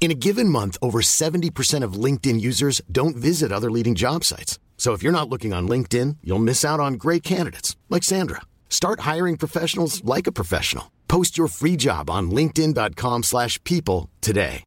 In 0.00 0.10
a 0.10 0.14
given 0.14 0.48
month, 0.48 0.78
over 0.80 1.00
70% 1.00 1.82
of 1.82 2.04
LinkedIn 2.04 2.40
users 2.40 2.80
don't 2.90 3.16
visit 3.16 3.52
other 3.52 3.70
leading 3.70 3.94
job 3.94 4.24
sites. 4.24 4.58
So 4.78 4.94
if 4.94 5.02
you're 5.02 5.12
not 5.12 5.28
looking 5.28 5.52
on 5.52 5.68
LinkedIn, 5.68 6.18
you'll 6.22 6.38
miss 6.38 6.64
out 6.64 6.80
on 6.80 6.94
great 6.94 7.22
candidates 7.22 7.76
like 7.90 8.04
Sandra. 8.04 8.42
Start 8.70 9.00
hiring 9.00 9.36
professionals 9.36 10.02
like 10.04 10.26
a 10.26 10.32
professional. 10.32 10.92
Post 11.08 11.36
your 11.36 11.48
free 11.48 11.76
job 11.76 12.08
on 12.08 12.30
linkedin.com/people 12.30 14.08
today. 14.20 14.62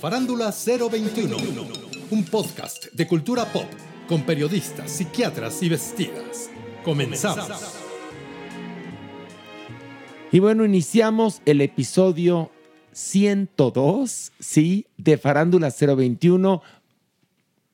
Farándula 0.00 0.52
021, 0.52 1.38
un 2.10 2.24
podcast 2.24 2.92
de 2.92 3.06
cultura 3.06 3.46
pop 3.46 3.70
con 4.06 4.22
periodistas, 4.22 4.90
psiquiatras 4.90 5.62
y 5.62 5.70
vestidas. 5.70 6.50
Comenzamos. 6.84 7.83
Y 10.34 10.40
bueno, 10.40 10.64
iniciamos 10.64 11.40
el 11.46 11.60
episodio 11.60 12.50
102, 12.90 14.32
sí, 14.40 14.84
de 14.96 15.16
Farándula 15.16 15.70
021. 15.70 16.60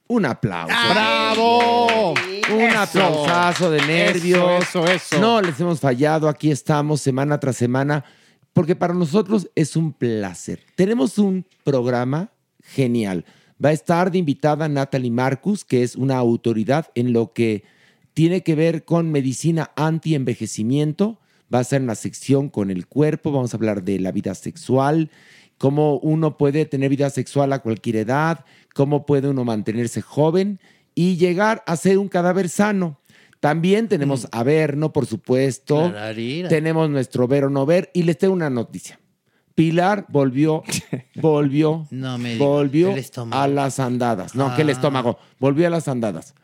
Un 0.08 0.27
aplauso. 0.27 0.75
¡Bravo! 0.91 2.11
Un 2.11 2.61
Eso. 2.61 2.78
aplausazo 2.78 3.70
de 3.70 3.81
nervios. 3.86 4.62
Eso, 4.62 4.84
eso, 4.84 4.92
eso. 4.92 5.19
No 5.19 5.41
les 5.41 5.58
hemos 5.58 5.81
fallado. 5.81 6.28
Aquí 6.28 6.50
estamos 6.50 7.00
semana 7.00 7.41
tras 7.41 7.56
semana, 7.56 8.04
porque 8.53 8.76
para 8.76 8.93
nosotros 8.93 9.49
es 9.54 9.75
un 9.75 9.94
placer. 9.94 10.60
Tenemos 10.75 11.16
un 11.16 11.47
programa 11.65 12.31
genial. 12.62 13.25
Va 13.65 13.70
a 13.70 13.72
estar 13.72 14.10
de 14.10 14.19
invitada 14.19 14.69
Natalie 14.69 15.10
Marcus, 15.10 15.65
que 15.65 15.82
es 15.82 15.97
una 15.97 16.19
autoridad 16.19 16.91
en 16.94 17.15
lo 17.15 17.32
que 17.32 17.65
tiene 18.12 18.43
que 18.43 18.54
ver 18.54 18.84
con 18.84 19.10
medicina 19.10 19.70
anti-envejecimiento. 19.76 21.19
Va 21.53 21.61
a 21.61 21.65
ser 21.65 21.83
una 21.83 21.94
sección 21.94 22.49
con 22.49 22.71
el 22.71 22.87
cuerpo. 22.87 23.33
Vamos 23.33 23.53
a 23.53 23.56
hablar 23.56 23.83
de 23.83 23.99
la 23.99 24.12
vida 24.12 24.34
sexual, 24.34 25.11
cómo 25.59 25.97
uno 25.99 26.37
puede 26.38 26.65
tener 26.65 26.91
vida 26.91 27.11
sexual 27.11 27.53
a 27.53 27.59
cualquier 27.61 27.97
edad, 27.97 28.44
cómo 28.75 29.05
puede 29.06 29.28
uno 29.28 29.44
mantenerse 29.44 30.00
joven 30.03 30.61
y 30.94 31.16
llegar 31.16 31.62
a 31.66 31.77
ser 31.77 31.99
un 31.99 32.09
cadáver 32.09 32.49
sano. 32.49 32.99
También 33.41 33.88
tenemos 33.88 34.28
a 34.33 34.43
Verno, 34.43 34.93
por 34.93 35.06
supuesto. 35.06 35.93
Tenemos 36.49 36.91
nuestro 36.91 37.27
ver 37.27 37.44
o 37.44 37.50
no 37.50 37.65
ver. 37.65 37.91
Y 37.94 38.03
les 38.03 38.19
tengo 38.19 38.34
una 38.34 38.50
noticia. 38.50 39.00
Pilar 39.55 40.05
volvió, 40.09 40.62
volvió, 41.17 41.87
No 41.91 42.19
me 42.19 42.37
volvió 42.38 42.94
a 43.32 43.49
las 43.49 43.81
andadas. 43.81 44.34
No, 44.34 44.55
que 44.55 44.62
el 44.62 44.69
Ah. 44.69 44.72
estómago. 44.72 45.19
Volvió 45.38 45.67
a 45.67 45.71
las 45.71 45.88
andadas. 45.88 46.34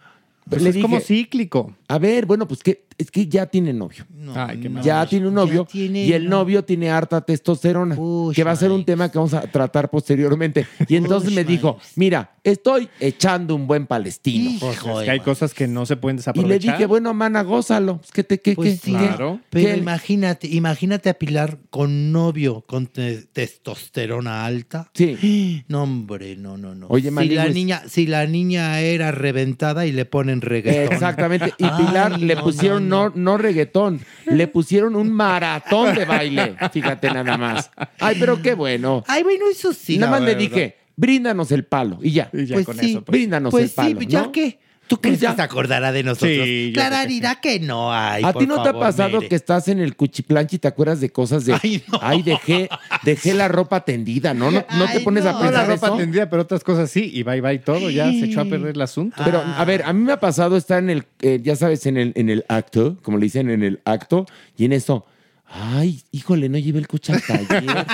Pues 0.49 0.63
Le 0.63 0.71
es 0.71 0.79
como 0.79 1.01
cíclico. 1.01 1.77
A 1.89 1.99
ver, 1.99 2.25
bueno, 2.27 2.47
pues 2.49 2.63
que 2.63 2.86
es 2.99 3.11
que 3.11 3.27
ya 3.27 3.47
tiene 3.47 3.73
novio. 3.73 4.07
Ay, 4.35 4.61
qué 4.61 4.69
mal. 4.69 4.83
Ya 4.83 5.07
tiene 5.07 5.29
un 5.29 5.35
novio 5.35 5.65
tiene 5.71 6.05
y 6.05 6.13
el 6.13 6.25
no- 6.25 6.39
novio 6.39 6.65
tiene 6.65 6.91
harta 6.91 7.21
testosterona, 7.21 7.95
Uy, 7.99 8.35
que 8.35 8.43
va 8.45 8.53
a 8.53 8.57
ser 8.57 8.71
un 8.73 8.85
tema 8.85 9.11
que 9.11 9.19
vamos 9.19 9.35
a 9.35 9.43
tratar 9.43 9.91
posteriormente. 9.91 10.67
Y 10.89 10.97
entonces 10.97 11.31
Uy, 11.31 11.37
me 11.37 11.45
dijo, 11.45 11.79
mira, 11.97 12.37
estoy 12.43 12.89
echando 13.01 13.55
un 13.55 13.67
buen 13.67 13.87
palestino. 13.87 14.51
Pues 14.61 14.77
Hijo 14.77 14.91
es 14.93 14.99
de 15.01 15.05
que 15.05 15.11
hay 15.11 15.21
cosas 15.21 15.53
que 15.55 15.67
no 15.69 15.85
se 15.87 15.97
pueden 15.97 16.17
Y 16.17 16.19
desaprovechar. 16.19 16.63
le 16.65 16.73
dije, 16.73 16.87
bueno, 16.87 17.13
mana, 17.15 17.43
gózalo. 17.43 18.01
¿Qué 18.13 18.25
te, 18.25 18.41
qué, 18.41 18.55
Pues 18.55 18.81
qué, 18.81 18.87
sí? 18.87 18.91
Claro. 18.93 19.41
Pero 19.51 19.77
imagínate, 19.77 20.47
imagínate 20.49 21.11
a 21.11 21.15
Pilar 21.15 21.59
con 21.71 22.13
novio 22.13 22.63
con 22.67 22.87
te- 22.87 23.27
testosterona 23.33 24.45
alta. 24.47 24.91
Sí. 24.95 25.63
No, 25.69 25.83
hombre, 25.83 26.37
no, 26.37 26.57
no, 26.57 26.75
no. 26.75 26.87
Oye, 26.89 27.11
si 27.11 27.29
la 27.31 27.43
pues- 27.45 27.55
niña, 27.55 27.83
si 27.89 28.07
la 28.07 28.27
niña 28.27 28.81
era 28.81 29.11
reventada 29.11 29.87
y 29.87 29.93
le 29.93 30.05
ponen 30.05 30.41
reggaetón. 30.41 30.93
Exactamente. 30.93 31.53
Y 31.59 31.65
Ay, 31.71 31.71
Pilar 31.87 32.21
le 32.21 32.35
no, 32.37 32.43
pusieron 32.43 32.86
no, 32.89 33.09
no, 33.09 33.13
no, 33.15 33.39
reggaetón, 33.39 34.01
le 34.27 34.47
pusieron 34.49 34.97
un 34.97 35.11
maratón 35.13 35.95
de 35.95 36.05
baile. 36.05 36.57
Fíjate 36.73 37.11
nada 37.11 37.37
más. 37.37 37.71
Ay, 38.01 38.17
pero 38.19 38.41
qué 38.43 38.55
bueno. 38.55 39.05
Ay, 39.07 39.23
bueno, 39.23 39.47
eso 39.51 39.73
sí. 39.73 39.99
nada 39.99 40.13
más 40.13 40.21
le 40.21 40.35
verdad. 40.35 40.41
dije, 40.41 40.77
bríndanos 40.97 41.51
el 41.53 41.65
palo. 41.65 41.99
Y 42.03 42.13
ya. 42.13 42.31
Y 42.33 42.47
ya 42.47 42.55
Pues 42.55 42.67
con 42.67 42.79
sí, 42.79 42.91
eso, 42.91 43.05
pues. 43.05 43.17
bríndanos 43.19 43.51
Pues 43.51 43.65
el 43.65 43.71
palo. 43.71 44.01
sí, 44.01 44.07
ya 44.07 44.23
¿no? 44.23 44.33
que. 44.33 44.59
¿Tú 44.87 45.01
crees 45.01 45.21
ya. 45.21 45.31
que 45.31 45.37
se 45.37 45.43
acordará 45.43 45.91
de 45.93 46.03
nosotros? 46.03 46.31
Sí, 46.45 46.71
Clara 46.75 47.03
que 47.03 47.09
dirá 47.09 47.35
que 47.41 47.59
no 47.61 47.93
hay. 47.93 48.23
¿A 48.25 48.33
ti 48.33 48.47
no 48.47 48.63
te 48.63 48.69
ha 48.69 48.73
pasado 48.73 49.17
Mere. 49.19 49.29
que 49.29 49.35
estás 49.35 49.69
en 49.69 49.81
el 49.81 49.97
cuchiplanchi 49.97 50.57
y 50.57 50.59
te 50.61 50.69
acuerdas 50.69 51.01
de 51.01 51.11
cosas 51.11 51.45
de 51.45 51.59
Ay, 51.63 51.83
no. 51.91 51.99
ay, 52.03 52.23
dejé, 52.23 52.69
dejé 53.03 53.35
la 53.35 53.49
ropa 53.49 53.85
tendida, 53.85 54.33
¿no? 54.35 54.51
¿No, 54.51 54.65
no 54.79 54.87
te 54.93 55.01
pones 55.01 55.25
a 55.27 55.33
no. 55.33 55.39
No 55.39 55.45
la 55.45 55.51
pensar 55.51 55.69
ropa 55.69 55.87
eso? 55.89 55.97
tendida, 55.97 56.31
pero 56.31 56.43
otras 56.43 56.63
cosas 56.63 56.91
sí. 56.91 57.11
Y 57.13 57.23
bye 57.25 57.41
bye 57.41 57.59
todo. 57.59 57.91
Ya 57.91 58.11
se 58.11 58.27
echó 58.27 58.41
a 58.43 58.45
perder 58.45 58.75
el 58.77 58.81
asunto. 58.83 59.21
Pero, 59.25 59.43
Ah. 59.45 59.61
a 59.61 59.65
ver, 59.65 59.83
a 59.85 59.93
mí 59.93 60.03
me 60.03 60.13
ha 60.13 60.21
pasado 60.21 60.57
estar 60.57 60.79
en 60.83 60.91
el, 60.91 61.05
eh, 61.21 61.41
ya 61.43 61.57
sabes, 61.57 61.85
en 61.87 61.97
el, 61.97 62.13
en 62.15 62.31
el 62.31 62.45
acto, 62.49 62.97
como 63.03 63.19
le 63.19 63.25
dicen, 63.25 63.51
en 63.51 63.63
el 63.65 63.81
acto, 63.85 64.27
y 64.57 64.65
en 64.67 64.73
eso, 64.73 65.05
ay, 65.49 66.01
híjole, 66.13 66.49
no 66.49 66.59
llevé 66.59 66.79
el 66.79 66.89
coche 66.89 67.13
al 67.13 67.23
taller. 67.23 67.51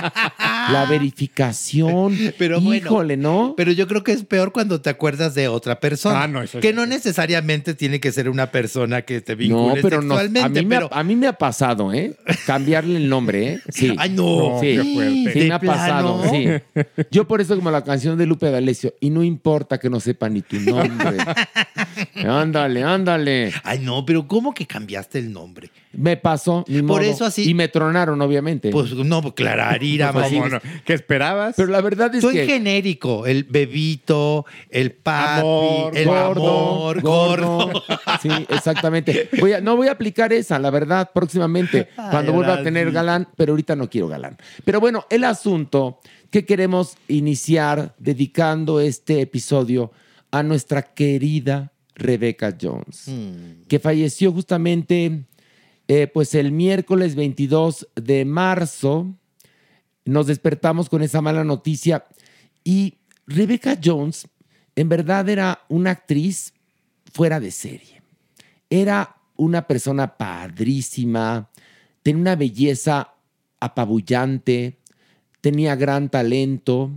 la 0.71 0.87
verificación. 0.87 2.17
Pero 2.39 2.61
bueno, 2.61 2.75
híjole, 2.87 3.17
¿no? 3.17 3.55
Pero 3.57 3.73
yo 3.73 3.87
creo 3.89 4.05
que 4.05 4.13
es 4.13 4.25
peor 4.25 4.53
cuando 4.53 4.81
te 4.81 4.91
acuerdas 4.91 5.35
de 5.35 5.49
otra 5.49 5.81
persona. 5.81 6.23
Ah, 6.23 6.29
no, 6.29 6.43
eso 6.43 6.61
que 6.61 6.73
no 6.73 6.87
necesariamente 6.87 7.75
tiene 7.75 8.01
que 8.01 8.13
ser 8.13 8.29
una 8.29 8.51
persona 8.51 9.03
que 9.03 9.21
te 9.21 9.33
no, 9.33 9.39
vincule 9.39 9.83
pero 9.83 10.03
no, 10.03 10.15
sexualmente. 10.19 10.47
a, 10.59 10.63
mí 10.63 10.67
me 10.67 10.77
pero... 10.77 10.89
ha, 10.93 11.01
a 11.01 11.05
mí 11.05 11.17
me 11.17 11.27
ha 11.27 11.33
pasado, 11.33 11.93
¿eh? 11.93 12.15
Cambiarle 12.47 12.97
el 12.97 13.09
nombre, 13.09 13.55
¿eh? 13.55 13.61
Sí. 13.71 13.95
Ay, 13.99 14.11
no. 14.11 14.53
No, 14.53 14.61
Sí, 14.61 14.67
qué 14.77 14.95
fuerte. 14.95 15.33
sí 15.33 15.39
¿De 15.41 15.47
me 15.49 15.55
ha 15.55 15.59
pasado, 15.61 16.21
plano? 16.23 16.63
sí. 16.75 16.85
Yo 17.11 17.27
por 17.27 17.41
eso 17.41 17.57
como 17.57 17.71
la 17.71 17.83
canción 17.83 18.17
de 18.19 18.27
Lupe 18.27 18.51
D'Alessio, 18.51 18.95
y 19.01 19.11
no 19.11 19.23
importa 19.23 19.79
que 19.79 19.91
no 19.91 20.01
sepa 20.01 20.29
ni 20.29 20.43
tu 20.43 20.59
nombre. 20.61 21.19
ándale, 22.25 22.83
ándale. 22.83 23.53
Ay, 23.65 23.81
no, 23.81 24.05
pero 24.05 24.27
¿cómo 24.27 24.53
que 24.55 24.67
cambiaste 24.67 25.19
el 25.19 25.33
nombre? 25.33 25.71
Me 25.95 26.17
pasó, 26.17 26.65
ni 26.69 26.79
Por 26.83 27.01
modo. 27.01 27.11
eso 27.11 27.25
así- 27.25 27.49
Y 27.51 27.55
me 27.55 27.69
tronaron, 27.69 28.21
obviamente. 28.23 28.71
Pues 28.71 28.93
no, 28.95 29.21
pues, 29.21 29.35
Clararira, 29.35 30.09
¿Cómo 30.13 30.21
Marín. 30.21 30.45
no? 30.51 30.59
¿Qué 30.85 30.95
esperabas? 30.95 31.55
Pero 31.57 31.69
la 31.71 31.81
verdad 31.83 32.15
es 32.15 32.25
que... 32.25 32.47
genérico, 32.47 33.27
el 33.27 33.45
bebito, 33.45 34.47
el 34.71 34.93
papi, 34.93 35.41
Amor, 35.41 35.97
el 35.99 36.09
amor, 36.09 37.01
gordo. 37.03 37.83
Sí, 38.23 38.29
exactamente. 38.49 39.29
Voy 39.41 39.53
a- 39.55 39.61
no 39.61 39.77
voy 39.77 39.89
a 39.89 39.93
aplicar 39.93 40.33
esa, 40.33 40.59
la 40.59 40.71
verdad, 40.71 41.11
próximamente, 41.13 41.89
cuando 42.11 42.33
vuelva 42.33 42.55
a 42.55 42.63
tener 42.63 42.89
sí. 42.89 42.95
galán, 42.95 43.29
pero 43.37 43.53
ahorita 43.53 43.77
no 43.77 43.91
quiero 43.91 44.09
galán. 44.09 44.37
Pero 44.65 44.81
bueno, 44.81 45.05
el 45.11 45.25
asunto 45.25 46.01
que 46.31 46.45
queremos 46.47 46.97
iniciar 47.09 47.95
dedicando 47.99 48.81
este 48.81 49.21
episodio 49.21 49.93
a 50.31 50.43
nuestra 50.43 50.83
querida 50.83 51.73
Rebecca 51.95 52.57
Jones, 52.61 53.09
Mm. 53.09 53.67
que 53.69 53.79
falleció 53.79 54.33
justamente 54.33 55.25
eh, 55.95 56.07
pues 56.07 56.35
el 56.35 56.53
miércoles 56.53 57.17
22 57.17 57.87
de 57.97 58.25
marzo. 58.25 59.15
Nos 60.07 60.27
despertamos 60.27 60.89
con 60.89 61.03
esa 61.03 61.21
mala 61.21 61.45
noticia 61.45 62.07
y 62.65 62.97
Rebecca 63.27 63.79
Jones 63.83 64.27
en 64.75 64.89
verdad 64.89 65.29
era 65.29 65.67
una 65.69 65.91
actriz 65.91 66.55
fuera 67.13 67.41
de 67.41 67.51
serie. 67.51 68.01
Era 68.71 69.17
una 69.37 69.67
persona 69.67 70.17
padrísima, 70.17 71.51
tenía 72.03 72.23
una 72.23 72.37
belleza 72.37 73.13
apabullante, 73.61 74.79
tenía 75.43 75.77
gran 75.77 76.09
talento. 76.09 76.91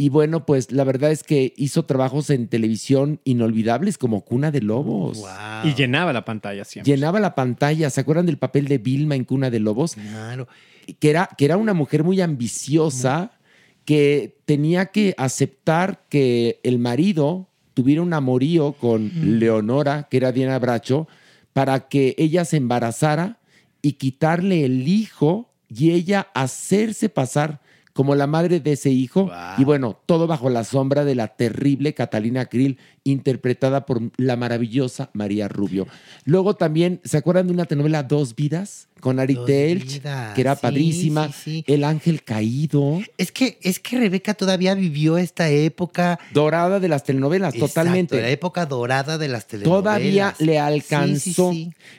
Y 0.00 0.08
bueno, 0.08 0.46
pues 0.46 0.72
la 0.72 0.84
verdad 0.84 1.10
es 1.10 1.22
que 1.22 1.52
hizo 1.58 1.84
trabajos 1.84 2.30
en 2.30 2.48
televisión 2.48 3.20
inolvidables 3.24 3.98
como 3.98 4.24
Cuna 4.24 4.50
de 4.50 4.62
Lobos. 4.62 5.22
Y 5.62 5.74
llenaba 5.74 6.14
la 6.14 6.24
pantalla 6.24 6.64
siempre. 6.64 6.90
Llenaba 6.90 7.20
la 7.20 7.34
pantalla. 7.34 7.90
¿Se 7.90 8.00
acuerdan 8.00 8.24
del 8.24 8.38
papel 8.38 8.66
de 8.66 8.78
Vilma 8.78 9.14
en 9.14 9.26
Cuna 9.26 9.50
de 9.50 9.60
Lobos? 9.60 9.96
Claro. 9.96 10.48
Que 10.98 11.10
era, 11.10 11.28
que 11.36 11.44
era 11.44 11.58
una 11.58 11.74
mujer 11.74 12.02
muy 12.02 12.22
ambiciosa 12.22 13.32
que 13.84 14.38
tenía 14.46 14.86
que 14.86 15.14
aceptar 15.18 16.06
que 16.08 16.60
el 16.62 16.78
marido 16.78 17.50
tuviera 17.74 18.00
un 18.00 18.14
amorío 18.14 18.72
con 18.72 19.38
Leonora, 19.38 20.08
que 20.10 20.16
era 20.16 20.32
Diana 20.32 20.58
Bracho, 20.58 21.08
para 21.52 21.88
que 21.88 22.14
ella 22.16 22.46
se 22.46 22.56
embarazara 22.56 23.38
y 23.82 23.92
quitarle 23.92 24.64
el 24.64 24.88
hijo 24.88 25.52
y 25.68 25.90
ella 25.90 26.28
hacerse 26.32 27.10
pasar 27.10 27.60
como 28.00 28.14
la 28.14 28.26
madre 28.26 28.60
de 28.60 28.72
ese 28.72 28.88
hijo. 28.88 29.30
Y 29.58 29.64
bueno, 29.64 30.00
todo 30.06 30.26
bajo 30.26 30.48
la 30.48 30.64
sombra 30.64 31.04
de 31.04 31.14
la 31.14 31.28
terrible 31.28 31.92
Catalina 31.92 32.46
Krill, 32.46 32.78
interpretada 33.04 33.84
por 33.84 34.00
la 34.16 34.36
maravillosa 34.36 35.10
María 35.12 35.48
Rubio. 35.48 35.86
Luego 36.24 36.56
también, 36.56 37.02
¿se 37.04 37.18
acuerdan 37.18 37.48
de 37.48 37.52
una 37.52 37.66
telenovela 37.66 38.02
Dos 38.02 38.34
Vidas? 38.34 38.88
Con 39.00 39.20
Ari 39.20 39.34
Dos 39.34 39.44
Telch, 39.44 39.92
Vidas, 39.96 40.34
que 40.34 40.40
era 40.40 40.54
sí, 40.54 40.62
padrísima. 40.62 41.26
sí, 41.28 41.34
sí. 41.42 41.64
El 41.66 41.84
ángel 41.84 42.22
caído. 42.22 43.02
Es 43.18 43.32
que, 43.32 43.58
es 43.60 43.78
que 43.80 43.98
Rebeca 43.98 44.32
todavía 44.32 44.74
vivió 44.74 45.18
esta 45.18 45.50
época. 45.50 46.18
Dorada 46.32 46.80
de 46.80 46.88
las 46.88 47.04
telenovelas, 47.04 47.52
Exacto, 47.52 47.68
totalmente. 47.68 48.18
La 48.18 48.30
época 48.30 48.64
dorada 48.64 49.18
de 49.18 49.28
las 49.28 49.46
telenovelas. 49.46 49.82
Todavía 49.82 50.34
le 50.38 50.58
alcanzó. 50.58 51.52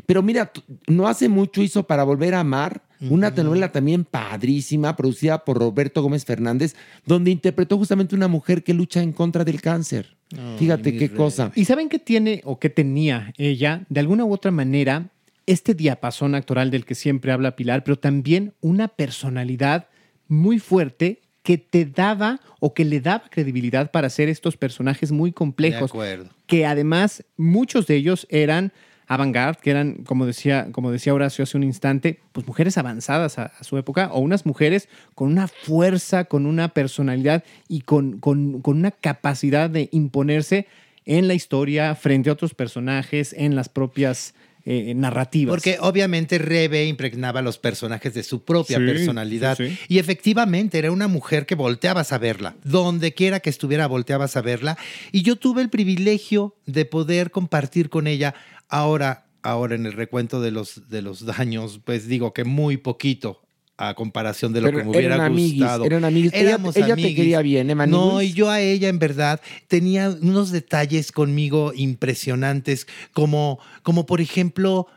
Pero 0.08 0.24
mira, 0.24 0.52
no 0.88 1.08
hace 1.08 1.30
mucho 1.30 1.62
hizo 1.62 1.84
para 1.86 2.04
volver 2.04 2.34
a 2.34 2.40
amar 2.40 2.90
una 3.10 3.34
telenovela 3.34 3.72
también 3.72 4.06
padrísima, 4.06 4.96
producida 4.96 5.44
por 5.44 5.58
Roberto 5.58 6.02
Gómez 6.04 6.24
Fernández, 6.26 6.76
donde 7.06 7.32
interpretó 7.32 7.78
justamente 7.78 8.16
una 8.16 8.28
mujer 8.28 8.64
que 8.64 8.74
lucha 8.74 9.02
en 9.02 9.12
contra 9.12 9.44
del 9.44 9.62
cáncer. 9.62 10.16
Fíjate 10.58 10.94
qué 10.94 11.08
rey. 11.08 11.18
cosa. 11.18 11.52
¿Y 11.56 11.66
saben 11.66 11.90
qué 11.90 12.00
tiene 12.00 12.42
o 12.46 12.60
qué 12.60 12.70
tenía 12.70 13.34
ella? 13.38 13.86
De 13.90 14.00
alguna 14.00 14.24
u 14.24 14.32
otra 14.34 14.52
manera, 14.52 15.10
este 15.46 15.74
diapasón 15.74 16.36
actoral 16.36 16.72
del 16.72 16.86
que 16.86 16.96
siempre 16.96 17.32
habla 17.32 17.56
Pilar, 17.56 17.84
pero 17.84 17.98
también 18.00 18.54
una 18.62 18.88
personalidad 18.88 19.88
muy 20.28 20.60
fuerte 20.60 21.22
que 21.44 21.58
te 21.58 21.86
daba 21.86 22.40
o 22.60 22.74
que 22.74 22.86
le 22.86 23.02
daba 23.02 23.24
credibilidad 23.30 23.90
para 23.92 24.08
hacer 24.08 24.30
estos 24.30 24.56
personajes 24.58 25.12
muy 25.12 25.32
De 25.32 25.34
complejos, 25.34 25.90
acuerdo. 25.92 26.30
que 26.46 26.66
además 26.68 27.26
muchos 27.36 27.88
de 27.88 27.96
ellos 27.96 28.28
eran 28.30 28.72
avant-garde, 29.14 29.60
que 29.62 29.72
eran, 29.72 30.04
como 30.06 30.26
decía, 30.26 30.70
como 30.72 30.90
decía 30.90 31.14
Horacio 31.14 31.44
hace 31.44 31.58
un 31.58 31.64
instante, 31.64 32.20
pues 32.32 32.48
mujeres 32.48 32.78
avanzadas 32.78 33.38
a, 33.40 33.48
a 33.60 33.64
su 33.66 33.78
época, 33.78 34.10
o 34.14 34.20
unas 34.20 34.46
mujeres 34.46 34.88
con 35.16 35.30
una 35.30 35.48
fuerza, 35.48 36.24
con 36.26 36.46
una 36.46 36.70
personalidad 36.70 37.44
y 37.68 37.82
con, 37.82 38.20
con- 38.20 38.62
con 38.62 38.78
una 38.78 38.92
capacidad 38.92 39.70
de 39.70 39.90
imponerse 39.92 40.68
en 41.06 41.28
la 41.28 41.34
historia 41.34 41.94
frente 41.96 42.30
a 42.30 42.34
otros 42.34 42.54
personajes, 42.54 43.34
en 43.38 43.56
las 43.56 43.68
propias 43.68 44.34
eh, 44.66 44.94
narrativas. 44.96 45.52
Porque 45.52 45.78
obviamente 45.80 46.38
Rebe 46.38 46.86
impregnaba 46.86 47.42
los 47.42 47.58
personajes 47.58 48.14
de 48.14 48.24
su 48.24 48.44
propia 48.44 48.78
Sí, 48.78 48.86
personalidad. 48.86 49.58
sí, 49.58 49.70
sí. 49.70 49.78
Y 49.88 50.00
efectivamente 50.00 50.78
era 50.78 50.92
una 50.92 51.08
mujer 51.08 51.46
que 51.46 51.56
volteabas 51.56 52.12
a 52.14 52.18
verla. 52.18 52.56
Donde 52.64 53.14
quiera 53.14 53.40
que 53.40 53.50
estuviera, 53.50 53.88
volteabas 53.88 54.38
a 54.38 54.42
verla. 54.42 54.78
Y 55.12 55.24
yo 55.24 55.36
tuve 55.36 55.62
el 55.62 55.70
privilegio 55.70 56.56
de 56.66 56.86
poder 56.86 57.32
compartir 57.32 57.90
con 57.90 58.08
ella. 58.08 58.36
Ahora, 58.70 59.26
ahora 59.42 59.76
en 59.76 59.86
el 59.86 59.94
recuento 59.94 60.42
de 60.42 60.52
los, 60.52 60.90
de 60.90 61.02
los 61.02 61.26
daños, 61.26 61.80
pues 61.84 62.08
digo 62.08 62.34
que 62.34 62.44
muy 62.44 62.78
poquito 62.78 63.42
a 63.90 63.94
comparación 63.96 64.54
de 64.54 64.62
lo 64.62 64.68
Pero 64.68 64.78
que 64.80 64.84
me 64.86 64.90
hubiera 64.92 65.16
eran 65.16 65.28
amiguis, 65.32 65.60
gustado. 65.60 65.86
eran 65.86 66.06
amiguis. 66.06 66.32
Éramos 66.34 66.76
ella 66.76 66.86
te 66.88 66.92
amiguis. 66.94 67.16
quería 67.16 67.42
bien, 67.42 67.70
¿eh, 67.70 67.76
Maniguis? 67.76 68.00
No, 68.02 68.22
y 68.22 68.34
yo 68.34 68.50
a 68.50 68.60
ella 68.62 68.90
en 68.90 69.00
verdad 69.00 69.42
tenía 69.68 70.10
unos 70.10 70.52
detalles 70.52 71.12
conmigo 71.12 71.74
impresionantes, 71.76 72.88
como, 73.14 73.60
como 73.84 74.06
por 74.06 74.22
ejemplo, 74.22 74.88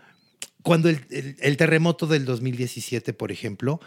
cuando 0.62 0.88
el, 0.88 1.00
el- 1.10 1.36
el 1.40 1.56
terremoto 1.56 2.06
del 2.06 2.24
2017, 2.24 3.12
por 3.12 3.32
ejemplo, 3.32 3.80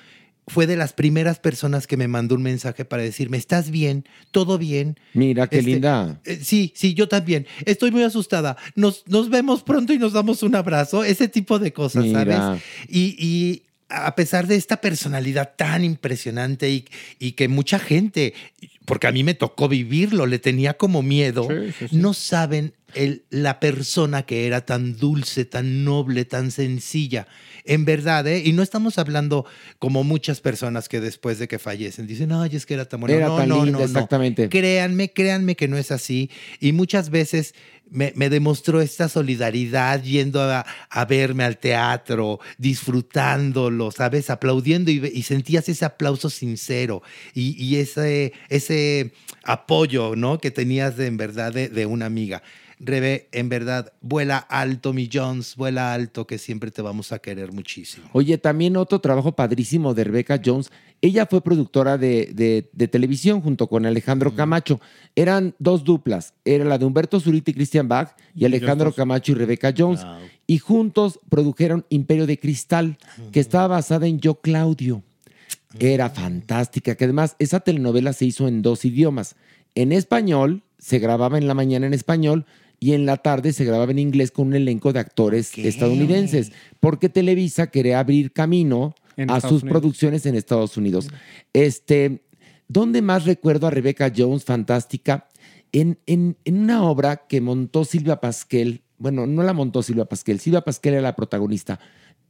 fue 0.49 0.65
de 0.65 0.77
las 0.77 0.93
primeras 0.93 1.39
personas 1.39 1.87
que 1.87 1.97
me 1.97 2.07
mandó 2.07 2.35
un 2.35 2.41
mensaje 2.41 2.85
para 2.85 3.03
decirme, 3.03 3.35
¿estás 3.37 3.69
bien? 3.69 4.05
¿Todo 4.31 4.57
bien? 4.57 4.97
Mira 5.13 5.47
qué 5.47 5.59
Este, 5.59 5.71
linda. 5.71 6.21
Eh, 6.23 6.39
sí, 6.41 6.71
sí, 6.73 6.93
yo 6.93 7.09
también. 7.09 7.45
Estoy 7.65 7.91
muy 7.91 8.03
asustada. 8.03 8.55
Nos, 8.73 9.03
nos 9.07 9.29
vemos 9.29 9.61
pronto 9.63 9.91
y 9.91 9.97
nos 9.99 10.13
damos 10.13 10.43
un 10.43 10.55
abrazo. 10.55 11.03
Ese 11.03 11.27
tipo 11.27 11.59
de 11.59 11.73
cosas, 11.73 12.05
Mira. 12.05 12.23
¿sabes? 12.23 12.61
Y, 12.87 13.17
y 13.19 13.63
a 13.89 14.15
pesar 14.15 14.47
de 14.47 14.55
esta 14.55 14.81
personalidad 14.81 15.53
tan 15.55 15.83
impresionante 15.83 16.69
y, 16.69 16.85
y 17.19 17.33
que 17.33 17.47
mucha 17.47 17.79
gente, 17.79 18.33
porque 18.85 19.07
a 19.07 19.11
mí 19.11 19.23
me 19.23 19.33
tocó 19.33 19.67
vivirlo, 19.69 20.25
le 20.25 20.39
tenía 20.39 20.75
como 20.75 21.01
miedo, 21.01 21.47
Sí, 21.49 21.71
sí, 21.79 21.87
sí. 21.89 21.95
no 21.97 22.13
saben 22.13 22.73
el- 22.93 23.23
la 23.29 23.59
persona 23.59 24.23
que 24.23 24.47
era 24.47 24.65
tan 24.65 24.97
dulce, 24.97 25.45
tan 25.45 25.83
noble, 25.83 26.25
tan 26.25 26.51
sencilla. 26.51 27.27
En 27.65 27.83
verdad, 27.83 28.25
¿eh? 28.27 28.41
Y 28.45 28.53
no 28.53 28.63
estamos 28.63 28.97
hablando 28.97 29.45
como 29.77 30.03
muchas 30.05 30.39
personas 30.39 30.87
que 30.87 31.01
después 31.01 31.37
de 31.37 31.47
que 31.49 31.59
fallecen 31.59 32.07
dicen, 32.07 32.31
ay, 32.31 32.51
es 32.55 32.65
que 32.65 32.73
era 32.75 32.85
tan 32.85 33.01
bonita. 33.01 33.17
Era 33.17 33.27
no, 33.27 33.35
tan 33.35 33.49
no, 33.49 33.65
linda, 33.65 33.79
no, 33.79 33.85
exactamente. 33.85 34.47
Créanme, 34.49 35.11
créanme 35.11 35.55
que 35.55 35.67
no 35.67 35.77
es 35.77 35.91
así. 35.91 36.29
Y 36.61 36.71
muchas 36.71 37.09
veces 37.09 37.53
me, 37.89 38.13
me 38.15 38.29
demostró 38.29 38.79
esta 38.81 39.09
solidaridad 39.09 40.01
yendo 40.01 40.41
a, 40.41 40.65
a 40.89 41.05
verme 41.05 41.43
al 41.43 41.57
teatro, 41.57 42.39
disfrutándolo, 42.57 43.91
¿sabes? 43.91 44.29
Aplaudiendo 44.29 44.91
y, 44.91 45.23
sentías 45.23 45.67
ese 45.69 45.85
aplauso 45.85 46.29
sincero 46.29 47.03
y, 47.33 47.61
y 47.63 47.77
ese, 47.77 48.33
ese 48.49 49.11
apoyo, 49.43 50.15
¿no? 50.15 50.39
Que 50.39 50.51
tenías 50.51 50.97
de, 50.97 51.07
en 51.07 51.17
verdad 51.17 51.53
de, 51.53 51.69
de 51.69 51.85
una 51.85 52.05
amiga. 52.05 52.41
Rebe, 52.79 53.27
en 53.31 53.49
verdad, 53.49 53.91
vuela 54.01 54.37
alto, 54.37 54.93
mi 54.93 55.09
Jones, 55.11 55.55
vuela 55.55 55.93
alto, 55.93 56.27
que 56.27 56.37
siempre 56.37 56.69
te 56.69 56.83
vamos 56.83 57.11
a 57.11 57.17
querer 57.19 57.51
muchísimo. 57.51 58.07
Oye, 58.13 58.37
también 58.37 58.77
otro 58.77 58.99
trabajo 58.99 59.31
padrísimo 59.35 59.95
de 59.95 60.03
Rebecca 60.03 60.39
Jones. 60.43 60.69
Ella 61.01 61.25
fue 61.25 61.41
productora 61.41 61.97
de, 61.97 62.31
de- 62.33 62.69
de 62.71 62.87
televisión 62.87 63.41
junto 63.41 63.67
con 63.67 63.85
Alejandro 63.87 64.35
Camacho. 64.35 64.79
Eran 65.15 65.55
dos 65.57 65.83
duplas. 65.83 66.33
Era 66.45 66.65
la 66.65 66.77
de 66.77 66.85
Humberto 66.85 67.19
Zurita 67.19 67.49
y 67.51 67.55
Christian 67.55 67.87
Bach 67.87 68.15
y 68.35 68.45
Alejandro 68.45 68.91
Camacho 68.93 69.31
y 69.31 69.35
Rebecca 69.35 69.73
Jones. 69.75 70.05
Y 70.45 70.59
juntos 70.59 71.19
produjeron 71.29 71.85
Imperio 71.89 72.25
de 72.27 72.39
Cristal, 72.39 72.97
que 73.31 73.39
estaba 73.39 73.67
basada 73.67 74.05
en 74.07 74.19
Yo 74.19 74.35
Claudio. 74.35 75.03
Era 75.79 76.09
fantástica, 76.09 76.95
que 76.95 77.03
además 77.05 77.35
esa 77.39 77.59
telenovela 77.59 78.13
se 78.13 78.25
hizo 78.25 78.47
en 78.47 78.61
dos 78.61 78.85
idiomas. 78.85 79.35
En 79.75 79.91
español, 79.91 80.63
se 80.79 80.99
grababa 80.99 81.37
en 81.37 81.47
la 81.47 81.53
mañana 81.53 81.85
en 81.87 81.93
español 81.93 82.45
y 82.79 82.93
en 82.93 83.05
la 83.05 83.17
tarde 83.17 83.53
se 83.53 83.65
grababa 83.65 83.91
en 83.91 83.99
inglés 83.99 84.31
con 84.31 84.47
un 84.47 84.55
elenco 84.55 84.93
de 84.93 84.99
actores 84.99 85.57
estadounidenses, 85.57 86.51
porque 86.79 87.09
Televisa 87.09 87.67
quería 87.71 87.99
abrir 87.99 88.31
camino 88.33 88.93
En 89.15 89.31
a 89.31 89.37
Estados 89.37 89.55
sus 89.55 89.63
Unidos. 89.63 89.79
producciones 89.79 90.25
en 90.27 90.35
Estados 90.35 90.77
Unidos. 90.77 91.07
Este, 91.53 92.21
¿dónde 92.67 93.01
más 93.01 93.25
recuerdo 93.25 93.65
a 93.67 93.71
Rebecca 93.71 94.11
Jones, 94.15 94.45
fantástica? 94.45 95.27
En, 95.71 95.97
en- 96.05 96.37
en 96.45 96.59
una 96.59 96.83
obra 96.83 97.25
que 97.27 97.41
montó 97.41 97.83
Silvia 97.83 98.21
Pasquel, 98.21 98.83
bueno, 98.99 99.25
no 99.27 99.41
la 99.43 99.53
montó 99.53 99.81
Silvia 99.83 100.05
Pasquel, 100.05 100.39
Silvia 100.39 100.61
Pasquel 100.61 100.93
era 100.93 101.01
la 101.01 101.15
protagonista, 101.15 101.79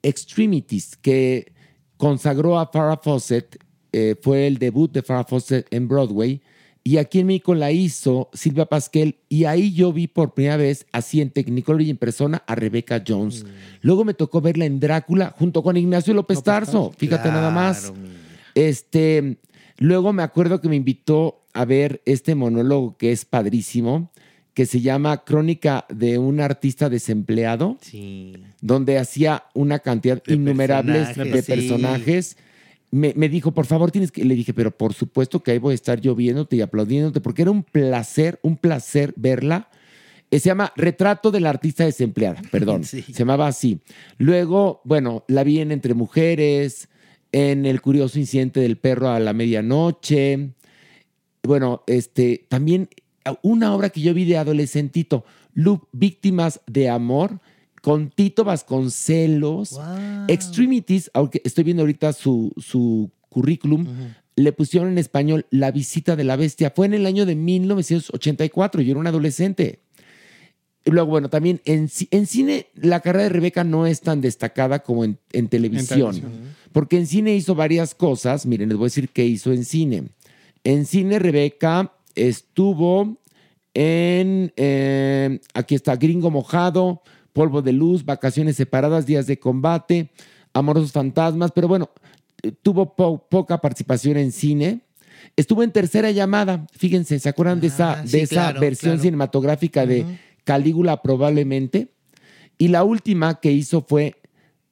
Extremities, 0.02 0.96
que 0.98 1.52
consagró 1.98 2.58
a 2.60 2.68
Farrah 2.72 2.98
Fawcett, 3.04 3.58
eh, 3.92 4.16
fue 4.22 4.48
el 4.48 4.58
debut 4.58 4.92
de 4.92 5.02
Farrah 5.04 5.24
Fawcett 5.26 5.68
en 5.74 5.88
Broadway, 5.88 6.42
y 6.88 7.00
aquí 7.00 7.20
en 7.20 7.28
México 7.28 7.54
la 7.54 7.74
hizo 7.74 8.30
Silvia 8.32 8.66
Pasquel, 8.66 9.18
y 9.28 9.44
ahí 9.44 9.74
yo 9.74 9.92
vi 9.92 10.08
por 10.08 10.34
primera 10.34 10.56
vez, 10.56 10.86
así 10.94 11.20
en 11.20 11.32
Technicolor 11.32 11.82
y 11.82 11.90
en 11.90 11.98
persona, 11.98 12.44
a 12.48 12.56
Rebecca 12.56 13.04
Jones. 13.06 13.46
Luego 13.82 14.06
me 14.06 14.14
tocó 14.14 14.40
verla 14.40 14.64
en 14.64 14.80
Drácula 14.80 15.36
junto 15.38 15.64
con 15.64 15.76
Ignacio 15.76 16.14
López 16.14 16.42
Tarso, 16.44 16.94
fíjate 16.98 17.28
nada 17.28 17.52
más. 17.52 17.92
Este, 18.56 19.36
luego 19.78 20.14
me 20.14 20.24
acuerdo 20.24 20.62
que 20.62 20.70
me 20.70 20.78
invitó 20.78 21.44
a 21.54 21.66
ver 21.66 22.02
este 22.06 22.36
monólogo 22.36 22.96
que 22.96 23.12
es 23.12 23.26
padrísimo, 23.26 24.10
que 24.54 24.66
se 24.66 24.80
llama 24.80 25.26
Crónica 25.26 25.86
de 25.90 26.18
un 26.18 26.40
artista 26.40 26.90
desempleado, 26.90 27.78
Sí. 27.82 28.34
donde 28.62 28.98
hacía 28.98 29.44
una 29.54 29.80
cantidad 29.80 30.24
De 30.24 30.36
innumerable 30.36 30.94
personajes, 31.04 31.34
de 31.34 31.42
sí. 31.42 31.52
personajes. 31.52 32.38
Me, 32.90 33.14
me 33.16 33.30
dijo, 33.30 33.52
por 33.52 33.66
favor, 33.66 33.92
tienes 33.92 34.12
que. 34.12 34.24
Le 34.24 34.36
dije, 34.36 34.54
pero 34.54 34.72
por 34.72 34.94
supuesto 34.94 35.44
que 35.44 35.52
ahí 35.52 35.58
voy 35.58 35.74
a 35.74 35.76
estar 35.76 36.00
yo 36.00 36.16
viéndote 36.16 36.56
y 36.56 36.62
aplaudiéndote, 36.62 37.22
porque 37.22 37.42
era 37.42 37.52
un 37.52 37.64
placer, 37.64 38.40
un 38.44 38.58
placer 38.58 39.14
verla. 39.18 39.70
Eh, 40.30 40.40
se 40.40 40.50
llama 40.50 40.74
Retrato 40.76 41.32
del 41.32 41.46
artista 41.46 41.86
desempleada, 41.86 42.42
perdón. 42.52 42.84
Sí. 42.84 43.02
Se 43.02 43.14
llamaba 43.14 43.48
así. 43.48 43.80
Luego, 44.18 44.82
bueno, 44.84 45.24
la 45.28 45.44
vi 45.44 45.60
en 45.60 45.72
Entre 45.72 45.94
Mujeres, 45.94 46.90
en 47.32 47.66
El 47.66 47.82
curioso 47.82 48.20
incidente 48.20 48.60
del 48.60 48.78
perro 48.78 49.10
a 49.10 49.20
la 49.20 49.34
medianoche. 49.34 50.52
bueno, 51.44 51.84
este, 51.88 52.46
también 52.50 52.90
una 53.42 53.74
obra 53.74 53.90
que 53.90 54.02
yo 54.02 54.14
vi 54.14 54.26
de 54.26 54.38
adolescentito, 54.38 55.26
Loop, 55.54 55.88
Víctimas 55.92 56.62
de 56.68 56.90
Amor, 56.90 57.42
con 57.88 58.10
Tito 58.10 58.44
Vasconcelos, 58.44 59.80
Extremities, 60.28 61.10
aunque 61.14 61.42
estoy 61.46 61.64
viendo 61.64 61.84
ahorita 61.84 62.12
su, 62.12 62.52
su 62.58 63.12
currículum, 63.30 63.88
le 64.36 64.52
pusieron 64.52 64.90
en 64.90 64.98
español 64.98 65.46
La 65.52 65.72
visita 65.72 66.18
de 66.18 66.26
la 66.26 66.36
bestia. 66.36 66.74
Fue 66.76 66.86
en 66.86 66.96
el 66.96 67.06
año 67.06 67.26
de 67.26 67.36
1984, 67.36 68.82
yo 68.82 68.92
era 68.92 69.00
un 69.00 69.08
adolescente. 69.08 69.80
Y 70.84 70.92
luego, 70.92 71.12
bueno, 71.12 71.30
también 71.30 71.62
en, 71.64 71.90
en 72.12 72.28
cine 72.28 72.68
la 72.76 73.00
carrera 73.00 73.24
de 73.24 73.30
Rebeca 73.30 73.64
no 73.64 73.88
es 73.88 74.02
tan 74.02 74.20
destacada 74.20 74.80
como 74.80 75.06
en, 75.06 75.18
en 75.32 75.48
televisión. 75.48 76.12
televisión. 76.12 76.56
Porque 76.74 76.98
en 76.98 77.08
cine 77.08 77.38
hizo 77.38 77.56
varias 77.56 77.96
cosas. 77.96 78.46
Miren, 78.46 78.68
les 78.68 78.78
voy 78.78 78.88
a 78.88 78.88
decir 78.88 79.08
qué 79.08 79.26
hizo 79.26 79.54
en 79.54 79.64
cine. 79.64 80.10
En 80.66 80.86
cine 80.86 81.20
Rebeca 81.20 81.94
estuvo 82.16 83.18
en, 83.74 84.52
eh, 84.58 85.40
aquí 85.54 85.76
está, 85.76 85.96
Gringo 85.96 86.32
Mojado, 86.32 87.02
Polvo 87.38 87.62
de 87.62 87.72
Luz, 87.72 88.04
Vacaciones 88.04 88.56
Separadas, 88.56 89.06
Días 89.06 89.28
de 89.28 89.38
Combate, 89.38 90.10
Amorosos 90.54 90.92
Fantasmas, 90.92 91.52
pero 91.52 91.68
bueno, 91.68 91.92
eh, 92.42 92.52
tuvo 92.52 92.96
po- 92.96 93.28
poca 93.30 93.62
participación 93.62 94.18
en 94.18 94.32
cine. 94.32 94.82
Estuvo 95.36 95.62
en 95.62 95.72
Tercera 95.72 96.10
Llamada, 96.10 96.66
fíjense, 96.72 97.20
¿se 97.20 97.30
acuerdan 97.30 97.60
de 97.62 97.68
esa, 97.68 98.00
Ah, 98.00 98.04
de 98.04 98.22
esa 98.24 98.34
claro, 98.36 98.60
versión 98.60 98.94
claro. 98.94 99.04
cinematográfica 99.04 99.86
de 99.86 100.18
Calígula 100.46 101.00
probablemente? 101.04 101.94
Y 102.58 102.70
la 102.70 102.84
última 102.84 103.40
que 103.40 103.52
hizo 103.52 103.86
fue 103.88 104.16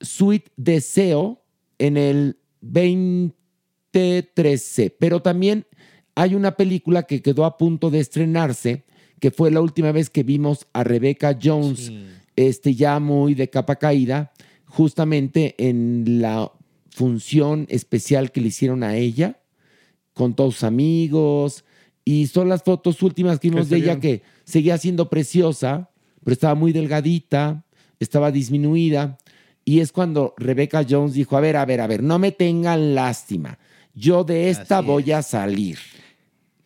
Sweet 0.01 0.45
Deseo 0.57 1.43
en 1.77 1.97
el 1.97 2.39
2013. 2.61 4.89
Pero 4.99 5.21
también 5.21 5.67
hay 6.15 6.33
una 6.33 6.57
película 6.57 7.03
que 7.03 7.21
quedó 7.21 7.45
a 7.45 7.59
punto 7.59 7.91
de 7.91 7.99
estrenarse, 7.99 8.85
que 9.19 9.29
fue 9.29 9.51
la 9.51 9.61
última 9.61 9.91
vez 9.91 10.09
que 10.09 10.23
vimos 10.23 10.65
a 10.73 10.83
Rebecca 10.83 11.37
Jones, 11.41 11.91
este, 12.35 12.75
ya 12.75 12.99
muy 12.99 13.33
de 13.33 13.49
capa 13.49 13.77
caída, 13.77 14.33
justamente 14.65 15.55
en 15.57 16.21
la 16.21 16.51
función 16.89 17.65
especial 17.69 18.31
que 18.31 18.41
le 18.41 18.47
hicieron 18.47 18.83
a 18.83 18.95
ella, 18.95 19.39
con 20.13 20.35
todos 20.35 20.55
sus 20.55 20.63
amigos. 20.63 21.65
Y 22.03 22.27
son 22.27 22.49
las 22.49 22.63
fotos 22.63 23.01
últimas 23.01 23.39
que 23.39 23.49
vimos 23.49 23.69
de 23.69 23.77
ella 23.77 23.99
que 23.99 24.21
seguía 24.43 24.77
siendo 24.77 25.09
preciosa, 25.09 25.89
pero 26.23 26.33
estaba 26.33 26.55
muy 26.55 26.71
delgadita, 26.71 27.65
estaba 27.99 28.31
disminuida. 28.31 29.17
Y 29.63 29.79
es 29.79 29.91
cuando 29.91 30.33
Rebecca 30.37 30.85
Jones 30.87 31.13
dijo, 31.13 31.35
a 31.35 31.41
ver, 31.41 31.57
a 31.57 31.65
ver, 31.65 31.81
a 31.81 31.87
ver, 31.87 32.03
no 32.03 32.19
me 32.19 32.31
tengan 32.31 32.93
lástima. 32.93 33.57
Yo 33.93 34.23
de 34.23 34.49
esta 34.49 34.79
Así 34.79 34.87
voy 34.87 35.11
a 35.11 35.21
salir. 35.23 35.79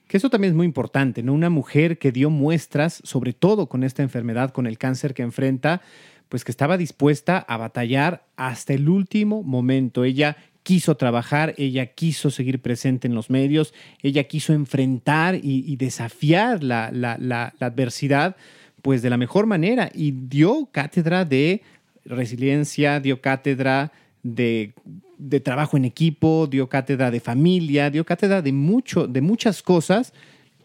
Que 0.09 0.17
eso 0.17 0.29
también 0.31 0.51
es 0.53 0.57
muy 0.57 0.65
importante, 0.65 1.21
¿no? 1.21 1.33
Una 1.33 1.51
mujer 1.51 1.99
que 1.99 2.11
dio 2.11 2.31
muestras, 2.31 2.99
sobre 3.05 3.31
todo 3.31 3.69
con 3.69 3.83
esta 3.83 4.01
enfermedad, 4.01 4.49
con 4.51 4.65
el 4.65 4.79
cáncer 4.79 5.13
que 5.13 5.21
enfrenta, 5.21 5.81
pues 6.29 6.43
que 6.43 6.51
estaba 6.51 6.77
dispuesta 6.77 7.37
a 7.37 7.57
batallar 7.57 8.25
hasta 8.35 8.73
el 8.73 8.89
último 8.89 9.43
momento. 9.43 10.03
Ella 10.03 10.35
quiso 10.63 10.97
trabajar, 10.97 11.53
ella 11.57 11.85
quiso 11.93 12.31
seguir 12.31 12.59
presente 12.59 13.07
en 13.07 13.13
los 13.13 13.29
medios, 13.29 13.71
ella 14.01 14.23
quiso 14.23 14.51
enfrentar 14.53 15.35
y, 15.35 15.75
desafiar 15.75 16.63
la, 16.63 16.89
la- 16.91 17.17
la- 17.19 17.53
la 17.59 17.67
adversidad, 17.67 18.35
pues 18.81 19.03
de 19.03 19.11
la 19.11 19.17
mejor 19.17 19.45
manera 19.45 19.91
y 19.93 20.11
dio 20.11 20.69
cátedra 20.71 21.23
de 21.23 21.61
resiliencia, 22.03 22.99
dio 22.99 23.21
cátedra 23.21 23.91
de, 24.23 24.73
de 25.19 25.39
trabajo 25.41 25.77
en 25.77 25.85
equipo, 25.85 26.47
dio 26.47 26.69
cátedra 26.69 27.11
de 27.11 27.19
familia, 27.19 27.91
dio 27.91 28.05
cátedra 28.05 28.41
de 28.41 28.53
mucho, 28.53 29.05
de 29.05 29.21
muchas 29.21 29.61
cosas, 29.61 30.13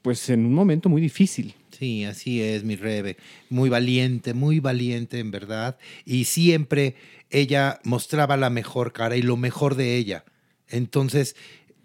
pues 0.01 0.31
en 0.31 0.47
un 0.47 0.55
momento 0.55 0.89
muy 0.89 1.03
difícil. 1.03 1.55
Sí, 1.77 2.05
así 2.05 2.41
es, 2.41 2.63
mi 2.63 2.77
Rebe. 2.77 3.17
Muy 3.51 3.69
valiente, 3.69 4.33
muy 4.33 4.61
valiente, 4.61 5.19
en 5.19 5.33
verdad. 5.33 5.77
Y 6.05 6.25
siempre 6.25 6.95
ella 7.31 7.81
mostraba 7.83 8.37
la 8.37 8.49
mejor 8.49 8.93
cara 8.93 9.17
y 9.17 9.23
lo 9.23 9.37
mejor 9.37 9.75
de 9.75 9.97
ella. 9.97 10.25
Entonces, 10.69 11.35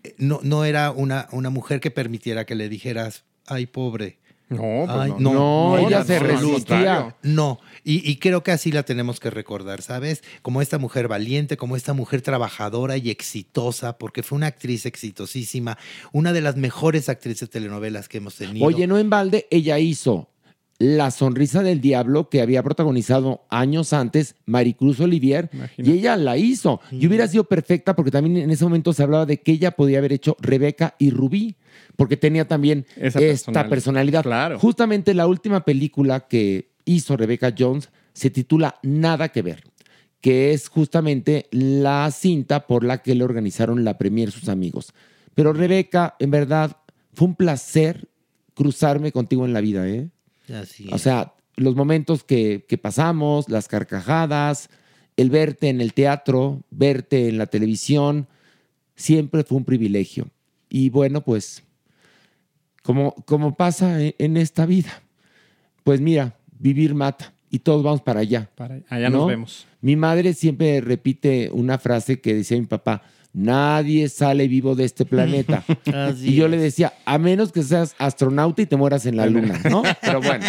eh, 0.03 0.13
no, 0.19 0.39
no 0.43 0.63
era 0.63 0.91
una, 0.91 1.27
una 1.31 1.49
mujer 1.49 1.79
que 1.79 1.89
permitiera 1.89 2.45
que 2.45 2.53
le 2.53 2.69
dijeras, 2.69 3.23
ay, 3.47 3.65
pobre. 3.65 4.19
No, 4.49 4.85
pues 4.85 4.97
Ay, 4.99 5.13
no. 5.19 5.33
No, 5.33 5.77
ella 5.77 5.99
no, 5.99 6.05
se 6.05 6.19
no, 6.19 6.25
resistía. 6.27 7.15
No, 7.21 7.59
y, 7.83 8.09
y 8.09 8.15
creo 8.17 8.43
que 8.43 8.51
así 8.51 8.71
la 8.71 8.83
tenemos 8.83 9.19
que 9.19 9.29
recordar, 9.29 9.81
¿sabes? 9.83 10.23
Como 10.41 10.61
esta 10.61 10.79
mujer 10.79 11.07
valiente, 11.07 11.55
como 11.55 11.75
esta 11.75 11.93
mujer 11.93 12.21
trabajadora 12.21 12.97
y 12.97 13.11
exitosa, 13.11 13.97
porque 13.99 14.23
fue 14.23 14.37
una 14.37 14.47
actriz 14.47 14.87
exitosísima, 14.87 15.77
una 16.11 16.33
de 16.33 16.41
las 16.41 16.55
mejores 16.55 17.09
actrices 17.09 17.41
de 17.41 17.47
telenovelas 17.47 18.09
que 18.09 18.17
hemos 18.17 18.35
tenido. 18.35 18.65
Oye, 18.65 18.87
no 18.87 18.97
en 18.97 19.09
balde, 19.09 19.47
ella 19.51 19.77
hizo 19.77 20.29
La 20.81 21.11
Sonrisa 21.11 21.61
del 21.61 21.81
Diablo, 21.81 22.29
que 22.29 22.41
había 22.41 22.63
protagonizado 22.63 23.41
años 23.49 23.91
antes 23.91 24.35
Maricruz 24.45 25.01
Olivier, 25.01 25.49
Imagínate. 25.51 25.91
y 25.91 25.99
ella 25.99 26.15
la 26.15 26.37
hizo. 26.37 26.79
Y 26.89 27.05
hubiera 27.05 27.27
sido 27.27 27.43
perfecta 27.43 27.97
porque 27.97 28.11
también 28.11 28.37
en 28.37 28.49
ese 28.49 28.63
momento 28.63 28.93
se 28.93 29.03
hablaba 29.03 29.25
de 29.25 29.41
que 29.41 29.51
ella 29.51 29.71
podía 29.71 29.97
haber 29.97 30.13
hecho 30.13 30.37
Rebeca 30.39 30.95
y 30.97 31.09
Rubí, 31.11 31.57
porque 31.97 32.15
tenía 32.15 32.47
también 32.47 32.85
Esa 32.95 33.19
esta 33.19 33.51
personalidad. 33.67 33.69
personalidad. 33.69 34.23
Claro. 34.23 34.57
Justamente 34.59 35.13
la 35.13 35.27
última 35.27 35.65
película 35.65 36.21
que 36.27 36.69
hizo 36.85 37.17
Rebecca 37.17 37.53
Jones 37.57 37.89
se 38.13 38.29
titula 38.29 38.75
Nada 38.81 39.29
que 39.29 39.41
ver, 39.41 39.63
que 40.21 40.53
es 40.53 40.69
justamente 40.69 41.47
la 41.51 42.09
cinta 42.11 42.67
por 42.67 42.85
la 42.85 43.01
que 43.01 43.15
le 43.15 43.25
organizaron 43.25 43.83
la 43.83 43.97
premier 43.97 44.31
sus 44.31 44.47
amigos. 44.47 44.93
Pero 45.35 45.51
Rebeca, 45.51 46.15
en 46.19 46.31
verdad, 46.31 46.77
fue 47.13 47.27
un 47.27 47.35
placer 47.35 48.07
cruzarme 48.53 49.11
contigo 49.11 49.45
en 49.45 49.51
la 49.51 49.59
vida, 49.61 49.85
¿eh? 49.87 50.09
Así 50.51 50.87
O 50.91 50.97
sea, 50.97 51.33
los 51.55 51.75
momentos 51.75 52.23
que, 52.23 52.65
que 52.67 52.77
pasamos, 52.77 53.49
las 53.49 53.67
carcajadas, 53.67 54.69
el 55.17 55.29
verte 55.29 55.69
en 55.69 55.81
el 55.81 55.93
teatro, 55.93 56.63
verte 56.71 57.27
en 57.27 57.37
la 57.37 57.47
televisión, 57.47 58.27
siempre 58.95 59.43
fue 59.43 59.57
un 59.57 59.65
privilegio. 59.65 60.27
Y 60.69 60.89
bueno, 60.89 61.21
pues, 61.21 61.63
como, 62.83 63.13
como 63.25 63.55
pasa 63.55 64.01
en, 64.01 64.15
en 64.17 64.37
esta 64.37 64.65
vida, 64.65 65.01
pues 65.83 65.99
mira, 66.01 66.37
vivir 66.57 66.93
mata 66.95 67.33
y 67.49 67.59
todos 67.59 67.83
vamos 67.83 68.01
para 68.01 68.21
allá. 68.21 68.49
Para- 68.55 68.81
allá 68.89 69.09
¿no? 69.09 69.19
nos 69.19 69.27
vemos. 69.27 69.67
Mi 69.81 69.95
madre 69.95 70.33
siempre 70.33 70.81
repite 70.81 71.49
una 71.51 71.77
frase 71.77 72.21
que 72.21 72.33
decía 72.33 72.57
mi 72.57 72.65
papá, 72.65 73.01
nadie 73.33 74.09
sale 74.09 74.47
vivo 74.47 74.75
de 74.75 74.85
este 74.85 75.05
planeta. 75.05 75.63
Así 75.93 76.29
y 76.29 76.35
yo 76.35 76.45
es. 76.45 76.51
le 76.51 76.57
decía, 76.57 76.93
a 77.05 77.17
menos 77.17 77.51
que 77.51 77.63
seas 77.63 77.95
astronauta 77.97 78.61
y 78.61 78.65
te 78.65 78.75
mueras 78.75 79.05
en 79.05 79.17
la 79.17 79.25
luna, 79.25 79.59
¿no? 79.69 79.83
Pero 80.01 80.21
bueno. 80.21 80.45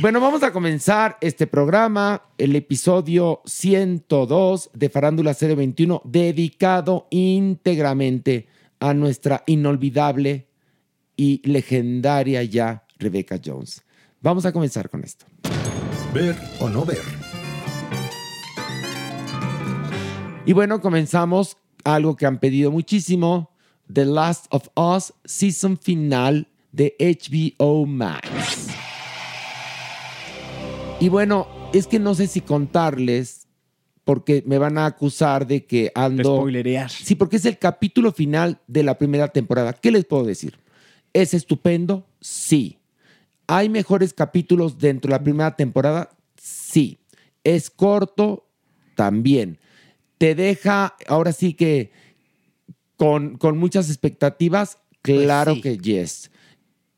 Bueno, 0.00 0.20
vamos 0.20 0.42
a 0.42 0.52
comenzar 0.52 1.16
este 1.20 1.46
programa, 1.46 2.22
el 2.38 2.56
episodio 2.56 3.42
102 3.44 4.70
de 4.74 4.90
Farándula 4.90 5.34
021, 5.38 6.02
dedicado 6.04 7.06
íntegramente 7.10 8.48
a 8.80 8.92
nuestra 8.92 9.44
inolvidable 9.46 10.48
y 11.16 11.40
legendaria 11.48 12.42
ya 12.42 12.84
Rebecca 12.98 13.38
Jones. 13.42 13.82
Vamos 14.20 14.46
a 14.46 14.52
comenzar 14.52 14.88
con 14.88 15.04
esto. 15.04 15.26
Ver 16.12 16.36
o 16.58 16.68
no 16.68 16.84
ver. 16.84 16.98
Y 20.46 20.52
bueno, 20.52 20.80
comenzamos 20.80 21.56
algo 21.84 22.16
que 22.16 22.26
han 22.26 22.38
pedido 22.38 22.70
muchísimo, 22.70 23.50
The 23.92 24.06
Last 24.06 24.46
of 24.50 24.68
Us, 24.74 25.12
season 25.24 25.78
final 25.78 26.48
de 26.72 26.96
HBO 26.98 27.86
Max. 27.86 28.28
Y 31.00 31.08
bueno, 31.08 31.46
es 31.72 31.86
que 31.86 31.98
no 31.98 32.14
sé 32.14 32.26
si 32.26 32.40
contarles, 32.40 33.46
porque 34.04 34.42
me 34.46 34.58
van 34.58 34.78
a 34.78 34.86
acusar 34.86 35.46
de 35.46 35.66
que 35.66 35.90
ando... 35.94 36.36
spoilerear. 36.36 36.90
Sí, 36.90 37.14
porque 37.14 37.36
es 37.36 37.44
el 37.44 37.58
capítulo 37.58 38.12
final 38.12 38.60
de 38.66 38.82
la 38.82 38.96
primera 38.96 39.28
temporada. 39.28 39.72
¿Qué 39.72 39.90
les 39.90 40.04
puedo 40.04 40.24
decir? 40.24 40.58
¿Es 41.12 41.34
estupendo? 41.34 42.06
Sí. 42.20 42.78
¿Hay 43.46 43.68
mejores 43.68 44.14
capítulos 44.14 44.78
dentro 44.78 45.08
de 45.10 45.18
la 45.18 45.22
primera 45.22 45.56
temporada? 45.56 46.10
Sí. 46.36 46.98
¿Es 47.44 47.70
corto? 47.70 48.46
También. 48.94 49.58
¿Te 50.24 50.34
deja 50.34 50.96
ahora 51.06 51.32
sí 51.32 51.52
que 51.52 51.92
con, 52.96 53.36
con 53.36 53.58
muchas 53.58 53.90
expectativas? 53.90 54.78
Claro 55.02 55.54
sí. 55.56 55.60
que 55.60 55.76
yes. 55.76 56.30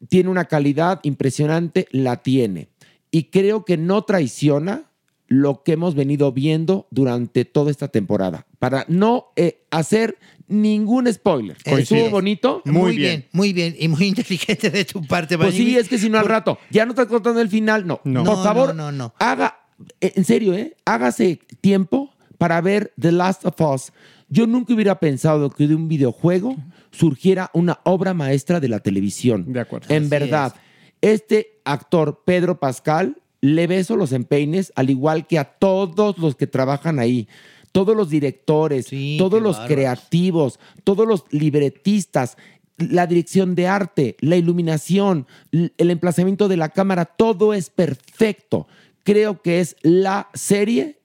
¿Tiene 0.09 0.31
una 0.31 0.45
calidad 0.45 1.01
impresionante? 1.03 1.89
La 1.91 2.23
tiene. 2.23 2.69
Y 3.11 3.25
creo 3.25 3.65
que 3.65 3.79
no 3.79 4.03
traiciona 4.05 4.93
lo 5.27 5.65
que 5.65 5.73
hemos 5.73 5.97
venido 5.97 6.31
viendo 6.31 6.87
durante 6.93 7.45
toda 7.45 7.73
esta 7.73 7.89
temporada. 7.89 8.47
Para 8.61 8.85
no 8.87 9.33
eh, 9.35 9.65
hacer 9.73 10.19
ningún 10.47 11.13
spoiler. 11.13 11.57
¿Estuvo 11.65 11.99
es. 12.07 12.11
bonito? 12.13 12.63
Muy, 12.65 12.75
Muy 12.75 12.97
bien. 12.97 13.11
bien. 13.23 13.29
muy 13.33 13.53
bien 13.53 13.77
y 13.77 13.89
muy 13.89 14.07
inteligente 14.07 14.71
de 14.71 14.85
tu 14.85 15.05
parte, 15.05 15.37
Pues 15.37 15.53
sí, 15.53 15.77
es 15.77 15.89
que 15.89 15.99
si 15.99 16.09
no 16.09 16.21
al 16.21 16.27
rato, 16.27 16.61
ya 16.71 16.85
no 16.87 16.93
estás 16.93 17.07
contando 17.09 17.41
el 17.41 17.49
final, 17.49 17.89
no. 17.89 18.01
No. 18.05 18.23
Por 18.23 18.37
No, 18.37 18.45
favor, 18.45 18.69
no, 18.73 18.93
no, 18.93 18.99
no. 19.09 19.15
haga, 19.19 19.59
eh, 20.01 20.13
en 20.15 20.25
serio, 20.25 20.55
¿eh? 20.55 20.77
Hágase 20.85 21.41
tiempo 21.61 22.13
para 22.39 22.61
ver 22.61 22.93
The 22.99 23.13
Last 23.13 23.45
of 23.45 23.61
Us. 23.61 23.93
Yo 24.29 24.47
nunca 24.47 24.75
hubiera 24.75 24.99
pensado 24.99 25.51
que 25.51 25.67
de 25.69 25.75
un 25.75 25.89
videojuego 25.89 26.57
surgiera 26.91 27.51
una 27.53 27.81
obra 27.85 28.15
maestra 28.15 28.61
de 28.61 28.69
la 28.69 28.81
televisión. 28.81 29.53
De 29.53 29.61
acuerdo. 29.61 29.87
En 29.95 30.05
Así 30.05 30.11
verdad, 30.11 30.55
este 31.01 31.61
actor, 31.65 32.23
Pedro 32.25 32.59
Pascal, 32.59 33.17
le 33.41 33.67
beso 33.67 33.97
los 33.97 34.13
empeines, 34.13 34.73
al 34.77 34.91
igual 34.91 35.27
que 35.27 35.39
a 35.39 35.45
todos 35.45 36.19
los 36.19 36.37
que 36.37 36.47
trabajan 36.47 36.99
ahí. 36.99 37.29
Todos 37.73 37.95
los 37.95 38.09
directores, 38.09 38.87
Sí, 38.87 39.17
todos 39.19 39.43
los 39.43 39.59
creativos, 39.61 40.59
todos 40.83 41.07
los 41.07 41.25
libretistas, 41.31 42.39
la 42.79 43.07
dirección 43.07 43.55
de 43.55 43.69
arte, 43.69 44.17
la 44.21 44.37
iluminación, 44.37 45.27
el 45.53 45.91
emplazamiento 45.91 46.49
de 46.49 46.57
la 46.57 46.71
cámara, 46.71 47.05
todo 47.05 47.53
es 47.53 47.71
perfecto. 47.71 48.67
Creo 49.03 49.43
que 49.43 49.61
es 49.61 49.77
la 49.83 50.29
serie, 50.35 50.96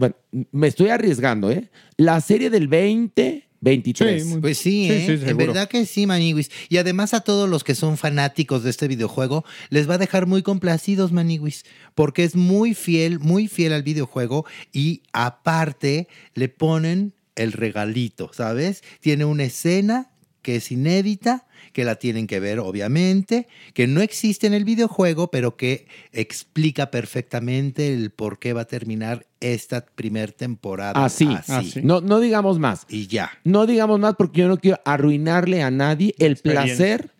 bueno, 0.00 0.16
me 0.52 0.66
estoy 0.66 0.88
arriesgando, 0.88 1.50
¿eh? 1.50 1.70
La 1.98 2.20
serie 2.22 2.48
del 2.48 2.68
2023. 2.70 4.22
Sí, 4.22 4.28
muy- 4.28 4.40
Pues 4.40 4.58
sí, 4.58 4.86
Sí, 4.88 4.92
¿eh? 5.12 5.18
sí, 5.22 5.28
en 5.28 5.36
verdad 5.36 5.68
que 5.68 5.84
sí, 5.86 6.06
Maniwis. 6.06 6.50
Y 6.68 6.78
además 6.78 7.12
a 7.14 7.20
todos 7.20 7.48
los 7.48 7.64
que 7.64 7.74
son 7.74 7.96
fanáticos 7.98 8.62
de 8.62 8.70
este 8.70 8.88
videojuego, 8.88 9.44
les 9.68 9.88
va 9.88 9.94
a 9.94 9.98
dejar 9.98 10.26
muy 10.26 10.42
complacidos, 10.42 11.12
Maniwis, 11.12 11.64
porque 11.94 12.24
es 12.24 12.34
muy 12.34 12.74
fiel, 12.74 13.18
muy 13.20 13.46
fiel 13.48 13.72
al 13.74 13.82
videojuego 13.82 14.46
y 14.72 15.02
aparte 15.12 16.08
le 16.34 16.48
ponen 16.48 17.12
el 17.36 17.52
regalito, 17.52 18.30
¿sabes? 18.32 18.82
Tiene 19.00 19.24
una 19.26 19.44
escena 19.44 20.10
que 20.42 20.56
es 20.56 20.72
inédita, 20.72 21.46
que 21.72 21.84
la 21.84 21.96
tienen 21.96 22.26
que 22.26 22.40
ver, 22.40 22.58
obviamente, 22.58 23.48
que 23.74 23.86
no 23.86 24.00
existe 24.00 24.46
en 24.46 24.54
el 24.54 24.64
videojuego, 24.64 25.30
pero 25.30 25.56
que 25.56 25.86
explica 26.12 26.90
perfectamente 26.90 27.92
el 27.92 28.10
por 28.10 28.38
qué 28.38 28.52
va 28.52 28.62
a 28.62 28.66
terminar 28.66 29.26
esta 29.40 29.86
primer 29.86 30.32
temporada. 30.32 31.04
Así, 31.04 31.28
Así. 31.48 31.80
No, 31.82 32.00
no 32.00 32.20
digamos 32.20 32.58
más. 32.58 32.86
Y 32.88 33.06
ya. 33.06 33.30
No 33.44 33.66
digamos 33.66 33.98
más 34.00 34.14
porque 34.16 34.40
yo 34.40 34.48
no 34.48 34.58
quiero 34.58 34.80
arruinarle 34.84 35.62
a 35.62 35.70
nadie 35.70 36.14
el 36.18 36.36
placer 36.36 37.10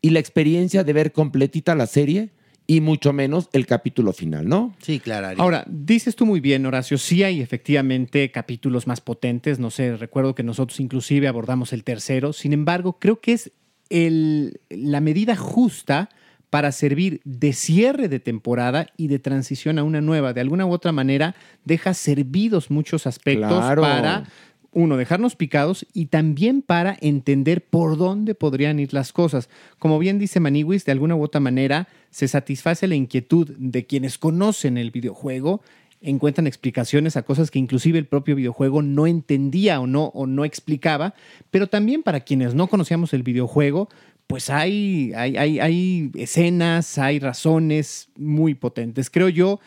y 0.00 0.10
la 0.10 0.20
experiencia 0.20 0.84
de 0.84 0.92
ver 0.92 1.12
completita 1.12 1.74
la 1.74 1.86
serie 1.86 2.30
y 2.70 2.82
mucho 2.82 3.14
menos 3.14 3.48
el 3.54 3.66
capítulo 3.66 4.12
final, 4.12 4.46
¿no? 4.46 4.76
Sí, 4.82 5.00
claro. 5.00 5.28
Ari. 5.28 5.40
Ahora, 5.40 5.64
dices 5.66 6.14
tú 6.14 6.26
muy 6.26 6.40
bien, 6.40 6.66
Horacio, 6.66 6.98
sí 6.98 7.22
hay 7.22 7.40
efectivamente 7.40 8.30
capítulos 8.30 8.86
más 8.86 9.00
potentes, 9.00 9.58
no 9.58 9.70
sé, 9.70 9.96
recuerdo 9.96 10.34
que 10.34 10.42
nosotros 10.42 10.78
inclusive 10.78 11.28
abordamos 11.28 11.72
el 11.72 11.82
tercero, 11.82 12.34
sin 12.34 12.52
embargo, 12.52 12.98
creo 13.00 13.20
que 13.20 13.32
es 13.32 13.52
el- 13.90 14.60
la 14.70 15.00
medida 15.00 15.36
justa 15.36 16.08
para 16.50 16.72
servir 16.72 17.20
de 17.24 17.52
cierre 17.52 18.08
de 18.08 18.20
temporada 18.20 18.86
y 18.96 19.08
de 19.08 19.18
transición 19.18 19.78
a 19.78 19.84
una 19.84 20.00
nueva. 20.00 20.32
De 20.32 20.40
alguna 20.40 20.64
u 20.64 20.72
otra 20.72 20.92
manera, 20.92 21.34
deja 21.64 21.92
servidos 21.92 22.70
muchos 22.70 23.06
aspectos 23.06 23.48
Claro. 23.50 23.82
para, 23.82 24.24
uno, 24.72 24.96
dejarnos 24.96 25.34
picados 25.36 25.86
y 25.92 26.06
también 26.06 26.62
para 26.62 26.96
entender 27.00 27.64
por 27.64 27.96
dónde 27.98 28.34
podrían 28.34 28.78
ir 28.78 28.92
las 28.94 29.12
cosas. 29.12 29.48
Como 29.78 29.98
bien 29.98 30.18
dice 30.18 30.40
Maniwis, 30.40 30.84
de 30.84 30.92
alguna 30.92 31.16
u 31.16 31.22
otra 31.22 31.40
manera 31.40 31.88
se 32.10 32.28
satisface 32.28 32.86
la 32.86 32.94
inquietud 32.94 33.50
de 33.58 33.86
quienes 33.86 34.16
conocen 34.18 34.78
el 34.78 34.90
videojuego, 34.90 35.62
encuentran 36.00 36.46
explicaciones 36.46 37.16
a 37.16 37.22
cosas 37.22 37.50
que 37.50 37.58
inclusive 37.58 37.98
el 37.98 38.06
propio 38.06 38.36
videojuego 38.36 38.82
no 38.82 39.06
entendía 39.06 39.80
o 39.80 39.86
no, 39.86 40.06
o 40.06 40.26
no 40.26 40.44
explicaba, 40.44 41.14
pero 41.50 41.66
también 41.66 42.02
para 42.02 42.20
quienes 42.20 42.54
no 42.54 42.68
conocíamos 42.68 43.12
el 43.14 43.22
videojuego, 43.22 43.88
pues 44.26 44.50
hay, 44.50 45.12
hay, 45.14 45.58
hay, 45.58 46.10
escenas, 46.14 46.98
hay 46.98 47.18
razones 47.18 48.10
muy 48.16 48.54
potentes. 48.54 49.10
Creo 49.10 49.28
yo 49.28 49.58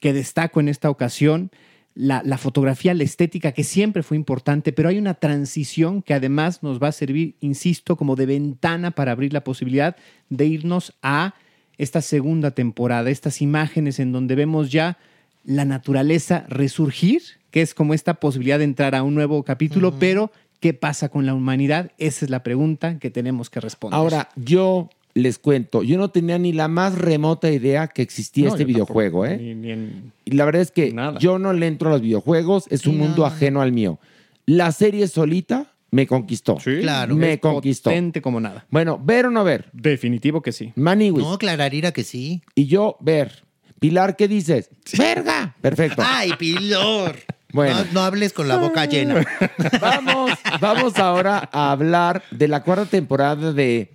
que 0.00 0.12
destaco 0.12 0.60
en 0.60 0.68
esta 0.68 0.90
ocasión 0.90 1.50
la, 1.94 2.22
la 2.24 2.38
fotografía, 2.38 2.94
la 2.94 3.02
estética, 3.02 3.52
que 3.52 3.64
siempre 3.64 4.02
fue 4.02 4.16
importante, 4.16 4.72
pero 4.72 4.88
hay 4.88 4.98
una 4.98 5.14
transición 5.14 6.00
que 6.00 6.14
además 6.14 6.62
nos 6.62 6.82
va 6.82 6.88
a 6.88 6.92
servir, 6.92 7.36
insisto, 7.40 7.96
como 7.96 8.16
de 8.16 8.26
ventana 8.26 8.92
para 8.92 9.12
abrir 9.12 9.32
la 9.32 9.44
posibilidad 9.44 9.96
de 10.30 10.46
irnos 10.46 10.94
a 11.02 11.34
esta 11.76 12.00
segunda 12.00 12.50
temporada, 12.50 13.10
estas 13.10 13.42
imágenes 13.42 14.00
en 14.00 14.12
donde 14.12 14.34
vemos 14.34 14.70
ya 14.70 14.98
la 15.48 15.64
naturaleza 15.64 16.44
resurgir, 16.48 17.22
que 17.50 17.62
es 17.62 17.72
como 17.74 17.94
esta 17.94 18.14
posibilidad 18.14 18.58
de 18.58 18.64
entrar 18.64 18.94
a 18.94 19.02
un 19.02 19.14
nuevo 19.14 19.42
capítulo, 19.44 19.98
pero 19.98 20.30
¿qué 20.60 20.74
pasa 20.74 21.08
con 21.08 21.24
la 21.24 21.32
humanidad? 21.32 21.90
Esa 21.96 22.26
es 22.26 22.30
la 22.30 22.42
pregunta 22.42 22.98
que 22.98 23.10
tenemos 23.10 23.48
que 23.48 23.58
responder. 23.60 23.96
Ahora, 23.98 24.28
yo 24.36 24.90
les 25.14 25.38
cuento, 25.38 25.82
yo 25.82 25.96
no 25.96 26.10
tenía 26.10 26.38
ni 26.38 26.52
la 26.52 26.68
más 26.68 26.94
remota 26.96 27.50
idea 27.50 27.88
que 27.88 28.02
existía 28.02 28.48
No, 28.48 28.50
este 28.52 28.66
videojuego, 28.66 29.22
tampoco, 29.24 29.42
¿eh? 29.42 29.54
ni- 29.54 29.54
ni 29.54 29.70
en- 29.72 30.12
Y 30.26 30.32
la 30.32 30.44
verdad 30.44 30.60
es 30.60 30.70
que 30.70 30.92
Nada. 30.92 31.18
yo 31.18 31.38
no 31.38 31.54
le 31.54 31.66
entro 31.66 31.88
a 31.88 31.92
los 31.92 32.02
videojuegos, 32.02 32.66
es 32.70 32.86
un 32.86 32.98
mundo 32.98 33.22
no. 33.22 33.24
ajeno 33.26 33.62
al 33.62 33.72
mío. 33.72 33.98
La 34.44 34.70
serie 34.70 35.08
solita 35.08 35.72
me 35.90 36.06
conquistó. 36.06 36.60
Sí, 36.60 36.80
Claro. 36.82 37.16
Me 37.16 37.32
es 37.32 37.40
conquistó. 37.40 37.88
Potente 37.88 38.20
como 38.20 38.38
nada. 38.38 38.66
Bueno, 38.70 39.00
ver 39.02 39.24
o 39.26 39.30
no 39.30 39.42
ver. 39.44 39.70
Definitivo 39.72 40.42
que 40.42 40.52
sí. 40.52 40.72
Maniwis. 40.76 41.24
No, 41.24 41.38
Clararira 41.38 41.92
que 41.92 42.04
sí. 42.04 42.42
Y 42.54 42.66
yo 42.66 42.96
ver. 43.00 43.47
Pilar, 43.78 44.16
¿qué 44.16 44.28
dices? 44.28 44.70
¡Verga! 44.96 45.54
Perfecto. 45.60 46.02
¡Ay, 46.04 46.32
Pilor! 46.38 47.16
Bueno. 47.52 47.84
No, 47.84 47.92
no 47.92 48.00
hables 48.02 48.32
con 48.32 48.48
la 48.48 48.56
boca 48.56 48.84
llena. 48.84 49.24
Vamos, 49.80 50.32
vamos 50.60 50.98
ahora 50.98 51.48
a 51.50 51.70
hablar 51.70 52.22
de 52.30 52.46
la 52.46 52.62
cuarta 52.62 52.84
temporada 52.84 53.52
de, 53.52 53.94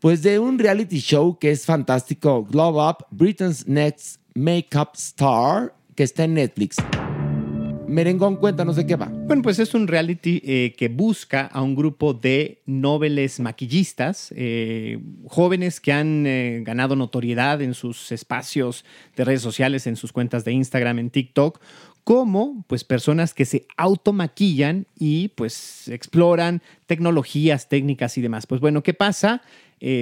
pues 0.00 0.22
de 0.22 0.38
un 0.40 0.58
reality 0.58 0.98
show 0.98 1.38
que 1.38 1.52
es 1.52 1.64
fantástico, 1.64 2.44
Glow 2.44 2.84
Up, 2.84 3.06
Britain's 3.10 3.68
Next 3.68 4.20
Makeup 4.34 4.90
Star, 4.94 5.74
que 5.94 6.02
está 6.02 6.24
en 6.24 6.34
Netflix. 6.34 6.76
Merengón, 7.94 8.36
cuéntanos 8.36 8.74
de 8.74 8.86
qué 8.86 8.96
va. 8.96 9.06
Bueno, 9.06 9.42
pues 9.42 9.60
es 9.60 9.72
un 9.72 9.86
reality 9.86 10.42
eh, 10.44 10.74
que 10.76 10.88
busca 10.88 11.46
a 11.46 11.62
un 11.62 11.76
grupo 11.76 12.12
de 12.12 12.60
nobles 12.66 13.38
maquillistas, 13.38 14.34
eh, 14.36 14.98
jóvenes 15.28 15.80
que 15.80 15.92
han 15.92 16.26
eh, 16.26 16.62
ganado 16.64 16.96
notoriedad 16.96 17.62
en 17.62 17.72
sus 17.72 18.10
espacios 18.10 18.84
de 19.14 19.24
redes 19.24 19.42
sociales, 19.42 19.86
en 19.86 19.94
sus 19.94 20.12
cuentas 20.12 20.44
de 20.44 20.50
Instagram, 20.50 20.98
en 20.98 21.10
TikTok, 21.10 21.60
como 22.02 22.64
pues 22.66 22.82
personas 22.82 23.32
que 23.32 23.44
se 23.44 23.64
automaquillan 23.76 24.86
y 24.98 25.28
pues 25.28 25.86
exploran 25.86 26.62
tecnologías, 26.86 27.68
técnicas 27.68 28.18
y 28.18 28.22
demás. 28.22 28.48
Pues 28.48 28.60
bueno, 28.60 28.82
¿qué 28.82 28.92
pasa? 28.92 29.40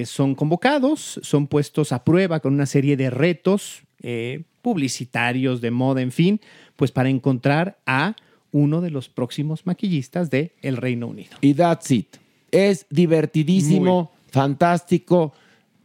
Son 0.04 0.36
convocados, 0.36 1.18
son 1.22 1.48
puestos 1.48 1.90
a 1.90 2.04
prueba 2.04 2.38
con 2.38 2.54
una 2.54 2.66
serie 2.66 2.96
de 2.96 3.10
retos 3.10 3.82
eh, 4.02 4.42
publicitarios, 4.62 5.60
de 5.60 5.70
moda, 5.70 6.00
en 6.00 6.12
fin, 6.12 6.40
pues 6.76 6.90
para 6.92 7.08
encontrar 7.08 7.78
a 7.84 8.16
uno 8.52 8.80
de 8.80 8.90
los 8.90 9.08
próximos 9.08 9.66
maquillistas 9.66 10.30
de 10.30 10.54
el 10.62 10.76
Reino 10.76 11.08
Unido. 11.08 11.36
Y 11.40 11.54
that's 11.54 11.90
it. 11.90 12.16
Es 12.50 12.86
divertidísimo, 12.90 14.12
fantástico. 14.30 15.32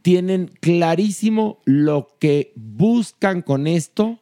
Tienen 0.02 0.50
clarísimo 0.60 1.60
lo 1.64 2.08
que 2.18 2.52
buscan 2.54 3.42
con 3.42 3.66
esto 3.66 4.20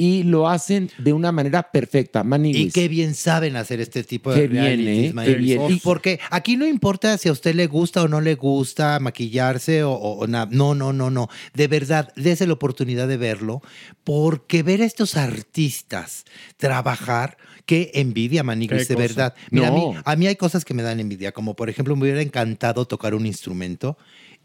y 0.00 0.22
lo 0.22 0.48
hacen 0.48 0.90
de 0.96 1.12
una 1.12 1.32
manera 1.32 1.70
perfecta. 1.72 2.20
Y 2.20 2.24
Maniwis. 2.24 2.72
qué 2.72 2.86
bien 2.86 3.14
saben 3.16 3.56
hacer 3.56 3.80
este 3.80 4.04
tipo 4.04 4.32
de 4.32 4.42
Qué 4.42 4.46
bien, 4.48 4.80
¿eh? 4.88 5.12
Qué 5.24 5.34
bien. 5.34 5.60
Y- 5.68 5.80
Porque 5.80 6.20
aquí 6.30 6.56
no 6.56 6.66
importa 6.66 7.18
si 7.18 7.28
a 7.28 7.32
usted 7.32 7.54
le 7.56 7.66
gusta 7.66 8.02
o 8.04 8.08
no 8.08 8.20
le 8.20 8.36
gusta 8.36 9.00
maquillarse 9.00 9.82
o, 9.82 9.90
o- 9.92 10.18
o 10.20 10.26
nada. 10.28 10.48
No, 10.52 10.74
no, 10.76 10.92
no, 10.92 11.10
no. 11.10 11.28
De 11.52 11.66
verdad, 11.66 12.12
dése 12.14 12.46
la 12.46 12.52
oportunidad 12.52 13.08
de 13.08 13.16
verlo. 13.16 13.60
Porque 14.04 14.62
ver 14.62 14.82
a 14.82 14.84
estos 14.86 15.16
artistas 15.16 16.24
trabajar, 16.56 17.36
qué 17.66 17.90
envidia, 17.94 18.42
Maniguis, 18.42 18.86
Qué 18.86 18.94
de 18.94 19.00
verdad. 19.00 19.34
Mira, 19.50 19.68
a, 19.68 19.70
mí, 19.72 19.80
No. 19.80 20.02
a 20.04 20.16
mí 20.16 20.26
hay 20.28 20.36
cosas 20.36 20.64
que 20.64 20.74
me 20.74 20.82
dan 20.82 21.00
envidia. 21.00 21.32
Como 21.32 21.56
por 21.56 21.68
ejemplo, 21.70 21.96
me 21.96 22.02
hubiera 22.02 22.22
encantado 22.22 22.86
tocar 22.86 23.14
un 23.14 23.26
instrumento 23.26 23.98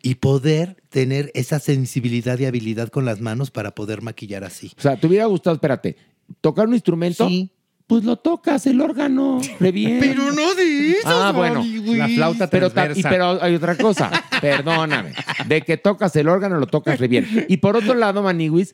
y 0.04 0.16
poder 0.16 0.84
tener 0.89 1.32
esa 1.34 1.58
sensibilidad 1.60 2.38
y 2.38 2.46
habilidad 2.46 2.89
con 2.89 3.06
las 3.06 3.22
manos 3.22 3.50
para 3.50 3.74
poder 3.74 4.02
maquillar 4.04 4.44
así. 4.44 4.72
O 4.78 4.82
sea, 4.82 4.98
¿te 4.98 5.08
hubiera 5.08 5.26
gustado, 5.26 5.56
espérate, 5.56 5.96
tocar 6.42 6.68
un 6.68 6.74
instrumento? 6.76 7.28
Sí. 7.28 7.50
Pues 7.88 8.04
lo 8.06 8.16
tocas, 8.18 8.66
el 8.66 8.80
órgano, 8.82 9.42
re 9.60 9.72
bien. 9.72 10.00
no 10.36 10.56
de 10.56 10.92
eso. 10.92 11.02
Ah, 11.08 11.32
bueno. 11.36 11.63
La 11.96 12.08
flauta 12.08 12.50
pero, 12.50 12.68
y- 12.96 13.04
pero 13.04 13.42
hay 13.44 13.56
otra 13.56 13.76
cosa, 13.76 14.10
perdóname, 14.42 15.13
de 15.48 15.62
que 15.63 15.76
tocas 15.78 16.16
el 16.16 16.30
órgano, 16.30 16.58
lo 16.60 16.68
tocas 16.68 17.00
re 17.00 17.08
bien. 17.08 17.46
Y 17.50 17.58
por 17.58 17.76
otro 17.76 17.94
lado, 17.94 18.24
Maniwis, 18.24 18.74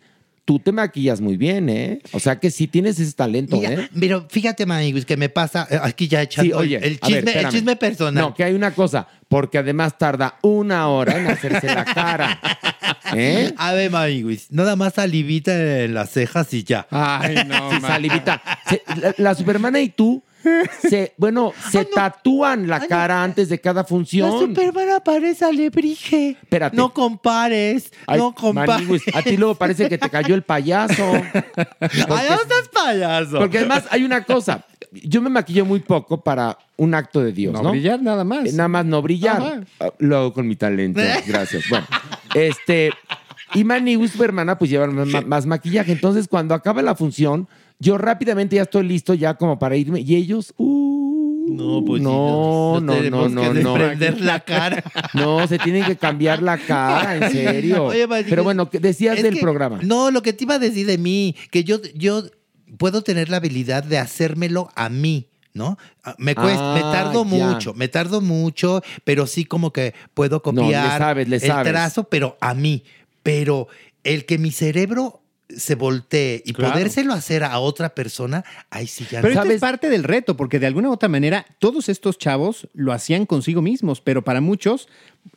tú 0.49 0.57
te 0.57 0.71
maquillas 0.71 1.21
muy 1.21 1.37
bien, 1.37 1.69
¿eh? 1.69 2.01
O 2.11 2.19
sea 2.19 2.39
que 2.39 2.49
sí 2.49 2.65
tienes 2.65 2.99
ese 2.99 3.13
talento, 3.13 3.57
Mira, 3.57 3.73
¿eh? 3.73 3.89
pero 3.99 4.25
fíjate, 4.31 4.65
Maniguis, 4.65 5.05
que 5.05 5.15
me 5.15 5.29
pasa 5.29 5.67
eh, 5.69 5.77
aquí 5.79 6.07
ya 6.07 6.23
echando 6.23 6.55
Sí, 6.55 6.59
oye, 6.59 6.77
el, 6.77 6.81
ver, 6.81 6.99
chisme, 7.01 7.17
el 7.19 7.27
espérame. 7.27 7.51
chisme 7.51 7.75
personal. 7.75 8.23
No, 8.23 8.33
que 8.33 8.43
hay 8.45 8.55
una 8.55 8.71
cosa, 8.71 9.07
porque 9.27 9.59
además 9.59 9.95
tarda 9.99 10.39
una 10.41 10.87
hora 10.87 11.19
en 11.19 11.27
hacerse 11.27 11.67
la 11.67 11.85
cara. 11.85 12.39
¿Eh? 13.13 13.53
A 13.57 13.73
ver, 13.73 13.91
Maniguis, 13.91 14.47
nada 14.49 14.75
más 14.75 14.95
salivita 14.95 15.83
en 15.83 15.93
las 15.93 16.09
cejas 16.09 16.51
y 16.55 16.63
ya. 16.63 16.87
Ay, 16.89 17.35
no, 17.45 17.69
Sí, 17.75 17.81
salivita. 17.81 18.41
La, 18.99 19.13
la 19.19 19.35
Supermana 19.35 19.79
y 19.81 19.89
tú, 19.89 20.23
se, 20.81 21.13
bueno, 21.17 21.53
se 21.71 21.85
tatúan 21.85 22.67
la 22.67 22.85
cara 22.87 23.23
antes 23.23 23.49
de 23.49 23.59
cada 23.59 23.83
función. 23.83 24.31
Superman 24.39 24.87
parece 25.03 25.45
alebrije. 25.45 26.37
Espérate. 26.41 26.75
No 26.75 26.93
compares, 26.93 27.91
Ay, 28.07 28.19
no 28.19 28.33
compares. 28.33 28.85
Maniguis, 28.87 29.03
a 29.15 29.21
ti 29.21 29.37
luego 29.37 29.55
parece 29.55 29.89
que 29.89 29.97
te 29.97 30.09
cayó 30.09 30.35
el 30.35 30.43
payaso. 30.43 31.03
Ay, 31.79 31.89
no 32.29 32.37
seas 32.47 32.69
payaso. 32.73 33.39
Porque 33.39 33.57
además 33.59 33.85
hay 33.91 34.03
una 34.03 34.23
cosa. 34.23 34.65
yo 34.91 35.21
me 35.21 35.29
maquillo 35.29 35.65
muy 35.65 35.79
poco 35.81 36.21
para 36.23 36.57
un 36.77 36.93
acto 36.95 37.21
de 37.21 37.31
Dios, 37.33 37.53
¿no? 37.53 37.61
No 37.63 37.71
brillar 37.71 38.01
nada 38.01 38.23
más. 38.23 38.45
Eh, 38.45 38.51
Nada 38.53 38.69
más 38.69 38.85
no 38.85 39.01
brillar. 39.01 39.37
Ajá. 39.41 39.61
Ah, 39.79 39.91
Lo 39.99 40.17
hago 40.17 40.33
con 40.33 40.47
mi 40.47 40.55
talento. 40.55 41.01
Gracias. 41.27 41.63
Bueno, 41.69 41.85
este. 42.33 42.91
Y 43.55 43.63
Manny 43.63 43.93
y 43.95 44.07
su 44.07 44.23
hermana, 44.23 44.59
pues 44.59 44.69
llevan 44.69 44.93
ma- 45.09 45.21
más, 45.21 45.45
maquillaje. 45.47 45.91
Entonces, 45.91 46.27
cuando 46.27 46.53
acaba 46.53 46.83
la 46.83 46.93
función, 46.95 47.47
yo 47.79 47.97
rápidamente 47.97 48.55
ya 48.57 48.63
estoy 48.63 48.85
listo, 48.87 49.13
ya 49.13 49.33
como 49.35 49.57
para 49.57 49.75
irme. 49.77 50.01
Y 50.01 50.15
ellos, 50.15 50.53
uh, 50.57 51.47
No, 51.49 51.83
pues 51.85 51.99
sí, 52.01 52.03
no, 52.05 52.73
nos 52.75 52.83
no, 52.83 52.93
tenemos 52.93 53.31
no, 53.31 53.41
que 53.53 53.61
no, 53.61 53.77
no. 53.77 54.15
la 54.19 54.39
cara. 54.41 54.83
No, 55.13 55.47
se 55.47 55.57
tienen 55.59 55.85
que 55.85 55.95
cambiar 55.95 56.41
la 56.43 56.57
cara, 56.57 57.15
en 57.17 57.31
serio. 57.31 57.85
Oye, 57.85 58.05
Mati, 58.05 58.29
Pero 58.29 58.43
bueno, 58.43 58.69
¿qué 58.69 58.79
decías 58.79 59.21
del 59.21 59.35
que- 59.35 59.41
programa. 59.41 59.79
No, 59.81 60.11
lo 60.11 60.21
que 60.21 60.33
te 60.33 60.43
iba 60.43 60.55
a 60.55 60.59
decir 60.59 60.85
de 60.85 60.97
mí, 60.97 61.35
que 61.51 61.63
yo, 61.63 61.81
yo 61.95 62.23
puedo 62.77 63.01
tener 63.01 63.29
la 63.29 63.37
habilidad 63.37 63.83
de 63.83 63.97
hacérmelo 63.97 64.69
a 64.75 64.89
mí. 64.89 65.25
¿No? 65.51 65.79
Ah, 66.03 66.13
Me 66.19 66.35
cuesta, 66.35 66.73
me 66.75 66.81
Ah, 66.81 66.91
tardo 66.91 67.25
ya. 67.25 67.29
mucho, 67.47 67.73
me 67.73 67.87
tardo 67.87 68.21
mucho, 68.21 68.83
pero 69.03 69.25
sí 69.25 69.45
como 69.45 69.73
que 69.73 69.95
puedo 70.13 70.41
No, 70.45 70.51
le 70.53 70.61
copiar 70.61 70.97
sabes, 70.99 71.27
le 71.27 71.37
el 71.37 71.41
sabes. 71.41 71.73
trazo, 71.73 72.03
pero 72.03 72.37
a 72.39 72.53
mí. 72.53 72.83
Pero 73.23 73.67
el 74.03 74.25
que 74.25 74.37
mi 74.37 74.51
cerebro 74.51 75.21
se 75.49 75.75
voltee 75.75 76.43
y 76.45 76.53
Claro. 76.53 76.73
podérselo 76.73 77.13
hacer 77.13 77.43
a 77.43 77.57
otra 77.59 77.95
persona, 77.95 78.43
ahí 78.69 78.85
sí 78.87 79.05
ya 79.09 79.21
Pero 79.21 79.33
no. 79.33 79.41
esto 79.41 79.53
es 79.53 79.59
parte 79.61 79.89
del 79.89 80.03
reto, 80.03 80.37
porque 80.37 80.59
de 80.59 80.67
alguna 80.67 80.89
u 80.89 80.93
otra 80.93 81.09
manera 81.09 81.45
todos 81.57 81.89
estos 81.89 82.17
chavos 82.19 82.67
lo 82.73 82.93
hacían 82.93 83.25
consigo 83.25 83.61
mismos, 83.61 83.99
pero 84.01 84.23
para 84.23 84.41
muchos, 84.41 84.87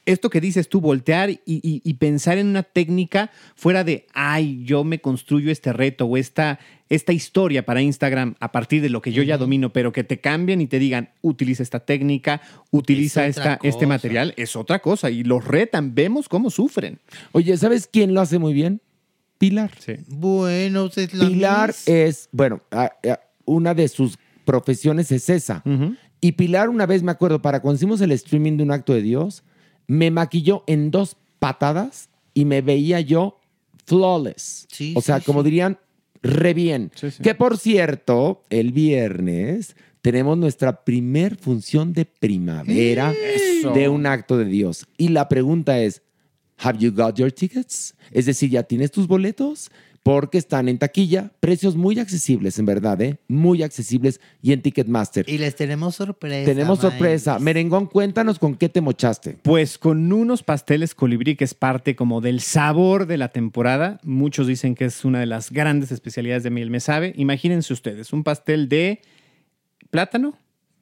esto 0.04 0.28
que 0.30 0.40
dices 0.40 0.68
tú, 0.68 0.80
voltear 0.80 1.30
y, 1.30 1.40
y- 1.46 1.80
y 1.82 1.94
pensar 1.94 2.36
en 2.38 2.46
una 2.48 2.62
técnica 2.62 3.30
fuera 3.56 3.84
de, 3.84 4.06
ay, 4.12 4.62
yo 4.64 4.84
me 4.84 5.00
construyo 5.00 5.50
este 5.50 5.72
reto 5.72 6.04
o 6.04 6.16
esta, 6.18 6.58
esta 6.90 7.12
historia 7.14 7.64
para 7.64 7.80
Instagram 7.80 8.34
a 8.38 8.52
partir 8.52 8.82
de 8.82 8.90
lo 8.90 9.00
que 9.00 9.12
yo 9.12 9.22
ya 9.22 9.38
domino, 9.38 9.72
pero 9.72 9.92
que 9.92 10.04
te 10.04 10.20
cambien 10.20 10.60
y 10.60 10.66
te 10.66 10.78
digan, 10.78 11.08
utiliza 11.22 11.62
esta 11.62 11.80
técnica, 11.80 12.42
utiliza 12.70 13.26
Es 13.26 13.38
esta, 13.38 13.58
este 13.62 13.86
material, 13.86 14.34
es 14.36 14.56
otra 14.56 14.80
cosa 14.80 15.08
y 15.10 15.24
los 15.24 15.42
retan, 15.44 15.94
vemos 15.94 16.28
cómo 16.28 16.50
sufren. 16.50 16.98
Oye, 17.32 17.56
¿sabes 17.56 17.88
quién 17.90 18.12
lo 18.12 18.20
hace 18.20 18.38
muy 18.38 18.52
bien? 18.52 18.82
Pilar. 19.42 19.70
Sí. 19.84 19.94
Bueno, 20.06 20.88
es 20.94 21.14
la 21.14 21.26
Pilar 21.26 21.68
mis- 21.70 21.88
es, 21.88 22.28
bueno, 22.30 22.62
a- 22.70 22.92
a- 23.08 23.20
una 23.44 23.74
de 23.74 23.88
sus 23.88 24.16
profesiones 24.44 25.10
es 25.10 25.28
esa. 25.28 25.64
Y 26.20 26.32
Pilar, 26.32 26.68
una 26.68 26.86
vez 26.86 27.02
me 27.02 27.10
acuerdo, 27.10 27.42
para 27.42 27.60
cuando 27.60 27.76
hicimos 27.76 28.00
el 28.00 28.12
streaming 28.12 28.56
de 28.56 28.62
un 28.62 28.70
acto 28.70 28.94
de 28.94 29.02
Dios, 29.02 29.42
me 29.88 30.12
maquilló 30.12 30.62
en 30.68 30.92
dos 30.92 31.16
patadas 31.40 32.08
y 32.34 32.44
me 32.44 32.62
veía 32.62 33.00
yo 33.00 33.40
flawless. 33.84 34.66
Sí, 34.70 34.94
o 34.96 35.00
sea, 35.00 35.18
sí, 35.18 35.24
como 35.26 35.40
sí. 35.40 35.46
dirían, 35.46 35.78
re 36.22 36.54
bien. 36.54 36.92
Sí, 36.94 37.10
sí. 37.10 37.20
Que 37.22 37.34
por 37.34 37.58
cierto, 37.58 38.44
el 38.48 38.70
viernes 38.72 39.74
tenemos 40.02 40.38
nuestra 40.38 40.84
primer 40.84 41.34
función 41.36 41.92
de 41.92 42.04
primavera 42.04 43.12
Eso. 43.34 43.72
de 43.72 43.88
un 43.88 44.06
acto 44.06 44.38
de 44.38 44.44
Dios. 44.44 44.86
Y 44.96 45.08
la 45.08 45.28
pregunta 45.28 45.80
es, 45.80 46.02
¿Have 46.58 46.78
you 46.78 46.92
got 46.92 47.16
your 47.16 47.32
tickets? 47.32 47.94
Es 48.10 48.26
decir, 48.26 48.50
¿ya 48.50 48.62
tienes 48.62 48.90
tus 48.90 49.06
boletos? 49.06 49.70
Porque 50.02 50.36
están 50.38 50.68
en 50.68 50.78
taquilla, 50.78 51.30
precios 51.38 51.76
muy 51.76 52.00
accesibles, 52.00 52.58
en 52.58 52.66
verdad, 52.66 53.00
¿eh? 53.00 53.18
Muy 53.28 53.62
accesibles 53.62 54.20
y 54.42 54.52
en 54.52 54.60
Ticketmaster. 54.60 55.28
Y 55.28 55.38
les 55.38 55.54
tenemos 55.54 55.94
sorpresa. 55.94 56.44
Tenemos 56.44 56.80
sorpresa. 56.80 57.38
Merengón, 57.38 57.86
cuéntanos 57.86 58.40
con 58.40 58.56
qué 58.56 58.68
te 58.68 58.80
mochaste. 58.80 59.38
Pues 59.42 59.78
con 59.78 60.12
unos 60.12 60.42
pasteles 60.42 60.96
colibrí, 60.96 61.36
que 61.36 61.44
es 61.44 61.54
parte 61.54 61.94
como 61.94 62.20
del 62.20 62.40
sabor 62.40 63.06
de 63.06 63.16
la 63.16 63.28
temporada. 63.28 64.00
Muchos 64.02 64.48
dicen 64.48 64.74
que 64.74 64.86
es 64.86 65.04
una 65.04 65.20
de 65.20 65.26
las 65.26 65.52
grandes 65.52 65.92
especialidades 65.92 66.42
de 66.42 66.50
Miel 66.50 66.70
Me 66.70 66.80
Sabe. 66.80 67.12
Imagínense 67.16 67.72
ustedes, 67.72 68.12
un 68.12 68.24
pastel 68.24 68.68
de 68.68 69.02
plátano, 69.90 70.36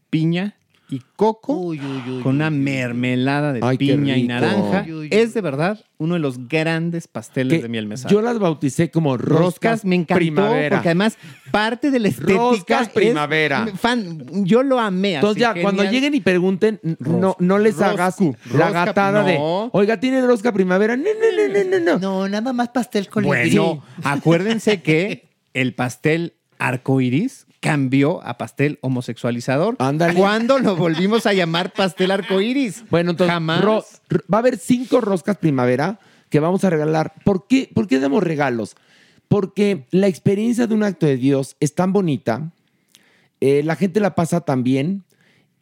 piña 0.09 0.57
y 0.91 1.01
coco 1.17 1.53
Uy, 1.55 1.81
uy, 1.81 2.13
uy, 2.17 2.23
con 2.23 2.37
una 2.37 2.51
mermelada 2.51 3.53
de 3.53 3.61
Ay, 3.63 3.79
piña 3.79 4.17
y 4.17 4.27
naranja. 4.27 4.83
Uy, 4.87 4.93
uy, 4.93 4.99
uy. 5.03 5.09
Es 5.13 5.35
de 5.35 5.41
verdad 5.41 5.79
uno 5.99 6.15
de 6.15 6.21
los 6.21 6.49
grandes 6.49 7.07
pasteles 7.07 7.59
Que 7.59 7.63
de 7.63 7.69
Miel 7.69 7.87
Me 7.87 7.97
Sabe. 7.97 8.13
yo 8.13 8.23
las 8.23 8.39
bauticé 8.39 8.91
como 8.91 9.17
roscas, 9.17 9.39
Roscas 9.41 9.85
me 9.85 9.95
encantó 9.97 10.19
primavera. 10.19 10.77
porque 10.77 10.89
además 10.89 11.17
parte 11.53 11.91
de 11.91 11.99
la 12.01 12.09
estética 12.09 12.39
Roscas 12.39 12.83
es- 12.89 12.93
primavera. 12.95 13.67
fan, 13.77 14.27
yo 14.45 14.63
lo 14.63 14.81
amé. 14.81 15.15
Entonces 15.17 15.45
así, 15.45 15.57
ya, 15.59 15.63
cuando 15.63 15.85
lleguen 15.85 16.15
y 16.15 16.21
pregunten, 16.21 16.81
no, 16.99 17.37
no 17.39 17.59
les 17.59 17.77
Roscu. 17.77 17.91
hagas 17.91 18.17
la 18.53 18.71
gatada 18.71 19.23
de, 19.23 19.37
oiga, 19.73 20.01
¿tienen 20.01 20.27
rosca 20.27 20.53
primavera? 20.53 20.97
No, 20.97 21.05
no, 21.05 21.49
no, 21.49 21.65
no, 21.65 21.79
no, 21.79 21.85
no. 21.85 21.99
No, 21.99 22.29
nada 22.29 22.53
más 22.53 22.69
pastel 22.71 23.09
colibrí. 23.09 23.57
Bueno, 23.57 23.83
acuérdense 24.03 24.83
que 24.83 25.29
el 25.55 25.75
pastel 25.75 26.35
arcoiris 26.59 27.47
cambió 27.61 28.23
a 28.23 28.39
pastel 28.39 28.79
homosexualizador. 28.81 29.77
Ándale. 29.79 30.15
¿Cuándo 30.15 30.59
lo 30.59 30.77
volvimos 30.77 31.27
a 31.27 31.33
llamar 31.35 31.73
pastel 31.73 32.11
arcoiris? 32.11 32.85
Bueno, 32.91 33.11
entonces 33.13 33.33
jamás. 33.33 33.61
ro- 33.63 33.85
r- 34.09 34.21
va 34.33 34.39
a 34.39 34.41
haber 34.41 34.57
cinco 34.59 35.01
roscas 35.01 35.37
primavera 35.37 36.01
que 36.31 36.41
vamos 36.41 36.65
a 36.65 36.71
regalar. 36.71 37.15
¿Por 37.25 37.47
qué, 37.47 37.71
¿Por 37.75 37.87
qué 37.87 37.99
damos 38.01 38.23
regalos? 38.23 38.77
Porque 39.29 39.87
la 39.91 40.07
experiencia 40.09 40.67
de 40.67 40.75
un 40.75 40.83
acto 40.83 41.07
de 41.07 41.17
Dios 41.17 41.57
es 41.61 41.75
tan 41.75 41.93
bonita, 41.93 42.53
eh, 43.41 43.63
la 43.63 43.77
gente 43.77 44.01
la 44.01 44.15
pasa 44.15 44.41
tan 44.41 44.63
bien, 44.65 45.05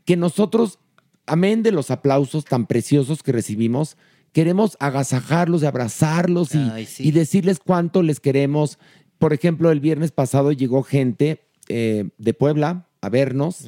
que 0.05 0.17
nosotros, 0.17 0.79
amén 1.27 1.63
de 1.63 1.73
los 1.73 1.91
aplausos 1.91 2.45
tan 2.45 2.67
preciosos 2.67 3.23
que 3.23 3.33
recibimos, 3.33 3.97
queremos 4.33 4.77
agasajarlos 4.81 5.63
y 5.63 5.67
abrazarlos 5.67 6.55
y, 6.55 6.59
Ay, 6.73 6.87
sí. 6.87 7.09
y 7.09 7.11
decirles 7.13 7.59
cuánto 7.59 8.03
les 8.03 8.21
queremos. 8.21 8.79
Por 9.19 9.33
ejemplo, 9.33 9.71
el 9.71 9.81
viernes 9.81 10.13
pasado 10.13 10.53
llegó 10.53 10.83
gente 10.83 11.45
eh, 11.69 12.09
de 12.19 12.35
Puebla 12.35 12.87
a 13.01 13.09
vernos 13.09 13.67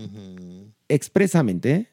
expresamente, 0.89 1.71
¿eh? 1.73 1.89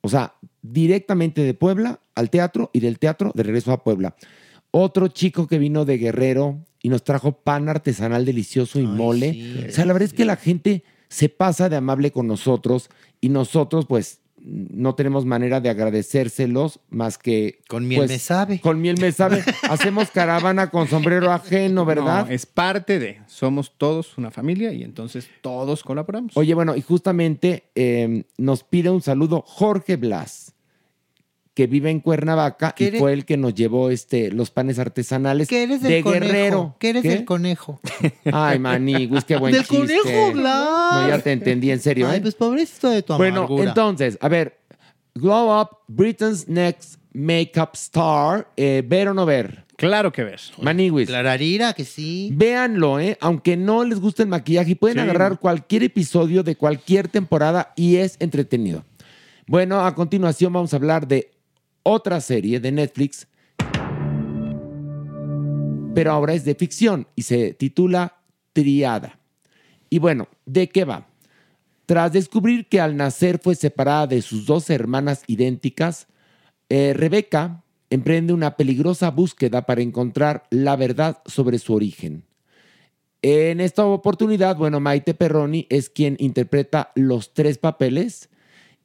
o 0.00 0.08
sea, 0.08 0.34
directamente 0.62 1.42
de 1.42 1.54
Puebla 1.54 2.00
al 2.14 2.30
teatro 2.30 2.70
y 2.72 2.80
del 2.80 2.98
teatro 2.98 3.32
de 3.34 3.42
regreso 3.42 3.72
a 3.72 3.84
Puebla. 3.84 4.16
Otro 4.70 5.08
chico 5.08 5.46
que 5.46 5.58
vino 5.58 5.84
de 5.84 5.98
Guerrero 5.98 6.64
y 6.82 6.88
nos 6.88 7.04
trajo 7.04 7.32
pan 7.32 7.68
artesanal 7.68 8.24
delicioso 8.24 8.78
y 8.78 8.82
Ay, 8.82 8.88
mole. 8.88 9.32
sí, 9.32 9.64
o 9.68 9.72
sea, 9.72 9.84
la 9.84 9.92
verdad 9.92 10.06
es 10.08 10.14
que 10.14 10.24
la 10.24 10.36
gente 10.36 10.84
se 11.08 11.28
pasa 11.28 11.68
de 11.68 11.76
amable 11.76 12.12
con 12.12 12.26
nosotros 12.26 12.88
y 13.20 13.28
nosotros 13.28 13.86
pues 13.86 14.20
no 14.42 14.94
tenemos 14.94 15.24
manera 15.26 15.60
de 15.60 15.68
agradecérselos 15.68 16.80
más 16.88 17.18
que 17.18 17.60
Con 17.68 17.86
miel 17.86 18.00
pues, 18.00 18.10
me 18.10 18.18
sabe. 18.18 18.60
Con 18.60 18.80
miel 18.80 18.96
me 19.00 19.12
sabe. 19.12 19.42
Hacemos 19.68 20.10
caravana 20.10 20.70
con 20.70 20.88
sombrero 20.88 21.30
ajeno, 21.32 21.84
¿verdad? 21.84 22.26
No, 22.26 22.32
es 22.32 22.46
parte 22.46 22.98
de. 22.98 23.20
Somos 23.26 23.72
todos 23.76 24.16
una 24.18 24.30
familia 24.30 24.72
y 24.72 24.82
entonces 24.82 25.28
todos 25.40 25.82
colaboramos. 25.82 26.36
Oye, 26.36 26.54
bueno, 26.54 26.76
y 26.76 26.82
justamente 26.82 27.64
eh, 27.74 28.24
nos 28.38 28.64
pide 28.64 28.90
un 28.90 29.02
saludo 29.02 29.42
Jorge 29.46 29.96
Blas, 29.96 30.54
que 31.54 31.66
vive 31.66 31.90
en 31.90 32.00
Cuernavaca 32.00 32.72
¿Qué 32.76 32.84
y 32.84 32.86
eres? 32.88 33.00
fue 33.00 33.12
el 33.12 33.24
que 33.24 33.36
nos 33.36 33.54
llevó 33.54 33.90
este, 33.90 34.30
los 34.30 34.50
panes 34.50 34.78
artesanales 34.78 35.48
Que 35.48 35.64
eres 35.64 35.82
de 35.82 35.88
del 35.88 36.04
conejo. 36.04 36.24
Guerrero. 36.24 36.76
Que 36.78 36.90
eres 36.90 37.02
¿Qué? 37.02 37.08
del 37.08 37.24
conejo. 37.24 37.80
Ay, 38.32 38.58
maniguis, 38.58 39.24
qué 39.24 39.36
buen 39.36 39.52
del 39.52 39.62
chiste. 39.66 39.76
conejo, 40.00 40.32
Blas. 40.32 40.92
No, 41.02 41.08
ya 41.08 41.18
te 41.18 41.32
entendí, 41.32 41.70
en 41.70 41.80
serio. 41.80 42.08
Ay, 42.08 42.18
¿eh? 42.18 42.20
pues 42.22 42.34
pobrecito 42.34 42.88
de 42.90 43.02
tu 43.02 43.14
bueno, 43.16 43.38
amargura. 43.38 43.64
entonces, 43.64 44.16
a 44.20 44.28
ver, 44.28 44.58
Glow 45.14 45.60
Up, 45.60 45.68
Britain's 45.88 46.48
Next 46.48 47.00
Makeup 47.12 47.70
Star, 47.74 48.48
eh, 48.56 48.82
¿ver 48.86 49.08
o 49.08 49.14
no 49.14 49.26
ver? 49.26 49.64
Claro 49.76 50.12
que 50.12 50.22
ves. 50.22 50.52
Maniguis. 50.62 51.08
Clararira, 51.08 51.72
que 51.72 51.84
sí. 51.84 52.30
Véanlo, 52.32 53.00
¿eh? 53.00 53.16
Aunque 53.20 53.56
no 53.56 53.82
les 53.84 53.98
guste 53.98 54.22
el 54.22 54.28
maquillaje, 54.28 54.70
y 54.72 54.74
pueden 54.76 54.98
Sí. 54.98 55.02
agarrar 55.02 55.40
cualquier 55.40 55.82
episodio 55.82 56.42
de 56.42 56.54
cualquier 56.54 57.08
temporada 57.08 57.72
y 57.76 57.96
es 57.96 58.16
entretenido. 58.20 58.84
Bueno, 59.46 59.80
a 59.84 59.94
continuación 59.96 60.52
vamos 60.52 60.72
a 60.74 60.76
hablar 60.76 61.08
de 61.08 61.32
otra 61.82 62.20
serie 62.20 62.60
de 62.60 62.72
Netflix, 62.72 63.26
pero 65.94 66.12
ahora 66.12 66.34
es 66.34 66.44
de 66.44 66.54
ficción 66.54 67.06
y 67.16 67.22
se 67.22 67.54
titula 67.54 68.16
Triada. 68.52 69.18
Y 69.88 69.98
bueno, 69.98 70.28
¿de 70.46 70.68
qué 70.68 70.84
va? 70.84 71.08
Tras 71.86 72.12
descubrir 72.12 72.68
que 72.68 72.80
al 72.80 72.96
nacer 72.96 73.40
fue 73.42 73.56
separada 73.56 74.06
de 74.06 74.22
sus 74.22 74.46
dos 74.46 74.70
hermanas 74.70 75.24
idénticas, 75.26 76.06
eh, 76.68 76.92
Rebeca 76.94 77.64
emprende 77.90 78.32
una 78.32 78.56
peligrosa 78.56 79.10
búsqueda 79.10 79.66
para 79.66 79.82
encontrar 79.82 80.44
la 80.50 80.76
verdad 80.76 81.20
sobre 81.26 81.58
su 81.58 81.74
origen. 81.74 82.24
En 83.22 83.60
esta 83.60 83.84
oportunidad, 83.84 84.56
bueno, 84.56 84.80
Maite 84.80 85.12
Perroni 85.12 85.66
es 85.68 85.90
quien 85.90 86.16
interpreta 86.20 86.92
los 86.94 87.34
tres 87.34 87.58
papeles. 87.58 88.29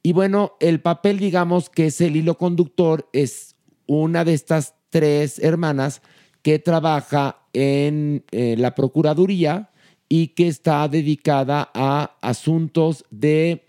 Y 0.06 0.12
bueno, 0.12 0.52
el 0.60 0.78
papel, 0.78 1.18
digamos, 1.18 1.68
que 1.68 1.86
es 1.86 2.00
el 2.00 2.14
hilo 2.14 2.38
conductor, 2.38 3.08
es 3.12 3.56
una 3.86 4.24
de 4.24 4.34
estas 4.34 4.76
tres 4.88 5.40
hermanas 5.40 6.00
que 6.42 6.60
trabaja 6.60 7.40
en 7.52 8.22
eh, 8.30 8.54
la 8.56 8.76
Procuraduría 8.76 9.72
y 10.08 10.28
que 10.28 10.46
está 10.46 10.86
dedicada 10.86 11.72
a 11.74 12.18
asuntos 12.20 13.04
de, 13.10 13.64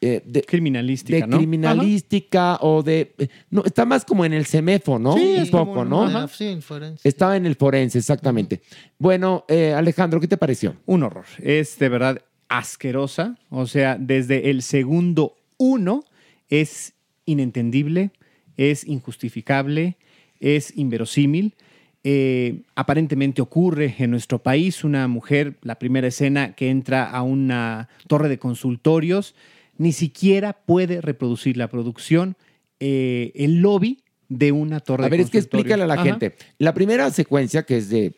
eh, 0.00 0.22
de, 0.24 0.42
Criminalística, 0.42 1.22
de 1.22 1.26
¿no? 1.26 1.38
criminalística 1.38 2.58
o 2.60 2.84
de... 2.84 3.12
No, 3.50 3.64
está 3.64 3.84
más 3.84 4.04
como 4.04 4.24
en 4.24 4.32
el 4.32 4.46
CEMEFO, 4.46 4.96
¿no? 5.00 5.14
Sí, 5.14 5.38
Un 5.38 5.50
poco, 5.50 5.84
¿no? 5.84 6.04
ajá. 6.04 6.28
Sí, 6.28 6.46
en 6.46 6.62
forense. 6.62 7.08
Estaba 7.08 7.36
en 7.36 7.46
el 7.46 7.56
forense, 7.56 7.98
exactamente. 7.98 8.60
Bueno, 8.96 9.44
eh, 9.48 9.74
Alejandro, 9.76 10.20
¿qué 10.20 10.28
te 10.28 10.36
pareció? 10.36 10.76
Un 10.86 11.02
horror. 11.02 11.24
Es 11.40 11.80
de 11.80 11.88
verdad 11.88 12.22
asquerosa. 12.48 13.36
O 13.48 13.66
sea, 13.66 13.96
desde 13.98 14.50
el 14.50 14.62
segundo 14.62 15.34
uno 15.60 16.04
es 16.48 16.94
inentendible, 17.26 18.10
es 18.56 18.84
injustificable, 18.86 19.98
es 20.40 20.76
inverosímil. 20.76 21.54
Eh, 22.02 22.62
aparentemente 22.74 23.42
ocurre 23.42 23.94
en 23.98 24.10
nuestro 24.10 24.38
país 24.42 24.84
una 24.84 25.06
mujer, 25.06 25.58
la 25.60 25.78
primera 25.78 26.08
escena 26.08 26.54
que 26.54 26.70
entra 26.70 27.04
a 27.04 27.20
una 27.22 27.90
torre 28.06 28.30
de 28.30 28.38
consultorios, 28.38 29.34
ni 29.76 29.92
siquiera 29.92 30.54
puede 30.54 31.02
reproducir 31.02 31.58
la 31.58 31.68
producción, 31.68 32.36
eh, 32.80 33.32
el 33.34 33.60
lobby 33.60 34.02
de 34.30 34.52
una 34.52 34.80
torre 34.80 35.04
A 35.04 35.06
de 35.06 35.10
ver, 35.10 35.20
es 35.20 35.26
que 35.26 35.38
consultorios. 35.38 35.66
explícale 35.66 35.82
a 35.82 35.86
la 35.86 35.94
Ajá. 35.94 36.04
gente. 36.04 36.34
La 36.56 36.72
primera 36.72 37.10
secuencia, 37.10 37.64
que 37.64 37.76
es 37.76 37.90
de 37.90 38.14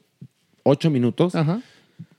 ocho 0.62 0.88
minutos, 0.90 1.35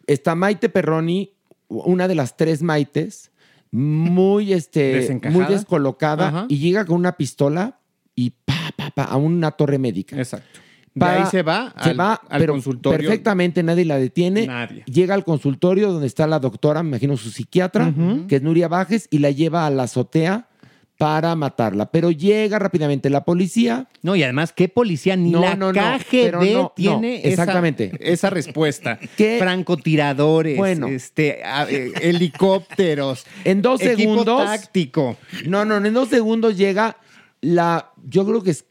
está 0.06 0.36
Maite 0.36 0.68
Perroni, 0.68 1.32
una 1.70 2.10
de 2.10 2.16
las 2.16 2.36
tres 2.36 2.62
Maites, 2.62 3.32
muy, 3.74 4.54
este, 4.54 5.20
muy 5.32 5.46
descolocada, 5.46 6.28
Ajá. 6.28 6.46
y 6.48 6.60
llega 6.60 6.86
con 6.86 6.96
una 6.98 7.18
pistola 7.18 7.80
y 8.16 8.30
pa, 8.30 8.72
pa, 8.78 8.92
pa, 8.92 9.04
a 9.06 9.18
una 9.18 9.52
torre 9.52 9.80
médica. 9.80 10.16
Exacto. 10.16 10.60
De 10.96 11.06
ahí 11.06 11.26
se 11.26 11.42
va 11.42 11.74
se 11.82 11.90
al- 11.90 12.00
va, 12.00 12.14
al 12.30 12.40
pero 12.40 12.54
consultorio. 12.54 13.00
Perfectamente, 13.00 13.64
nadie 13.64 13.84
la 13.84 13.98
detiene. 13.98 14.46
Nadie. 14.46 14.84
Llega 14.86 15.16
al 15.16 15.24
consultorio 15.26 15.92
donde 15.92 16.06
está 16.06 16.28
la 16.28 16.38
doctora, 16.38 16.84
me 16.84 16.90
imagino 16.90 17.18
su 17.18 17.32
psiquiatra, 17.32 17.92
que 18.28 18.36
es 18.36 18.42
Nuria 18.44 18.68
Bajes, 18.68 19.08
y 19.10 19.18
la 19.18 19.32
lleva 19.32 19.66
a 19.66 19.72
la 19.72 19.84
azotea 19.84 20.50
para 20.98 21.36
matarla. 21.36 21.92
Pero 21.92 22.12
llega 22.12 22.60
rápidamente 22.60 23.10
la 23.10 23.26
policía. 23.26 23.88
No, 24.04 24.16
y 24.16 24.24
además, 24.24 24.54
¿qué 24.54 24.70
policía 24.70 25.16
ni 25.16 25.32
No, 25.32 25.42
la 25.42 25.56
no, 25.56 25.72
KGB 25.74 26.32
no, 26.32 26.62
no, 26.62 26.74
tiene 26.76 27.22
exactamente. 27.28 27.92
esa, 28.00 28.30
respuesta? 28.30 29.00
¿Qué? 29.18 29.38
Francotiradores, 29.40 30.58
Bueno. 30.58 30.88
este, 30.88 31.44
a- 31.44 31.68
eh, 31.70 31.92
helicópteros. 32.02 33.26
En 33.44 33.62
dos 33.62 33.82
equipo 33.82 33.98
segundos. 34.12 34.46
táctico. 34.46 35.18
No, 35.48 35.66
no, 35.66 35.78
en 35.78 35.94
dos 35.94 36.10
segundos 36.10 36.58
llega 36.58 36.98
la. 37.42 37.92
Yo 38.08 38.26
creo 38.26 38.42
que 38.44 38.52
es, 38.52 38.66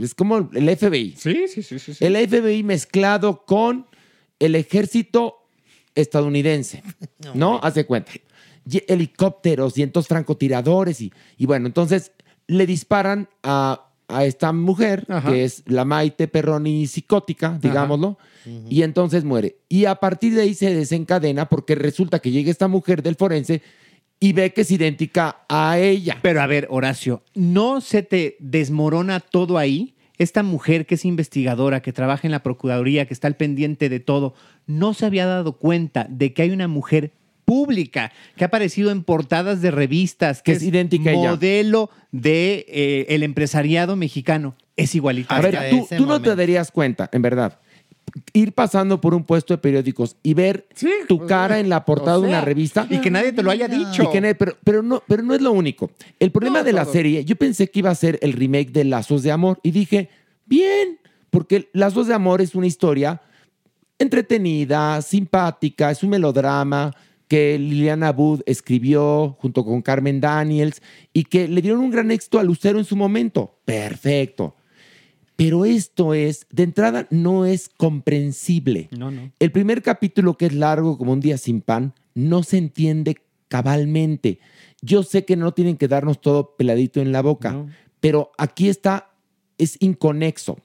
es 0.00 0.14
como 0.14 0.48
el 0.52 0.76
FBI. 0.76 1.14
Sí, 1.16 1.46
sí, 1.48 1.62
sí, 1.62 1.78
sí. 1.78 1.92
El 2.04 2.16
FBI 2.28 2.62
mezclado 2.62 3.44
con 3.44 3.86
el 4.38 4.54
ejército 4.56 5.36
estadounidense. 5.94 6.82
¿No? 7.34 7.60
Hace 7.62 7.84
cuenta. 7.86 8.12
Helicópteros 8.88 9.76
y 9.78 9.82
entonces 9.82 10.08
francotiradores 10.08 11.00
y, 11.00 11.12
y 11.36 11.46
bueno, 11.46 11.66
entonces 11.66 12.12
le 12.46 12.66
disparan 12.66 13.28
a, 13.42 13.90
a 14.08 14.24
esta 14.24 14.52
mujer, 14.52 15.06
Ajá. 15.08 15.30
que 15.30 15.44
es 15.44 15.62
la 15.66 15.84
Maite 15.84 16.28
Perroni 16.28 16.86
psicótica, 16.86 17.58
digámoslo, 17.60 18.18
y 18.68 18.82
entonces 18.82 19.24
muere. 19.24 19.56
Y 19.68 19.84
a 19.84 19.96
partir 19.96 20.34
de 20.34 20.42
ahí 20.42 20.54
se 20.54 20.74
desencadena 20.74 21.48
porque 21.48 21.74
resulta 21.74 22.18
que 22.18 22.30
llega 22.30 22.50
esta 22.50 22.68
mujer 22.68 23.02
del 23.02 23.16
forense 23.16 23.62
y 24.18 24.32
ve 24.32 24.52
que 24.52 24.62
es 24.62 24.70
idéntica 24.70 25.44
a 25.48 25.78
ella. 25.78 26.18
Pero 26.22 26.42
a 26.42 26.46
ver, 26.46 26.66
Horacio, 26.70 27.22
¿no 27.34 27.80
se 27.80 28.02
te 28.02 28.36
desmorona 28.40 29.20
todo 29.20 29.58
ahí? 29.58 29.94
Esta 30.18 30.42
mujer 30.42 30.84
que 30.84 30.96
es 30.96 31.06
investigadora, 31.06 31.80
que 31.80 31.94
trabaja 31.94 32.28
en 32.28 32.32
la 32.32 32.42
Procuraduría, 32.42 33.06
que 33.06 33.14
está 33.14 33.26
al 33.26 33.36
pendiente 33.36 33.88
de 33.88 34.00
todo, 34.00 34.34
¿no 34.66 34.92
se 34.92 35.06
había 35.06 35.24
dado 35.24 35.56
cuenta 35.56 36.06
de 36.10 36.34
que 36.34 36.42
hay 36.42 36.50
una 36.50 36.68
mujer 36.68 37.12
pública 37.50 38.12
que 38.36 38.44
ha 38.44 38.46
aparecido 38.46 38.92
en 38.92 39.02
portadas 39.02 39.60
de 39.60 39.72
revistas, 39.72 40.40
que, 40.40 40.52
Que 40.52 40.58
es 40.58 40.62
idéntica 40.62 41.10
modelo 41.12 41.90
de 42.12 42.64
eh, 42.68 43.06
el 43.08 43.24
empresariado 43.24 43.96
mexicano? 43.96 44.54
Es 44.76 44.94
igualita. 44.94 45.34
A 45.34 45.40
ver, 45.40 45.58
tú, 45.70 45.88
tú 45.96 46.06
no 46.06 46.22
te 46.22 46.36
darías 46.36 46.70
cuenta, 46.70 47.08
en 47.12 47.22
verdad. 47.22 47.58
Ir 48.32 48.52
pasando 48.52 49.00
por 49.00 49.14
un 49.14 49.24
puesto 49.24 49.52
de 49.54 49.58
periódicos 49.58 50.16
y 50.22 50.34
ver 50.34 50.66
tu 51.08 51.26
cara 51.26 51.58
en 51.58 51.68
la 51.68 51.84
portada 51.84 52.18
o 52.18 52.20
de 52.22 52.28
una 52.28 52.40
revista. 52.40 52.86
y 52.88 52.98
que 53.00 53.10
nadie 53.10 53.32
te 53.32 53.42
lo 53.42 53.50
haya 53.50 53.66
dicho. 53.66 54.04
Y 54.04 54.10
que 54.12 54.20
nadie- 54.20 54.36
pero, 54.36 54.56
pero 54.62 54.82
no, 54.82 55.02
pero 55.08 55.22
no 55.24 55.34
es 55.34 55.40
lo 55.40 55.50
único. 55.50 55.90
El 56.20 56.30
problema 56.30 56.58
No, 56.60 56.64
de 56.64 56.72
la 56.72 56.84
todo. 56.84 56.92
serie, 56.92 57.24
yo 57.24 57.34
pensé 57.34 57.68
que 57.68 57.80
iba 57.80 57.90
a 57.90 57.94
ser 57.96 58.18
el 58.22 58.32
remake 58.32 58.70
de 58.70 58.84
Lazos 58.84 59.22
de 59.24 59.32
Amor 59.32 59.58
y 59.64 59.72
dije, 59.72 60.08
bien, 60.46 60.98
porque 61.30 61.68
Lazos 61.72 62.06
de 62.06 62.14
Amor 62.14 62.40
es 62.40 62.54
una 62.54 62.66
historia 62.68 63.20
entretenida, 63.98 65.02
simpática, 65.02 65.90
es 65.90 66.02
un 66.02 66.10
melodrama 66.10 66.92
que 67.30 67.60
Liliana 67.60 68.10
Wood 68.10 68.42
escribió 68.44 69.36
junto 69.38 69.64
con 69.64 69.82
Carmen 69.82 70.20
Daniels 70.20 70.82
y 71.12 71.22
que 71.22 71.46
le 71.46 71.62
dieron 71.62 71.78
un 71.78 71.92
gran 71.92 72.10
éxito 72.10 72.40
a 72.40 72.42
Lucero 72.42 72.80
en 72.80 72.84
su 72.84 72.96
momento. 72.96 73.60
Perfecto. 73.64 74.56
Pero 75.36 75.64
esto 75.64 76.12
es, 76.12 76.48
de 76.50 76.64
entrada, 76.64 77.06
no 77.10 77.46
es 77.46 77.68
comprensible. 77.68 78.88
No, 78.90 79.12
no. 79.12 79.30
El 79.38 79.52
primer 79.52 79.80
capítulo, 79.80 80.36
que 80.36 80.46
es 80.46 80.54
largo 80.54 80.98
como 80.98 81.12
un 81.12 81.20
día 81.20 81.38
sin 81.38 81.60
pan, 81.60 81.94
no 82.14 82.42
se 82.42 82.58
entiende 82.58 83.18
cabalmente. 83.46 84.40
Yo 84.82 85.04
sé 85.04 85.24
que 85.24 85.36
no 85.36 85.54
tienen 85.54 85.76
que 85.76 85.86
darnos 85.86 86.20
todo 86.20 86.56
peladito 86.56 87.00
en 87.00 87.12
la 87.12 87.22
boca, 87.22 87.64
pero 88.00 88.32
aquí 88.38 88.68
está, 88.68 89.12
es 89.56 89.76
inconexo. 89.78 90.58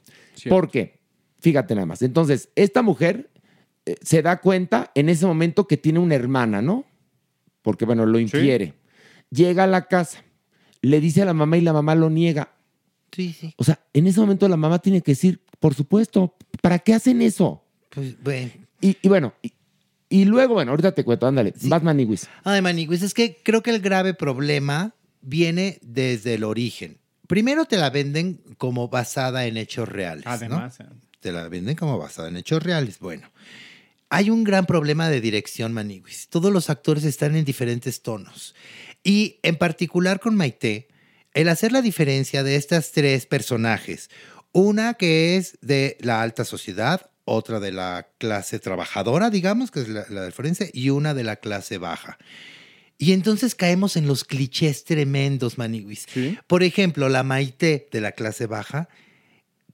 ¿Por 0.49 0.71
qué? 0.71 0.97
Fíjate 1.37 1.75
nada 1.75 1.85
más. 1.85 2.01
Entonces, 2.01 2.49
esta 2.55 2.81
mujer 2.81 3.29
eh, 3.85 3.95
se 4.01 4.21
da 4.21 4.41
cuenta 4.41 4.91
en 4.95 5.09
ese 5.09 5.25
momento 5.25 5.67
que 5.67 5.77
tiene 5.77 5.99
una 5.99 6.15
hermana, 6.15 6.61
¿no? 6.61 6.85
Porque, 7.61 7.85
bueno, 7.85 8.05
lo 8.05 8.19
infiere. 8.19 8.73
Llega 9.31 9.63
a 9.63 9.67
la 9.67 9.87
casa, 9.87 10.23
le 10.81 10.99
dice 10.99 11.21
a 11.21 11.25
la 11.25 11.33
mamá 11.33 11.57
y 11.57 11.61
la 11.61 11.73
mamá 11.73 11.95
lo 11.95 12.09
niega. 12.09 12.51
Sí, 13.11 13.33
sí. 13.33 13.53
O 13.57 13.63
sea, 13.63 13.79
en 13.93 14.07
ese 14.07 14.19
momento 14.19 14.47
la 14.47 14.57
mamá 14.57 14.79
tiene 14.79 15.01
que 15.01 15.11
decir, 15.11 15.41
por 15.59 15.73
supuesto, 15.73 16.35
¿para 16.61 16.79
qué 16.79 16.93
hacen 16.93 17.21
eso? 17.21 17.63
Pues, 17.89 18.21
bueno. 18.21 18.51
Y, 18.81 18.97
y 19.01 19.07
bueno, 19.07 19.33
y, 19.41 19.53
y 20.09 20.25
luego, 20.25 20.53
bueno, 20.53 20.71
ahorita 20.71 20.93
te 20.93 21.03
cuento, 21.03 21.27
ándale, 21.27 21.53
Batman 21.63 21.99
y 21.99 22.05
Wiz. 22.05 22.27
Ay, 22.43 22.61
Maniguis, 22.61 23.01
es 23.01 23.13
que 23.13 23.41
creo 23.43 23.63
que 23.63 23.71
el 23.71 23.79
grave 23.79 24.13
problema 24.13 24.93
viene 25.21 25.79
desde 25.81 26.35
el 26.35 26.43
origen. 26.43 26.99
Primero 27.27 27.65
te 27.65 27.77
la 27.77 27.89
venden 27.89 28.41
como 28.57 28.87
basada 28.87 29.45
en 29.47 29.57
hechos 29.57 29.89
reales. 29.89 30.25
¿no? 30.25 30.31
Además, 30.31 30.79
eh. 30.79 30.85
Te 31.19 31.31
la 31.31 31.49
venden 31.49 31.75
como 31.75 31.97
basada 31.97 32.27
en 32.27 32.37
hechos 32.37 32.61
reales. 32.61 32.99
Bueno, 32.99 33.31
hay 34.09 34.29
un 34.29 34.43
gran 34.43 34.65
problema 34.65 35.09
de 35.09 35.21
dirección, 35.21 35.73
Maniguis. 35.73 36.27
Todos 36.29 36.51
los 36.51 36.69
actores 36.69 37.03
están 37.03 37.35
en 37.35 37.45
diferentes 37.45 38.01
tonos. 38.01 38.55
Y 39.03 39.39
en 39.43 39.55
particular 39.57 40.19
con 40.19 40.35
Maite, 40.35 40.87
el 41.33 41.49
hacer 41.49 41.71
la 41.71 41.81
diferencia 41.81 42.43
de 42.43 42.55
estas 42.55 42.91
tres 42.91 43.25
personajes, 43.25 44.09
una 44.51 44.93
que 44.93 45.35
es 45.37 45.57
de 45.61 45.97
la 45.99 46.21
alta 46.21 46.45
sociedad, 46.45 47.09
otra 47.25 47.59
de 47.59 47.71
la 47.71 48.07
clase 48.19 48.59
trabajadora, 48.59 49.29
digamos, 49.29 49.71
que 49.71 49.81
es 49.81 49.89
la, 49.89 50.05
la 50.09 50.21
del 50.21 50.31
forense, 50.31 50.69
y 50.73 50.91
una 50.91 51.13
de 51.13 51.23
la 51.23 51.35
clase 51.35 51.77
baja. 51.77 52.17
Y 52.97 53.11
entonces 53.11 53.55
caemos 53.55 53.97
en 53.97 54.07
los 54.07 54.23
clichés 54.23 54.85
tremendos, 54.85 55.57
Maniwis. 55.57 56.07
Por 56.47 56.63
ejemplo, 56.63 57.09
la 57.09 57.23
Maite 57.23 57.89
de 57.91 58.01
la 58.01 58.13
clase 58.13 58.45
baja 58.45 58.87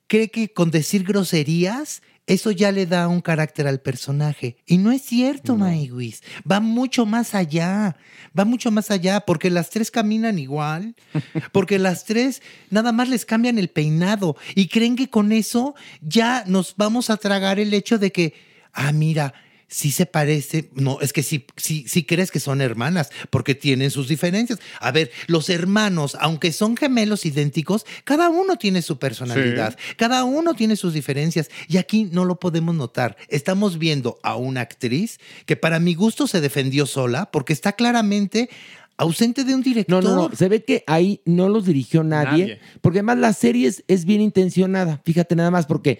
cree 0.07 0.29
que 0.29 0.51
con 0.51 0.71
decir 0.71 1.03
groserías 1.03 2.01
eso 2.31 2.51
ya 2.51 2.71
le 2.71 2.85
da 2.85 3.09
un 3.09 3.19
carácter 3.19 3.67
al 3.67 3.81
personaje. 3.81 4.55
Y 4.65 4.77
no 4.77 4.93
es 4.93 5.01
cierto, 5.01 5.57
Maniwis. 5.57 6.23
Va 6.49 6.61
mucho 6.61 7.05
más 7.05 7.35
allá. 7.35 7.97
Va 8.37 8.45
mucho 8.45 8.71
más 8.71 8.89
allá 8.89 9.19
porque 9.19 9.49
las 9.49 9.69
tres 9.69 9.91
caminan 9.91 10.39
igual. 10.39 10.95
Porque 11.51 11.77
las 11.77 12.05
tres 12.05 12.41
nada 12.69 12.93
más 12.93 13.09
les 13.09 13.25
cambian 13.25 13.57
el 13.57 13.67
peinado 13.67 14.37
y 14.55 14.67
creen 14.69 14.95
que 14.95 15.09
con 15.09 15.33
eso 15.33 15.75
ya 16.01 16.45
nos 16.47 16.75
vamos 16.77 17.09
a 17.09 17.17
tragar 17.17 17.59
el 17.59 17.73
hecho 17.73 17.97
de 17.97 18.13
que, 18.13 18.33
ah, 18.71 18.93
mira, 18.93 19.33
sí 19.71 19.89
se 19.91 20.05
parece. 20.05 20.69
No, 20.75 20.99
es 21.01 21.13
que 21.13 21.23
sí, 21.23 21.45
sí, 21.55 21.85
sí 21.87 22.03
crees 22.03 22.29
que 22.29 22.39
son 22.41 22.59
hermanas, 22.61 23.09
porque 23.29 23.55
tienen 23.55 23.89
sus 23.89 24.07
diferencias. 24.09 24.59
A 24.81 24.91
ver, 24.91 25.09
los 25.27 25.49
hermanos, 25.49 26.17
aunque 26.19 26.51
son 26.51 26.75
gemelos 26.75 27.25
idénticos, 27.25 27.85
cada 28.03 28.29
uno 28.29 28.57
tiene 28.57 28.81
su 28.81 28.99
personalidad, 28.99 29.77
cada 29.97 30.25
uno 30.25 30.53
tiene 30.53 30.75
sus 30.75 30.93
diferencias. 30.93 31.49
Y 31.69 31.77
aquí 31.77 32.03
no 32.11 32.25
lo 32.25 32.39
podemos 32.39 32.75
notar. 32.75 33.15
Estamos 33.29 33.79
viendo 33.79 34.19
a 34.23 34.35
una 34.35 34.59
actriz 34.61 35.19
que 35.45 35.55
para 35.55 35.79
mi 35.79 35.95
gusto 35.95 36.27
se 36.27 36.41
defendió 36.41 36.85
sola, 36.85 37.31
porque 37.31 37.53
está 37.53 37.71
claramente 37.71 38.49
ausente 38.97 39.45
de 39.45 39.53
un 39.55 39.61
No, 39.61 39.63
director. 39.63 40.03
no, 40.03 40.15
no, 40.29 40.35
se 40.35 40.49
ve 40.49 40.63
que 40.63 40.83
ahí 40.85 41.21
no 41.25 41.47
los 41.49 41.65
dirigió 41.65 42.03
nadie, 42.03 42.43
Nadie. 42.43 42.59
porque 42.81 42.99
además 42.99 43.17
la 43.19 43.33
serie 43.33 43.67
es, 43.69 43.83
es 43.87 44.03
bien 44.05 44.19
intencionada, 44.21 45.01
fíjate 45.05 45.35
nada 45.35 45.49
más, 45.49 45.65
porque 45.65 45.99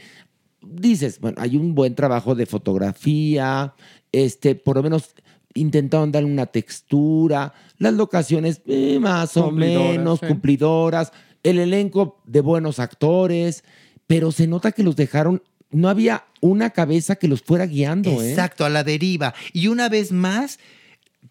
dices, 0.62 1.20
bueno, 1.20 1.38
hay 1.42 1.58
un 1.58 1.76
buen 1.76 1.96
trabajo 1.96 2.36
de 2.36 2.46
fotografía, 2.46 3.74
este, 4.12 4.56
por 4.56 4.78
lo 4.78 4.84
menos 4.84 5.16
intentaron 5.54 6.12
darle 6.12 6.32
una 6.32 6.46
textura, 6.46 7.54
las 7.78 7.94
locaciones 7.94 8.62
eh, 8.68 9.00
más 9.00 9.36
o 9.38 9.52
menos 9.52 10.20
sí. 10.20 10.28
cumplidoras, 10.28 11.12
el 11.44 11.60
elenco 11.60 12.22
de 12.26 12.42
buenos 12.42 12.80
actores, 12.80 13.64
pero 14.08 14.32
se 14.32 14.48
nota 14.48 14.72
que 14.72 14.84
los 14.84 14.96
dejaron, 14.96 15.42
no 15.72 15.90
había 15.90 16.26
una 16.42 16.72
cabeza 16.72 17.16
que 17.16 17.28
los 17.28 17.42
fuera 17.42 17.66
guiando, 17.66 18.22
¿eh? 18.22 18.30
Exacto, 18.30 18.66
a 18.66 18.70
la 18.70 18.84
deriva. 18.84 19.34
Y 19.54 19.68
una 19.68 19.90
vez 19.90 20.12
más, 20.12 20.60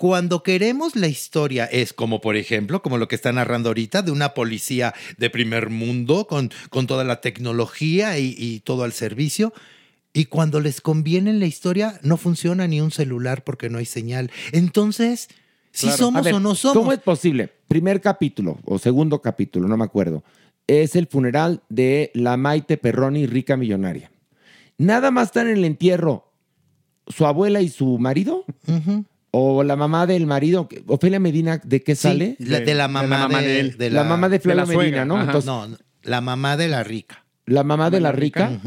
cuando 0.01 0.43
queremos 0.43 0.97
la 0.97 1.09
historia 1.09 1.67
es 1.67 1.93
como, 1.93 2.23
por 2.23 2.35
ejemplo, 2.37 2.81
como 2.81 2.97
lo 2.97 3.07
que 3.07 3.17
está 3.17 3.33
narrando 3.33 3.69
ahorita, 3.69 4.01
de 4.01 4.11
una 4.11 4.33
policía 4.33 4.95
de 5.19 5.29
primer 5.29 5.69
mundo 5.69 6.27
con, 6.27 6.51
con 6.71 6.87
toda 6.87 7.05
la 7.05 7.21
tecnología 7.21 8.19
y, 8.19 8.35
y 8.39 8.61
todo 8.61 8.85
al 8.85 8.95
servicio. 8.95 9.53
Y 10.15 10.25
cuando 10.25 10.61
les 10.61 10.81
conviene 10.81 11.29
en 11.29 11.39
la 11.39 11.45
historia, 11.45 12.01
no 12.03 12.17
funciona 12.17 12.67
ni 12.67 12.81
un 12.81 12.91
celular 12.93 13.45
porque 13.45 13.69
no 13.69 13.77
hay 13.77 13.85
señal. 13.85 14.31
Entonces, 14.53 15.29
si 15.71 15.89
Claro. 15.89 15.99
somos 15.99 16.25
ver, 16.25 16.33
o 16.33 16.41
no 16.41 16.55
somos. 16.55 16.79
¿Cómo 16.79 16.93
es 16.95 17.01
posible? 17.01 17.53
Primer 17.69 18.01
capítulo 18.01 18.59
o 18.65 18.79
segundo 18.79 19.21
capítulo, 19.21 19.69
no 19.69 19.77
me 19.77 19.85
acuerdo. 19.85 20.25
Es 20.67 20.97
el 20.97 21.09
funeral 21.09 21.63
de 21.69 22.11
la 22.15 22.39
Maite 22.39 22.79
Perroni, 22.79 23.27
rica 23.27 23.59
millonaria. 23.59 24.11
Nada 24.79 25.11
más 25.11 25.27
están 25.27 25.49
en 25.49 25.59
el 25.59 25.65
entierro 25.67 26.33
su 27.07 27.27
abuela 27.27 27.61
y 27.61 27.69
su 27.69 27.99
marido. 27.99 28.47
O 29.33 29.63
la 29.63 29.77
mamá 29.77 30.07
del 30.07 30.27
marido. 30.27 30.69
Ofelia 30.87 31.21
Medina, 31.21 31.61
¿de 31.65 31.83
qué 31.83 31.95
Sí, 31.95 32.03
sale? 32.03 32.37
la- 32.41 32.61
de, 32.61 32.75
la 32.75 32.89
mamá 32.89 33.29
de, 33.41 33.61
él. 33.61 33.77
de 33.79 33.91
la, 33.91 34.05
mamá 34.05 34.29
de 34.29 34.41
Flavia 34.41 34.67
suegra, 34.67 34.83
Medina, 34.83 35.05
¿no? 35.05 35.21
Entonces, 35.21 35.47
no, 35.47 35.69
no, 35.69 35.77
la 36.03 36.21
mamá 36.21 36.57
de 36.57 36.69
la 36.69 36.83
rica. 36.83 37.25
la 37.47 37.63
mamá 37.63 37.91
de 37.91 38.01
la 38.01 38.13
rica. 38.13 38.61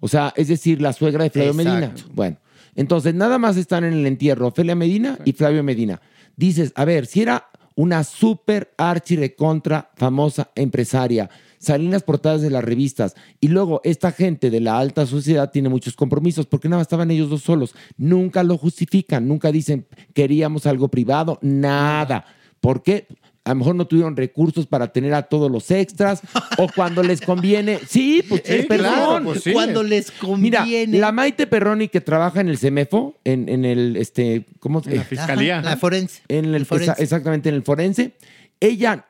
O 0.00 0.08
sea, 0.08 0.32
es 0.36 0.48
decir, 0.48 0.80
la 0.80 0.92
suegra 0.92 1.24
de 1.24 1.30
Flavio 1.30 1.52
Exacto. 1.52 1.70
Medina. 1.70 1.94
Bueno, 2.14 2.36
entonces 2.74 3.14
nada 3.14 3.38
más 3.38 3.56
están 3.56 3.84
en 3.84 3.92
el 3.94 4.06
entierro 4.06 4.48
Ofelia 4.48 4.74
Medina 4.74 5.18
y 5.24 5.32
Flavio 5.32 5.62
Medina. 5.62 6.00
Dices, 6.36 6.72
a 6.76 6.84
ver, 6.84 7.06
si 7.06 7.22
era 7.22 7.48
una 7.74 8.04
súper 8.04 8.72
archi 8.78 9.16
recontra 9.16 9.90
famosa 9.96 10.50
empresaria, 10.54 11.28
salían 11.66 11.92
las 11.92 12.02
portadas 12.02 12.40
de 12.42 12.50
las 12.50 12.64
revistas 12.64 13.14
y 13.40 13.48
luego 13.48 13.80
esta 13.84 14.12
gente 14.12 14.50
de 14.50 14.60
la 14.60 14.78
alta 14.78 15.04
sociedad 15.06 15.50
tiene 15.50 15.68
muchos 15.68 15.94
compromisos 15.96 16.46
porque 16.46 16.68
nada 16.68 16.78
más 16.80 16.84
estaban 16.86 17.10
ellos 17.10 17.28
dos 17.28 17.42
solos. 17.42 17.74
Nunca 17.96 18.42
lo 18.42 18.56
justifican, 18.56 19.26
nunca 19.28 19.52
dicen 19.52 19.86
queríamos 20.14 20.66
algo 20.66 20.88
privado, 20.88 21.38
nada. 21.42 22.24
¿Por 22.60 22.82
qué? 22.82 23.06
A 23.44 23.50
lo 23.50 23.56
mejor 23.56 23.76
no 23.76 23.86
tuvieron 23.86 24.16
recursos 24.16 24.66
para 24.66 24.92
tener 24.92 25.14
a 25.14 25.22
todos 25.22 25.48
los 25.50 25.70
extras 25.70 26.20
o 26.58 26.66
cuando 26.74 27.04
les 27.04 27.20
conviene. 27.20 27.78
Sí, 27.88 28.24
pues 28.28 28.42
Sí, 28.44 28.64
perdón. 28.68 28.92
claro, 28.94 29.24
pues 29.24 29.42
sí. 29.44 29.52
Cuando 29.52 29.84
les 29.84 30.10
conviene. 30.10 30.86
Mira, 30.88 31.06
la 31.06 31.12
Maite 31.12 31.46
Perroni 31.46 31.86
que 31.86 32.00
trabaja 32.00 32.40
en 32.40 32.48
el 32.48 32.58
CEMEFO, 32.58 33.14
en, 33.22 33.48
en 33.48 33.64
el, 33.64 33.96
este, 33.96 34.46
¿cómo 34.58 34.82
se 34.82 34.90
En 34.90 34.96
la 34.96 35.04
fiscalía. 35.04 35.58
Ajá, 35.60 35.70
la 35.70 35.76
forense. 35.76 36.22
En 36.26 36.54
el, 36.56 36.66
forense. 36.66 36.90
esa- 36.92 37.02
exactamente, 37.02 37.48
en 37.48 37.54
el 37.54 37.62
forense. 37.62 38.16
Ella, 38.58 39.06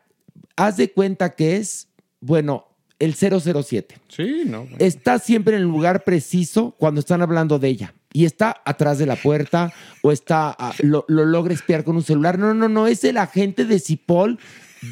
haz 0.57 0.77
de 0.77 0.91
cuenta 0.93 1.31
que 1.31 1.57
es, 1.57 1.89
bueno, 2.27 2.67
el 2.99 3.15
007. 3.15 3.99
Sí, 4.09 4.43
no. 4.47 4.67
Está 4.79 5.19
siempre 5.19 5.57
en 5.57 5.63
el 5.63 5.69
lugar 5.69 6.03
preciso 6.03 6.75
cuando 6.79 7.01
están 7.01 7.23
hablando 7.23 7.59
de 7.59 7.69
ella. 7.69 7.95
Y 8.13 8.25
está 8.25 8.63
atrás 8.65 8.99
de 8.99 9.07
la 9.07 9.17
puerta 9.17 9.73
o 10.03 10.11
está, 10.11 10.57
lo, 10.83 11.05
lo 11.07 11.25
logra 11.25 11.55
espiar 11.55 11.85
con 11.85 11.97
un 11.97 12.03
celular. 12.03 12.39
No, 12.39 12.55
no, 12.55 12.69
no, 12.69 12.87
es 12.87 13.05
el 13.05 13.19
agente 13.19 13.65
de 13.65 13.79
Cipol 13.79 14.39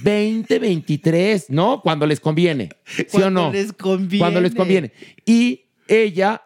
2023, 0.02 1.46
¿no? 1.48 1.80
Cuando 1.82 2.06
les 2.06 2.20
conviene. 2.20 2.70
¿Sí 2.84 3.02
o 3.02 3.18
Cuando 3.18 3.30
no? 3.30 3.52
les 3.52 3.72
conviene. 3.72 4.18
Cuando 4.18 4.40
les 4.40 4.54
conviene. 4.54 4.92
Y 5.24 5.63
ella 5.88 6.42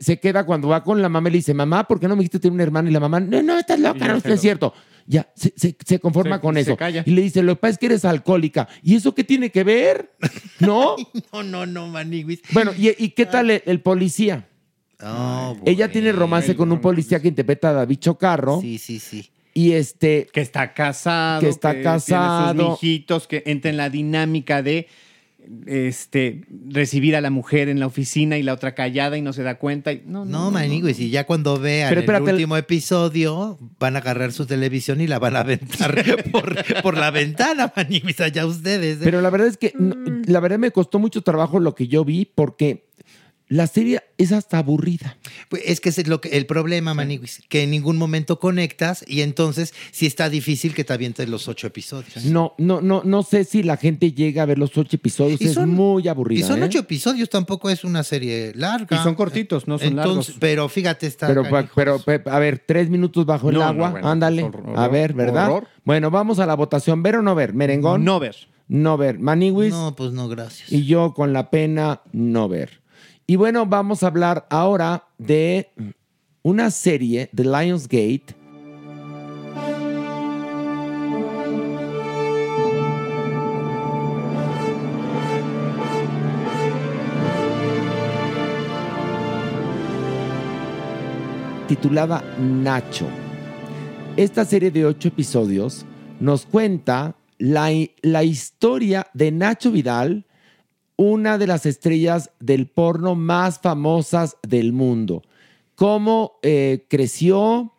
se, 0.00 0.18
queda 0.18 0.44
cuando 0.44 0.68
va 0.68 0.82
con 0.82 1.00
la 1.02 1.08
mamá 1.08 1.28
y 1.28 1.32
le 1.32 1.38
dice, 1.38 1.54
mamá, 1.54 1.84
¿por 1.86 2.00
qué 2.00 2.08
no 2.08 2.16
me 2.16 2.20
dijiste 2.20 2.38
tener 2.38 2.54
una 2.54 2.62
hermana? 2.62 2.88
Y 2.88 2.92
la 2.92 3.00
mamá, 3.00 3.20
no, 3.20 3.42
no, 3.42 3.58
estás 3.58 3.78
loca, 3.80 4.06
no, 4.08 4.16
es 4.16 4.40
cierto. 4.40 4.72
Ya, 5.06 5.26
se, 5.34 5.52
se- 5.56 5.76
se 5.86 5.98
conforma 6.00 6.36
Se- 6.36 6.42
con 6.42 6.56
eso. 6.58 6.76
calla. 6.76 7.02
Y 7.06 7.10
le 7.12 7.22
dice, 7.22 7.42
lo 7.42 7.54
que 7.54 7.60
pasa 7.60 7.72
es 7.72 7.78
que 7.78 7.86
eres 7.86 8.04
alcohólica. 8.04 8.68
¿Y 8.82 8.94
eso 8.96 9.14
qué 9.14 9.24
tiene 9.24 9.50
que 9.50 9.64
ver? 9.64 10.12
¿No? 10.60 10.96
No, 11.32 11.42
no, 11.42 11.64
no, 11.66 11.86
maniguis. 11.88 12.40
Bueno, 12.52 12.72
¿y, 12.76 12.88
y 13.02 13.10
qué 13.10 13.24
tal 13.26 13.50
el, 13.50 13.62
el 13.64 13.80
policía? 13.80 14.46
Oh, 15.02 15.56
Ella 15.64 15.90
tiene 15.90 16.12
romance 16.12 16.56
con 16.56 16.72
un 16.72 16.80
policía 16.80 17.20
que 17.20 17.28
interpreta 17.28 17.70
a 17.70 17.72
David 17.72 17.98
Chocarro. 18.00 18.60
Sí, 18.60 18.78
sí, 18.78 18.98
sí. 18.98 19.30
Y 19.54 19.72
este. 19.72 20.26
Que 20.32 20.40
está 20.40 20.74
casado. 20.74 21.40
Que 21.40 21.48
está 21.48 21.70
tiene 21.70 21.84
casado. 21.84 22.70
sus 22.72 22.82
hijitos, 22.84 23.26
que 23.28 23.42
entra 23.46 23.70
en 23.70 23.76
la 23.76 23.90
dinámica 23.90 24.62
de 24.62 24.88
este, 25.66 26.42
recibir 26.68 27.16
a 27.16 27.20
la 27.20 27.30
mujer 27.30 27.68
en 27.68 27.80
la 27.80 27.86
oficina 27.86 28.38
y 28.38 28.42
la 28.42 28.52
otra 28.52 28.74
callada 28.74 29.16
y 29.16 29.22
no 29.22 29.32
se 29.32 29.42
da 29.42 29.58
cuenta. 29.58 29.92
y- 29.92 30.02
no, 30.06 30.24
no, 30.24 30.50
No, 30.50 30.64
y 30.64 31.10
ya 31.10 31.24
cuando 31.24 31.58
vean 31.58 31.88
Pero 31.88 32.00
el 32.00 32.04
espérate, 32.04 32.30
el- 32.30 32.34
último 32.36 32.56
episodio, 32.56 33.58
van 33.78 33.96
a 33.96 34.00
agarrar 34.00 34.32
su 34.32 34.46
televisión 34.46 35.00
y 35.00 35.06
la 35.06 35.18
van 35.18 35.36
a 35.36 35.40
aventar 35.40 35.94
por, 36.32 36.56
por 36.82 36.96
la 36.96 37.10
ventana, 37.10 37.72
maniguis, 37.74 38.20
allá 38.20 38.46
ustedes. 38.46 38.96
¿eh? 38.98 39.00
Pero 39.04 39.20
la 39.20 39.30
verdad 39.30 39.48
es 39.48 39.56
que, 39.56 39.72
no, 39.78 39.94
la 40.26 40.40
verdad 40.40 40.58
me 40.58 40.70
costó 40.70 40.98
mucho 40.98 41.22
trabajo 41.22 41.60
lo 41.60 41.74
que 41.74 41.88
yo 41.88 42.04
vi 42.04 42.24
porque 42.34 42.87
la 43.48 43.66
serie 43.66 44.02
es 44.18 44.32
hasta 44.32 44.58
aburrida. 44.58 45.16
Pues 45.48 45.62
es 45.64 45.80
que 45.80 45.88
ese 45.88 46.02
es 46.02 46.08
lo 46.08 46.20
que, 46.20 46.30
el 46.36 46.44
problema, 46.46 46.92
maniguis, 46.92 47.42
que 47.48 47.62
en 47.62 47.70
ningún 47.70 47.96
momento 47.96 48.38
conectas 48.38 49.04
y 49.06 49.22
entonces 49.22 49.72
sí 49.90 50.06
está 50.06 50.28
difícil 50.28 50.74
que 50.74 50.84
te 50.84 50.92
avientes 50.92 51.28
los 51.28 51.48
ocho 51.48 51.66
episodios. 51.66 52.24
No, 52.26 52.54
no, 52.58 52.80
no, 52.80 53.02
no 53.04 53.22
sé 53.22 53.44
si 53.44 53.62
la 53.62 53.76
gente 53.76 54.12
llega 54.12 54.42
a 54.42 54.46
ver 54.46 54.58
los 54.58 54.76
ocho 54.76 54.96
episodios. 54.96 55.40
Y 55.40 55.46
es 55.46 55.54
son- 55.54 55.70
muy 55.70 56.08
aburrida. 56.08 56.40
Y 56.40 56.42
son 56.42 56.62
¿eh? 56.62 56.66
ocho 56.66 56.80
episodios, 56.80 57.30
tampoco 57.30 57.70
es 57.70 57.84
una 57.84 58.02
serie 58.02 58.52
larga. 58.54 58.96
Y 58.96 59.02
son 59.02 59.14
cortitos, 59.14 59.66
no 59.66 59.78
son 59.78 59.88
Entonces, 59.88 60.28
largos. 60.34 60.36
Pero 60.40 60.68
fíjate, 60.68 61.06
está. 61.06 61.26
Pero, 61.28 61.42
pero, 61.74 62.00
pero, 62.04 62.30
a 62.30 62.38
ver, 62.38 62.62
tres 62.66 62.90
minutos 62.90 63.24
bajo 63.24 63.48
el 63.48 63.54
No, 63.54 63.60
no, 63.60 63.66
agua, 63.66 63.90
bueno, 63.92 64.08
ándale. 64.10 64.42
horror, 64.42 64.72
a 64.78 64.88
ver, 64.88 65.14
¿verdad? 65.14 65.50
horror. 65.50 65.68
Bueno, 65.84 66.10
vamos 66.10 66.38
a 66.38 66.46
la 66.46 66.54
votación. 66.54 67.02
¿Ver 67.02 67.16
o 67.16 67.22
no 67.22 67.34
ver? 67.34 67.54
¿Merengón? 67.54 68.04
No 68.04 68.20
ver. 68.20 68.36
No 68.68 68.98
ver. 68.98 69.18
Maniwis. 69.18 69.70
No, 69.70 69.96
pues 69.96 70.12
no, 70.12 70.28
gracias. 70.28 70.70
Y 70.70 70.84
yo 70.84 71.14
con 71.14 71.32
la 71.32 71.48
pena 71.50 72.02
no 72.12 72.48
ver. 72.48 72.82
Y 73.30 73.36
bueno, 73.36 73.66
vamos 73.66 74.02
a 74.02 74.06
hablar 74.06 74.46
ahora 74.48 75.04
de 75.18 75.70
una 76.42 76.70
serie 76.70 77.28
de 77.30 77.44
Lionsgate. 77.44 78.34
titulada 91.66 92.24
Nacho. 92.38 93.06
Esta 94.16 94.46
serie 94.46 94.70
de 94.70 94.86
ocho 94.86 95.08
episodios 95.08 95.84
nos 96.18 96.46
cuenta 96.46 97.14
la, 97.36 97.68
la 98.00 98.24
historia 98.24 99.06
de 99.12 99.30
Nacho 99.32 99.70
Vidal, 99.70 100.24
una 100.98 101.38
de 101.38 101.46
las 101.46 101.64
estrellas 101.64 102.32
del 102.40 102.66
porno 102.66 103.14
más 103.14 103.60
famosas 103.60 104.36
del 104.42 104.72
mundo. 104.72 105.22
Cómo 105.76 106.40
eh, 106.42 106.86
creció, 106.88 107.72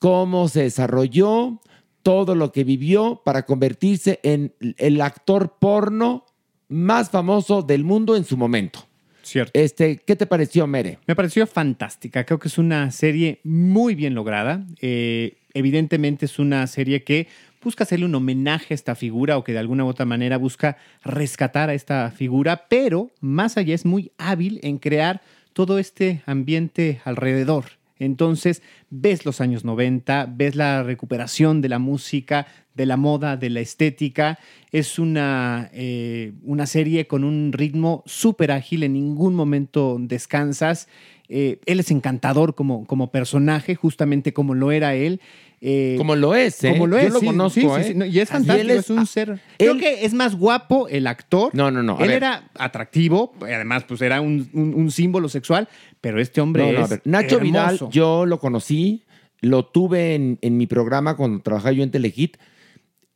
cómo 0.00 0.48
se 0.48 0.64
desarrolló, 0.64 1.60
todo 2.02 2.34
lo 2.34 2.52
que 2.52 2.64
vivió 2.64 3.22
para 3.24 3.46
convertirse 3.46 4.18
en 4.24 4.52
el 4.76 5.00
actor 5.00 5.56
porno 5.58 6.26
más 6.68 7.10
famoso 7.10 7.62
del 7.62 7.84
mundo 7.84 8.16
en 8.16 8.24
su 8.24 8.36
momento. 8.36 8.80
Cierto. 9.22 9.52
Este, 9.58 9.98
¿Qué 9.98 10.16
te 10.16 10.26
pareció, 10.26 10.66
Mere? 10.66 10.98
Me 11.06 11.14
pareció 11.14 11.46
fantástica. 11.46 12.24
Creo 12.24 12.38
que 12.38 12.48
es 12.48 12.58
una 12.58 12.90
serie 12.90 13.40
muy 13.44 13.94
bien 13.94 14.14
lograda. 14.14 14.66
Eh, 14.82 15.38
evidentemente 15.54 16.26
es 16.26 16.38
una 16.38 16.66
serie 16.66 17.04
que 17.04 17.28
busca 17.64 17.84
hacerle 17.84 18.06
un 18.06 18.14
homenaje 18.14 18.74
a 18.74 18.76
esta 18.76 18.94
figura 18.94 19.36
o 19.38 19.44
que 19.44 19.52
de 19.52 19.58
alguna 19.58 19.84
u 19.84 19.88
otra 19.88 20.04
manera 20.06 20.36
busca 20.36 20.76
rescatar 21.02 21.70
a 21.70 21.74
esta 21.74 22.10
figura, 22.10 22.66
pero 22.68 23.10
más 23.20 23.56
allá 23.56 23.74
es 23.74 23.84
muy 23.84 24.12
hábil 24.18 24.60
en 24.62 24.78
crear 24.78 25.22
todo 25.54 25.78
este 25.78 26.22
ambiente 26.26 27.00
alrededor. 27.04 27.64
Entonces, 27.98 28.60
ves 28.90 29.24
los 29.24 29.40
años 29.40 29.64
90, 29.64 30.26
ves 30.34 30.56
la 30.56 30.82
recuperación 30.82 31.60
de 31.60 31.68
la 31.68 31.78
música, 31.78 32.46
de 32.74 32.86
la 32.86 32.96
moda, 32.96 33.36
de 33.36 33.50
la 33.50 33.60
estética. 33.60 34.38
Es 34.72 34.98
una, 34.98 35.70
eh, 35.72 36.32
una 36.42 36.66
serie 36.66 37.06
con 37.06 37.22
un 37.22 37.52
ritmo 37.52 38.02
súper 38.04 38.50
ágil, 38.50 38.82
en 38.82 38.94
ningún 38.94 39.34
momento 39.34 39.96
descansas. 40.00 40.88
Eh, 41.28 41.60
él 41.66 41.80
es 41.80 41.90
encantador 41.90 42.54
como, 42.54 42.84
como 42.86 43.10
personaje, 43.10 43.76
justamente 43.76 44.32
como 44.32 44.54
lo 44.54 44.72
era 44.72 44.94
él. 44.94 45.20
Eh, 45.66 45.94
Como 45.96 46.14
lo 46.14 46.34
es, 46.34 46.62
¿eh? 46.62 46.72
Como 46.72 46.86
lo 46.86 46.98
Yo 47.00 47.06
es, 47.06 47.12
lo 47.14 47.20
sí, 47.20 47.26
conozco, 47.26 47.76
sí, 47.78 47.84
sí, 47.84 47.90
¿eh? 47.92 47.94
no, 47.94 48.04
y 48.04 48.20
es 48.20 48.28
fantástico, 48.28 48.70
es, 48.74 48.90
un 48.90 49.06
ser... 49.06 49.40
Creo 49.56 49.78
que 49.78 50.04
es 50.04 50.12
más 50.12 50.36
guapo 50.36 50.88
el 50.88 51.06
actor. 51.06 51.54
No, 51.54 51.70
no, 51.70 51.82
no. 51.82 51.98
Él 52.00 52.08
ver. 52.08 52.16
era 52.18 52.50
atractivo, 52.54 53.32
además, 53.40 53.84
pues 53.88 54.02
era 54.02 54.20
un, 54.20 54.46
un- 54.52 54.74
un 54.74 54.90
símbolo 54.90 55.26
sexual, 55.30 55.66
pero 56.02 56.20
este 56.20 56.42
hombre 56.42 56.66
No, 56.66 56.72
no, 56.72 56.78
a 56.80 56.82
es 56.84 56.90
ver, 56.90 57.00
Nacho 57.04 57.40
Vidal, 57.40 57.80
yo 57.90 58.26
lo 58.26 58.38
conocí, 58.38 59.04
lo 59.40 59.64
tuve 59.64 60.14
en, 60.14 60.38
en 60.42 60.58
mi 60.58 60.66
programa 60.66 61.16
cuando 61.16 61.40
trabajaba 61.40 61.72
yo 61.72 61.82
en 61.82 61.90
Telehit. 61.90 62.36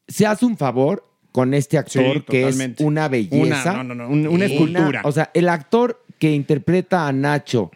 Se 0.07 0.25
hace 0.25 0.47
un 0.47 0.57
favor 0.57 1.05
con 1.33 1.53
este 1.53 1.77
actor 1.77 2.25
que 2.25 2.45
totalmente. 2.45 2.83
es 2.83 2.87
una 2.87 3.09
belleza. 3.09 3.73
Una- 3.73 3.83
no, 3.83 3.95
no, 3.95 4.07
no, 4.07 4.09
un- 4.09 4.27
una 4.27 4.47
escultura. 4.47 5.03
o 5.05 5.13
sea, 5.13 5.31
el 5.35 5.51
actor 5.51 6.03
que 6.19 6.33
interpreta 6.33 7.07
a 7.07 7.13
Nacho 7.13 7.71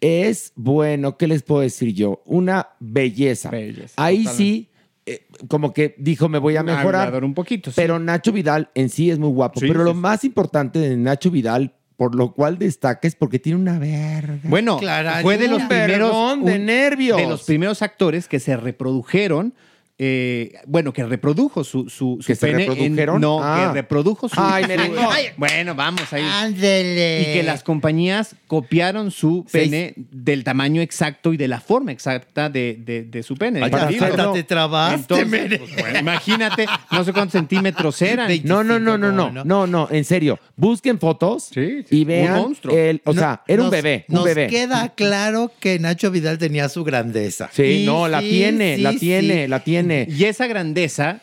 es, 0.00 0.52
bueno, 0.56 1.16
¿qué 1.16 1.26
les 1.26 1.42
puedo 1.42 1.60
decir 1.62 1.94
yo? 1.94 2.22
Una 2.24 2.68
belleza. 2.78 3.50
Ahí 3.50 4.24
totalmente. 4.24 4.32
sí, 4.32 4.70
eh, 5.06 5.26
como 5.48 5.72
que 5.72 5.94
dijo, 5.98 6.28
me 6.28 6.38
voy 6.38 6.56
a 6.56 6.62
mejorar. 6.62 7.24
Un 7.24 7.34
poquito, 7.34 7.70
sí. 7.70 7.76
Pero 7.76 7.98
Nacho 7.98 8.32
Vidal 8.32 8.70
en 8.74 8.88
sí 8.88 9.10
es 9.10 9.18
muy 9.18 9.30
guapo. 9.30 9.60
Sí, 9.60 9.66
pero 9.66 9.80
sí, 9.80 9.84
lo 9.84 9.92
sí. 9.92 9.98
más 9.98 10.24
importante 10.24 10.78
de 10.78 10.96
Nacho 10.96 11.30
Vidal, 11.30 11.74
por 11.96 12.14
lo 12.14 12.32
cual 12.32 12.58
destaca, 12.58 13.06
es 13.06 13.14
porque 13.14 13.38
tiene 13.38 13.58
una 13.58 13.78
verga. 13.78 14.38
Bueno, 14.44 14.78
fue 15.22 15.36
de 15.36 15.48
los 15.48 15.62
primeros 15.62 16.44
de 16.44 16.58
nervios. 16.58 17.18
de 17.18 17.26
los 17.26 17.42
primeros 17.44 17.82
actores 17.82 18.28
que 18.28 18.40
se 18.40 18.56
reprodujeron 18.56 19.54
eh, 20.02 20.54
bueno, 20.66 20.94
que 20.94 21.04
reprodujo 21.04 21.62
su, 21.62 21.90
su, 21.90 22.16
su 22.22 22.26
¿Que 22.26 22.34
se 22.34 22.46
pene. 22.46 22.64
en- 22.64 22.70
reprodujeron? 22.70 23.20
no, 23.20 23.40
Ah. 23.42 23.66
que 23.68 23.74
reprodujo 23.82 24.30
su. 24.30 24.34
Ay, 24.40 24.62
su- 24.62 24.68
merengón. 24.70 25.06
bueno, 25.36 25.74
vamos 25.74 26.10
ahí. 26.10 26.22
Ándele. 26.24 27.20
Y 27.20 27.24
que 27.34 27.42
las 27.42 27.62
compañías 27.62 28.34
copiaron 28.46 29.10
su 29.10 29.44
Seis. 29.46 29.68
pene 29.68 29.92
del 29.96 30.42
tamaño 30.42 30.80
exacto 30.80 31.34
y 31.34 31.36
de 31.36 31.48
la 31.48 31.60
forma 31.60 31.92
exacta 31.92 32.48
de, 32.48 32.78
de- 32.82 33.02
de 33.02 33.22
su 33.22 33.36
pene. 33.36 33.62
Ay, 33.62 33.70
Para 33.70 33.88
te 33.88 34.42
trabaste, 34.44 34.96
Entonces, 35.00 35.28
Mere. 35.28 35.58
pues, 35.58 35.76
bueno, 35.76 35.98
imagínate, 35.98 36.66
no 36.92 37.04
sé 37.04 37.12
cuántos 37.12 37.32
centímetros 37.32 38.00
eran. 38.02 38.30
No, 38.44 38.64
no, 38.64 38.78
no, 38.80 38.96
no, 38.96 39.12
no, 39.12 39.26
¿cómo 39.26 39.32
no? 39.32 39.44
no, 39.44 39.66
no, 39.66 39.88
en 39.90 40.04
serio. 40.06 40.38
Busquen 40.56 40.98
fotos 40.98 41.50
Sí, 41.52 41.82
sí, 41.88 41.98
y 41.98 42.00
un 42.02 42.08
vean 42.08 42.34
monstruo. 42.40 42.74
el, 42.74 43.02
o 43.04 43.12
No, 43.12 43.20
sea, 43.20 43.42
era 43.46 43.62
un 43.62 43.70
bebé, 43.70 44.06
un 44.08 44.14
nos 44.14 44.24
bebé. 44.24 44.46
queda 44.46 44.88
claro 44.94 45.52
que 45.60 45.78
Nacho 45.78 46.10
Vidal 46.10 46.38
tenía 46.38 46.70
su 46.70 46.84
grandeza. 46.84 47.50
Sí, 47.52 47.82
no, 47.86 48.08
la 48.08 48.20
sí, 48.22 48.30
tiene, 48.30 48.76
sí, 48.76 48.82
la 48.82 48.92
sí. 48.92 48.98
tiene, 48.98 49.46
la 49.46 49.60
tiene. 49.62 49.89
Y 50.08 50.24
esa 50.24 50.46
grandeza 50.46 51.20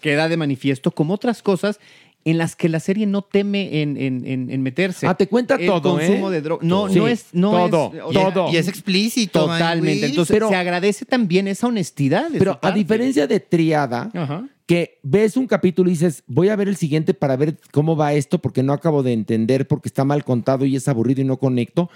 queda 0.00 0.28
de 0.28 0.36
manifiesto 0.36 0.90
como 0.90 1.14
otras 1.14 1.42
cosas 1.42 1.80
en 2.26 2.38
las 2.38 2.56
que 2.56 2.70
la 2.70 2.80
serie 2.80 3.06
no 3.06 3.20
teme 3.22 3.82
en, 3.82 3.98
en- 3.98 4.26
en- 4.26 4.50
en 4.50 4.62
meterse. 4.62 5.06
Ah, 5.06 5.14
te 5.14 5.26
cuenta 5.26 5.56
el 5.56 5.66
todo, 5.66 5.82
consumo 5.96 6.30
¿eh? 6.30 6.34
de 6.34 6.40
droga. 6.40 6.64
No, 6.66 6.88
Sí, 6.88 6.98
no 6.98 7.06
es. 7.08 7.26
No 7.32 7.50
todo, 7.50 7.92
es, 7.94 8.02
o 8.02 8.10
Y, 8.10 8.14
sea, 8.14 8.32
todo. 8.32 8.50
y 8.52 8.56
es 8.56 8.68
explícito. 8.68 9.40
Totalmente. 9.46 10.06
Entonces 10.06 10.32
Pero- 10.34 10.48
se 10.48 10.56
agradece 10.56 11.04
también 11.04 11.48
esa 11.48 11.66
honestidad. 11.66 12.30
de 12.30 12.38
Pero 12.38 12.58
su 12.62 12.66
a 12.66 12.72
diferencia 12.72 13.26
de 13.26 13.40
Triada, 13.40 14.10
Ajá. 14.14 14.48
que 14.64 14.98
ves 15.02 15.36
un 15.36 15.46
capítulo 15.46 15.90
y 15.90 15.92
dices, 15.92 16.22
voy 16.26 16.48
a 16.48 16.56
ver 16.56 16.68
el 16.68 16.76
siguiente 16.76 17.12
para 17.12 17.36
ver 17.36 17.58
cómo 17.72 17.94
va 17.94 18.14
esto, 18.14 18.38
porque 18.38 18.62
no 18.62 18.72
acabo 18.72 19.02
de 19.02 19.12
entender, 19.12 19.68
porque 19.68 19.88
está 19.90 20.04
mal 20.04 20.24
contado 20.24 20.64
y 20.64 20.76
es 20.76 20.88
aburrido 20.88 21.20
y 21.20 21.24
no 21.24 21.36
conecto. 21.36 21.90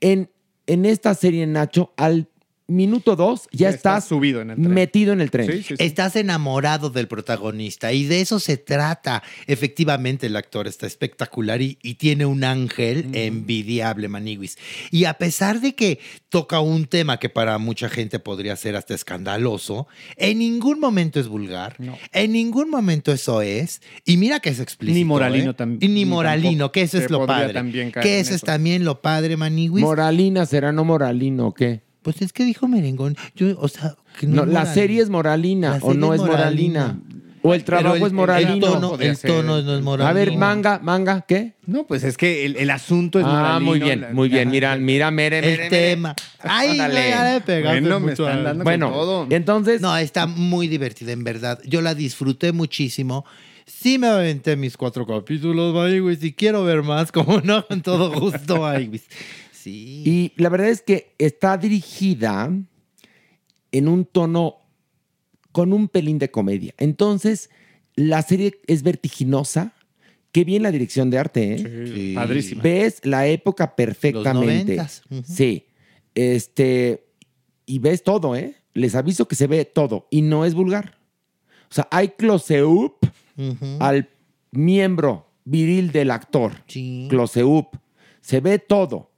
En, 0.00 0.30
en 0.68 0.84
esta 0.86 1.14
serie, 1.14 1.48
Nacho, 1.48 1.92
al 1.96 2.28
minuto 2.66 3.14
dos 3.14 3.42
ya 3.52 3.58
Ya 3.64 3.68
está 3.70 3.90
estás 3.98 4.08
subido 4.08 4.40
en 4.40 4.50
el 4.50 4.56
tren. 4.56 4.70
metido 4.72 5.12
en 5.12 5.20
el 5.20 5.30
tren. 5.30 5.46
Sí, 5.50 5.58
sí, 5.62 5.74
sí. 5.76 5.84
Estás 5.84 6.16
enamorado 6.16 6.88
del 6.90 7.08
protagonista 7.08 7.92
y 7.92 8.04
de 8.04 8.20
eso 8.22 8.40
se 8.40 8.56
trata. 8.56 9.22
Efectivamente, 9.46 10.26
el 10.28 10.36
actor 10.36 10.66
está 10.66 10.86
espectacular 10.86 11.60
y, 11.60 11.78
y 11.82 11.94
tiene 11.94 12.24
un 12.26 12.42
ángel 12.42 13.08
envidiable, 13.12 14.08
Maniguis. 14.08 14.56
Y 14.90 15.04
a 15.04 15.14
pesar 15.14 15.60
de 15.60 15.74
que 15.74 15.98
toca 16.30 16.60
un 16.60 16.86
tema 16.86 17.18
que 17.18 17.28
para 17.28 17.58
mucha 17.58 17.88
gente 17.88 18.18
podría 18.18 18.56
ser 18.56 18.76
hasta 18.76 18.94
escandaloso, 18.94 19.86
en 20.16 20.38
ningún 20.38 20.80
momento 20.80 21.20
es 21.20 21.28
vulgar, 21.28 21.76
No. 21.78 21.96
en 22.12 22.32
ningún 22.32 22.70
momento 22.70 23.12
eso 23.12 23.42
es. 23.42 23.82
Y 24.04 24.16
mira 24.16 24.40
que 24.40 24.48
es 24.50 24.60
explícito. 24.60 24.98
Ni 24.98 25.04
moralino 25.04 25.50
¿eh? 25.50 25.54
tam- 25.56 25.78
Y 25.80 25.88
ni 25.88 26.04
moralino, 26.04 26.72
que 26.72 26.82
eso 26.82 26.98
es 26.98 27.10
lo 27.10 27.26
padre. 27.26 27.52
también 27.52 27.90
caer 27.90 28.04
Que 28.04 28.14
en 28.14 28.20
eso 28.22 28.30
es 28.30 28.36
eso. 28.36 28.46
también 28.46 28.84
lo 28.84 29.02
padre, 29.02 29.36
Maniguis. 29.36 29.82
Moralina 29.84 30.46
será 30.46 30.72
no 30.72 30.84
moralino, 30.84 31.48
¿o 31.48 31.54
qué? 31.54 31.82
Pues 32.04 32.22
es 32.22 32.32
que 32.32 32.44
dijo 32.44 32.68
Merengón. 32.68 33.16
Yo, 33.34 33.58
o 33.58 33.66
sea, 33.66 33.96
que 34.20 34.28
No, 34.28 34.42
es 34.44 34.48
la 34.50 34.66
serie 34.66 35.02
es 35.02 35.10
moralina 35.10 35.78
o 35.82 35.92
no 35.94 36.14
es 36.14 36.20
moralina. 36.20 36.94
moralina. 36.94 37.00
O 37.46 37.52
el 37.52 37.62
trabajo 37.64 37.96
el- 37.96 38.02
es 38.04 38.12
moralino. 38.14 38.54
El 38.54 38.60
tono, 38.60 38.96
el 38.98 39.18
tono 39.18 39.60
no 39.62 39.76
es 39.76 39.82
moralino. 39.82 40.08
A 40.08 40.12
ver, 40.14 40.32
manga, 40.38 40.78
manga, 40.82 41.22
¿qué? 41.28 41.52
No, 41.66 41.86
pues 41.86 42.02
es 42.04 42.16
que 42.16 42.46
el, 42.46 42.56
el 42.56 42.70
asunto 42.70 43.18
es 43.18 43.26
ah, 43.26 43.58
moralino, 43.58 43.60
muy 43.70 43.80
bien, 43.80 44.06
muy 44.12 44.28
bien. 44.30 44.50
Mira, 44.50 44.76
mira, 44.78 45.10
mere, 45.10 45.40
mere, 45.42 45.52
El 45.52 45.58
mere. 45.58 45.68
tema. 45.70 46.14
Ay, 46.40 46.70
Ándale. 46.80 47.42
Bueno, 47.64 48.00
me 48.00 48.10
mucho 48.12 48.26
están 48.28 48.44
dando 48.44 48.64
Bueno, 48.64 48.86
con 48.90 48.94
todo. 48.98 49.26
entonces, 49.28 49.80
No, 49.82 49.94
está 49.96 50.26
muy 50.26 50.68
divertida, 50.68 51.12
en 51.12 51.22
verdad. 51.24 51.58
Yo 51.66 51.82
la 51.82 51.94
disfruté 51.94 52.52
muchísimo. 52.52 53.26
Sí 53.66 53.98
me 53.98 54.08
aventé 54.08 54.56
mis 54.56 54.76
cuatro 54.76 55.06
capítulos, 55.06 55.74
ay, 55.76 55.98
güey. 55.98 56.16
Si 56.16 56.32
quiero 56.32 56.64
ver 56.64 56.82
más, 56.82 57.10
como 57.12 57.40
no, 57.42 57.66
con 57.66 57.82
todo 57.82 58.10
gusto, 58.18 58.64
ay, 58.66 58.86
güey. 58.88 59.02
Sí. 59.64 60.02
y 60.04 60.32
la 60.36 60.50
verdad 60.50 60.68
es 60.68 60.82
que 60.82 61.14
está 61.16 61.56
dirigida 61.56 62.52
en 63.72 63.88
un 63.88 64.04
tono 64.04 64.58
con 65.52 65.72
un 65.72 65.88
pelín 65.88 66.18
de 66.18 66.30
comedia. 66.30 66.74
Entonces, 66.76 67.48
la 67.94 68.20
serie 68.22 68.60
es 68.66 68.82
vertiginosa. 68.82 69.72
Qué 70.32 70.44
bien 70.44 70.64
la 70.64 70.70
dirección 70.70 71.10
de 71.10 71.18
arte, 71.18 71.54
¿eh? 71.54 71.92
Sí. 71.94 72.12
Padrísima. 72.14 72.62
Ves 72.62 73.00
la 73.04 73.26
época 73.26 73.74
perfectamente. 73.74 74.78
Sí. 75.24 75.64
Este. 76.14 77.06
Y 77.66 77.78
ves 77.78 78.02
todo, 78.02 78.36
¿eh? 78.36 78.56
Les 78.74 78.94
aviso 78.94 79.28
que 79.28 79.36
se 79.36 79.46
ve 79.46 79.64
todo. 79.64 80.08
Y 80.10 80.22
no 80.22 80.44
es 80.44 80.54
vulgar. 80.54 80.98
O 81.70 81.74
sea, 81.74 81.88
hay 81.90 82.08
close-up 82.08 82.96
al 83.78 84.10
miembro 84.50 85.30
viril 85.44 85.90
del 85.92 86.10
actor. 86.10 86.52
Sí. 86.66 87.06
Close-up. 87.08 87.68
Se 88.20 88.40
ve 88.40 88.58
todo. 88.58 89.13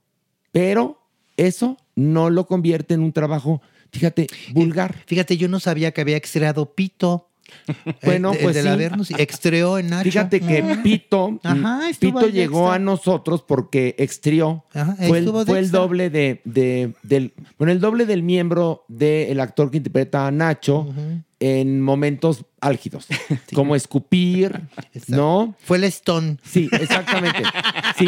Pero 0.59 0.99
eso 1.37 1.77
no 1.95 2.29
lo 2.29 2.47
convierte 2.47 2.93
en 2.95 3.01
un 3.01 3.11
trabajo, 3.13 3.61
fíjate, 3.91 4.27
vulgar. 4.53 4.95
Fíjate, 5.05 5.37
yo 5.37 5.47
no 5.47 5.59
sabía 5.59 5.91
que 5.91 6.01
había 6.01 6.17
estreado 6.17 6.73
Pito. 6.73 7.29
Bueno, 8.03 8.31
El- 8.31 8.37
el 8.39 8.43
pues 8.43 8.55
de 8.55 8.63
la 8.63 9.03
sí. 9.05 9.13
Extreó 9.17 9.77
en 9.77 9.89
Nacho. 9.89 10.03
Fíjate 10.03 10.41
que 10.41 10.61
Pito, 10.83 11.39
Ajá, 11.43 11.89
estuvo 11.89 12.19
Pito 12.19 12.29
llegó 12.31 12.59
extra. 12.63 12.75
a 12.75 12.79
nosotros 12.79 13.41
porque 13.47 13.95
extrió. 13.97 14.65
Ajá, 14.73 14.95
fue 15.07 15.19
el, 15.19 15.29
fue 15.45 15.59
el 15.59 15.71
doble 15.71 16.09
de, 16.09 16.41
de- 16.43 16.93
del, 17.03 17.33
bueno, 17.57 17.71
el 17.71 17.79
doble 17.79 18.05
del 18.05 18.21
miembro 18.23 18.83
del 18.89 19.39
actor 19.39 19.71
que 19.71 19.77
interpreta 19.77 20.27
a 20.27 20.31
Nacho 20.31 20.87
en 21.39 21.81
momentos 21.81 22.45
álgidos, 22.61 23.07
como 23.53 23.75
escupir, 23.75 24.61
¿no? 25.07 25.55
Fue 25.59 25.77
el 25.77 25.83
Stone. 25.85 26.37
Sí, 26.43 26.67
exactamente. 26.71 27.43
Sí, 27.97 28.07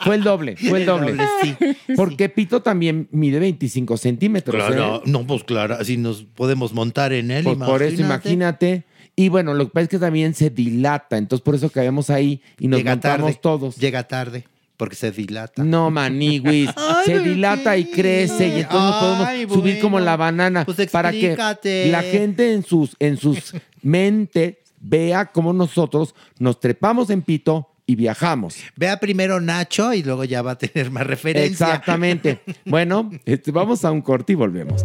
fue 0.00 0.16
el 0.16 0.22
doble, 0.22 0.56
fue 0.56 0.80
el 0.80 0.86
doble. 0.86 1.16
sí. 1.42 1.56
Porque 1.96 2.28
Pito 2.28 2.62
también 2.62 3.08
mide 3.10 3.38
25 3.38 3.96
centímetros. 3.96 4.56
Claro, 4.56 4.96
¿eh? 4.96 5.02
no, 5.06 5.26
pues 5.26 5.44
claro, 5.44 5.76
así 5.80 5.96
nos 5.96 6.24
podemos 6.24 6.72
montar 6.72 7.12
en 7.12 7.30
él. 7.30 7.44
Pues 7.44 7.56
por 7.56 7.82
eso 7.82 8.00
imagínate. 8.02 8.84
Y 9.18 9.30
bueno, 9.30 9.54
lo 9.54 9.64
que 9.64 9.70
pasa 9.72 9.84
es 9.84 9.88
que 9.88 9.98
también 9.98 10.34
se 10.34 10.50
dilata, 10.50 11.16
entonces 11.16 11.42
por 11.42 11.54
eso 11.54 11.70
caemos 11.70 12.10
ahí 12.10 12.42
y 12.58 12.68
nos 12.68 12.80
Llega 12.80 12.90
montamos 12.92 13.26
tarde. 13.28 13.40
todos. 13.40 13.76
Llega 13.76 14.06
tarde, 14.06 14.44
porque 14.76 14.96
se 14.96 15.10
dilata. 15.10 15.64
No, 15.64 15.90
maniguis. 15.90 16.70
Ay, 16.76 17.06
se 17.06 17.12
¿por 17.12 17.22
dilata 17.22 17.76
y 17.76 17.86
crece 17.86 18.48
y 18.48 18.60
entonces 18.60 18.90
nos 18.90 18.96
podemos 18.96 19.26
Ay, 19.26 19.48
subir 19.48 19.80
como 19.80 20.00
la 20.00 20.16
banana 20.16 20.64
Pues 20.64 20.90
para 20.90 21.10
que 21.12 21.36
la 21.90 22.02
gente 22.02 22.52
en 22.52 22.62
sus 22.62 22.96
en 22.98 23.16
sus 23.16 23.54
mentes 23.82 24.56
vea 24.80 25.26
cómo 25.26 25.52
nosotros 25.52 26.14
nos 26.38 26.60
trepamos 26.60 27.10
en 27.10 27.22
pito 27.22 27.70
y 27.86 27.94
viajamos. 27.94 28.56
Vea 28.74 28.98
primero 28.98 29.40
Nacho 29.40 29.92
y 29.94 30.02
luego 30.02 30.24
ya 30.24 30.42
va 30.42 30.52
a 30.52 30.58
tener 30.58 30.90
más 30.90 31.06
referencia. 31.06 31.66
Exactamente. 31.66 32.40
Bueno, 32.64 33.10
este, 33.24 33.52
vamos 33.52 33.84
a 33.84 33.92
un 33.92 34.02
corte 34.02 34.32
y 34.32 34.36
volvemos. 34.36 34.84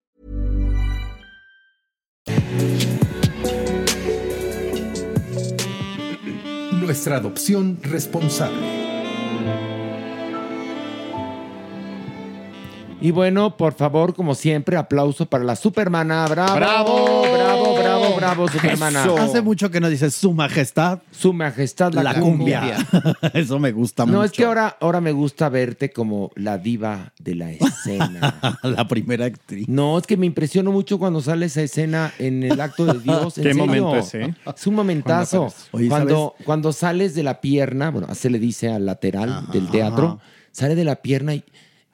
Nuestra 6.91 7.15
adopción 7.15 7.77
responsable. 7.83 8.80
Y 13.01 13.09
bueno, 13.09 13.57
por 13.57 13.73
favor, 13.73 14.13
como 14.13 14.35
siempre, 14.35 14.77
aplauso 14.77 15.25
para 15.25 15.43
la 15.43 15.55
Supermana. 15.55 16.27
¡Bravo! 16.27 16.55
¡Bravo! 16.55 17.23
¡Bravo, 17.23 17.75
bravo, 17.75 18.15
bravo, 18.15 18.47
Supermana! 18.47 19.03
Hace 19.19 19.41
mucho 19.41 19.71
que 19.71 19.79
no 19.79 19.89
dices 19.89 20.13
su 20.13 20.33
majestad. 20.33 20.99
Su 21.09 21.33
majestad, 21.33 21.91
la, 21.93 22.03
La, 22.03 22.19
cumbia. 22.19 22.77
Eso 23.33 23.57
me 23.57 23.71
gusta 23.71 24.05
No, 24.05 24.11
mucho. 24.13 24.23
es 24.25 24.31
que 24.31 24.45
ahora, 24.45 24.77
ahora 24.79 25.01
me 25.01 25.11
gusta 25.11 25.49
verte 25.49 25.89
como 25.91 26.29
la 26.35 26.59
diva 26.59 27.11
de 27.19 27.33
la 27.35 27.51
escena. 27.51 28.39
la 28.63 28.87
primera 28.87 29.25
actriz. 29.25 29.67
No, 29.67 29.97
es 29.97 30.05
que 30.05 30.15
me 30.15 30.27
impresionó 30.27 30.71
mucho 30.71 30.99
cuando 30.99 31.21
sale 31.21 31.47
esa 31.47 31.63
escena 31.63 32.13
en 32.19 32.43
el 32.43 32.61
acto 32.61 32.85
de 32.85 32.99
Dios. 32.99 33.35
¿en 33.39 33.43
Qué 33.43 33.53
serio? 33.53 33.65
momento 33.65 33.95
ese, 33.95 34.25
¿eh? 34.25 34.35
Es 34.55 34.67
un 34.67 34.75
momentazo. 34.75 35.39
Cuando. 35.39 35.55
Oye, 35.71 35.89
Cuando, 35.89 36.35
cuando 36.45 36.71
sales 36.71 37.15
de 37.15 37.23
la 37.23 37.41
pierna, 37.41 37.89
bueno, 37.89 38.05
así 38.11 38.21
se 38.21 38.29
le 38.29 38.37
dice 38.37 38.69
al 38.71 38.85
lateral 38.85 39.47
del 39.51 39.69
teatro, 39.69 40.19
sale 40.51 40.75
de 40.75 40.83
la 40.83 40.97
pierna 40.97 41.33
y, 41.33 41.43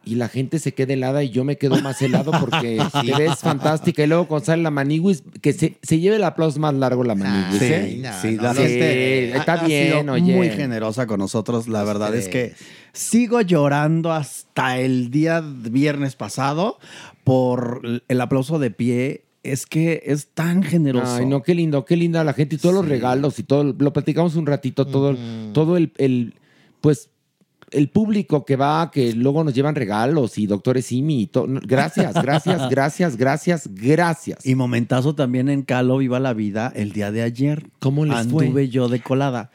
y 0.08 0.16
la 0.16 0.28
gente 0.30 0.60
se 0.60 0.74
queda 0.74 0.94
helada 0.94 1.24
y 1.24 1.30
yo 1.30 1.44
me 1.44 1.58
quedo 1.58 1.82
más 1.82 2.02
helado 2.02 2.32
porque 2.40 2.82
te 3.06 3.16
ves 3.18 3.40
fantástica. 3.40 4.04
Y 4.04 4.08
luego 4.08 4.28
cuando 4.28 4.46
sale 4.46 4.64
la 4.64 4.72
maniguis, 4.72 5.24
que 5.42 5.54
se, 5.54 5.78
se 5.82 6.00
lleve 6.00 6.16
el 6.16 6.24
aplauso 6.24 6.60
más 6.60 6.74
largo 6.74 7.04
la 7.04 7.16
maniguis. 7.16 7.60
Sí, 7.60 7.66
¿eh? 7.66 8.12
sí, 8.22 8.36
la 8.38 8.54
Sí, 8.54 8.62
gente 8.62 9.38
está 9.38 9.54
ha- 9.54 9.62
ha 9.64 9.68
bien, 9.68 10.00
sido 10.02 10.14
oye. 10.14 10.36
muy 10.36 10.50
generosa 10.50 11.06
con 11.08 11.20
nosotros. 11.20 11.68
La 11.68 11.84
verdad 11.84 12.16
es 12.16 12.28
que 12.30 12.54
sigo 12.94 13.42
llorando 13.42 14.12
hasta 14.12 14.80
el 14.80 15.12
día 15.12 15.42
viernes 15.42 16.16
pasado 16.16 16.80
por 17.24 17.82
el 18.08 18.22
aplauso 18.22 18.60
de 18.60 18.72
pie. 18.72 19.24
Es 19.44 19.66
que 19.66 20.04
es 20.06 20.28
tan 20.34 20.62
generoso. 20.62 21.16
Ay, 21.18 21.26
no, 21.26 21.42
qué 21.42 21.56
lindo, 21.56 21.86
qué 21.86 21.96
linda 21.96 22.24
la 22.26 22.34
gente 22.34 22.56
y 22.56 22.58
todos 22.58 22.76
los 22.76 22.86
regalos 22.88 23.40
y 23.40 23.44
todo. 23.44 23.64
Lo 23.78 23.94
platicamos 23.94 24.36
un 24.36 24.46
ratito, 24.46 24.86
todo, 24.88 25.12
el- 25.12 25.52
todo 25.54 25.78
el, 25.78 25.94
el, 25.98 26.34
pues, 26.82 27.10
el 27.72 27.90
público 27.90 28.46
que 28.46 28.56
va, 28.56 28.92
que 28.92 29.14
luego 29.14 29.44
nos 29.44 29.54
llevan 29.54 29.76
regalos 29.76 30.38
y 30.38 30.48
doctores 30.48 30.86
Simi 30.86 31.24
y 31.24 31.28
todo. 31.28 31.48
Gracias, 31.48 32.14
gracias, 32.22 32.70
gracias, 32.70 33.18
gracias, 33.18 33.68
gracias. 33.74 34.46
Y 34.46 34.56
momentazo 34.56 35.16
también 35.16 35.50
en 35.50 35.64
Calo 35.64 35.98
Viva 35.98 36.20
la 36.20 36.34
Vida 36.34 36.72
el 36.76 36.92
día 36.92 37.12
de 37.12 37.24
ayer. 37.24 37.70
¿Cómo 37.80 38.06
les 38.06 38.28
fue? 38.28 38.46
Anduve 38.46 38.70
yo 38.70 38.88
de 38.90 39.02
colada. 39.02 39.52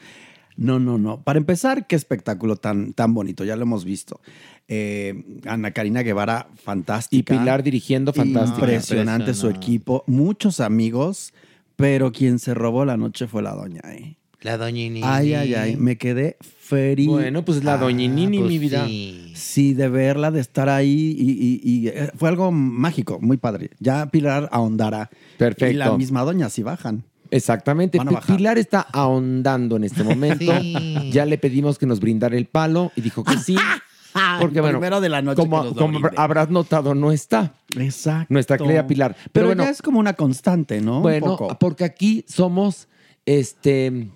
No, 0.57 0.79
no, 0.79 0.99
no. 0.99 1.23
Para 1.23 1.39
empezar, 1.39 1.87
qué 1.87 1.97
espectáculo 1.97 2.57
tan, 2.57 2.93
tan 2.93 3.15
bonito. 3.15 3.45
Ya 3.45 3.57
lo 3.57 3.63
hemos 3.63 3.85
visto. 3.85 4.21
Eh, 4.69 5.41
Ana 5.47 5.73
Karina 5.73 6.03
Guevara, 6.03 6.49
Y 6.53 6.59
fantástica. 6.59 7.39
Pilar 7.39 7.63
dirigiendo, 7.63 8.13
fantástico. 8.13 8.61
Impresionante 8.61 9.35
su 9.35 9.49
equipo. 9.49 10.05
Muchos 10.07 10.61
amigos, 10.61 11.33
pero 11.77 12.13
quien 12.13 12.39
se 12.39 12.53
robó 12.55 12.85
la 12.85 12.97
noche 12.97 13.27
fue 13.27 13.43
la 13.43 13.55
doña. 13.55 13.81
¿eh? 13.93 14.17
La 14.43 14.57
doñini. 14.57 15.01
Ay, 15.05 15.35
ay, 15.35 15.55
ay. 15.55 15.77
Me 15.77 15.97
quedé 15.97 16.37
feliz. 16.41 17.07
Bueno, 17.09 17.45
pues 17.45 17.63
la 17.65 17.77
doñinini, 17.79 18.39
pues 18.39 18.49
mi 18.51 18.59
vida. 18.59 18.87
sí. 18.87 19.33
Sí, 19.35 19.75
de 19.75 19.89
verla, 19.89 20.31
de 20.31 20.41
estar 20.41 20.69
ahí 20.69 21.15
y, 21.19 21.31
y- 21.31 21.61
y, 21.63 21.89
eh, 21.89 22.11
fue 22.17 22.29
algo 22.29 22.51
mágico, 22.53 23.19
muy 23.21 23.37
padre. 23.37 23.71
Ya 23.81 24.07
Pilar 24.07 24.49
ahondará. 24.53 25.11
Perfecto. 25.39 25.67
Y 25.73 25.75
la 25.75 25.97
misma 25.97 26.23
doña, 26.23 26.49
si 26.49 26.63
bajan. 26.63 27.05
Exactamente. 27.31 27.99
Pilar 28.27 28.59
está 28.59 28.81
ahondando 28.93 29.77
en 29.77 29.85
este 29.85 30.03
momento. 30.05 30.53
Sí. 30.61 31.11
Ya 31.13 31.25
le 31.27 31.39
pedimos 31.39 31.79
que 31.79 31.87
nos 31.87 32.01
brindara 32.01 32.37
el 32.37 32.47
palo 32.47 32.93
y 32.97 33.01
dijo 33.01 33.25
que 33.25 33.37
sí. 33.39 33.57
Porque 34.41 34.61
bueno, 34.61 34.79
Primero 34.79 35.01
de 35.01 35.09
la 35.09 35.23
noche 35.23 35.41
como, 35.41 35.65
habrás 36.19 36.51
notado, 36.51 36.95
no 36.95 37.13
está 37.13 37.55
Exacto. 37.79 38.27
nuestra 38.29 38.59
querida 38.59 38.87
Pilar. 38.87 39.15
Pero, 39.17 39.31
Pero, 39.33 39.47
bueno, 39.47 39.65
ya 39.65 39.71
es 39.71 39.81
como 39.81 39.99
una 39.99 40.13
constante, 40.13 40.83
¿no? 40.83 40.97
Un 40.97 41.03
bueno, 41.03 41.27
poco. 41.39 41.59
porque 41.59 41.85
aquí 41.85 42.23
somos, 42.29 42.89
este, 43.27 44.09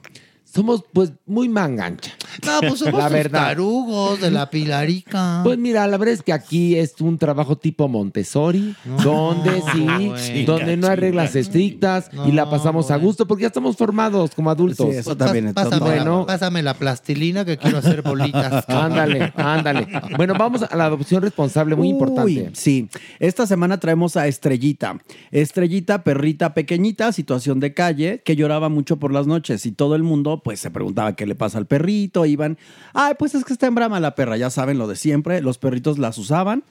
somos 0.57 0.85
pues 0.93 1.13
muy 1.27 1.49
mangancha. 1.49 2.13
No, 2.45 2.61
pues 2.61 2.79
somos 2.81 2.95
La 2.99 3.05
los 3.05 3.13
verdad. 3.13 3.47
tarugos 3.49 4.21
de 4.21 4.31
la 4.31 4.51
Pilarica. 4.51 5.41
Pues 5.45 5.59
mira, 5.59 5.87
la 5.87 5.97
verdad 5.97 6.15
es 6.15 6.23
que 6.23 6.33
aquí 6.33 6.77
es 6.77 6.95
un 7.01 7.19
trabajo 7.19 7.57
tipo 7.57 7.87
Montessori, 7.89 8.75
donde 9.05 9.63
sí, 9.73 9.87
güey. 10.09 10.45
donde 10.45 10.77
no 10.77 10.89
hay 10.89 10.97
reglas 10.97 11.37
estrictas 11.37 12.11
y 12.27 12.33
la 12.33 12.49
pasamos 12.51 12.91
a 12.91 12.97
gusto 12.97 13.27
porque 13.27 13.43
ya 13.43 13.49
estamos 13.49 13.77
formados 13.77 14.31
como 14.35 14.51
adultos. 14.51 14.89
Sí, 14.91 14.97
eso 14.97 15.17
también. 15.17 15.53
Pásame, 15.55 15.77
entonces, 15.77 15.97
Bueno. 16.05 16.21
la, 16.21 16.27
pásame 16.27 16.63
la 16.63 16.75
plastilina 16.75 17.45
que 17.45 17.57
quiero 17.59 17.79
hacer 17.79 18.03
bolitas. 18.03 18.65
Ándale, 18.69 19.33
ándale. 19.37 19.87
Bueno, 20.17 20.35
vamos 20.39 20.63
a 20.63 20.75
la 20.77 20.87
adopción 20.87 21.23
responsable, 21.23 21.77
muy 21.77 21.89
Uy, 21.89 21.93
importante. 21.93 22.51
Sí, 22.55 22.89
esta 23.19 23.47
semana 23.47 23.79
traemos 23.79 24.17
a 24.17 24.27
Estrellita. 24.27 24.99
Estrellita, 25.31 26.03
perrita 26.05 26.55
pequeñita, 26.55 27.13
situación 27.13 27.61
de 27.61 27.75
calle, 27.75 28.23
que 28.25 28.37
lloraba 28.37 28.69
mucho 28.69 28.97
por 28.99 29.13
las 29.13 29.27
noches 29.27 29.67
y 29.67 29.73
todo 29.73 29.95
el 29.97 30.03
mundo 30.03 30.43
pues 30.47 30.61
se 30.61 30.71
preguntaba 30.71 31.17
qué 31.17 31.27
le 31.27 31.35
pasa 31.35 31.59
al 31.59 31.67
perrito, 31.67 32.25
iban, 32.25 32.57
ay, 32.95 33.15
pues 33.19 33.35
es 33.35 33.45
que 33.45 33.53
está 33.53 33.67
en 33.67 33.75
brama 33.75 33.99
la 33.99 34.15
perra, 34.15 34.37
ya 34.37 34.49
saben 34.49 34.79
lo 34.79 34.87
de 34.87 34.95
siempre, 34.95 35.41
los 35.41 35.59
perritos 35.59 35.99
las 35.99 36.19
usaban. 36.19 36.63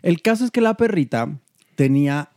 El 0.00 0.22
caso 0.22 0.46
es 0.46 0.50
que 0.50 0.62
la 0.62 0.78
perrita 0.78 1.38
tenía 1.74 2.30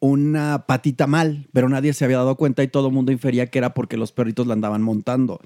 una 0.00 0.64
patita 0.66 1.06
mal, 1.06 1.48
pero 1.52 1.68
nadie 1.68 1.92
se 1.92 2.06
había 2.06 2.16
dado 2.16 2.36
cuenta 2.36 2.62
y 2.62 2.68
todo 2.68 2.86
el 2.86 2.94
mundo 2.94 3.12
infería 3.12 3.48
que 3.48 3.58
era 3.58 3.74
porque 3.74 3.98
los 3.98 4.10
perritos 4.10 4.46
la 4.46 4.54
andaban 4.54 4.80
montando. 4.80 5.38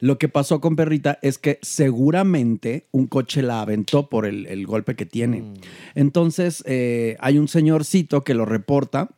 Lo 0.00 0.18
que 0.18 0.28
pasó 0.28 0.60
con 0.60 0.74
Perrita 0.74 1.20
es 1.22 1.38
que 1.38 1.60
seguramente 1.62 2.88
un 2.90 3.06
coche 3.06 3.42
la 3.42 3.60
aventó 3.60 4.08
por 4.08 4.26
el, 4.26 4.46
el 4.46 4.66
golpe 4.66 4.96
que 4.96 5.06
tiene. 5.06 5.54
Entonces 5.94 6.64
eh, 6.66 7.16
hay 7.20 7.38
un 7.38 7.46
señorcito 7.46 8.24
que 8.24 8.34
lo 8.34 8.44
reporta 8.44 9.10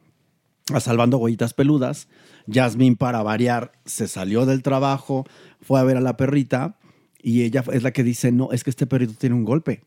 a 0.74 0.80
Salvando 0.80 1.16
Huellitas 1.16 1.54
Peludas. 1.54 2.08
Jasmine, 2.50 2.96
para 2.96 3.22
variar, 3.22 3.72
se 3.84 4.08
salió 4.08 4.46
del 4.46 4.62
trabajo, 4.62 5.26
fue 5.60 5.80
a 5.80 5.84
ver 5.84 5.96
a 5.96 6.00
la 6.00 6.16
perrita 6.16 6.76
y 7.22 7.42
ella 7.42 7.64
es 7.72 7.82
la 7.82 7.92
que 7.92 8.02
dice, 8.04 8.32
no, 8.32 8.50
es 8.52 8.64
que 8.64 8.70
este 8.70 8.86
perrito 8.86 9.14
tiene 9.18 9.34
un 9.34 9.44
golpe. 9.44 9.82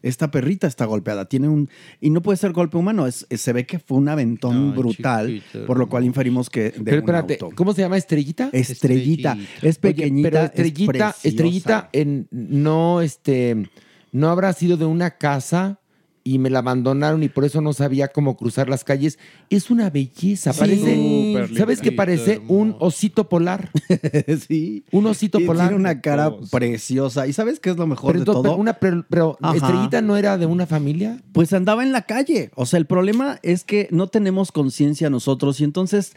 Esta 0.00 0.30
perrita 0.30 0.68
está 0.68 0.84
golpeada, 0.84 1.24
tiene 1.28 1.48
un... 1.48 1.68
Y 2.00 2.10
no 2.10 2.22
puede 2.22 2.36
ser 2.36 2.52
golpe 2.52 2.76
humano, 2.76 3.08
es, 3.08 3.26
es- 3.30 3.40
se 3.40 3.52
ve 3.52 3.66
que 3.66 3.80
fue 3.80 3.98
un 3.98 4.08
aventón 4.08 4.70
Ay, 4.70 4.76
brutal, 4.78 5.26
chiquito, 5.26 5.66
por 5.66 5.76
lo 5.76 5.88
cual 5.88 6.04
inferimos 6.04 6.48
que 6.48 6.70
de 6.70 6.70
Pero 6.70 6.96
un 6.98 7.02
espérate, 7.02 7.34
auto. 7.40 7.50
¿cómo 7.56 7.74
se 7.74 7.82
llama? 7.82 7.96
¿Estrellita? 7.96 8.48
Estrellita, 8.52 9.32
Estrellita. 9.32 9.58
es 9.60 9.62
Oye, 9.62 9.80
pequeñita, 9.80 10.30
pero 10.30 10.44
es 10.44 10.50
Estrellita. 10.50 11.14
Estrellita 11.24 11.88
en, 11.92 12.28
no, 12.30 13.00
este, 13.00 13.68
no 14.12 14.28
habrá 14.30 14.52
sido 14.52 14.76
de 14.76 14.84
una 14.84 15.10
casa 15.18 15.80
y 16.24 16.38
me 16.38 16.50
la 16.50 16.58
abandonaron 16.58 17.22
y 17.22 17.28
por 17.28 17.44
eso 17.44 17.60
no 17.60 17.72
sabía 17.72 18.08
cómo 18.08 18.36
cruzar 18.36 18.68
las 18.68 18.84
calles. 18.84 19.18
Es 19.50 19.70
una 19.70 19.88
belleza, 19.90 20.52
Sí. 20.52 20.58
parece, 20.60 20.94
Súper 20.96 21.56
¿sabes 21.58 21.80
qué 21.80 21.92
parece? 21.92 22.40
Un 22.48 22.76
osito 22.80 23.28
polar, 23.28 23.70
sí. 24.48 24.84
un 24.92 25.06
osito 25.06 25.40
Y 25.40 25.44
polar. 25.46 25.68
tiene 25.68 25.80
una 25.80 26.00
cara 26.00 26.32
preciosa. 26.50 27.26
¿Y 27.26 27.32
sabes 27.32 27.60
qué 27.60 27.70
es 27.70 27.76
lo 27.76 27.86
mejor 27.86 28.12
Pero, 28.12 28.20
de 28.20 28.24
todo? 28.26 28.42
pero 28.42 28.56
una, 28.56 28.74
pero. 28.74 29.38
Estrellita 29.54 30.02
no 30.02 30.16
era 30.16 30.38
de 30.38 30.46
una 30.46 30.66
familia. 30.66 31.22
Pues 31.32 31.52
andaba 31.52 31.82
en 31.82 31.92
la 31.92 32.02
calle. 32.02 32.50
O 32.54 32.66
sea, 32.66 32.78
el 32.78 32.86
problema 32.86 33.38
es 33.42 33.64
que 33.64 33.88
no 33.90 34.08
tenemos 34.08 34.52
conciencia 34.52 35.10
nosotros 35.10 35.60
y 35.60 35.64
entonces 35.64 36.12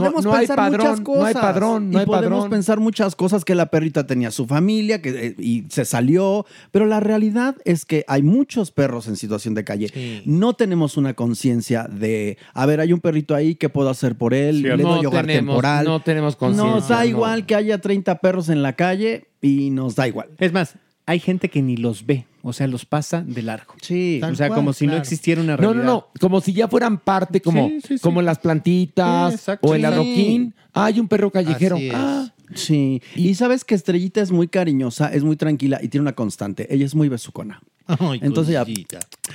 podemos 0.00 0.24
No- 0.24 0.30
no 0.30 0.36
hay 0.36 0.40
pensar 0.46 0.56
padrón, 0.56 0.86
muchas 0.86 1.00
cosas. 1.00 1.20
no 1.20 1.26
hay 1.26 1.34
padrón, 1.34 1.90
no 1.90 1.98
y 1.98 2.00
hay 2.00 2.06
podemos 2.06 2.30
padrón. 2.38 2.50
pensar 2.50 2.80
muchas 2.80 3.16
cosas 3.16 3.44
que 3.44 3.54
la 3.54 3.66
perrita 3.66 4.06
tenía 4.06 4.30
su 4.30 4.46
familia 4.46 5.00
que, 5.02 5.26
eh, 5.28 5.34
y 5.38 5.64
se 5.68 5.84
salió. 5.84 6.44
Pero 6.70 6.86
la 6.86 7.00
realidad 7.00 7.56
es 7.64 7.84
que 7.84 8.04
hay 8.08 8.22
muchos 8.22 8.70
perros 8.70 9.08
en 9.08 9.16
situación 9.16 9.54
de 9.54 9.64
calle. 9.64 9.88
Sí. 9.92 10.22
No 10.26 10.54
tenemos 10.54 10.96
una 10.96 11.14
conciencia 11.14 11.84
de, 11.90 12.38
a 12.54 12.66
ver, 12.66 12.80
hay 12.80 12.92
un 12.92 13.00
perrito 13.00 13.34
ahí, 13.34 13.54
¿qué 13.54 13.68
puedo 13.68 13.90
hacer 13.90 14.16
por 14.16 14.34
él? 14.34 14.60
Cierto. 14.60 14.76
Le 14.76 14.82
doy 14.82 15.02
No 15.02 15.08
hogar 15.08 15.26
tenemos, 15.26 15.54
temporal. 15.54 15.84
no 15.84 16.00
tenemos 16.00 16.36
conciencia. 16.36 16.74
Nos 16.74 16.88
da 16.88 17.06
igual 17.06 17.46
que 17.46 17.54
haya 17.54 17.78
30 17.78 18.18
perros 18.18 18.48
en 18.48 18.62
la 18.62 18.74
calle 18.74 19.26
y 19.40 19.70
nos 19.70 19.94
da 19.96 20.08
igual. 20.08 20.28
Es 20.38 20.52
más, 20.52 20.74
hay 21.06 21.18
gente 21.20 21.48
que 21.48 21.62
ni 21.62 21.76
los 21.76 22.06
ve, 22.06 22.26
o 22.42 22.52
sea, 22.52 22.66
los 22.66 22.84
pasa 22.86 23.22
de 23.22 23.42
largo. 23.42 23.74
Sí. 23.82 24.20
o 24.22 24.34
sea, 24.34 24.48
cual, 24.48 24.58
como 24.60 24.72
si 24.72 24.86
no 24.86 24.96
existiera 24.96 25.40
una 25.40 25.52
No, 25.56 25.62
realidad. 25.62 25.84
no, 25.84 25.92
no, 25.92 26.06
como 26.20 26.40
si 26.40 26.52
ya 26.52 26.68
fueran 26.68 26.98
parte, 26.98 27.40
como, 27.40 27.68
Sí, 27.68 27.80
sí, 27.80 27.98
sí. 27.98 28.02
como 28.02 28.22
las 28.22 28.38
plantitas 28.38 29.48
o 29.60 29.74
el 29.74 29.84
adoquín. 29.84 30.54
Ah, 30.72 30.86
hay 30.86 31.00
un 31.00 31.08
perro 31.08 31.30
callejero. 31.30 31.76
Así 31.76 31.88
es. 31.88 31.94
Ah, 31.94 32.28
Sí, 32.54 33.00
y, 33.16 33.34
sabes 33.34 33.64
que 33.64 33.74
Estrellita 33.74 34.20
es 34.20 34.30
muy 34.30 34.46
cariñosa, 34.46 35.08
es 35.08 35.24
muy 35.24 35.36
tranquila 35.36 35.78
y 35.82 35.88
tiene 35.88 36.02
una 36.02 36.12
constante. 36.12 36.66
Ella 36.74 36.84
es 36.84 36.94
muy 36.94 37.08
besucona. 37.08 37.62
Ay, 37.86 38.20
Entonces 38.22 38.52
ya 38.52 38.66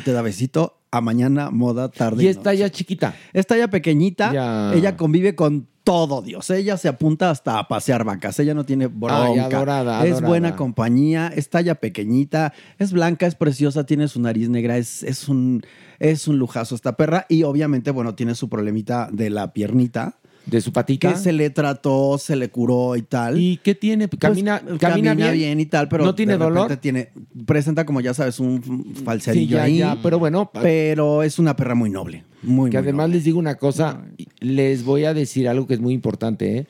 te 0.05 0.11
da 0.11 0.21
besito 0.21 0.77
a 0.91 1.01
mañana, 1.01 1.49
moda, 1.49 1.89
tarde. 1.89 2.21
y 2.23 2.27
y 2.27 2.29
está 2.29 2.51
noche. 2.51 2.59
ya 2.59 2.69
chiquita. 2.69 3.15
Está 3.33 3.57
ya 3.57 3.69
pequeñita, 3.69 4.31
Ya. 4.31 4.71
ella 4.75 4.95
convive 4.95 5.33
con 5.33 5.67
todo 5.87 6.21
Dios. 6.21 6.49
Ella 6.49 6.75
se 6.75 6.89
apunta 6.89 7.29
hasta 7.29 7.59
a 7.59 7.67
pasear 7.69 8.03
vacas. 8.03 8.37
Ella 8.41 8.53
no 8.53 8.65
tiene 8.65 8.87
bronca. 8.87 9.23
Ay, 9.23 9.39
adorada, 9.39 10.03
es 10.05 10.11
adorada. 10.11 10.27
buena 10.27 10.55
compañía, 10.57 11.31
es 11.33 11.49
talla 11.49 11.75
pequeñita, 11.75 12.51
es 12.77 12.91
blanca, 12.91 13.25
es 13.25 13.35
preciosa, 13.35 13.85
tiene 13.85 14.09
su 14.09 14.19
nariz 14.19 14.49
negra, 14.49 14.75
es, 14.75 15.01
es 15.03 15.29
un 15.29 15.63
es 15.99 16.27
un 16.27 16.39
lujazo 16.39 16.75
esta 16.75 16.97
perra 16.97 17.25
y 17.29 17.43
obviamente, 17.43 17.91
bueno, 17.91 18.15
tiene 18.15 18.35
su 18.35 18.49
problemita 18.49 19.07
de 19.13 19.29
la 19.29 19.53
piernita. 19.53 20.17
De 20.49 20.61
su 20.61 20.71
patita. 20.71 21.11
Que 21.13 21.19
se 21.19 21.33
le 21.33 21.49
trató, 21.49 22.17
se 22.17 22.35
le 22.35 22.49
curó 22.49 22.95
y 22.95 23.01
tal. 23.01 23.39
¿Y 23.39 23.57
qué 23.57 23.75
tiene? 23.75 24.07
¿Camina, 24.07 24.61
Pues, 24.65 24.79
camina, 24.79 25.13
bien? 25.13 25.59
y 25.59 25.65
tal, 25.65 25.89
pero 25.89 26.05
¿No 26.05 26.15
tiene 26.15 26.33
de 26.33 26.39
dolor? 26.39 26.75
Tiene, 26.77 27.09
presenta 27.45 27.85
como 27.85 27.99
ya 28.01 28.13
sabes 28.13 28.39
un 28.39 28.95
falserillo 29.03 29.47
Sí, 29.47 29.53
ya, 29.53 29.63
ahí. 29.63 29.77
ya, 29.79 29.97
pero 30.01 30.19
bueno. 30.19 30.49
Pero 30.53 31.21
es 31.23 31.37
una 31.37 31.55
perra 31.55 31.75
muy 31.75 31.89
noble. 31.89 32.23
Muy, 32.43 32.69
que 32.69 32.77
muy 32.77 32.83
además 32.83 33.09
les 33.09 33.25
digo 33.25 33.39
una 33.39 33.55
cosa, 33.55 34.05
les 34.39 34.83
voy 34.85 35.03
a 35.03 35.13
decir 35.13 35.49
algo 35.49 35.67
que 35.67 35.73
es 35.73 35.79
muy 35.81 35.93
importante. 35.93 36.57
¿eh? 36.59 36.67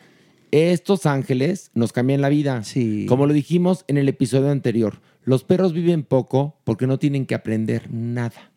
Estos 0.52 1.06
ángeles 1.06 1.72
nos 1.76 1.92
cambian 1.94 2.22
la 2.22 2.30
vida. 2.30 2.64
Como 3.08 3.28
lo 3.28 3.34
dijimos 3.34 3.86
en 3.88 3.98
el 3.98 4.10
episodio 4.10 4.50
anterior, 4.50 5.02
los 5.24 5.44
perros 5.44 5.74
viven 5.74 6.04
poco 6.04 6.56
porque 6.64 6.88
no 6.88 6.98
tienen 7.00 7.26
que 7.26 7.36
aprender 7.36 7.92
nada. 7.92 8.52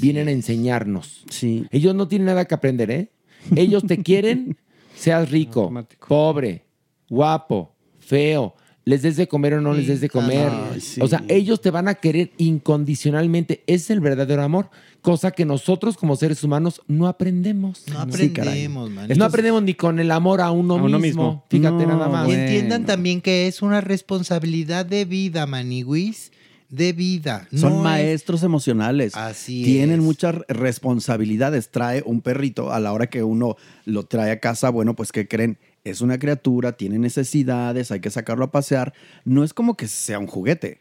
Vienen 0.00 0.28
a 0.28 0.32
enseñarnos. 0.32 1.24
Ellos 1.70 1.94
no 1.94 2.08
tienen 2.08 2.26
nada 2.26 2.46
que 2.46 2.54
aprender, 2.54 2.90
¿eh? 2.90 3.10
Ellos 3.56 3.84
te 3.86 4.02
quieren, 4.02 4.56
seas 4.96 5.30
rico, 5.30 5.72
pobre, 6.08 6.64
guapo, 7.08 7.74
feo, 7.98 8.54
les 8.84 9.02
des 9.02 9.16
de 9.16 9.28
comer 9.28 9.54
o 9.54 9.60
no 9.60 9.72
les 9.74 9.86
des 9.86 10.00
de 10.00 10.08
comer. 10.08 10.50
Ay, 10.50 10.80
sí. 10.80 11.00
O 11.00 11.06
sea, 11.06 11.22
ellos 11.28 11.60
te 11.60 11.70
van 11.70 11.86
a 11.86 11.94
querer 11.94 12.32
incondicionalmente. 12.38 13.62
Es 13.66 13.90
el 13.90 14.00
verdadero 14.00 14.42
amor, 14.42 14.70
cosa 15.02 15.30
que 15.30 15.44
nosotros 15.44 15.96
como 15.96 16.16
seres 16.16 16.42
humanos 16.42 16.80
no 16.88 17.06
aprendemos. 17.06 17.84
No 17.88 18.00
aprendemos, 18.00 18.90
man. 18.90 19.08
No 19.16 19.24
aprendemos 19.24 19.62
ni 19.62 19.74
con 19.74 20.00
el 20.00 20.10
amor 20.10 20.40
a 20.40 20.50
uno, 20.50 20.74
A 20.74 20.82
uno 20.82 20.98
mismo. 20.98 21.22
mismo. 21.24 21.44
Fíjate 21.50 21.86
nada 21.86 22.08
más. 22.08 22.28
Y 22.28 22.32
entiendan 22.32 22.86
también 22.86 23.20
que 23.20 23.46
es 23.46 23.62
una 23.62 23.80
responsabilidad 23.80 24.86
de 24.86 25.04
vida, 25.04 25.46
Maniwis. 25.46 26.32
De 26.70 26.92
vida. 26.92 27.48
Son 27.54 27.72
No 27.72 27.78
es- 27.78 27.82
maestros 27.84 28.42
emocionales. 28.42 29.14
Así 29.16 29.64
Tienen 29.64 29.98
es. 30.00 30.04
muchas 30.04 30.36
responsabilidades. 30.48 31.70
Trae 31.70 32.02
un 32.06 32.20
perrito 32.20 32.72
a 32.72 32.80
la 32.80 32.92
hora 32.92 33.08
que 33.08 33.22
uno 33.22 33.56
lo 33.84 34.04
trae 34.06 34.30
a 34.30 34.40
casa. 34.40 34.70
Bueno, 34.70 34.94
pues 34.96 35.12
que 35.12 35.26
creen, 35.28 35.58
es 35.84 36.00
una 36.00 36.18
criatura, 36.18 36.72
tiene 36.76 36.98
necesidades, 36.98 37.90
hay 37.90 38.00
que 38.00 38.10
sacarlo 38.10 38.44
a 38.44 38.50
pasear. 38.50 38.92
No 39.24 39.44
es 39.44 39.52
como 39.54 39.76
que 39.76 39.88
sea 39.88 40.18
un 40.18 40.26
juguete. 40.26 40.80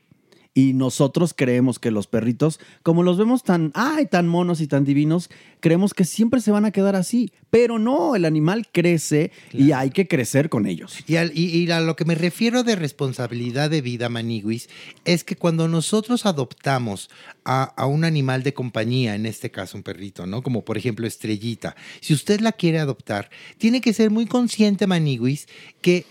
Y 0.55 0.73
nosotros 0.73 1.33
creemos 1.37 1.77
que 1.77 1.91
los 1.91 2.07
perritos, 2.07 2.59
como 2.81 3.03
los 3.03 3.17
vemos 3.17 3.43
tan, 3.43 3.71
ay, 3.75 4.07
tan 4.07 4.27
monos 4.27 4.61
y 4.61 4.67
tan 4.67 4.83
divinos, 4.83 5.29
creemos 5.59 5.93
que 5.93 6.05
siempre 6.05 6.41
se 6.41 6.51
van 6.51 6.65
a 6.65 6.71
quedar 6.71 6.95
así. 6.95 7.31
Pero 7.51 7.77
no, 7.79 8.15
el 8.15 8.25
animal 8.25 8.67
crece 8.71 9.31
y 9.53 9.71
hay 9.73 9.91
que 9.91 10.07
crecer 10.07 10.49
con 10.49 10.65
ellos. 10.65 10.97
Y, 11.07 11.15
al- 11.17 11.31
y- 11.37 11.55
y 11.55 11.69
a 11.71 11.79
lo 11.81 11.95
que 11.95 12.03
me 12.03 12.15
refiero 12.15 12.63
de 12.63 12.75
responsabilidad 12.75 13.69
de 13.69 13.81
vida, 13.81 14.09
Maniguis, 14.09 14.69
es 15.05 15.23
que 15.23 15.35
cuando 15.35 15.67
nosotros 15.67 16.25
adoptamos 16.25 17.09
a, 17.45 17.63
a 17.63 17.85
un 17.85 18.03
animal 18.03 18.43
de 18.43 18.53
compañía, 18.53 19.15
en 19.15 19.27
este 19.27 19.51
caso 19.51 19.77
un 19.77 19.83
perrito, 19.83 20.25
¿no? 20.25 20.41
Como 20.41 20.65
por 20.65 20.77
ejemplo 20.77 21.05
Estrellita, 21.07 21.75
si 22.01 22.13
usted 22.13 22.41
la 22.41 22.51
quiere 22.53 22.79
adoptar, 22.79 23.29
tiene 23.59 23.81
que 23.81 23.93
ser 23.93 24.09
muy 24.09 24.25
consciente, 24.25 24.87
Maniguis, 24.87 25.47
que 25.81 26.05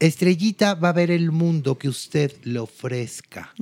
Estrellita 0.00 0.74
va 0.74 0.90
a 0.90 0.92
ver 0.92 1.10
el 1.10 1.32
mundo 1.32 1.76
que 1.76 1.88
usted 1.88 2.32
le 2.44 2.60
ofrezca. 2.60 3.52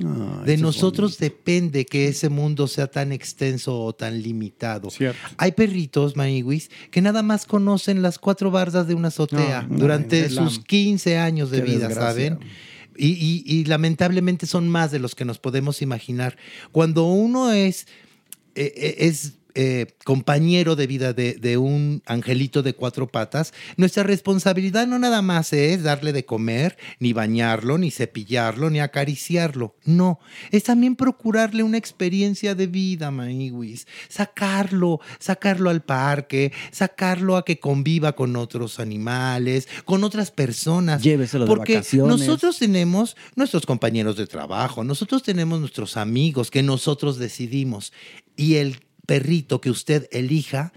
de 0.45 0.57
nosotros 0.57 1.17
depende 1.17 1.85
que 1.85 2.07
ese 2.09 2.29
mundo 2.29 2.67
sea 2.67 2.87
tan 2.87 3.11
extenso 3.11 3.79
o 3.83 3.93
tan 3.93 4.21
limitado. 4.21 4.89
Hay 5.37 5.53
perritos, 5.53 6.15
Maniguis, 6.15 6.69
que 6.91 7.01
nada 7.01 7.23
más 7.23 7.45
conocen 7.45 8.01
las 8.03 8.19
cuatro 8.19 8.51
bardas 8.51 8.87
de 8.87 8.93
una 8.93 9.07
azotea 9.07 9.65
No, 9.67 9.79
durante 9.79 10.29
sus 10.29 10.59
15 10.59 11.17
años 11.17 11.49
de 11.49 11.57
Qué 11.63 11.63
vida, 11.71 11.87
desgracia. 11.87 12.29
¿saben? 12.35 12.39
Y, 12.95 13.07
y- 13.09 13.43
y 13.45 13.65
lamentablemente 13.65 14.45
son 14.47 14.69
más 14.69 14.91
de 14.91 14.99
los 14.99 15.15
que 15.15 15.25
nos 15.25 15.39
podemos 15.39 15.81
imaginar. 15.81 16.37
Cuando 16.71 17.03
uno 17.05 17.51
es, 17.51 17.87
eh, 18.55 18.73
eh, 18.75 18.95
es 18.99 19.33
eh, 19.59 19.87
compañero 20.05 20.75
de 20.75 20.85
vida 20.85 21.13
de, 21.13 21.33
de 21.33 21.57
un 21.57 22.03
angelito 22.05 22.61
de 22.61 22.73
cuatro 22.73 23.07
patas, 23.07 23.55
nuestra 23.75 24.03
responsabilidad 24.03 24.85
no 24.85 24.99
nada 24.99 25.23
más 25.23 25.51
es 25.51 25.81
darle 25.81 26.13
de 26.13 26.25
comer, 26.25 26.77
ni 26.99 27.11
bañarlo, 27.11 27.79
ni 27.79 27.89
cepillarlo, 27.89 28.69
ni 28.69 28.79
acariciarlo. 28.79 29.75
No, 29.83 30.19
es 30.51 30.65
también 30.65 30.95
procurarle 30.95 31.63
una 31.63 31.79
experiencia 31.79 32.53
de 32.53 32.67
vida, 32.67 33.09
Maniwis. 33.09 33.87
Sacarlo, 34.09 34.99
sacarlo 35.17 35.71
al 35.71 35.81
parque, 35.81 36.51
sacarlo 36.69 37.35
a 37.35 37.43
que 37.43 37.59
conviva 37.59 38.13
con 38.13 38.35
otros 38.35 38.79
animales, 38.79 39.67
con 39.85 40.03
otras 40.03 40.29
personas. 40.29 41.01
Lléveselo 41.01 41.45
de 41.45 41.49
Porque 41.49 41.75
vacaciones. 41.77 42.19
nosotros 42.19 42.59
tenemos 42.59 43.17
nuestros 43.35 43.65
compañeros 43.65 44.17
de 44.17 44.27
trabajo, 44.27 44.83
nosotros 44.83 45.23
tenemos 45.23 45.59
nuestros 45.59 45.97
amigos 45.97 46.51
que 46.51 46.61
nosotros 46.61 47.17
decidimos. 47.17 47.91
Y 48.35 48.57
el 48.57 48.86
perrito 49.07 49.59
que 49.59 49.71
usted 49.71 50.07
elija, 50.11 50.71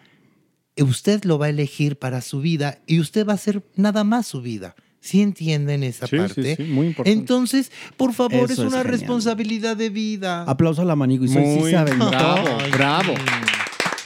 usted 0.78 1.24
lo 1.24 1.38
va 1.38 1.46
a 1.46 1.50
elegir 1.50 1.98
para 1.98 2.22
su 2.22 2.40
vida 2.40 2.78
y 2.86 3.00
usted 3.00 3.26
va 3.26 3.32
a 3.32 3.34
hacer 3.34 3.62
nada 3.76 4.02
más 4.04 4.26
su 4.26 4.40
vida. 4.40 4.74
¿Sí 5.02 5.22
entienden 5.22 5.82
esa 5.82 6.06
Sí, 6.06 6.16
sí, 6.16 6.22
parte? 6.22 6.56
sí, 6.56 6.62
muy 6.64 6.88
importante. 6.88 7.18
Entonces, 7.18 7.72
por 7.96 8.12
favor, 8.12 8.50
Eso 8.50 8.66
es 8.66 8.72
una 8.72 8.82
responsabilidad 8.82 9.76
de 9.76 9.88
vida. 9.90 10.42
Aplauso 10.44 10.82
a 10.82 10.84
la 10.84 10.94
sí 10.94 11.08
Muy 11.58 11.70
saben 11.70 11.98
bravo, 11.98 12.44
todo. 12.44 12.70
bravo. 12.70 13.14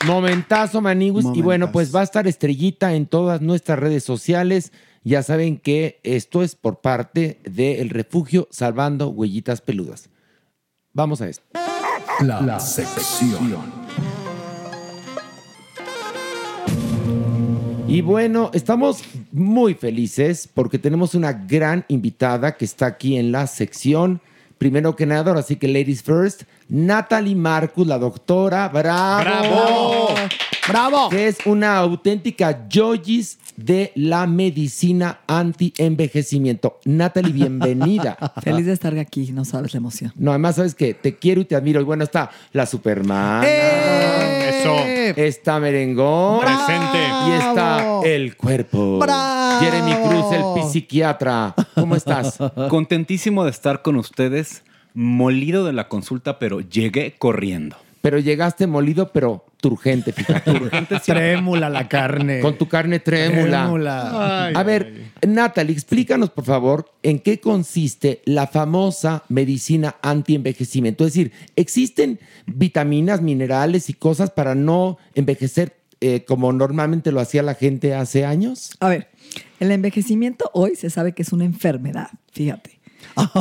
Momentazo, 0.07 0.81
Maniguis. 0.81 1.27
Y 1.35 1.43
bueno, 1.43 1.73
pues 1.73 1.95
va 1.95 2.01
a 2.01 2.05
estar 2.05 2.27
estrellita 2.27 2.95
en 2.95 3.07
todas 3.07 3.41
nuestras 3.41 3.79
redes 3.79 4.05
sociales. 4.05 4.73
Ya 5.03 5.23
saben 5.23 5.59
que 5.59 6.01
esto 6.03 6.43
es 6.43 6.55
por 6.55 6.81
parte 6.81 7.41
del 7.45 7.91
refugio 7.91 8.47
Salvando 8.51 9.09
Huellitas 9.09 9.61
Peludas. 9.61 10.09
Vamos 10.93 11.21
a 11.21 11.29
esto. 11.29 11.45
La, 12.21 12.61
sección. 12.61 13.55
Y 17.87 18.01
bueno, 18.01 18.51
estamos 18.55 19.03
muy 19.33 19.75
felices 19.75 20.49
porque 20.53 20.79
tenemos 20.79 21.15
una 21.15 21.33
gran 21.33 21.85
invitada 21.89 22.57
que 22.57 22.65
está 22.65 22.87
aquí 22.87 23.17
en 23.17 23.31
la 23.33 23.47
sección. 23.47 24.21
Primero 24.65 24.97
que 24.97 25.05
nada, 25.05 25.31
ahora 25.31 25.43
sí 25.43 25.57
que 25.57 25.69
ladies 25.69 26.03
first, 26.03 26.45
Natalie 26.71 27.37
Marcus, 27.37 27.87
la 27.87 27.99
doctora. 27.99 28.71
¡Bravo! 28.71 29.21
¡Bravo! 29.21 30.15
¡Bravo! 30.67 31.09
Que 31.11 31.29
es 31.29 31.37
una 31.45 31.77
auténtica 31.77 32.67
yoyis 32.67 33.39
de 33.59 33.93
la 33.95 34.27
medicina 34.27 35.21
anti-envejecimiento. 35.27 36.81
Natalie, 36.87 37.35
bienvenida. 37.35 38.17
Feliz 38.43 38.65
de 38.65 38.73
estar 38.73 38.97
aquí, 38.99 39.33
no 39.33 39.45
sabes 39.45 39.75
la 39.75 39.79
emoción. 39.81 40.15
No, 40.17 40.31
además 40.31 40.57
sabes 40.57 40.75
que 40.75 40.95
te 40.95 41.15
quiero 41.15 41.43
y 41.43 41.45
te 41.45 41.57
admiro. 41.57 41.83
Y 41.83 41.85
bueno, 41.85 42.03
está 42.03 42.31
la 42.55 42.65
Superman. 42.65 43.45
Eso. 43.45 44.79
Está 45.15 45.61
Merengón. 45.61 46.41
Presente. 46.41 46.99
Y 47.29 47.33
está 47.33 48.01
el 48.03 48.35
cuerpo. 48.35 48.99
¡Bravo! 48.99 49.34
Jeremy 49.61 49.95
Cruz, 50.09 50.33
el 50.33 50.71
psiquiatra. 50.71 51.55
¿Cómo 51.75 51.97
estás? 51.97 52.39
Contentísimo 52.69 53.45
de 53.45 53.51
estar 53.51 53.83
con 53.83 53.97
ustedes, 53.97 54.63
molido 54.95 55.65
de 55.65 55.73
la 55.73 55.89
consulta, 55.89 56.39
pero 56.39 56.61
llegué 56.61 57.15
corriendo. 57.19 57.77
Pero 58.01 58.19
llegaste 58.19 58.67
molido, 58.67 59.13
pero 59.13 59.47
turgente, 59.63 60.13
fíjate. 60.13 60.53
Trémula 61.07 61.71
la 61.71 61.89
carne. 61.89 62.41
Con 62.41 62.59
tu 62.59 62.69
carne 62.69 63.01
trémula. 63.01 63.63
Trémula. 63.63 64.49
A 64.49 64.63
ver, 64.63 65.13
Natalie, 65.27 65.73
explícanos, 65.73 66.29
por 66.29 66.45
favor, 66.45 66.93
en 67.03 67.19
qué 67.19 67.41
consiste 67.41 68.21
la 68.27 68.47
famosa 68.47 69.23
medicina 69.31 69.97
anti-envejecimiento. 70.03 71.07
Es 71.07 71.15
decir, 71.15 71.33
¿existen 71.57 72.21
vitaminas, 72.45 73.23
minerales 73.23 73.89
y 73.89 73.95
cosas 73.95 74.31
para 74.31 74.55
no 74.55 74.99
envejecer 75.15 75.75
eh, 76.03 76.27
como 76.27 76.53
normalmente 76.53 77.11
lo 77.13 77.21
hacía 77.21 77.43
la 77.43 77.55
gente 77.55 77.95
hace 77.95 78.27
años? 78.27 78.77
A 78.81 78.91
ver, 78.91 79.09
el 79.61 79.71
envejecimiento 79.71 80.51
hoy 80.53 80.77
se 80.77 80.91
sabe 80.91 81.13
que 81.13 81.23
es 81.23 81.33
una 81.33 81.45
enfermedad, 81.45 82.09
fíjate, 82.33 82.81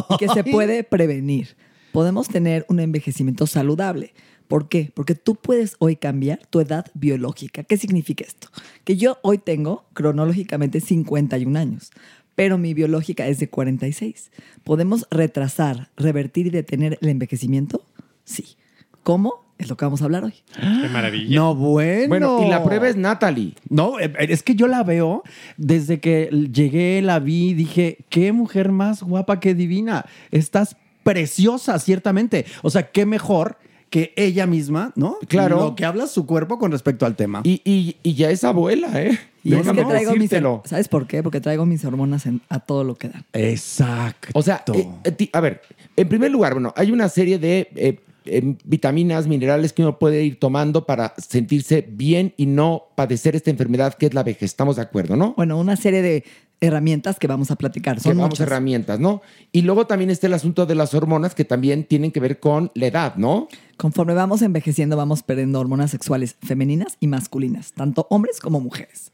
y 0.09 0.17
que 0.17 0.27
se 0.29 0.43
puede 0.43 0.83
prevenir. 0.83 1.55
Podemos 1.91 2.27
tener 2.27 2.65
un 2.69 2.79
envejecimiento 2.79 3.45
saludable. 3.47 4.13
¿Por 4.47 4.67
qué? 4.67 4.91
Porque 4.93 5.15
tú 5.15 5.35
puedes 5.35 5.75
hoy 5.79 5.95
cambiar 5.95 6.39
tu 6.49 6.59
edad 6.59 6.85
biológica. 6.93 7.63
¿Qué 7.63 7.77
significa 7.77 8.23
esto? 8.23 8.49
Que 8.83 8.97
yo 8.97 9.17
hoy 9.21 9.37
tengo 9.37 9.85
cronológicamente 9.93 10.81
51 10.81 11.57
años, 11.57 11.91
pero 12.35 12.57
mi 12.57 12.73
biológica 12.73 13.27
es 13.27 13.39
de 13.39 13.49
46. 13.49 14.31
¿Podemos 14.63 15.07
retrasar, 15.11 15.91
revertir 15.97 16.47
y 16.47 16.49
detener 16.49 16.97
el 17.01 17.09
envejecimiento? 17.09 17.85
Sí. 18.25 18.57
¿Cómo? 19.03 19.42
Es 19.63 19.69
lo 19.69 19.77
que 19.77 19.85
vamos 19.85 20.01
a 20.01 20.05
hablar 20.05 20.25
hoy. 20.25 20.33
Qué 20.55 20.89
maravilla. 20.89 21.35
No, 21.35 21.55
bueno. 21.55 22.07
Bueno, 22.09 22.41
y 22.45 22.49
la 22.49 22.63
prueba 22.63 22.89
es 22.89 22.95
Natalie. 22.97 23.53
No, 23.69 23.99
eh, 23.99 24.13
es 24.19 24.43
que 24.43 24.55
yo 24.55 24.67
la 24.67 24.83
veo 24.83 25.23
desde 25.57 25.99
que 25.99 26.29
llegué, 26.53 27.01
la 27.01 27.19
vi, 27.19 27.53
dije, 27.53 27.99
qué 28.09 28.31
mujer 28.33 28.71
más 28.71 29.01
guapa, 29.03 29.39
qué 29.39 29.55
divina. 29.55 30.05
Estás 30.31 30.75
preciosa, 31.03 31.79
ciertamente. 31.79 32.45
O 32.61 32.69
sea, 32.69 32.91
qué 32.91 33.05
mejor 33.05 33.57
que 33.89 34.11
ella 34.15 34.47
misma, 34.47 34.91
¿no? 34.95 35.17
Claro. 35.27 35.57
Lo 35.59 35.75
que 35.75 35.85
habla 35.85 36.07
su 36.07 36.25
cuerpo 36.25 36.57
con 36.57 36.71
respecto 36.71 37.05
al 37.05 37.15
tema. 37.15 37.41
Y, 37.43 37.61
y- 37.63 37.95
y 38.03 38.15
ya 38.15 38.31
es 38.31 38.43
abuela, 38.43 38.89
¿eh? 39.01 39.17
Y 39.43 39.53
es 39.53 39.61
que 39.67 39.83
traigo 39.85 40.11
mis. 40.15 40.29
¿Sabes 40.65 40.87
por 40.87 41.05
qué? 41.05 41.21
Porque 41.21 41.39
traigo 41.41 41.65
mis 41.65 41.85
hormonas 41.85 42.25
en- 42.25 42.41
a 42.49 42.59
todo 42.59 42.83
lo 42.83 42.95
que 42.95 43.09
dan. 43.09 43.23
Exacto. 43.33 44.29
O 44.33 44.41
sea, 44.41 44.63
eh, 44.73 44.87
eh, 45.03 45.29
a 45.31 45.39
ver, 45.41 45.61
en 45.95 46.09
primer 46.09 46.31
lugar, 46.31 46.53
bueno, 46.53 46.73
hay 46.75 46.91
una 46.91 47.07
serie 47.07 47.37
de 47.37 47.69
eh, 47.75 47.99
eh, 48.25 48.55
vitaminas, 48.63 49.27
minerales 49.27 49.73
que 49.73 49.81
uno 49.81 49.99
puede 49.99 50.23
ir 50.23 50.39
tomando 50.39 50.85
para 50.85 51.13
sentirse 51.17 51.85
bien 51.87 52.33
y 52.37 52.45
no 52.45 52.83
padecer 52.95 53.35
esta 53.35 53.49
enfermedad 53.51 53.93
que 53.95 54.05
es 54.07 54.13
la 54.13 54.23
vejez. 54.23 54.43
¿Estamos 54.43 54.75
de 54.77 54.81
acuerdo, 54.83 55.15
no? 55.15 55.33
Bueno, 55.35 55.57
una 55.57 55.75
serie 55.75 56.01
de 56.01 56.23
herramientas 56.61 57.19
que 57.19 57.27
vamos 57.27 57.51
a 57.51 57.55
platicar. 57.57 57.97
que 57.97 58.03
Son 58.03 58.17
vamos 58.17 58.31
muchas. 58.31 58.47
herramientas, 58.47 58.99
¿no? 58.99 59.21
Y 59.51 59.63
luego 59.63 59.85
también 59.85 60.09
está 60.09 60.27
el 60.27 60.33
asunto 60.33 60.65
de 60.65 60.75
las 60.75 60.93
hormonas 60.93 61.35
que 61.35 61.43
también 61.45 61.83
tienen 61.83 62.11
que 62.11 62.19
ver 62.19 62.39
con 62.39 62.71
la 62.73 62.87
edad, 62.87 63.15
¿no? 63.15 63.49
Conforme 63.77 64.13
vamos 64.13 64.41
envejeciendo, 64.41 64.95
vamos 64.95 65.23
perdiendo 65.23 65.59
hormonas 65.59 65.91
sexuales 65.91 66.37
femeninas 66.41 66.97
y 66.99 67.07
masculinas, 67.07 67.73
tanto 67.73 68.07
hombres 68.09 68.39
como 68.39 68.61
mujeres. 68.61 69.11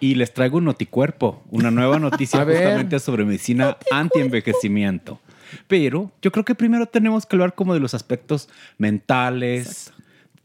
Y 0.00 0.14
les 0.14 0.32
traigo 0.32 0.58
un 0.58 0.64
noticuerpo, 0.64 1.42
una 1.50 1.70
nueva 1.70 1.98
noticia 2.00 2.44
justamente 2.44 3.00
sobre 3.00 3.24
medicina 3.24 3.76
anti-envejecimiento. 3.90 5.20
Pero 5.66 6.10
yo 6.22 6.32
creo 6.32 6.44
que 6.44 6.54
primero 6.54 6.86
tenemos 6.86 7.26
que 7.26 7.36
hablar 7.36 7.54
como 7.54 7.74
de 7.74 7.80
los 7.80 7.94
aspectos 7.94 8.48
mentales, 8.78 9.92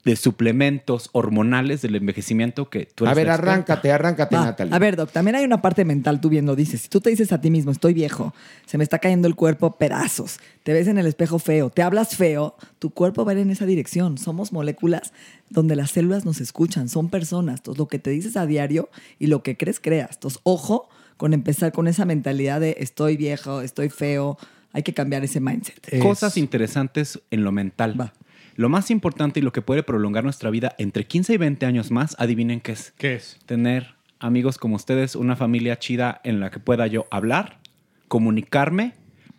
de 0.04 0.18
suplementos 0.18 1.10
hormonales 1.14 1.82
del 1.82 1.96
envejecimiento 1.96 2.70
que 2.70 2.88
tú 2.94 3.06
A 3.06 3.12
eres 3.12 3.16
ver, 3.16 3.28
la 3.28 3.34
experta. 3.36 3.52
arráncate, 3.54 3.92
arráncate, 3.94 4.36
Va. 4.36 4.46
Natalie. 4.46 4.76
A 4.76 4.80
ver, 4.80 4.98
Doc, 4.98 5.12
también 5.12 5.36
hay 5.38 5.46
una 5.46 5.62
parte 5.62 5.86
mental, 5.86 6.20
tú 6.20 6.28
bien 6.28 6.46
lo 6.46 6.58
dices. 6.58 6.82
Si 6.82 6.90
tú 6.90 7.00
te 7.00 7.10
dices 7.10 7.32
a 7.32 7.40
ti 7.40 7.50
mismo, 7.50 7.72
estoy 7.72 7.94
viejo, 7.94 8.34
se 8.66 8.78
me 8.78 8.84
está 8.84 9.00
cayendo 9.00 9.30
el 9.30 9.36
cuerpo 9.36 9.66
a 9.66 9.78
pedazos, 9.78 10.40
te 10.64 10.74
ves 10.74 10.88
en 10.90 10.98
el 10.98 11.06
espejo 11.06 11.40
feo, 11.40 11.70
te 11.70 11.84
hablas 11.84 12.18
feo, 12.18 12.58
tu 12.80 12.90
cuerpo 12.90 13.24
va 13.24 13.32
a 13.32 13.36
ir 13.36 13.40
en 13.42 13.50
esa 13.52 13.66
dirección. 13.66 14.18
Somos 14.18 14.52
moléculas 14.52 15.14
donde 15.50 15.78
las 15.78 15.92
células 15.92 16.26
nos 16.26 16.42
escuchan, 16.42 16.90
son 16.90 17.08
personas. 17.10 17.60
Entonces, 17.62 17.80
lo 17.80 17.88
que 17.88 18.00
te 18.00 18.10
dices 18.10 18.36
a 18.36 18.46
diario 18.46 18.90
y 19.20 19.28
lo 19.28 19.42
que 19.42 19.56
crees, 19.56 19.80
creas. 19.80 20.16
Entonces, 20.16 20.42
ojo 20.44 20.90
con 21.16 21.34
empezar 21.34 21.72
con 21.72 21.88
esa 21.88 22.04
mentalidad 22.04 22.60
de 22.60 22.76
estoy 22.80 23.16
viejo, 23.16 23.62
estoy 23.62 23.88
feo. 23.88 24.38
Hay 24.74 24.84
que 24.84 24.94
cambiar 24.94 25.24
ese 25.24 25.40
mindset. 25.40 26.00
Cosas 26.00 26.36
interesantes 26.38 27.22
en 27.32 27.44
lo 27.44 27.52
mental. 27.52 28.12
Lo 28.56 28.70
más 28.70 28.92
importante 28.92 29.40
y 29.40 29.44
lo 29.44 29.54
que 29.54 29.62
puede 29.62 29.84
prolongar 29.84 30.24
nuestra 30.24 30.50
vida 30.50 30.76
entre 30.78 31.06
15 31.06 31.34
y 31.34 31.38
20 31.38 31.66
años 31.66 31.92
más, 31.92 32.16
adivinen 32.20 32.60
qué 32.60 32.74
es. 32.74 32.94
¿Qué 32.98 33.16
es? 33.16 33.40
Tener 33.46 33.96
amigos 34.20 34.58
como 34.58 34.76
ustedes, 34.76 35.16
una 35.16 35.36
familia 35.36 35.80
chida 35.80 36.22
en 36.24 36.40
la 36.40 36.52
que 36.52 36.60
pueda 36.60 36.88
yo 36.88 37.06
hablar, 37.12 37.60
comunicarme, 38.08 38.94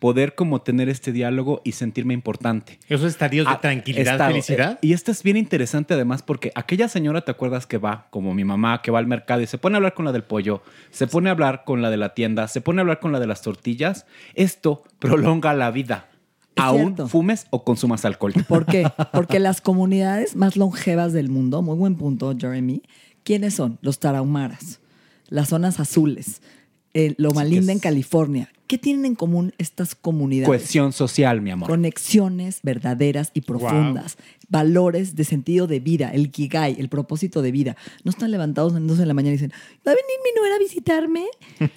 poder 0.05 0.35
como 0.35 0.61
tener 0.61 0.91
este 0.91 1.13
diálogo 1.13 1.63
y 1.65 1.73
sentirme 1.73 2.13
importante. 2.13 2.79
Esos 2.91 3.07
estadios 3.07 3.49
de 3.49 3.57
tranquilidad, 3.57 4.13
estado, 4.13 4.33
felicidad. 4.33 4.73
eh, 4.73 4.79
y 4.83 4.93
esto 4.93 5.11
es 5.11 5.23
bien 5.23 5.39
interesante 5.39 5.95
además 5.95 6.23
porque 6.23 6.53
aquella 6.55 6.89
señora, 6.89 7.23
¿te 7.23 7.31
acuerdas 7.31 7.67
que 7.67 7.79
va, 7.79 8.09
como 8.11 8.35
mi 8.35 8.45
mamá, 8.45 8.83
que 8.83 8.91
va 8.91 8.99
al 8.99 9.07
mercado 9.07 9.41
y 9.41 9.47
se 9.47 9.57
pone 9.57 9.77
a 9.77 9.79
hablar 9.79 9.95
con 9.95 10.05
la 10.05 10.13
del 10.13 10.23
pollo, 10.23 10.61
se 10.91 11.07
pone 11.07 11.31
a 11.31 11.33
hablar 11.33 11.65
con 11.65 11.81
la 11.81 11.89
de 11.89 11.97
la 11.97 12.13
tienda, 12.13 12.49
se 12.49 12.61
pone 12.61 12.81
a 12.81 12.83
hablar 12.83 13.01
con 13.01 13.13
la 13.13 13.19
de 13.19 13.27
las 13.27 13.41
tortillas? 13.41 14.05
Esto 14.35 14.83
prolonga 14.99 15.55
la 15.55 15.71
vida. 15.71 16.11
Aún 16.57 16.89
cierto. 16.89 17.09
fumes 17.09 17.47
o 17.49 17.65
consumas 17.65 18.05
alcohol. 18.05 18.35
¿Por 18.47 18.67
qué? 18.67 18.87
Porque 19.15 19.39
las 19.39 19.63
comunidades 19.63 20.37
más 20.37 20.59
longevas 20.59 21.15
del 21.15 21.31
mundo, 21.31 21.63
muy 21.63 21.77
buen 21.77 21.97
punto, 21.97 22.37
Jeremy, 22.39 22.83
¿quiénes 23.23 23.55
son? 23.55 23.79
Los 23.81 24.01
tarahumaras, 24.01 24.81
las 25.31 25.49
zonas 25.49 25.81
azules, 25.81 26.43
eh, 26.93 27.15
Loma 27.17 27.43
Linda 27.43 27.73
en 27.73 27.79
California. 27.79 28.51
¿Qué 28.67 28.79
tienen 28.79 29.05
en 29.05 29.15
común 29.15 29.53
estas 29.59 29.95
comunidades? 29.95 30.49
Cohesión 30.49 30.93
social, 30.93 31.43
mi 31.43 31.51
amor. 31.51 31.69
Conexiones 31.69 32.61
verdaderas 32.63 33.31
y 33.35 33.43
profundas, 33.43 34.17
valores 34.49 35.17
de 35.17 35.25
sentido 35.25 35.67
de 35.67 35.81
vida, 35.81 36.11
el 36.11 36.31
kigai, 36.31 36.77
el 36.79 36.89
propósito 36.89 37.43
de 37.43 37.53
vida. 37.53 37.77
No 38.05 38.11
están 38.11 38.31
levantados 38.31 38.75
a 38.75 38.81
las 38.81 38.89
2 38.89 38.99
de 38.99 39.07
la 39.07 39.13
mañana 39.13 39.35
y 39.35 39.37
dicen, 39.37 39.53
¿va 39.87 39.93
a 39.93 39.95
venir 39.95 40.19
mi 40.25 40.41
nuera 40.41 40.57
a 40.57 40.59
visitarme? 40.59 41.27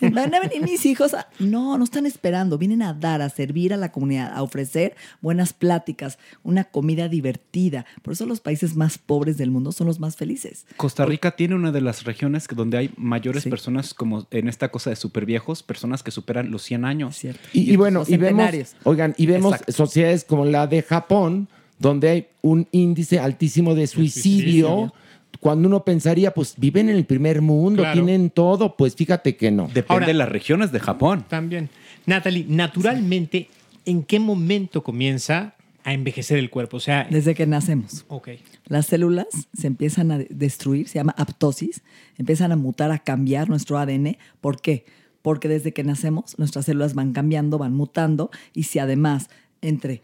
¿Van 0.13 0.33
a 0.33 0.39
venir 0.39 0.61
mis 0.61 0.85
hijos? 0.85 1.13
a-?" 1.13 1.27
No, 1.39 1.77
no 1.77 1.83
están 1.83 2.05
esperando. 2.05 2.57
Vienen 2.57 2.81
a 2.81 2.93
dar, 2.93 3.21
a 3.21 3.29
servir 3.29 3.73
a 3.73 3.77
la 3.77 3.91
comunidad, 3.91 4.31
a 4.33 4.41
ofrecer 4.41 4.95
buenas 5.21 5.51
pláticas, 5.51 6.17
una 6.43 6.63
comida 6.65 7.09
divertida. 7.09 7.85
Por 8.01 8.13
eso 8.13 8.25
los 8.25 8.39
países 8.39 8.77
más 8.77 8.97
pobres 8.97 9.38
del 9.38 9.51
mundo 9.51 9.73
son 9.73 9.88
los 9.88 9.99
más 9.99 10.15
felices. 10.15 10.65
Costa 10.77 11.05
Rica 11.05 11.35
tiene 11.35 11.55
una 11.55 11.73
de 11.73 11.81
las 11.81 12.05
regiones 12.05 12.47
donde 12.47 12.77
hay 12.77 12.91
mayores 12.95 13.45
personas 13.45 13.93
como 13.93 14.25
en 14.31 14.47
esta 14.47 14.69
cosa 14.69 14.89
de 14.89 14.95
super 14.95 15.25
viejos, 15.25 15.63
personas 15.63 16.01
que 16.01 16.11
superan 16.11 16.49
los 16.49 16.63
100 16.63 16.76
años. 16.86 17.23
Y, 17.23 17.34
y 17.53 17.75
bueno, 17.75 18.03
y 18.07 18.17
vemos, 18.17 18.49
oigan, 18.84 19.13
y 19.17 19.25
vemos 19.25 19.53
Exacto. 19.53 19.71
sociedades 19.73 20.23
como 20.23 20.45
la 20.45 20.67
de 20.67 20.82
Japón, 20.82 21.47
donde 21.80 22.09
hay 22.09 22.28
un 22.41 22.67
índice 22.71 23.19
altísimo 23.19 23.75
de 23.75 23.88
suicidio, 23.88 24.67
suicidio. 24.67 24.93
cuando 25.39 25.67
uno 25.67 25.84
pensaría, 25.84 26.32
pues 26.34 26.55
viven 26.57 26.89
en 26.89 26.95
el 26.95 27.05
primer 27.05 27.41
mundo, 27.41 27.84
Claro. 27.84 27.93
tienen 28.03 28.30
todo, 28.32 28.75
pues 28.75 28.95
fíjate 28.95 29.36
que 29.36 29.51
no. 29.51 29.63
Depende 29.67 29.86
Ahora- 29.89 30.07
de 30.07 30.13
las 30.15 30.30
regiones 30.30 30.71
de 30.71 30.80
Japón. 30.80 31.25
También. 31.30 31.69
Natalie, 32.07 32.45
naturalmente, 32.47 33.49
¿en 33.86 34.03
qué 34.03 34.19
momento 34.19 34.82
comienza 34.84 35.53
a 35.84 35.93
envejecer 35.93 36.38
el 36.39 36.49
cuerpo? 36.49 36.78
O 36.78 36.80
sea, 36.80 37.07
Desde 37.09 37.36
que 37.36 37.45
nacemos. 37.45 38.05
ok. 38.07 38.30
Las 38.67 38.88
células 38.88 39.28
se 39.57 39.67
empiezan 39.67 40.11
a 40.11 40.17
de- 40.17 40.28
destruir, 40.30 40.88
se 40.88 40.95
llama 40.99 41.13
aptosis, 41.17 41.82
empiezan 42.17 42.51
a 42.51 42.55
mutar, 42.55 42.91
a 42.91 42.99
cambiar 42.99 43.49
nuestro 43.49 43.78
ADN. 43.78 44.17
¿Por 44.41 44.59
qué? 44.61 44.86
Porque 45.28 45.49
desde 45.49 45.73
que 45.73 45.84
nacemos 45.84 46.39
nuestras 46.39 46.67
células 46.67 46.93
van 46.93 47.11
cambiando, 47.11 47.57
van 47.57 47.73
mutando 47.73 48.32
y 48.53 48.63
si 48.63 48.80
además 48.80 49.30
entre 49.59 50.01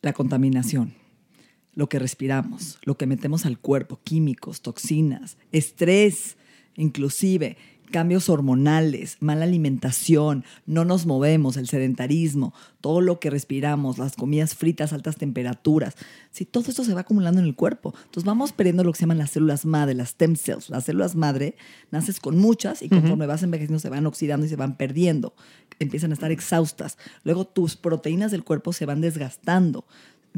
la 0.00 0.14
contaminación, 0.14 0.94
lo 1.74 1.90
que 1.90 1.98
respiramos, 1.98 2.78
lo 2.82 2.96
que 2.96 3.06
metemos 3.06 3.44
al 3.44 3.58
cuerpo, 3.58 4.00
químicos, 4.02 4.62
toxinas, 4.62 5.36
estrés, 5.52 6.38
inclusive 6.76 7.58
cambios 7.88 8.28
hormonales, 8.28 9.16
mala 9.20 9.44
alimentación, 9.44 10.44
no 10.66 10.84
nos 10.84 11.06
movemos, 11.06 11.56
el 11.56 11.68
sedentarismo, 11.68 12.54
todo 12.80 13.00
lo 13.00 13.20
que 13.20 13.30
respiramos, 13.30 13.98
las 13.98 14.16
comidas 14.16 14.54
fritas, 14.54 14.92
altas 14.92 15.16
temperaturas, 15.16 15.96
si 16.30 16.44
todo 16.44 16.64
esto 16.68 16.84
se 16.84 16.94
va 16.94 17.00
acumulando 17.00 17.40
en 17.40 17.46
el 17.46 17.54
cuerpo, 17.54 17.94
entonces 17.96 18.24
vamos 18.24 18.52
perdiendo 18.52 18.84
lo 18.84 18.92
que 18.92 18.98
se 18.98 19.02
llaman 19.02 19.18
las 19.18 19.30
células 19.30 19.64
madre, 19.64 19.94
las 19.94 20.10
stem 20.10 20.36
cells. 20.36 20.70
Las 20.70 20.84
células 20.84 21.16
madre 21.16 21.56
naces 21.90 22.20
con 22.20 22.38
muchas 22.38 22.82
y 22.82 22.88
conforme 22.88 23.26
vas 23.26 23.42
envejeciendo 23.42 23.78
se 23.78 23.88
van 23.88 24.06
oxidando 24.06 24.46
y 24.46 24.48
se 24.48 24.56
van 24.56 24.76
perdiendo, 24.76 25.34
empiezan 25.78 26.10
a 26.10 26.14
estar 26.14 26.30
exhaustas. 26.30 26.98
Luego 27.24 27.46
tus 27.46 27.76
proteínas 27.76 28.30
del 28.30 28.44
cuerpo 28.44 28.72
se 28.72 28.86
van 28.86 29.00
desgastando. 29.00 29.84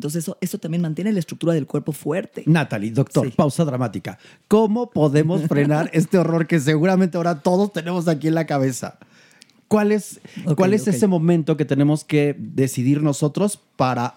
Entonces 0.00 0.24
eso, 0.24 0.38
eso 0.40 0.56
también 0.56 0.80
mantiene 0.80 1.12
la 1.12 1.18
estructura 1.18 1.52
del 1.52 1.66
cuerpo 1.66 1.92
fuerte. 1.92 2.42
Natalie, 2.46 2.90
doctor, 2.90 3.30
pausa 3.32 3.66
dramática. 3.66 4.18
¿Cómo 4.48 4.88
podemos 4.88 5.42
frenar 5.42 5.90
este 5.92 6.16
horror 6.16 6.46
que 6.46 6.58
seguramente 6.58 7.18
ahora 7.18 7.40
todos 7.40 7.70
tenemos 7.70 8.08
aquí 8.08 8.28
en 8.28 8.34
la 8.34 8.46
cabeza? 8.46 8.98
¿Cuál 9.68 9.92
es, 9.92 10.22
cuál 10.56 10.72
es 10.72 10.88
ese 10.88 11.06
momento 11.06 11.58
que 11.58 11.66
tenemos 11.66 12.02
que 12.02 12.34
decidir 12.38 13.02
nosotros 13.02 13.60
para 13.76 14.14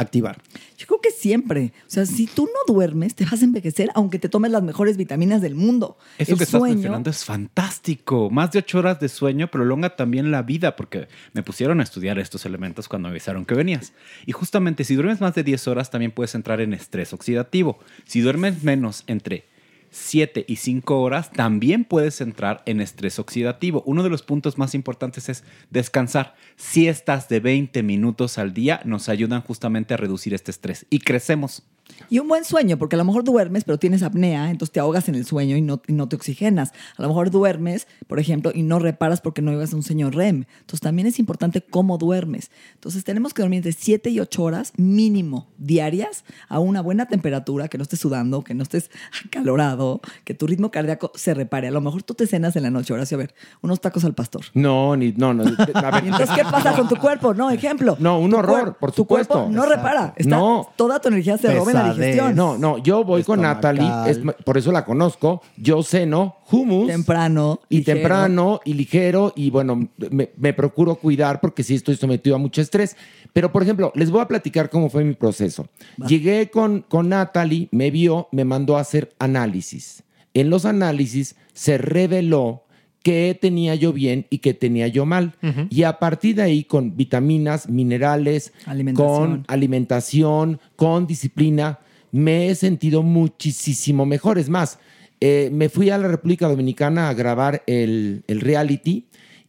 activar? 0.00 0.40
Yo 0.76 0.86
creo 0.86 1.00
que 1.00 1.10
siempre. 1.10 1.72
O 1.86 1.90
sea, 1.90 2.06
si 2.06 2.26
tú 2.26 2.46
no 2.46 2.72
duermes, 2.72 3.14
te 3.14 3.24
vas 3.24 3.42
a 3.42 3.44
envejecer 3.44 3.90
aunque 3.94 4.18
te 4.18 4.28
tomes 4.28 4.50
las 4.50 4.62
mejores 4.62 4.96
vitaminas 4.96 5.40
del 5.40 5.54
mundo. 5.54 5.98
Eso 6.18 6.32
el 6.32 6.38
que 6.38 6.44
estás 6.44 6.62
mencionando 6.62 7.10
es 7.10 7.24
fantástico. 7.24 8.30
Más 8.30 8.52
de 8.52 8.60
ocho 8.60 8.78
horas 8.78 8.98
de 9.00 9.08
sueño 9.08 9.50
prolonga 9.50 9.96
también 9.96 10.30
la 10.30 10.42
vida, 10.42 10.76
porque 10.76 11.08
me 11.32 11.42
pusieron 11.42 11.80
a 11.80 11.82
estudiar 11.82 12.18
estos 12.18 12.46
elementos 12.46 12.88
cuando 12.88 13.08
me 13.08 13.12
avisaron 13.12 13.44
que 13.44 13.54
venías. 13.54 13.92
Y 14.26 14.32
justamente 14.32 14.84
si 14.84 14.94
duermes 14.94 15.20
más 15.20 15.34
de 15.34 15.42
10 15.42 15.68
horas, 15.68 15.90
también 15.90 16.12
puedes 16.12 16.34
entrar 16.34 16.60
en 16.60 16.72
estrés 16.72 17.12
oxidativo. 17.12 17.78
Si 18.06 18.20
duermes 18.20 18.62
menos 18.62 19.04
entre 19.06 19.49
7 19.90 20.44
y 20.46 20.56
5 20.56 21.00
horas, 21.00 21.30
también 21.30 21.84
puedes 21.84 22.20
entrar 22.20 22.62
en 22.66 22.80
estrés 22.80 23.18
oxidativo. 23.18 23.82
Uno 23.86 24.02
de 24.02 24.10
los 24.10 24.22
puntos 24.22 24.58
más 24.58 24.74
importantes 24.74 25.28
es 25.28 25.44
descansar. 25.70 26.34
Siestas 26.56 27.28
de 27.28 27.40
20 27.40 27.82
minutos 27.82 28.38
al 28.38 28.54
día 28.54 28.80
nos 28.84 29.08
ayudan 29.08 29.42
justamente 29.42 29.94
a 29.94 29.96
reducir 29.96 30.34
este 30.34 30.50
estrés 30.50 30.86
y 30.90 31.00
crecemos. 31.00 31.64
Y 32.08 32.18
un 32.18 32.28
buen 32.28 32.44
sueño, 32.44 32.76
porque 32.78 32.96
a 32.96 32.98
lo 32.98 33.04
mejor 33.04 33.24
duermes, 33.24 33.64
pero 33.64 33.78
tienes 33.78 34.02
apnea, 34.02 34.50
entonces 34.50 34.72
te 34.72 34.80
ahogas 34.80 35.08
en 35.08 35.14
el 35.14 35.24
sueño 35.24 35.56
y 35.56 35.62
no, 35.62 35.80
y 35.86 35.92
no 35.92 36.08
te 36.08 36.16
oxigenas. 36.16 36.72
A 36.96 37.02
lo 37.02 37.08
mejor 37.08 37.30
duermes, 37.30 37.86
por 38.06 38.18
ejemplo, 38.18 38.50
y 38.54 38.62
no 38.62 38.78
reparas 38.78 39.20
porque 39.20 39.42
no 39.42 39.50
llegas 39.52 39.72
a 39.72 39.76
un 39.76 39.82
sueño 39.82 40.10
REM. 40.10 40.44
Entonces 40.60 40.80
también 40.80 41.06
es 41.08 41.18
importante 41.18 41.60
cómo 41.62 41.98
duermes. 41.98 42.50
Entonces 42.74 43.04
tenemos 43.04 43.34
que 43.34 43.42
dormir 43.42 43.62
de 43.62 43.72
7 43.72 44.10
y 44.10 44.20
8 44.20 44.42
horas 44.42 44.72
mínimo 44.76 45.48
diarias 45.58 46.24
a 46.48 46.58
una 46.58 46.80
buena 46.80 47.06
temperatura, 47.06 47.68
que 47.68 47.78
no 47.78 47.82
estés 47.82 48.00
sudando, 48.00 48.42
que 48.42 48.54
no 48.54 48.62
estés 48.62 48.90
acalorado, 49.26 50.00
que 50.24 50.34
tu 50.34 50.46
ritmo 50.46 50.70
cardíaco 50.70 51.12
se 51.14 51.34
repare. 51.34 51.68
A 51.68 51.70
lo 51.70 51.80
mejor 51.80 52.02
tú 52.02 52.14
te 52.14 52.26
cenas 52.26 52.56
en 52.56 52.62
la 52.64 52.70
noche, 52.70 52.92
Horacio, 52.92 53.16
a 53.16 53.18
ver, 53.18 53.34
unos 53.62 53.80
tacos 53.80 54.04
al 54.04 54.14
pastor. 54.14 54.44
No, 54.54 54.96
ni, 54.96 55.12
no, 55.12 55.32
no. 55.34 55.44
a 55.44 55.90
ver. 55.90 56.04
Entonces, 56.04 56.30
¿qué 56.34 56.42
pasa 56.42 56.74
con 56.74 56.88
tu 56.88 56.96
cuerpo? 56.96 57.34
No, 57.34 57.50
ejemplo. 57.50 57.96
No, 58.00 58.18
un 58.20 58.34
horror, 58.34 58.76
por 58.78 58.92
Tu 58.92 59.04
cuerpo 59.06 59.34
supuesto. 59.34 59.50
no 59.50 59.64
Exacto. 59.64 59.76
repara. 59.76 60.14
Está, 60.16 60.36
No. 60.36 60.68
Toda 60.76 61.00
tu 61.00 61.08
energía 61.08 61.36
se 61.38 61.54
roba 61.54 61.70
en 61.72 61.76
la 61.82 61.88
la 61.88 61.94
digestión. 61.94 62.34
No, 62.36 62.56
no, 62.58 62.78
yo 62.78 63.04
voy 63.04 63.22
con 63.24 63.40
Natalie, 63.42 63.88
es- 64.06 64.18
por 64.44 64.58
eso 64.58 64.72
la 64.72 64.84
conozco. 64.84 65.42
Yo 65.56 65.82
ceno 65.82 66.36
hummus. 66.50 66.88
Temprano. 66.88 67.60
Y 67.68 67.78
ligero. 67.78 67.96
temprano 67.98 68.60
y 68.64 68.74
ligero. 68.74 69.32
Y 69.36 69.50
bueno, 69.50 69.88
me, 70.10 70.30
me 70.36 70.52
procuro 70.52 70.96
cuidar 70.96 71.40
porque 71.40 71.62
sí 71.62 71.74
estoy 71.74 71.96
sometido 71.96 72.36
a 72.36 72.38
mucho 72.38 72.60
estrés. 72.60 72.96
Pero, 73.32 73.52
por 73.52 73.62
ejemplo, 73.62 73.92
les 73.94 74.10
voy 74.10 74.20
a 74.20 74.26
platicar 74.28 74.70
cómo 74.70 74.90
fue 74.90 75.04
mi 75.04 75.14
proceso. 75.14 75.66
Llegué 76.06 76.50
con, 76.50 76.82
con 76.88 77.08
Natalie, 77.08 77.68
me 77.70 77.90
vio, 77.90 78.28
me 78.32 78.44
mandó 78.44 78.76
a 78.76 78.80
hacer 78.80 79.14
análisis. 79.20 80.02
En 80.34 80.50
los 80.50 80.64
análisis 80.64 81.36
se 81.52 81.78
reveló 81.78 82.64
qué 83.02 83.38
tenía 83.40 83.74
yo 83.74 83.92
bien 83.92 84.26
y 84.30 84.38
qué 84.38 84.54
tenía 84.54 84.86
yo 84.88 85.06
mal. 85.06 85.34
Y 85.70 85.84
a 85.84 85.98
partir 85.98 86.36
de 86.36 86.42
ahí, 86.42 86.64
con 86.64 86.96
vitaminas, 86.96 87.68
minerales, 87.68 88.52
Alimentación. 88.66 89.18
con 89.28 89.44
alimentación, 89.48 90.60
con 90.76 91.06
disciplina, 91.06 91.78
me 92.12 92.48
he 92.48 92.54
sentido 92.54 93.02
muchísimo 93.02 94.04
mejor. 94.06 94.38
Es 94.38 94.48
más, 94.48 94.78
eh, 95.20 95.50
me 95.52 95.68
fui 95.68 95.90
a 95.90 95.98
la 95.98 96.08
República 96.08 96.48
Dominicana 96.48 97.08
a 97.08 97.14
grabar 97.14 97.62
el, 97.66 98.22
el 98.26 98.40
reality 98.40 99.06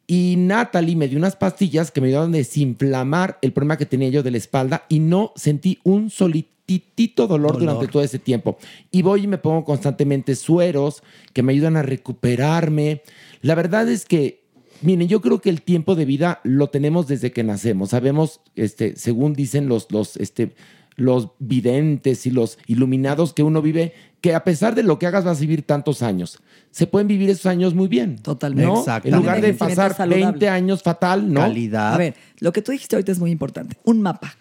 y 0.08 0.36
Natalie 0.38 0.96
me 0.98 1.08
dio 1.08 1.18
unas 1.18 1.36
pastillas 1.38 1.92
que 1.92 2.02
me 2.02 2.08
ayudaron 2.08 2.34
a 2.34 2.38
desinflamar 2.38 3.38
el 3.42 3.54
problema 3.54 3.78
que 3.78 3.86
tenía 3.86 4.10
yo 4.10 4.24
de 4.24 4.32
la 4.32 4.38
espalda 4.38 4.86
y 4.90 5.00
no 5.00 5.32
sentí 5.38 5.80
un 5.84 6.10
solitito 6.10 7.28
dolor, 7.28 7.54
Dolor. 7.54 7.60
durante 7.60 7.88
todo 7.88 8.04
ese 8.04 8.20
tiempo. 8.20 8.58
Y 8.92 9.02
voy 9.02 9.24
y 9.24 9.28
me 9.28 9.38
pongo 9.38 9.64
constantemente 9.64 10.36
sueros 10.36 11.04
que 11.34 11.44
me 11.44 11.54
ayudan 11.54 11.78
a 11.78 11.82
recuperarme. 11.82 13.02
La 13.42 13.56
verdad 13.56 13.90
es 13.90 14.06
que 14.06 14.42
Miren, 14.82 15.08
yo 15.08 15.22
creo 15.22 15.40
que 15.42 15.50
el 15.50 15.62
tiempo 15.62 15.96
de 15.96 16.06
vida 16.06 16.40
lo 16.44 16.70
tenemos 16.70 17.08
desde 17.08 17.32
que 17.32 17.44
nacemos. 17.44 17.92
Sabemos, 17.92 18.42
este, 18.56 18.96
según 18.96 19.34
dicen 19.34 19.68
los, 19.68 19.92
los, 19.92 20.18
este, 20.18 20.56
los 20.96 21.30
videntes 21.38 22.26
y 22.26 22.32
los 22.32 22.58
iluminados 22.66 23.34
que 23.34 23.44
uno 23.44 23.62
vive, 23.62 23.94
que 24.22 24.34
a 24.34 24.44
pesar 24.44 24.74
de 24.74 24.84
lo 24.84 24.98
que 24.98 25.06
hagas 25.06 25.24
vas 25.24 25.38
a 25.38 25.42
vivir 25.42 25.62
tantos 25.64 26.02
años. 26.02 26.40
Se 26.72 26.88
pueden 26.88 27.08
vivir 27.08 27.30
esos 27.30 27.46
años 27.46 27.76
muy 27.76 27.88
bien. 27.88 28.18
Totalmente. 28.18 28.72
¿no? 28.72 28.80
Exacto. 28.80 29.10
En 29.10 29.16
lugar 29.16 29.40
de 29.42 29.54
pasar 29.54 29.94
saludable. 29.94 30.26
20 30.26 30.50
años 30.50 30.82
fatal, 30.82 31.32
¿no? 31.32 31.42
Calidad. 31.42 31.94
A 31.94 31.98
ver, 31.98 32.16
lo 32.40 32.52
que 32.52 32.62
tú 32.62 32.72
dijiste 32.72 32.96
ahorita 32.96 33.12
es 33.12 33.20
muy 33.20 33.30
importante. 33.30 33.78
Un 33.84 34.02
mapa. 34.02 34.36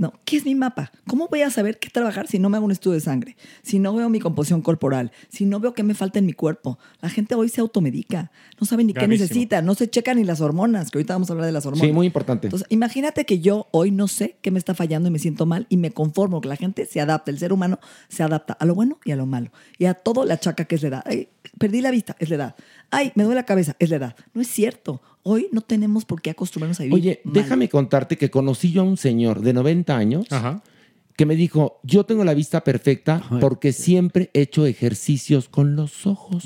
No, 0.00 0.14
¿qué 0.24 0.38
es 0.38 0.46
mi 0.46 0.54
mapa? 0.54 0.92
¿Cómo 1.06 1.28
voy 1.28 1.42
a 1.42 1.50
saber 1.50 1.78
qué 1.78 1.90
trabajar 1.90 2.26
si 2.26 2.38
no 2.38 2.48
me 2.48 2.56
hago 2.56 2.64
un 2.64 2.72
estudio 2.72 2.94
de 2.94 3.00
sangre? 3.00 3.36
Si 3.62 3.78
no 3.78 3.94
veo 3.94 4.08
mi 4.08 4.18
composición 4.18 4.62
corporal, 4.62 5.12
si 5.28 5.44
no 5.44 5.60
veo 5.60 5.74
qué 5.74 5.82
me 5.82 5.92
falta 5.92 6.18
en 6.18 6.24
mi 6.24 6.32
cuerpo. 6.32 6.78
La 7.02 7.10
gente 7.10 7.34
hoy 7.34 7.50
se 7.50 7.60
automedica, 7.60 8.32
no 8.58 8.66
sabe 8.66 8.82
ni 8.82 8.94
Gravísimo. 8.94 9.18
qué 9.18 9.22
necesita, 9.22 9.60
no 9.60 9.74
se 9.74 9.90
checan 9.90 10.16
ni 10.16 10.24
las 10.24 10.40
hormonas, 10.40 10.90
que 10.90 10.96
ahorita 10.96 11.12
vamos 11.12 11.28
a 11.28 11.34
hablar 11.34 11.44
de 11.44 11.52
las 11.52 11.66
hormonas. 11.66 11.86
Sí, 11.86 11.92
muy 11.92 12.06
importante. 12.06 12.46
Entonces, 12.46 12.66
imagínate 12.70 13.26
que 13.26 13.40
yo 13.40 13.66
hoy 13.72 13.90
no 13.90 14.08
sé 14.08 14.38
qué 14.40 14.50
me 14.50 14.58
está 14.58 14.74
fallando 14.74 15.10
y 15.10 15.12
me 15.12 15.18
siento 15.18 15.44
mal 15.44 15.66
y 15.68 15.76
me 15.76 15.90
conformo, 15.90 16.40
que 16.40 16.48
la 16.48 16.56
gente 16.56 16.86
se 16.86 17.02
adapta, 17.02 17.30
el 17.30 17.38
ser 17.38 17.52
humano 17.52 17.78
se 18.08 18.22
adapta 18.22 18.54
a 18.54 18.64
lo 18.64 18.74
bueno 18.74 19.00
y 19.04 19.12
a 19.12 19.16
lo 19.16 19.26
malo. 19.26 19.50
Y 19.76 19.84
a 19.84 19.92
todo 19.92 20.24
le 20.24 20.32
achaca 20.32 20.64
que 20.64 20.76
es 20.76 20.82
la 20.82 20.88
edad. 20.88 21.02
Ay, 21.04 21.28
perdí 21.58 21.82
la 21.82 21.90
vista, 21.90 22.16
es 22.18 22.30
la 22.30 22.36
edad. 22.36 22.56
Ay, 22.90 23.12
me 23.14 23.22
duele 23.24 23.40
la 23.40 23.46
cabeza, 23.46 23.76
es 23.78 23.90
la 23.90 23.96
edad. 23.96 24.16
No 24.34 24.42
es 24.42 24.48
cierto. 24.48 25.00
Hoy 25.22 25.48
no 25.52 25.60
tenemos 25.60 26.04
por 26.04 26.22
qué 26.22 26.30
acostumbrarnos 26.30 26.80
a 26.80 26.84
vivir. 26.84 26.94
Oye, 26.94 27.20
mal. 27.24 27.34
déjame 27.34 27.68
contarte 27.68 28.16
que 28.16 28.30
conocí 28.30 28.72
yo 28.72 28.82
a 28.82 28.84
un 28.84 28.96
señor 28.96 29.42
de 29.42 29.52
90 29.52 29.96
años 29.96 30.26
que 31.16 31.26
me 31.26 31.36
dijo, 31.36 31.80
yo 31.82 32.04
tengo 32.04 32.24
la 32.24 32.34
vista 32.34 32.64
perfecta 32.64 33.22
porque 33.40 33.72
siempre 33.72 34.30
he 34.32 34.40
hecho 34.42 34.64
ejercicios 34.64 35.48
con 35.48 35.76
los 35.76 36.06
ojos. 36.06 36.44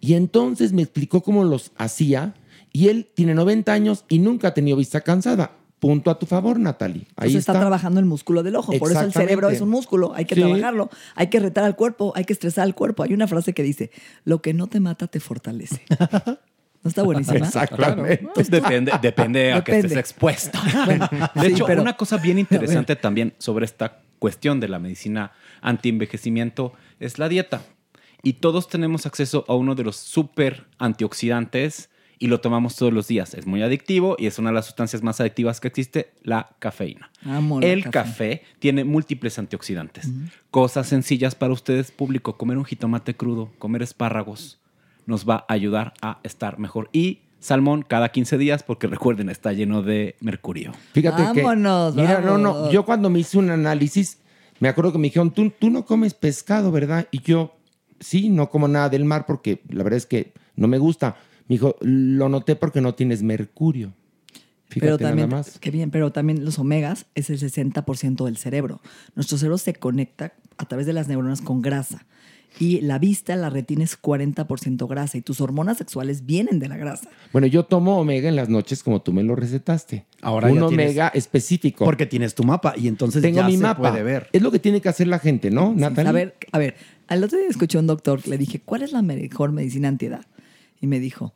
Y 0.00 0.14
entonces 0.14 0.72
me 0.72 0.82
explicó 0.82 1.22
cómo 1.22 1.44
los 1.44 1.72
hacía 1.76 2.34
y 2.72 2.88
él 2.88 3.08
tiene 3.14 3.34
90 3.34 3.72
años 3.72 4.04
y 4.08 4.18
nunca 4.18 4.48
ha 4.48 4.54
tenido 4.54 4.76
vista 4.76 5.00
cansada. 5.00 5.59
Punto 5.80 6.10
a 6.10 6.18
tu 6.18 6.26
favor, 6.26 6.58
Natalie. 6.60 7.02
Ahí 7.16 7.28
Entonces 7.28 7.36
está. 7.40 7.52
está 7.52 7.60
trabajando 7.60 7.98
el 8.00 8.06
músculo 8.06 8.42
del 8.42 8.54
ojo. 8.56 8.72
Por 8.78 8.90
eso 8.92 9.00
el 9.00 9.12
cerebro 9.12 9.48
es 9.48 9.60
un 9.62 9.70
músculo. 9.70 10.12
Hay 10.14 10.26
que 10.26 10.34
Sí. 10.34 10.42
trabajarlo. 10.42 10.90
Hay 11.14 11.28
que 11.28 11.40
retar 11.40 11.64
al 11.64 11.74
cuerpo. 11.74 12.12
Hay 12.14 12.24
que 12.26 12.32
estresar 12.34 12.64
al 12.64 12.74
cuerpo. 12.74 13.02
Hay 13.02 13.14
una 13.14 13.26
frase 13.26 13.54
que 13.54 13.62
dice: 13.62 13.90
Lo 14.24 14.42
que 14.42 14.52
no 14.54 14.66
te 14.66 14.78
mata 14.78 15.06
te 15.06 15.20
fortalece. 15.20 15.82
¿No 16.82 16.88
está 16.88 17.02
buenísima? 17.02 17.38
Exactamente. 17.46 18.26
Pues 18.34 18.50
depende, 18.50 18.92
depende 19.02 19.52
a 19.52 19.62
que 19.64 19.72
Depende. 19.72 19.86
estés 19.88 19.98
expuesto. 19.98 20.58
Bueno, 20.86 21.08
de 21.34 21.40
sí, 21.40 21.46
hecho, 21.52 21.66
pero- 21.66 21.82
una 21.82 21.96
cosa 21.96 22.16
bien 22.18 22.38
interesante 22.38 22.94
también 22.96 23.34
sobre 23.38 23.64
esta 23.66 24.00
cuestión 24.18 24.60
de 24.60 24.68
la 24.68 24.78
medicina 24.78 25.32
antienvejecimiento 25.62 26.72
es 27.00 27.18
la 27.18 27.28
dieta. 27.28 27.62
Y 28.22 28.34
todos 28.34 28.68
tenemos 28.68 29.06
acceso 29.06 29.44
a 29.48 29.54
uno 29.54 29.74
de 29.74 29.84
los 29.84 29.96
súper 29.96 30.66
antioxidantes 30.78 31.89
y 32.22 32.26
lo 32.26 32.40
tomamos 32.40 32.76
todos 32.76 32.92
los 32.92 33.08
días. 33.08 33.32
Es 33.34 33.46
muy 33.46 33.62
adictivo 33.62 34.14
y 34.18 34.26
es 34.26 34.38
una 34.38 34.50
de 34.50 34.54
las 34.54 34.66
sustancias 34.66 35.02
más 35.02 35.20
adictivas 35.20 35.58
que 35.58 35.68
existe, 35.68 36.12
la 36.22 36.50
cafeína. 36.58 37.10
Amo 37.24 37.60
la 37.60 37.66
El 37.66 37.84
café. 37.84 37.90
café 37.90 38.42
tiene 38.58 38.84
múltiples 38.84 39.38
antioxidantes. 39.38 40.10
Cosas 40.50 40.86
sencillas 40.86 41.34
para 41.34 41.54
ustedes, 41.54 41.90
público. 41.90 42.36
Comer 42.36 42.58
un 42.58 42.66
jitomate 42.66 43.16
crudo, 43.16 43.50
comer 43.58 43.82
espárragos, 43.82 44.60
nos 45.06 45.28
va 45.28 45.46
a 45.48 45.54
ayudar 45.54 45.94
a 46.02 46.20
estar 46.22 46.58
mejor. 46.58 46.90
Y 46.92 47.20
salmón 47.40 47.86
cada 47.88 48.10
15 48.10 48.36
días, 48.36 48.62
porque 48.62 48.86
recuerden, 48.86 49.30
está 49.30 49.54
lleno 49.54 49.82
de 49.82 50.14
mercurio. 50.20 50.72
Fíjate 50.92 51.22
Vámonos, 51.22 51.94
que. 51.94 52.02
Mira, 52.02 52.20
no, 52.20 52.36
no. 52.36 52.70
Yo 52.70 52.84
cuando 52.84 53.08
me 53.08 53.20
hice 53.20 53.38
un 53.38 53.48
análisis, 53.48 54.18
me 54.58 54.68
acuerdo 54.68 54.92
que 54.92 54.98
me 54.98 55.04
dijeron, 55.04 55.30
tú, 55.30 55.50
tú 55.58 55.70
no 55.70 55.86
comes 55.86 56.12
pescado, 56.12 56.70
¿verdad? 56.70 57.08
Y 57.10 57.22
yo, 57.22 57.56
sí, 57.98 58.28
no 58.28 58.50
como 58.50 58.68
nada 58.68 58.90
del 58.90 59.06
mar 59.06 59.24
porque 59.26 59.62
la 59.70 59.82
verdad 59.82 59.96
es 59.96 60.04
que 60.04 60.34
no 60.54 60.68
me 60.68 60.76
gusta. 60.76 61.16
Me 61.50 61.54
dijo, 61.56 61.74
lo 61.80 62.28
noté 62.28 62.54
porque 62.56 62.80
no 62.80 62.94
tienes 62.94 63.22
mercurio. 63.24 63.92
Fíjate 64.68 64.80
pero 64.86 64.98
también, 64.98 65.28
nada 65.28 65.42
más. 65.42 65.58
qué 65.58 65.72
bien, 65.72 65.90
pero 65.90 66.12
también 66.12 66.44
los 66.44 66.60
omegas 66.60 67.06
es 67.16 67.28
el 67.28 67.40
60% 67.40 68.24
del 68.24 68.36
cerebro. 68.36 68.80
Nuestro 69.16 69.36
cerebro 69.36 69.58
se 69.58 69.74
conecta 69.74 70.32
a 70.58 70.66
través 70.66 70.86
de 70.86 70.92
las 70.92 71.08
neuronas 71.08 71.40
con 71.42 71.60
grasa. 71.60 72.06
Y 72.60 72.80
la 72.82 73.00
vista, 73.00 73.34
la 73.34 73.50
retina 73.50 73.82
es 73.82 74.00
40% 74.00 74.88
grasa. 74.88 75.18
Y 75.18 75.22
tus 75.22 75.40
hormonas 75.40 75.78
sexuales 75.78 76.24
vienen 76.24 76.60
de 76.60 76.68
la 76.68 76.76
grasa. 76.76 77.08
Bueno, 77.32 77.48
yo 77.48 77.64
tomo 77.64 77.98
omega 77.98 78.28
en 78.28 78.36
las 78.36 78.48
noches 78.48 78.84
como 78.84 79.02
tú 79.02 79.12
me 79.12 79.24
lo 79.24 79.34
recetaste. 79.34 80.04
Ahora 80.22 80.46
un 80.48 80.54
ya 80.54 80.60
tienes- 80.68 80.86
omega 80.86 81.08
específico. 81.08 81.84
Porque 81.84 82.06
tienes 82.06 82.36
tu 82.36 82.44
mapa 82.44 82.74
y 82.76 82.86
entonces 82.86 83.22
tengo 83.22 83.38
ya 83.40 83.46
mi 83.46 83.56
se 83.56 83.62
mapa. 83.62 83.90
puede 83.90 84.04
ver. 84.04 84.28
Es 84.32 84.40
lo 84.42 84.52
que 84.52 84.60
tiene 84.60 84.80
que 84.80 84.88
hacer 84.88 85.08
la 85.08 85.18
gente, 85.18 85.50
¿no, 85.50 85.74
Natalie? 85.74 86.08
A 86.10 86.12
ver, 86.12 86.36
a 86.52 86.58
ver, 86.58 86.76
al 87.08 87.24
otro 87.24 87.38
día 87.38 87.48
escuché 87.48 87.76
a 87.76 87.80
un 87.80 87.88
doctor, 87.88 88.26
le 88.28 88.38
dije, 88.38 88.60
¿cuál 88.64 88.82
es 88.82 88.92
la 88.92 89.02
mejor 89.02 89.50
medicina 89.50 89.88
antiedad? 89.88 90.26
Y 90.80 90.86
me 90.86 90.98
dijo, 91.00 91.34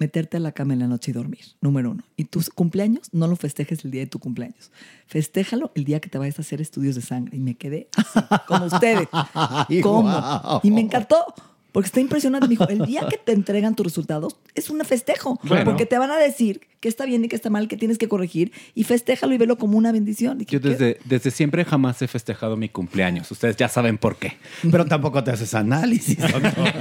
meterte 0.00 0.38
a 0.38 0.40
la 0.40 0.52
cama 0.52 0.72
en 0.72 0.80
la 0.80 0.88
noche 0.88 1.10
y 1.10 1.14
dormir, 1.14 1.44
número 1.60 1.90
uno. 1.90 2.02
Y 2.16 2.24
tus 2.24 2.48
cumpleaños, 2.48 3.10
no 3.12 3.28
lo 3.28 3.36
festejes 3.36 3.84
el 3.84 3.90
día 3.90 4.00
de 4.00 4.06
tu 4.06 4.18
cumpleaños. 4.18 4.72
Festéjalo 5.06 5.70
el 5.74 5.84
día 5.84 6.00
que 6.00 6.08
te 6.08 6.18
vayas 6.18 6.38
a 6.38 6.42
hacer 6.42 6.60
estudios 6.60 6.96
de 6.96 7.02
sangre. 7.02 7.36
Y 7.36 7.40
me 7.40 7.54
quedé 7.54 7.88
así, 7.96 8.18
como 8.48 8.64
ustedes. 8.64 9.08
¿Cómo? 9.82 10.60
Y 10.62 10.70
me 10.70 10.80
encantó. 10.80 11.26
Porque 11.72 11.86
está 11.86 12.00
impresionante. 12.00 12.46
Me 12.46 12.50
dijo, 12.50 12.68
el 12.68 12.84
día 12.86 13.06
que 13.08 13.16
te 13.24 13.32
entregan 13.32 13.74
tus 13.74 13.86
resultados 13.86 14.36
es 14.54 14.70
un 14.70 14.80
festejo. 14.84 15.38
Bueno. 15.44 15.64
Porque 15.64 15.86
te 15.86 15.98
van 15.98 16.10
a 16.10 16.16
decir 16.16 16.60
qué 16.80 16.88
está 16.88 17.04
bien 17.04 17.24
y 17.24 17.28
qué 17.28 17.36
está 17.36 17.50
mal, 17.50 17.68
qué 17.68 17.76
tienes 17.76 17.98
que 17.98 18.08
corregir. 18.08 18.52
Y 18.74 18.84
festéjalo 18.84 19.34
y 19.34 19.38
velo 19.38 19.56
como 19.58 19.76
una 19.78 19.92
bendición. 19.92 20.38
Dije, 20.38 20.50
Yo 20.52 20.60
¿qué? 20.60 20.68
desde, 20.70 20.98
desde 21.04 21.30
siempre 21.30 21.64
jamás 21.64 22.00
he 22.02 22.08
festejado 22.08 22.56
mi 22.56 22.68
cumpleaños. 22.68 23.30
Ustedes 23.30 23.56
ya 23.56 23.68
saben 23.68 23.98
por 23.98 24.16
qué. 24.16 24.34
Pero 24.70 24.86
tampoco 24.86 25.22
te 25.22 25.30
haces 25.30 25.54
análisis. 25.54 26.18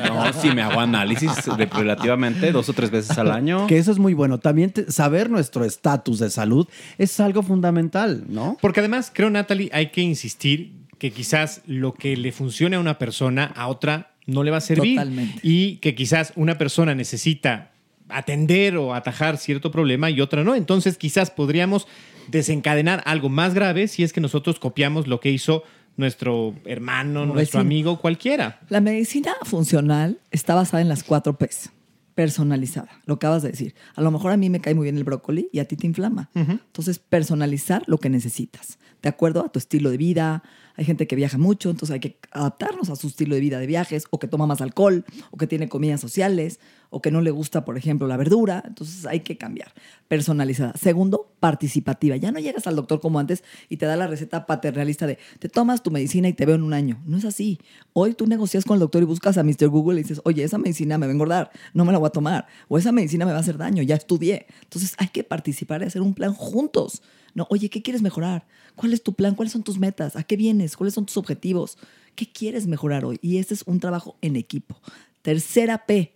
No, 0.09 0.33
sí 0.33 0.49
me 0.53 0.61
hago 0.61 0.79
análisis 0.79 1.31
de- 1.57 1.65
relativamente 1.65 2.51
dos 2.51 2.69
o 2.69 2.73
tres 2.73 2.91
veces 2.91 3.17
al 3.17 3.31
año. 3.31 3.67
Que 3.67 3.77
eso 3.77 3.91
es 3.91 3.99
muy 3.99 4.13
bueno. 4.13 4.37
También 4.39 4.71
te- 4.71 4.91
saber 4.91 5.29
nuestro 5.29 5.65
estatus 5.65 6.19
de 6.19 6.29
salud 6.29 6.67
es 6.97 7.19
algo 7.19 7.43
fundamental, 7.43 8.23
¿no? 8.27 8.57
Porque 8.61 8.79
además, 8.79 9.11
creo, 9.13 9.29
Natalie, 9.29 9.69
hay 9.73 9.91
que 9.91 10.01
insistir 10.01 10.73
que 10.97 11.11
quizás 11.11 11.61
lo 11.65 11.93
que 11.93 12.17
le 12.17 12.31
funcione 12.31 12.75
a 12.75 12.79
una 12.79 12.97
persona, 12.97 13.45
a 13.55 13.67
otra 13.67 14.11
no 14.29 14.43
le 14.43 14.51
va 14.51 14.57
a 14.57 14.61
servir. 14.61 14.95
Totalmente. 14.95 15.39
Y 15.43 15.77
que 15.77 15.95
quizás 15.95 16.33
una 16.35 16.57
persona 16.57 16.95
necesita 16.95 17.71
atender 18.09 18.77
o 18.77 18.93
atajar 18.95 19.37
cierto 19.37 19.71
problema 19.71 20.09
y 20.09 20.21
otra 20.21 20.43
no. 20.43 20.55
Entonces, 20.55 20.97
quizás 20.97 21.29
podríamos 21.31 21.87
desencadenar 22.27 23.01
algo 23.05 23.29
más 23.29 23.53
grave 23.53 23.87
si 23.87 24.03
es 24.03 24.13
que 24.13 24.21
nosotros 24.21 24.59
copiamos 24.59 25.07
lo 25.07 25.19
que 25.19 25.31
hizo 25.31 25.63
nuestro 25.97 26.55
hermano, 26.65 27.21
Como 27.21 27.33
nuestro 27.33 27.59
vecino. 27.59 27.61
amigo, 27.61 27.99
cualquiera. 27.99 28.59
La 28.69 28.81
medicina 28.81 29.33
funcional 29.43 30.19
está 30.31 30.55
basada 30.55 30.81
en 30.81 30.89
las 30.89 31.03
cuatro 31.03 31.37
P's. 31.37 31.69
Personalizada, 32.15 32.89
lo 33.05 33.13
acabas 33.13 33.43
de 33.43 33.51
decir. 33.51 33.75
A 33.95 34.01
lo 34.01 34.11
mejor 34.11 34.31
a 34.33 34.37
mí 34.37 34.49
me 34.49 34.59
cae 34.59 34.75
muy 34.75 34.83
bien 34.83 34.97
el 34.97 35.05
brócoli 35.05 35.47
y 35.53 35.59
a 35.59 35.65
ti 35.65 35.77
te 35.77 35.87
inflama. 35.87 36.29
Entonces, 36.35 36.99
personalizar 36.99 37.83
lo 37.87 37.97
que 37.97 38.09
necesitas, 38.09 38.77
de 39.01 39.07
acuerdo 39.07 39.45
a 39.45 39.49
tu 39.49 39.57
estilo 39.57 39.89
de 39.89 39.97
vida. 39.97 40.43
Hay 40.79 40.85
gente 40.85 41.07
que 41.07 41.17
viaja 41.17 41.37
mucho, 41.37 41.69
entonces 41.69 41.93
hay 41.93 41.99
que 41.99 42.15
adaptarnos 42.31 42.89
a 42.89 42.95
su 42.95 43.07
estilo 43.07 43.35
de 43.35 43.41
vida 43.41 43.59
de 43.59 43.67
viajes, 43.67 44.05
o 44.11 44.17
que 44.17 44.29
toma 44.29 44.47
más 44.47 44.61
alcohol, 44.61 45.03
o 45.29 45.35
que 45.35 45.45
tiene 45.45 45.67
comidas 45.67 45.99
sociales, 45.99 46.61
o 46.89 47.01
que 47.01 47.11
no 47.11 47.21
le 47.21 47.31
gusta, 47.31 47.65
por 47.65 47.77
ejemplo, 47.77 48.07
la 48.07 48.17
verdura. 48.17 48.63
Entonces 48.65 49.05
hay 49.05 49.21
que 49.21 49.37
cambiar. 49.37 49.73
Personalizada. 50.07 50.73
Segundo, 50.75 51.31
participativa. 51.39 52.15
Ya 52.15 52.31
no 52.31 52.39
llegas 52.39 52.67
al 52.67 52.75
doctor 52.75 52.99
como 52.99 53.19
antes 53.19 53.43
y 53.69 53.77
te 53.77 53.85
da 53.85 53.95
la 53.95 54.07
receta 54.07 54.45
paternalista 54.45 55.07
de 55.07 55.19
te 55.39 55.49
tomas 55.49 55.83
tu 55.83 55.91
medicina 55.91 56.27
y 56.27 56.33
te 56.33 56.45
veo 56.45 56.55
en 56.55 56.63
un 56.63 56.73
año. 56.73 57.01
No 57.05 57.17
es 57.17 57.25
así. 57.25 57.59
Hoy 57.93 58.13
tú 58.13 58.27
negocias 58.27 58.65
con 58.65 58.75
el 58.75 58.79
doctor 58.79 59.01
y 59.01 59.05
buscas 59.05 59.37
a 59.37 59.43
Mr. 59.43 59.67
Google 59.67 59.99
y 59.99 60.03
dices, 60.03 60.21
oye, 60.23 60.43
esa 60.43 60.57
medicina 60.57 60.97
me 60.97 61.05
va 61.05 61.11
a 61.11 61.13
engordar, 61.13 61.51
no 61.73 61.85
me 61.85 61.91
la 61.91 61.97
voy 61.97 62.07
a 62.07 62.11
tomar. 62.11 62.47
O 62.67 62.77
esa 62.77 62.91
medicina 62.91 63.25
me 63.25 63.31
va 63.31 63.37
a 63.37 63.41
hacer 63.41 63.57
daño, 63.57 63.83
ya 63.83 63.95
estudié. 63.95 64.47
Entonces 64.63 64.95
hay 64.97 65.07
que 65.07 65.23
participar 65.23 65.81
y 65.81 65.85
hacer 65.85 66.01
un 66.01 66.13
plan 66.13 66.33
juntos. 66.33 67.01
No, 67.35 67.45
oye, 67.49 67.69
¿qué 67.69 67.81
quieres 67.81 68.01
mejorar? 68.01 68.47
¿Cuál 68.75 68.93
es 68.93 69.03
tu 69.03 69.13
plan? 69.13 69.35
¿Cuáles 69.35 69.53
son 69.53 69.63
tus 69.63 69.77
metas? 69.77 70.15
¿A 70.15 70.23
qué 70.23 70.35
vienes? 70.35 70.75
¿Cuáles 70.75 70.93
son 70.93 71.05
tus 71.05 71.17
objetivos? 71.17 71.77
¿Qué 72.15 72.29
quieres 72.31 72.67
mejorar 72.67 73.05
hoy? 73.05 73.19
Y 73.21 73.37
este 73.37 73.53
es 73.53 73.63
un 73.65 73.79
trabajo 73.79 74.17
en 74.21 74.35
equipo. 74.35 74.81
Tercera 75.21 75.85
P, 75.85 76.13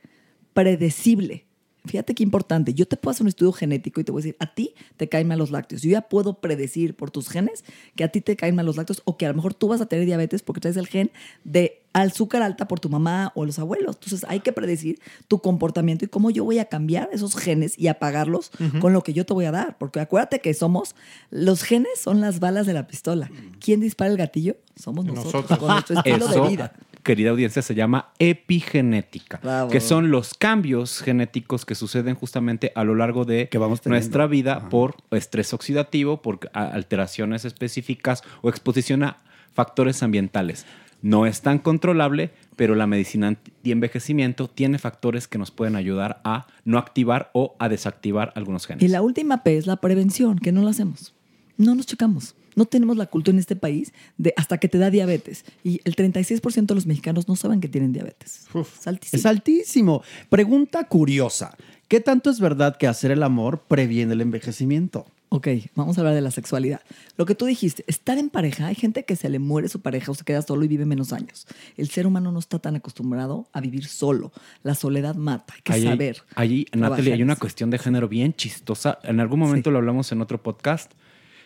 predecible. 0.53 1.45
Fíjate 1.85 2.15
qué 2.15 2.23
importante. 2.23 2.73
Yo 2.73 2.85
te 2.87 2.95
puedo 2.95 3.11
hacer 3.11 3.23
un 3.23 3.27
estudio 3.27 3.51
genético 3.51 3.99
y 3.99 4.05
te 4.05 4.13
voy 4.13 4.21
a 4.21 4.23
decir, 4.23 4.37
a 4.39 4.53
ti 4.53 4.73
te 4.95 5.09
caen 5.09 5.27
mal 5.27 5.37
los 5.37 5.51
lácteos. 5.51 5.81
Yo 5.81 5.91
ya 5.91 6.03
puedo 6.03 6.39
predecir 6.39 6.95
por 6.95 7.11
tus 7.11 7.27
genes 7.27 7.65
que 7.97 8.05
a 8.05 8.07
ti 8.07 8.21
te 8.21 8.37
caen 8.37 8.55
mal 8.55 8.65
los 8.65 8.77
lácteos 8.77 9.01
o 9.03 9.17
que 9.17 9.25
a 9.25 9.29
lo 9.29 9.35
mejor 9.35 9.53
tú 9.53 9.67
vas 9.67 9.81
a 9.81 9.85
tener 9.87 10.05
diabetes 10.05 10.43
porque 10.43 10.61
traes 10.61 10.77
el 10.77 10.87
gen 10.87 11.11
de 11.43 11.81
azúcar 11.91 12.41
alta 12.41 12.69
por 12.69 12.79
tu 12.79 12.87
mamá 12.87 13.33
o 13.35 13.45
los 13.45 13.59
abuelos. 13.59 13.97
Entonces 13.97 14.25
hay 14.29 14.39
que 14.39 14.53
predecir 14.53 15.01
tu 15.27 15.39
comportamiento 15.39 16.05
y 16.05 16.07
cómo 16.07 16.29
yo 16.29 16.45
voy 16.45 16.59
a 16.59 16.65
cambiar 16.69 17.09
esos 17.11 17.35
genes 17.35 17.77
y 17.77 17.87
apagarlos 17.87 18.51
Ujú. 18.61 18.79
con 18.79 18.93
lo 18.93 19.03
que 19.03 19.11
yo 19.11 19.25
te 19.25 19.33
voy 19.33 19.43
a 19.43 19.51
dar. 19.51 19.77
Porque 19.77 19.99
acuérdate 19.99 20.39
que 20.39 20.53
somos, 20.53 20.95
los 21.31 21.63
genes 21.63 21.99
son 22.01 22.21
las 22.21 22.39
balas 22.39 22.65
de 22.65 22.71
la 22.71 22.87
pistola. 22.87 23.29
¿Quién 23.59 23.81
dispara 23.81 24.09
el 24.09 24.15
gatillo? 24.15 24.55
Somos 24.77 25.03
nosotros, 25.03 25.59
con 25.59 25.67
nuestro 25.67 25.97
estilo 25.97 26.29
Eso, 26.29 26.43
de 26.43 26.49
vida. 26.49 26.73
Querida 27.03 27.29
audiencia, 27.31 27.61
se 27.61 27.75
llama 27.75 28.09
epigenética, 28.19 29.39
Bravo. 29.43 29.69
que 29.69 29.79
son 29.79 30.09
los 30.09 30.33
cambios 30.33 31.01
genéticos 31.01 31.65
que 31.65 31.75
suceden 31.75 32.15
justamente 32.15 32.71
a 32.75 32.83
lo 32.83 32.95
largo 32.95 33.25
de 33.25 33.49
nuestra 33.85 34.27
vida 34.27 34.69
por 34.69 34.95
estrés 35.11 35.53
oxidativo, 35.53 36.21
por 36.21 36.39
alteraciones 36.53 37.45
específicas 37.45 38.23
o 38.41 38.49
exposición 38.49 39.03
a 39.03 39.17
factores 39.53 40.01
ambientales. 40.01 40.65
No 41.01 41.25
es 41.25 41.41
tan 41.41 41.59
controlable, 41.59 42.31
pero 42.55 42.75
la 42.75 42.87
medicina 42.87 43.27
anti-envejecimiento 43.27 44.47
tiene 44.47 44.79
factores 44.79 45.27
que 45.27 45.37
nos 45.37 45.51
pueden 45.51 45.75
ayudar 45.75 46.21
a 46.23 46.47
no 46.63 46.77
activar 46.77 47.29
o 47.33 47.57
a 47.59 47.67
desactivar 47.67 48.31
algunos 48.35 48.65
genes. 48.65 48.81
Y 48.81 48.87
la 48.87 49.01
última 49.01 49.43
P 49.43 49.57
es 49.57 49.67
la 49.67 49.75
prevención, 49.75 50.39
que 50.39 50.53
no 50.53 50.61
lo 50.61 50.69
hacemos. 50.69 51.13
No 51.57 51.75
nos 51.75 51.85
checamos. 51.85 52.35
No 52.55 52.65
tenemos 52.65 52.97
la 52.97 53.07
cultura 53.07 53.33
en 53.33 53.39
este 53.39 53.55
país 53.55 53.93
de 54.17 54.33
hasta 54.37 54.57
que 54.57 54.67
te 54.67 54.77
da 54.77 54.89
diabetes. 54.89 55.45
Y 55.63 55.81
el 55.83 55.95
36% 55.95 56.65
de 56.65 56.75
los 56.75 56.85
mexicanos 56.85 57.27
no 57.27 57.35
saben 57.35 57.61
que 57.61 57.67
tienen 57.67 57.93
diabetes. 57.93 58.45
Es 58.53 58.87
altísimo. 58.87 59.19
Es 59.19 59.25
altísimo. 59.25 60.03
Pregunta 60.29 60.83
curiosa. 60.87 61.55
¿Qué 61.87 61.99
tanto 61.99 62.29
es 62.29 62.39
verdad 62.39 62.77
que 62.77 62.87
hacer 62.87 63.11
el 63.11 63.23
amor 63.23 63.63
previene 63.67 64.13
el 64.13 64.21
envejecimiento? 64.21 65.05
Ok, 65.35 65.47
vamos 65.73 65.97
a 65.97 66.01
hablar 66.01 66.13
de 66.13 66.21
la 66.21 66.29
sexualidad. 66.29 66.81
Lo 67.17 67.25
que 67.25 67.33
tú 67.33 67.45
dijiste, 67.45 67.83
estar 67.87 68.19
en 68.19 68.29
pareja, 68.29 68.67
hay 68.67 68.75
gente 68.75 69.03
que 69.03 69.15
se 69.15 69.29
le 69.29 69.39
muere 69.39 69.67
su 69.67 69.81
pareja 69.81 70.11
o 70.11 70.13
se 70.13 70.23
queda 70.23 70.43
solo 70.43 70.63
y 70.63 70.67
vive 70.67 70.85
menos 70.85 71.11
años. 71.11 71.47
El 71.75 71.89
ser 71.89 72.05
humano 72.05 72.31
no 72.31 72.37
está 72.37 72.59
tan 72.59 72.75
acostumbrado 72.75 73.47
a 73.51 73.59
vivir 73.59 73.85
solo. 73.85 74.31
La 74.61 74.75
soledad 74.75 75.15
mata, 75.15 75.55
hay 75.55 75.61
que 75.63 75.89
saber. 75.89 76.21
Allí, 76.35 76.67
Natalie, 76.73 77.13
hay 77.13 77.23
una 77.23 77.35
cuestión 77.35 77.71
de 77.71 77.79
género 77.79 78.07
bien 78.07 78.35
chistosa. 78.35 78.99
En 79.01 79.19
algún 79.19 79.39
momento 79.39 79.71
lo 79.71 79.79
hablamos 79.79 80.11
en 80.11 80.21
otro 80.21 80.39
podcast. 80.43 80.91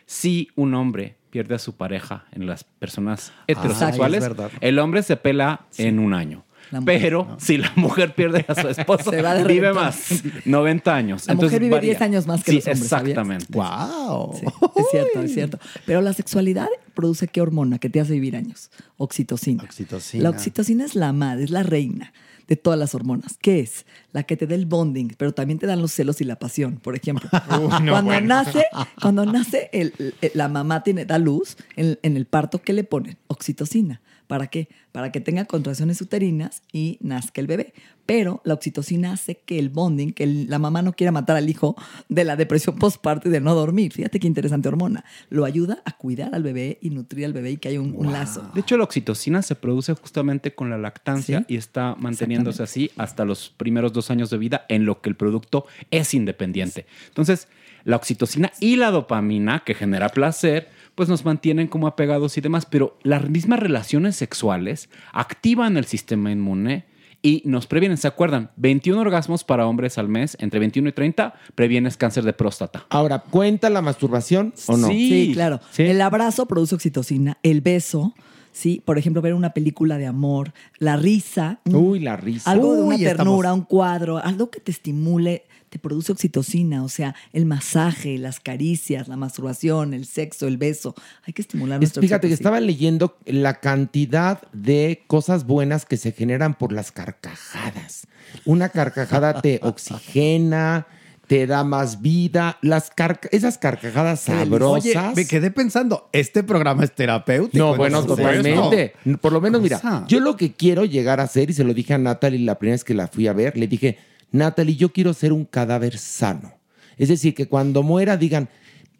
Si 0.07 0.49
un 0.55 0.73
hombre 0.73 1.17
pierde 1.29 1.53
a 1.53 1.59
su 1.59 1.75
pareja 1.75 2.25
en 2.31 2.47
las 2.47 2.63
personas 2.63 3.33
heterosexuales, 3.45 4.23
es 4.23 4.29
verdad. 4.29 4.51
el 4.61 4.79
hombre 4.79 5.03
se 5.03 5.17
pela 5.17 5.65
en 5.77 5.99
un 5.99 6.13
año. 6.13 6.43
Mujer, 6.71 6.83
Pero 6.85 7.37
si 7.39 7.57
la 7.57 7.71
mujer 7.75 8.13
pierde 8.13 8.45
a 8.47 8.55
su 8.55 8.67
esposo, 8.69 9.11
Se 9.11 9.21
va 9.21 9.35
de 9.35 9.43
vive 9.45 9.73
más, 9.73 10.21
90 10.45 10.95
años. 10.95 11.27
La 11.27 11.35
mujer 11.35 11.59
vive 11.61 11.75
varía. 11.75 11.91
10 11.91 12.01
años 12.01 12.27
más 12.27 12.43
que 12.43 12.51
Sí, 12.51 12.57
los 12.57 12.67
hombres, 12.67 12.87
¿sabías? 12.89 13.17
Exactamente. 13.17 13.53
¡Wow! 13.53 14.33
Sí, 14.33 14.45
es 14.75 14.85
cierto, 14.91 15.21
es 15.21 15.33
cierto. 15.33 15.59
Pero 15.85 16.01
la 16.01 16.13
sexualidad 16.13 16.67
produce 16.93 17.27
qué 17.27 17.41
hormona 17.41 17.77
que 17.77 17.89
te 17.89 17.99
hace 18.01 18.13
vivir 18.13 18.35
años? 18.35 18.69
Oxitocina. 18.97 19.63
Oxitocina. 19.63 20.23
La 20.23 20.29
oxitocina 20.29 20.83
es 20.83 20.95
la 20.95 21.13
madre, 21.13 21.43
es 21.45 21.51
la 21.51 21.63
reina 21.63 22.11
de 22.47 22.55
todas 22.55 22.79
las 22.79 22.95
hormonas. 22.95 23.37
¿Qué 23.41 23.59
es? 23.59 23.85
La 24.13 24.23
que 24.23 24.37
te 24.37 24.47
da 24.47 24.55
el 24.55 24.65
bonding, 24.65 25.09
pero 25.17 25.33
también 25.33 25.59
te 25.59 25.67
dan 25.67 25.81
los 25.81 25.91
celos 25.91 26.21
y 26.21 26.23
la 26.23 26.37
pasión, 26.39 26.77
por 26.77 26.95
ejemplo. 26.95 27.29
no, 27.49 27.67
cuando, 27.69 28.03
bueno. 28.03 28.27
nace, 28.27 28.65
cuando 29.01 29.25
nace, 29.25 29.69
el- 29.73 29.93
el- 30.21 30.31
la 30.33 30.47
mamá 30.47 30.83
tiene, 30.83 31.05
da 31.05 31.17
luz, 31.17 31.57
en, 31.75 31.99
en 32.03 32.15
el 32.17 32.25
parto, 32.25 32.61
¿qué 32.61 32.73
le 32.73 32.83
ponen? 32.83 33.17
Oxitocina. 33.27 34.01
¿Para 34.27 34.47
qué? 34.47 34.67
Para 34.91 35.11
que 35.11 35.21
tenga 35.21 35.45
contracciones 35.45 36.01
uterinas 36.01 36.61
y 36.73 36.97
nazca 37.01 37.39
el 37.41 37.47
bebé. 37.47 37.73
Pero 38.05 38.41
la 38.45 38.53
oxitocina 38.53 39.11
hace 39.13 39.35
que 39.45 39.59
el 39.59 39.69
bonding, 39.69 40.11
que 40.13 40.23
el- 40.23 40.49
la 40.49 40.59
mamá 40.59 40.81
no 40.81 40.93
quiera 40.93 41.11
matar 41.11 41.35
al 41.37 41.49
hijo 41.49 41.75
de 42.09 42.23
la 42.23 42.35
depresión 42.37 42.77
postparto 42.77 43.27
y 43.27 43.31
de 43.31 43.41
no 43.41 43.53
dormir. 43.55 43.91
Fíjate 43.93 44.19
qué 44.19 44.27
interesante 44.27 44.67
hormona. 44.69 45.03
Lo 45.29 45.43
ayuda 45.45 45.81
a 45.85 45.97
cuidar 45.97 46.33
al 46.33 46.43
bebé 46.43 46.77
y 46.81 46.89
nutrir 46.89 47.25
al 47.25 47.33
bebé 47.33 47.51
y 47.51 47.57
que 47.57 47.67
haya 47.69 47.81
un, 47.81 47.93
un 47.95 48.11
lazo. 48.13 48.49
De 48.53 48.61
hecho, 48.61 48.77
la 48.77 48.85
oxitocina 48.85 49.41
se 49.41 49.55
produce 49.55 49.93
justamente 49.93 50.53
con 50.55 50.69
la 50.69 50.77
lactancia 50.77 51.45
y 51.47 51.57
está 51.57 51.95
manteniéndose 51.99 52.63
así 52.63 52.91
hasta 52.97 53.25
los 53.25 53.49
primeros 53.49 53.91
dos 53.93 54.09
años 54.09 54.29
de 54.29 54.37
vida 54.37 54.65
en 54.69 54.85
lo 54.85 55.01
que 55.01 55.09
el 55.09 55.15
producto 55.15 55.65
es 55.91 56.13
independiente. 56.13 56.85
Entonces, 57.09 57.47
la 57.83 57.95
oxitocina 57.97 58.51
y 58.59 58.75
la 58.77 58.91
dopamina, 58.91 59.63
que 59.65 59.73
genera 59.73 60.09
placer, 60.09 60.69
pues 60.97 61.09
nos 61.09 61.23
mantienen 61.25 61.67
como 61.67 61.85
apegados 61.85 62.39
y 62.39 62.41
demás, 62.41 62.65
pero 62.65 62.97
las 63.03 63.29
mismas 63.29 63.59
relaciones 63.59 64.15
sexuales 64.15 64.89
activan 65.13 65.77
el 65.77 65.85
sistema 65.85 66.31
inmune 66.31 66.85
y 67.21 67.43
nos 67.45 67.67
previenen. 67.67 67.97
¿Se 67.99 68.07
acuerdan? 68.07 68.49
21 68.55 68.99
orgasmos 68.99 69.43
para 69.43 69.67
hombres 69.67 69.99
al 69.99 70.09
mes, 70.09 70.35
entre 70.39 70.59
21 70.59 70.89
y 70.89 70.91
30, 70.93 71.35
previenes 71.53 71.97
cáncer 71.97 72.23
de 72.23 72.33
próstata. 72.33 72.87
Ahora, 72.89 73.19
¿cuenta 73.19 73.69
la 73.69 73.83
masturbación 73.83 74.55
o 74.65 74.75
no? 74.75 74.87
Sí, 74.87 75.29
claro. 75.35 75.59
El 75.77 76.01
abrazo 76.01 76.47
produce 76.47 76.73
oxitocina, 76.73 77.37
el 77.43 77.61
beso, 77.61 78.15
sí, 78.51 78.81
por 78.83 78.97
ejemplo, 78.97 79.21
ver 79.21 79.35
una 79.35 79.51
película 79.53 79.99
de 79.99 80.07
amor, 80.07 80.51
la 80.79 80.97
risa. 80.97 81.59
Uy, 81.65 81.99
la 81.99 82.17
risa. 82.17 82.49
Algo 82.49 82.75
de 82.75 82.81
una 82.81 82.95
Uy, 82.95 83.03
ternura, 83.03 83.49
estamos- 83.49 83.59
un 83.59 83.65
cuadro, 83.65 84.17
algo 84.17 84.49
que 84.49 84.59
te 84.61 84.71
estimule, 84.71 85.45
produce 85.77 86.11
oxitocina, 86.11 86.83
o 86.83 86.89
sea, 86.89 87.15
el 87.33 87.45
masaje, 87.45 88.17
las 88.17 88.39
caricias, 88.39 89.07
la 89.07 89.17
masturbación, 89.17 89.93
el 89.93 90.05
sexo, 90.05 90.47
el 90.47 90.57
beso. 90.57 90.95
Hay 91.25 91.33
que 91.33 91.41
estimular 91.41 91.79
nuestra 91.79 92.01
fíjate 92.01 92.27
que 92.27 92.33
estaba 92.33 92.59
leyendo 92.59 93.17
la 93.25 93.59
cantidad 93.59 94.41
de 94.53 95.03
cosas 95.07 95.45
buenas 95.45 95.85
que 95.85 95.97
se 95.97 96.11
generan 96.11 96.53
por 96.55 96.71
las 96.71 96.91
carcajadas. 96.91 98.07
Una 98.45 98.69
carcajada 98.69 99.41
te 99.41 99.59
oxigena, 99.63 100.87
te 101.27 101.45
da 101.45 101.63
más 101.63 102.01
vida. 102.01 102.57
Las 102.61 102.89
carca- 102.89 103.27
esas 103.31 103.57
carcajadas 103.57 104.27
Oye, 104.29 104.37
sabrosas. 104.39 105.15
me 105.15 105.25
quedé 105.27 105.51
pensando, 105.51 106.09
este 106.13 106.43
programa 106.43 106.83
es 106.83 106.93
terapéutico. 106.95 107.57
No, 107.65 107.75
bueno, 107.75 108.05
totalmente. 108.05 108.93
Por 109.21 109.33
lo 109.33 109.41
menos, 109.41 109.61
mira, 109.61 110.05
yo 110.07 110.19
lo 110.19 110.37
que 110.37 110.53
quiero 110.53 110.85
llegar 110.85 111.19
a 111.19 111.23
hacer, 111.23 111.49
y 111.49 111.53
se 111.53 111.63
lo 111.63 111.73
dije 111.73 111.93
a 111.93 111.97
Natalie 111.97 112.39
la 112.45 112.57
primera 112.57 112.75
vez 112.75 112.83
que 112.83 112.93
la 112.93 113.07
fui 113.07 113.27
a 113.27 113.33
ver, 113.33 113.57
le 113.57 113.67
dije, 113.67 113.97
Natalie, 114.31 114.75
yo 114.75 114.91
quiero 114.91 115.13
ser 115.13 115.33
un 115.33 115.45
cadáver 115.45 115.97
sano. 115.97 116.53
Es 116.97 117.09
decir, 117.09 117.33
que 117.35 117.47
cuando 117.47 117.83
muera 117.83 118.17
digan, 118.17 118.49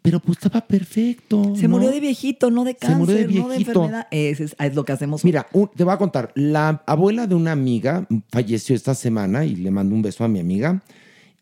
pero 0.02 0.20
pues 0.20 0.38
estaba 0.38 0.66
perfecto. 0.66 1.54
Se 1.56 1.64
¿no?". 1.64 1.70
murió 1.76 1.90
de 1.90 2.00
viejito, 2.00 2.50
no 2.50 2.64
de 2.64 2.72
Se 2.72 2.78
cáncer, 2.78 2.98
murió 2.98 3.14
de 3.16 3.22
no 3.22 3.48
de 3.48 3.56
viejito. 3.56 3.70
enfermedad. 3.84 4.06
Ese 4.10 4.44
es, 4.44 4.56
es 4.58 4.74
lo 4.74 4.84
que 4.84 4.92
hacemos. 4.92 5.24
Mira, 5.24 5.46
un- 5.52 5.68
te 5.74 5.84
voy 5.84 5.92
a 5.92 5.98
contar. 5.98 6.30
La 6.34 6.82
abuela 6.86 7.26
de 7.26 7.34
una 7.34 7.52
amiga 7.52 8.06
falleció 8.30 8.74
esta 8.76 8.94
semana 8.94 9.44
y 9.44 9.56
le 9.56 9.70
mando 9.70 9.94
un 9.94 10.02
beso 10.02 10.24
a 10.24 10.28
mi 10.28 10.38
amiga. 10.40 10.82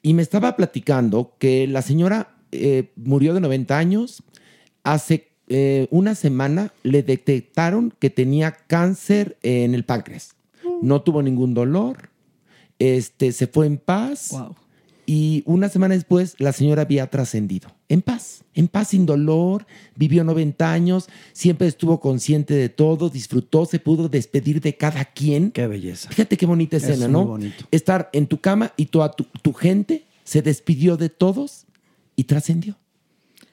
Y 0.03 0.15
me 0.15 0.23
estaba 0.23 0.57
platicando 0.57 1.35
que 1.39 1.67
la 1.67 1.83
señora 1.83 2.31
eh, 2.53 2.91
murió 2.97 3.35
de 3.35 3.41
90 3.41 3.77
años. 3.77 4.23
Hace 4.85 5.29
eh, 5.49 5.89
una 5.91 6.15
semana 6.15 6.73
le 6.83 7.03
detectaron 7.03 7.93
que 7.99 8.09
tenía 8.11 8.53
cáncer 8.53 9.37
en 9.43 9.75
el 9.75 9.85
páncreas. 9.85 10.35
No 10.83 11.03
tuvo 11.03 11.23
ningún 11.23 11.55
dolor. 11.55 12.11
Este, 12.79 13.33
se 13.33 13.47
fue 13.47 13.67
en 13.67 13.79
paz. 13.79 14.35
Y 15.09 15.45
una 15.47 15.69
semana 15.69 15.95
después 15.95 16.35
la 16.39 16.53
señora 16.53 16.83
había 16.83 17.07
trascendido. 17.09 17.71
En 17.89 18.03
paz, 18.03 18.43
en 18.55 18.67
paz, 18.67 18.89
sin 18.89 19.07
dolor, 19.07 19.65
vivió 19.95 20.25
90 20.25 20.73
años, 20.73 21.09
siempre 21.33 21.69
estuvo 21.69 22.01
consciente 22.01 22.55
de 22.55 22.69
todo, 22.69 23.09
disfrutó, 23.09 23.67
se 23.67 23.79
pudo 23.79 24.09
despedir 24.09 24.61
de 24.61 24.77
cada 24.77 25.05
quien. 25.05 25.53
Qué 25.53 25.69
belleza. 25.69 26.11
Fíjate 26.11 26.37
qué 26.37 26.45
bonita 26.45 26.77
Es 26.77 26.83
escena, 26.83 27.07
¿no? 27.07 27.25
bonito. 27.25 27.65
Estar 27.71 28.11
en 28.13 28.27
tu 28.27 28.41
cama 28.41 28.73
y 28.77 28.87
toda 28.87 29.13
tu, 29.13 29.25
tu 29.43 29.53
gente 29.53 30.07
se 30.25 30.43
despidió 30.43 30.97
de 30.97 31.09
todos 31.09 31.67
y 32.17 32.25
trascendió. 32.25 32.77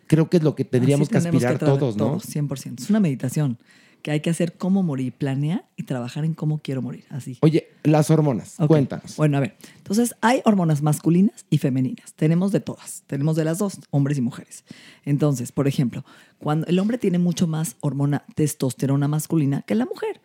Creo 0.08 0.30
que 0.30 0.38
es 0.38 0.44
lo 0.44 0.56
que 0.56 0.66
tendríamos 0.66 1.08
Así 1.08 1.12
que 1.12 1.18
aspirar 1.18 1.60
todos, 1.60 1.96
¿no? 1.96 2.06
Todos, 2.06 2.36
100%. 2.36 2.82
Es 2.82 2.90
una 2.90 3.00
meditación 3.00 3.60
que 4.04 4.12
hay 4.12 4.20
que 4.20 4.30
hacer 4.30 4.54
cómo 4.58 4.84
morir, 4.84 5.14
planear 5.14 5.66
y 5.78 5.84
trabajar 5.84 6.26
en 6.26 6.34
cómo 6.34 6.60
quiero 6.60 6.82
morir. 6.82 7.06
Así. 7.10 7.38
Oye, 7.42 7.70
las 7.84 8.12
hormonas, 8.12 8.60
Ok. 8.60 8.68
cuéntanos. 8.68 9.16
Bueno, 9.16 9.38
a 9.38 9.40
ver. 9.40 9.56
Entonces, 9.78 10.14
hay 10.22 10.42
hormonas 10.44 10.82
masculinas 10.82 11.46
y 11.50 11.58
femeninas. 11.58 12.14
Tenemos 12.14 12.52
de 12.52 12.60
todas. 12.60 13.04
Tenemos 13.08 13.38
de 13.38 13.46
las 13.46 13.58
dos, 13.58 13.80
hombres 13.92 14.18
y 14.18 14.22
mujeres. 14.22 14.66
Entonces, 15.06 15.54
por 15.54 15.68
ejemplo, 15.70 16.04
cuando 16.38 16.68
el 16.68 16.78
hombre 16.80 16.98
tiene 16.98 17.18
mucho 17.18 17.48
más 17.48 17.78
hormona 17.80 18.26
testosterona 18.36 19.08
masculina 19.08 19.62
que 19.64 19.74
la 19.74 19.86
mujer. 19.86 20.20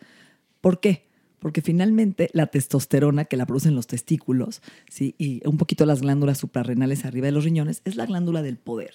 ¿Por 0.61 0.81
qué? 0.81 1.07
Porque 1.39 1.63
finalmente 1.63 2.31
la 2.33 2.49
testosterona 2.49 3.27
que 3.27 3.37
la 3.37 3.47
producen 3.47 3.77
los 3.77 3.87
testículos, 3.87 4.61
¿sí? 4.91 5.15
y 5.19 5.41
un 5.47 5.57
poquito 5.57 5.87
las 5.87 6.01
glándulas 6.01 6.39
suprarrenales 6.39 7.05
arriba 7.05 7.27
de 7.27 7.33
los 7.33 7.45
riñones, 7.45 7.81
es 7.85 7.95
la 7.95 8.07
glándula 8.07 8.43
del 8.43 8.57
poder. 8.59 8.95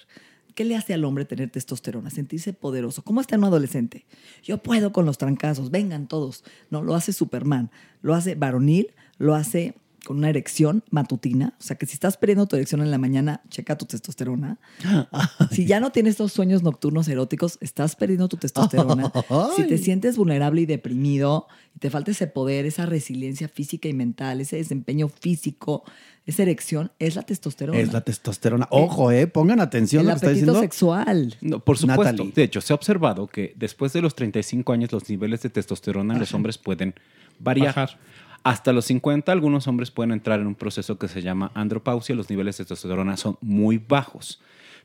¿Qué 0.54 0.64
le 0.64 0.76
hace 0.76 0.94
al 0.94 1.04
hombre 1.04 1.24
tener 1.24 1.50
testosterona? 1.50 2.10
Sentirse 2.10 2.52
poderoso. 2.52 3.02
¿Cómo 3.02 3.20
está 3.20 3.36
un 3.36 3.44
adolescente? 3.44 4.06
Yo 4.42 4.62
puedo 4.62 4.92
con 4.92 5.04
los 5.04 5.18
trancazos, 5.18 5.70
vengan 5.70 6.06
todos. 6.06 6.44
No, 6.70 6.82
lo 6.82 6.94
hace 6.94 7.12
Superman, 7.12 7.70
lo 8.02 8.14
hace 8.14 8.36
varonil, 8.36 8.94
lo 9.18 9.34
hace 9.34 9.74
con 10.04 10.18
una 10.18 10.28
erección 10.28 10.84
matutina. 10.90 11.54
O 11.58 11.62
sea, 11.62 11.76
que 11.76 11.86
si 11.86 11.94
estás 11.94 12.16
perdiendo 12.16 12.46
tu 12.46 12.56
erección 12.56 12.80
en 12.82 12.90
la 12.90 12.98
mañana, 12.98 13.42
checa 13.48 13.76
tu 13.76 13.86
testosterona. 13.86 14.58
Si 15.50 15.66
ya 15.66 15.80
no 15.80 15.92
tienes 15.92 16.12
estos 16.12 16.32
sueños 16.32 16.62
nocturnos 16.62 17.06
eróticos, 17.08 17.58
estás 17.60 17.96
perdiendo 17.96 18.28
tu 18.28 18.36
testosterona. 18.36 19.12
Si 19.56 19.64
te 19.64 19.78
sientes 19.78 20.16
vulnerable 20.16 20.62
y 20.62 20.66
deprimido 20.66 21.46
y 21.74 21.78
te 21.78 21.90
falta 21.90 22.10
ese 22.10 22.26
poder, 22.26 22.66
esa 22.66 22.86
resiliencia 22.86 23.48
física 23.48 23.88
y 23.88 23.92
mental, 23.92 24.40
ese 24.40 24.56
desempeño 24.56 25.08
físico, 25.08 25.84
esa 26.26 26.42
erección, 26.42 26.92
es 26.98 27.16
la 27.16 27.22
testosterona. 27.22 27.78
Es 27.78 27.92
la 27.92 28.00
testosterona. 28.00 28.66
Ojo, 28.70 29.10
eh, 29.12 29.26
pongan 29.26 29.60
atención 29.60 30.04
El 30.04 30.10
a 30.10 30.14
lo 30.14 30.20
que 30.20 30.26
está 30.26 30.26
apetito 30.28 30.52
diciendo. 30.52 30.60
sexual. 30.60 31.36
No, 31.40 31.60
por 31.60 31.78
supuesto. 31.78 32.04
Natalie. 32.04 32.32
De 32.34 32.42
hecho, 32.42 32.60
se 32.60 32.72
ha 32.72 32.76
observado 32.76 33.26
que 33.26 33.54
después 33.56 33.92
de 33.92 34.02
los 34.02 34.14
35 34.14 34.72
años 34.72 34.92
los 34.92 35.08
niveles 35.08 35.42
de 35.42 35.50
testosterona 35.50 36.14
en 36.14 36.20
los 36.20 36.32
hombres 36.34 36.58
pueden 36.58 36.94
variar. 37.38 37.74
Bajar. 37.74 37.98
Hasta 38.44 38.74
los 38.74 38.84
50 38.84 39.32
algunos 39.32 39.66
hombres 39.68 39.90
pueden 39.90 40.12
entrar 40.12 40.38
en 40.38 40.46
un 40.46 40.54
proceso 40.54 40.98
que 40.98 41.08
se 41.08 41.22
llama 41.22 41.50
andropausia. 41.54 42.14
Los 42.14 42.28
niveles 42.28 42.58
de 42.58 42.66
testosterona 42.66 43.16
son 43.16 43.38
muy 43.40 43.78
bajos. 43.78 44.38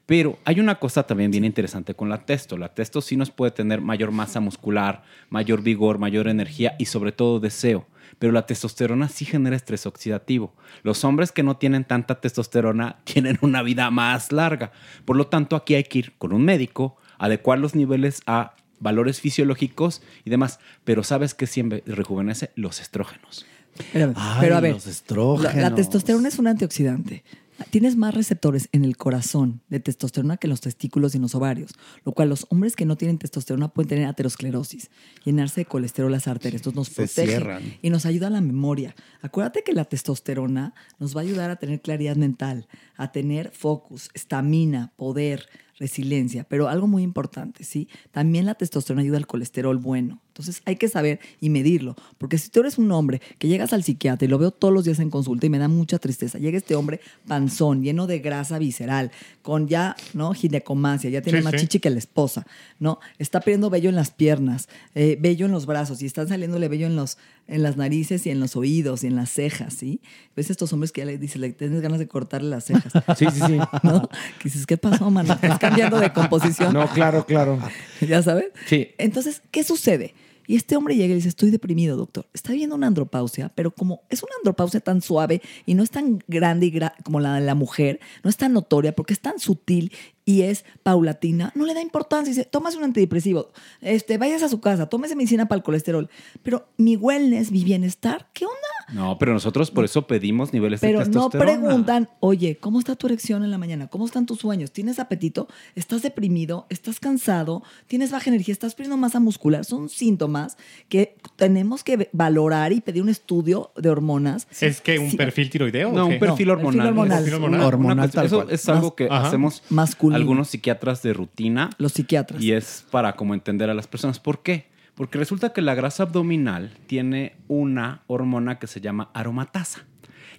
Pero 0.05 0.39
hay 0.45 0.61
una 0.61 0.75
cosa 0.79 1.03
también 1.03 1.29
bien 1.29 1.43
interesante 1.43 1.93
con 1.93 2.07
la 2.07 2.25
testo. 2.25 2.57
La 2.57 2.73
testo 2.73 3.01
sí 3.01 3.17
nos 3.17 3.31
puede 3.31 3.51
tener 3.51 3.81
mayor 3.81 4.11
masa 4.11 4.39
muscular, 4.39 5.03
mayor 5.29 5.61
vigor, 5.61 5.99
mayor 5.99 6.29
energía 6.29 6.75
y 6.79 6.85
sobre 6.85 7.11
todo 7.11 7.41
deseo. 7.41 7.85
Pero 8.17 8.31
la 8.31 8.45
testosterona 8.45 9.09
sí 9.09 9.25
genera 9.25 9.57
estrés 9.57 9.85
oxidativo. 9.85 10.53
Los 10.81 11.03
hombres 11.03 11.33
que 11.33 11.43
no 11.43 11.57
tienen 11.57 11.83
tanta 11.83 12.21
testosterona 12.21 12.95
tienen 13.03 13.37
una 13.41 13.61
vida 13.61 13.91
más 13.91 14.31
larga. 14.31 14.71
Por 15.03 15.17
lo 15.17 15.27
tanto, 15.27 15.57
aquí 15.57 15.75
hay 15.75 15.83
que 15.83 15.99
ir 15.99 16.13
con 16.17 16.31
un 16.31 16.45
médico, 16.45 16.95
adecuar 17.17 17.59
los 17.59 17.75
niveles 17.75 18.21
a 18.25 18.53
valores 18.79 19.21
fisiológicos 19.21 20.01
y 20.25 20.29
demás. 20.29 20.59
Pero 20.83 21.03
¿sabes 21.03 21.33
qué 21.33 21.47
siempre 21.47 21.83
rejuvenece? 21.85 22.51
Los 22.55 22.79
estrógenos. 22.79 23.45
Espérame, 23.77 24.13
Ay, 24.15 24.37
pero 24.41 24.57
a 24.57 24.59
ver, 24.59 24.73
los 24.73 24.87
estrógenos. 24.87 25.55
La, 25.55 25.69
la 25.69 25.75
testosterona 25.75 26.27
es 26.27 26.39
un 26.39 26.47
antioxidante. 26.47 27.23
Tienes 27.71 27.97
más 27.97 28.13
receptores 28.13 28.69
en 28.71 28.85
el 28.85 28.97
corazón 28.97 29.61
de 29.69 29.79
testosterona 29.79 30.37
que 30.37 30.47
en 30.47 30.51
los 30.51 30.61
testículos 30.61 31.13
y 31.13 31.17
en 31.17 31.23
los 31.23 31.35
ovarios, 31.35 31.71
lo 32.05 32.13
cual 32.13 32.29
los 32.29 32.47
hombres 32.49 32.75
que 32.75 32.85
no 32.85 32.95
tienen 32.95 33.17
testosterona 33.17 33.67
pueden 33.67 33.89
tener 33.89 34.05
aterosclerosis, 34.05 34.89
llenarse 35.23 35.61
de 35.61 35.65
colesterol 35.65 36.11
las 36.11 36.27
arterias. 36.27 36.61
Entonces 36.61 36.75
nos 36.75 36.89
protege 36.89 37.77
y 37.81 37.89
nos 37.89 38.05
ayuda 38.05 38.27
a 38.27 38.31
la 38.31 38.41
memoria. 38.41 38.95
Acuérdate 39.21 39.63
que 39.63 39.73
la 39.73 39.85
testosterona 39.85 40.73
nos 40.99 41.15
va 41.15 41.21
a 41.21 41.23
ayudar 41.23 41.49
a 41.51 41.57
tener 41.57 41.81
claridad 41.81 42.15
mental, 42.15 42.67
a 42.95 43.11
tener 43.11 43.51
focus, 43.51 44.09
estamina, 44.13 44.93
poder, 44.95 45.47
resiliencia. 45.79 46.43
Pero 46.43 46.67
algo 46.67 46.87
muy 46.87 47.03
importante, 47.03 47.63
¿sí? 47.63 47.87
También 48.11 48.45
la 48.45 48.55
testosterona 48.55 49.01
ayuda 49.01 49.17
al 49.17 49.27
colesterol 49.27 49.77
bueno. 49.77 50.21
Entonces 50.29 50.61
hay 50.65 50.77
que 50.77 50.87
saber 50.87 51.19
y 51.41 51.49
medirlo. 51.49 51.95
Porque 52.17 52.37
si 52.37 52.49
tú 52.49 52.61
eres 52.61 52.77
un 52.77 52.89
hombre 52.93 53.21
que 53.39 53.47
llegas 53.49 53.73
al 53.73 53.83
psiquiatra 53.83 54.25
y 54.25 54.29
lo 54.29 54.37
veo 54.37 54.51
todos 54.51 54.73
los 54.73 54.85
días 54.85 54.99
en 54.99 55.09
consulta 55.09 55.45
y 55.45 55.49
me 55.49 55.57
da 55.59 55.67
mucha 55.67 55.99
tristeza, 55.99 56.37
llega 56.39 56.57
este 56.57 56.75
hombre 56.75 57.01
panzón, 57.27 57.83
lleno 57.83 58.07
de 58.07 58.19
grasa 58.19 58.57
visceral, 58.57 59.11
con 59.41 59.67
ya, 59.67 59.95
¿no? 60.13 60.33
Ginecomasia, 60.33 61.09
ya 61.09 61.21
tiene 61.21 61.39
Sí, 61.39 61.43
más 61.43 61.53
sí. 61.53 61.59
chichi 61.61 61.79
que 61.79 61.89
la 61.89 61.97
esposa, 61.99 62.45
¿no? 62.79 62.99
Está 63.17 63.41
perdiendo 63.41 63.69
vello 63.69 63.89
en 63.89 63.95
las 63.95 64.11
piernas, 64.11 64.69
eh, 64.95 65.17
vello 65.19 65.45
en 65.45 65.51
los 65.51 65.65
brazos 65.65 66.01
y 66.01 66.05
están 66.05 66.27
saliéndole 66.29 66.67
vello 66.69 66.87
en, 66.87 66.95
los, 66.95 67.17
en 67.47 67.61
las 67.63 67.75
narices 67.75 68.25
y 68.25 68.29
en 68.29 68.39
los 68.39 68.55
oídos 68.55 69.03
y 69.03 69.07
en 69.07 69.15
las 69.17 69.29
cejas, 69.31 69.73
¿sí? 69.73 69.99
Ves 70.37 70.49
estos 70.49 70.71
hombres 70.71 70.91
que 70.93 71.01
ya 71.01 71.05
le 71.05 71.17
dices, 71.17 71.41
le 71.41 71.51
tienes 71.51 71.81
ganas 71.81 71.99
de 71.99 72.07
cortarle 72.07 72.49
las 72.49 72.65
cejas. 72.65 72.93
Sí, 73.17 73.25
sí, 73.33 73.41
sí. 73.45 73.57
¿No? 73.83 74.07
Que 74.37 74.45
dices, 74.45 74.65
¿qué 74.65 74.77
pasó, 74.77 75.09
mano? 75.11 75.33
Estás 75.33 75.59
cambiando 75.59 75.99
de 75.99 76.13
composición. 76.13 76.73
No, 76.73 76.87
claro, 76.93 77.25
claro. 77.25 77.59
¿Ya 78.07 78.21
sabes? 78.23 78.45
Sí. 78.67 78.89
Entonces, 78.97 79.41
¿qué 79.51 79.63
sucede? 79.63 80.13
Y 80.49 80.55
este 80.55 80.75
hombre 80.75 80.95
llega 80.95 81.11
y 81.11 81.17
dice, 81.17 81.29
estoy 81.29 81.51
deprimido, 81.51 81.95
doctor. 81.95 82.25
Está 82.33 82.53
viendo 82.53 82.75
una 82.75 82.87
andropausia, 82.87 83.49
pero 83.53 83.69
como 83.69 84.01
es 84.09 84.23
una 84.23 84.31
andropausia 84.39 84.79
tan 84.79 84.99
suave 84.99 85.43
y 85.67 85.75
no 85.75 85.83
es 85.83 85.91
tan 85.91 86.23
grande 86.27 86.65
y 86.65 86.79
como 87.03 87.19
la 87.19 87.35
de 87.35 87.41
la 87.41 87.53
mujer, 87.53 87.99
no 88.23 88.31
es 88.31 88.37
tan 88.37 88.53
notoria 88.53 88.95
porque 88.95 89.13
es 89.13 89.19
tan 89.19 89.37
sutil 89.37 89.91
y 90.25 90.41
es 90.41 90.65
paulatina, 90.81 91.51
no 91.53 91.67
le 91.67 91.75
da 91.75 91.83
importancia. 91.83 92.33
Dice, 92.33 92.45
tomas 92.45 92.75
un 92.75 92.83
antidepresivo, 92.83 93.51
este, 93.81 94.17
vayas 94.17 94.41
a 94.41 94.49
su 94.49 94.59
casa, 94.59 94.89
tómese 94.89 95.15
medicina 95.15 95.47
para 95.47 95.57
el 95.57 95.63
colesterol. 95.63 96.09
Pero 96.41 96.67
mi 96.77 96.95
wellness, 96.95 97.51
mi 97.51 97.63
bienestar, 97.63 98.27
¿qué 98.33 98.45
onda? 98.45 98.57
No, 98.93 99.17
pero 99.19 99.33
nosotros 99.33 99.71
por 99.71 99.85
eso 99.85 100.07
pedimos 100.07 100.53
niveles 100.53 100.79
Pero 100.79 100.99
de 100.99 101.05
no 101.05 101.11
testosterona. 101.29 101.51
preguntan, 101.61 102.09
oye, 102.19 102.57
¿cómo 102.57 102.79
está 102.79 102.95
tu 102.95 103.07
erección 103.07 103.43
en 103.43 103.51
la 103.51 103.57
mañana? 103.57 103.87
¿Cómo 103.87 104.05
están 104.05 104.25
tus 104.25 104.39
sueños? 104.39 104.71
¿Tienes 104.71 104.99
apetito? 104.99 105.47
¿Estás 105.75 106.01
deprimido? 106.01 106.65
¿Estás 106.69 106.99
cansado? 106.99 107.63
¿Tienes 107.87 108.11
baja 108.11 108.29
energía? 108.29 108.51
¿Estás 108.53 108.75
perdiendo 108.75 108.97
masa 108.97 109.19
muscular? 109.19 109.65
Son 109.65 109.89
síntomas 109.89 110.57
que 110.89 111.15
tenemos 111.35 111.83
que 111.83 112.09
valorar 112.13 112.73
y 112.73 112.81
pedir 112.81 113.01
un 113.03 113.09
estudio 113.09 113.71
de 113.75 113.89
hormonas. 113.89 114.47
¿Es 114.59 114.81
que 114.81 114.99
un 114.99 115.11
Sí. 115.11 115.17
perfil 115.17 115.49
tiroideo? 115.49 115.91
No, 115.91 116.03
o 116.03 116.05
un 116.05 116.11
qué? 116.13 116.19
perfil 116.19 116.47
No, 116.47 116.53
hormonal. 116.53 116.77
perfil 116.77 116.87
hormonal. 116.89 117.17
Perfil 117.19 117.33
hormonal. 117.35 117.59
Una 117.59 117.67
Hormonal 117.67 117.97
cuestión- 117.97 118.19
tal 118.19 118.25
eso 118.25 118.35
cual. 118.43 118.53
es 118.53 118.69
algo 118.69 118.95
que 118.95 119.05
Ajá. 119.05 119.27
hacemos 119.27 119.63
Masculino. 119.69 120.17
algunos 120.17 120.47
psiquiatras 120.49 121.01
de 121.03 121.13
rutina 121.13 121.69
Los 121.77 121.93
psiquiatras. 121.93 122.41
y 122.41 122.51
es 122.53 122.85
para 122.91 123.15
como 123.15 123.33
entender 123.33 123.69
a 123.69 123.73
las 123.73 123.87
personas. 123.87 124.19
¿Por 124.19 124.41
qué? 124.43 124.68
Porque 124.99 125.17
resulta 125.17 125.53
que 125.53 125.61
la 125.61 125.75
grasa 125.75 126.03
abdominal 126.03 126.73
tiene 126.85 127.37
una 127.47 128.01
hormona 128.07 128.59
que 128.59 128.67
se 128.67 128.81
llama 128.81 129.09
aromatasa. 129.13 129.85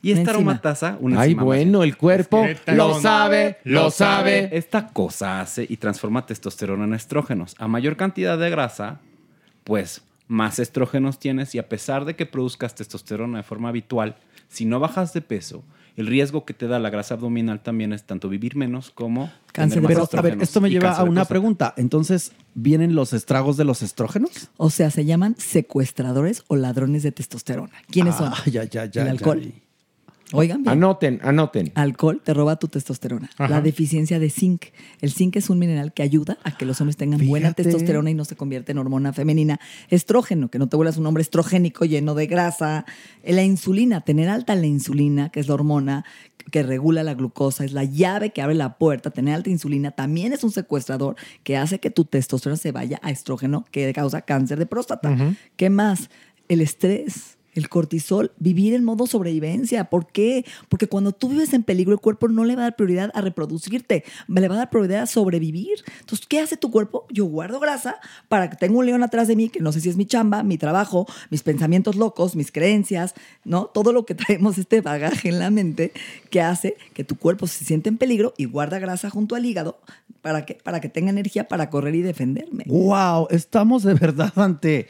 Y 0.02 0.10
esta 0.10 0.20
enzima. 0.20 0.36
aromatasa, 0.36 0.98
una 1.00 1.18
Ay, 1.18 1.30
enzima 1.30 1.40
más 1.40 1.46
bueno, 1.46 1.82
el 1.82 1.96
cuerpo 1.96 2.46
lo 2.66 3.00
sabe, 3.00 3.56
lo 3.64 3.90
sabe. 3.90 4.50
Esta 4.52 4.88
cosa 4.88 5.40
hace 5.40 5.64
y 5.66 5.78
transforma 5.78 6.26
testosterona 6.26 6.84
en 6.84 6.92
estrógenos. 6.92 7.54
A 7.56 7.68
mayor 7.68 7.96
cantidad 7.96 8.36
de 8.36 8.50
grasa, 8.50 9.00
pues 9.64 10.02
más 10.28 10.58
estrógenos 10.58 11.18
tienes 11.18 11.54
y 11.54 11.58
a 11.58 11.66
pesar 11.66 12.04
de 12.04 12.14
que 12.14 12.26
produzcas 12.26 12.74
testosterona 12.74 13.38
de 13.38 13.44
forma 13.44 13.70
habitual, 13.70 14.16
si 14.48 14.66
no 14.66 14.78
bajas 14.78 15.14
de 15.14 15.22
peso, 15.22 15.64
el 15.96 16.06
riesgo 16.06 16.44
que 16.44 16.54
te 16.54 16.66
da 16.66 16.78
la 16.78 16.90
grasa 16.90 17.14
abdominal 17.14 17.62
también 17.62 17.92
es 17.92 18.04
tanto 18.04 18.28
vivir 18.28 18.56
menos 18.56 18.90
como 18.90 19.30
Cáncer 19.52 19.82
tener 19.82 19.96
de 19.96 20.00
más 20.00 20.08
Pero, 20.08 20.20
a 20.20 20.22
ver, 20.22 20.42
esto 20.42 20.60
me 20.60 20.70
lleva 20.70 20.92
a 20.92 21.04
una 21.04 21.24
pregunta. 21.24 21.74
Entonces, 21.76 22.32
¿vienen 22.54 22.94
los 22.94 23.12
estragos 23.12 23.56
de 23.56 23.64
los 23.64 23.82
estrógenos? 23.82 24.50
O 24.56 24.70
sea, 24.70 24.90
se 24.90 25.04
llaman 25.04 25.34
secuestradores 25.38 26.44
o 26.48 26.56
ladrones 26.56 27.02
de 27.02 27.12
testosterona. 27.12 27.72
¿Quiénes 27.90 28.16
son? 28.16 28.32
Ah, 28.32 28.42
ya, 28.46 28.64
ya, 28.64 28.86
ya, 28.86 29.02
El 29.02 29.06
ya. 29.06 29.10
alcohol. 29.12 29.52
Oigan 30.32 30.62
bien. 30.62 30.72
Anoten, 30.72 31.20
anoten. 31.22 31.72
Alcohol 31.74 32.20
te 32.22 32.34
roba 32.34 32.56
tu 32.56 32.68
testosterona. 32.68 33.30
Ajá. 33.36 33.48
La 33.48 33.60
deficiencia 33.60 34.18
de 34.18 34.30
zinc. 34.30 34.66
El 35.00 35.10
zinc 35.10 35.36
es 35.36 35.50
un 35.50 35.58
mineral 35.58 35.92
que 35.92 36.02
ayuda 36.02 36.38
a 36.44 36.56
que 36.56 36.64
los 36.66 36.80
hombres 36.80 36.96
tengan 36.96 37.26
buena 37.26 37.52
testosterona 37.52 38.10
y 38.10 38.14
no 38.14 38.24
se 38.24 38.36
convierte 38.36 38.72
en 38.72 38.78
hormona 38.78 39.12
femenina. 39.12 39.60
Estrógeno, 39.88 40.50
que 40.50 40.58
no 40.58 40.68
te 40.68 40.76
vuelvas 40.76 40.96
un 40.96 41.06
hombre 41.06 41.22
estrogénico 41.22 41.84
lleno 41.84 42.14
de 42.14 42.26
grasa. 42.26 42.84
La 43.24 43.42
insulina, 43.42 44.02
tener 44.02 44.28
alta 44.28 44.54
la 44.54 44.66
insulina, 44.66 45.30
que 45.30 45.40
es 45.40 45.48
la 45.48 45.54
hormona 45.54 46.04
que 46.50 46.62
regula 46.62 47.02
la 47.02 47.14
glucosa, 47.14 47.64
es 47.64 47.72
la 47.72 47.84
llave 47.84 48.30
que 48.30 48.42
abre 48.42 48.54
la 48.54 48.78
puerta. 48.78 49.10
Tener 49.10 49.34
alta 49.34 49.50
insulina 49.50 49.90
también 49.92 50.32
es 50.32 50.44
un 50.44 50.50
secuestrador 50.50 51.16
que 51.42 51.56
hace 51.56 51.80
que 51.80 51.90
tu 51.90 52.04
testosterona 52.04 52.56
se 52.56 52.72
vaya 52.72 52.98
a 53.02 53.10
estrógeno, 53.10 53.64
que 53.70 53.92
causa 53.92 54.22
cáncer 54.22 54.58
de 54.58 54.66
próstata. 54.66 55.16
¿Qué 55.56 55.70
más? 55.70 56.10
El 56.48 56.60
estrés. 56.60 57.38
El 57.60 57.68
cortisol, 57.68 58.32
vivir 58.38 58.72
en 58.72 58.84
modo 58.84 59.06
sobrevivencia. 59.06 59.84
¿Por 59.84 60.06
qué? 60.06 60.46
Porque 60.70 60.86
cuando 60.86 61.12
tú 61.12 61.28
vives 61.28 61.52
en 61.52 61.62
peligro, 61.62 61.92
el 61.92 62.00
cuerpo 62.00 62.26
no 62.28 62.44
le 62.44 62.56
va 62.56 62.62
a 62.62 62.64
dar 62.64 62.76
prioridad 62.76 63.10
a 63.12 63.20
reproducirte, 63.20 64.02
le 64.28 64.48
va 64.48 64.54
a 64.54 64.58
dar 64.58 64.70
prioridad 64.70 65.02
a 65.02 65.06
sobrevivir. 65.06 65.84
Entonces, 66.00 66.26
¿qué 66.26 66.40
hace 66.40 66.56
tu 66.56 66.70
cuerpo? 66.70 67.06
Yo 67.10 67.26
guardo 67.26 67.60
grasa 67.60 67.96
para 68.28 68.48
que 68.48 68.56
tenga 68.56 68.78
un 68.78 68.86
león 68.86 69.02
atrás 69.02 69.28
de 69.28 69.36
mí, 69.36 69.50
que 69.50 69.60
no 69.60 69.72
sé 69.72 69.82
si 69.82 69.90
es 69.90 69.98
mi 69.98 70.06
chamba, 70.06 70.42
mi 70.42 70.56
trabajo, 70.56 71.06
mis 71.28 71.42
pensamientos 71.42 71.96
locos, 71.96 72.34
mis 72.34 72.50
creencias, 72.50 73.14
¿no? 73.44 73.66
Todo 73.66 73.92
lo 73.92 74.06
que 74.06 74.14
traemos, 74.14 74.56
este 74.56 74.80
bagaje 74.80 75.28
en 75.28 75.38
la 75.38 75.50
mente, 75.50 75.92
que 76.30 76.40
hace 76.40 76.78
que 76.94 77.04
tu 77.04 77.16
cuerpo 77.16 77.46
se 77.46 77.66
siente 77.66 77.90
en 77.90 77.98
peligro 77.98 78.32
y 78.38 78.46
guarda 78.46 78.78
grasa 78.78 79.10
junto 79.10 79.34
al 79.34 79.44
hígado 79.44 79.80
para 80.22 80.46
que, 80.46 80.54
para 80.54 80.80
que 80.80 80.88
tenga 80.88 81.10
energía 81.10 81.48
para 81.48 81.68
correr 81.70 81.94
y 81.94 82.02
defenderme. 82.02 82.64
Wow, 82.66 83.28
estamos 83.30 83.82
de 83.82 83.94
verdad 83.94 84.32
ante 84.36 84.88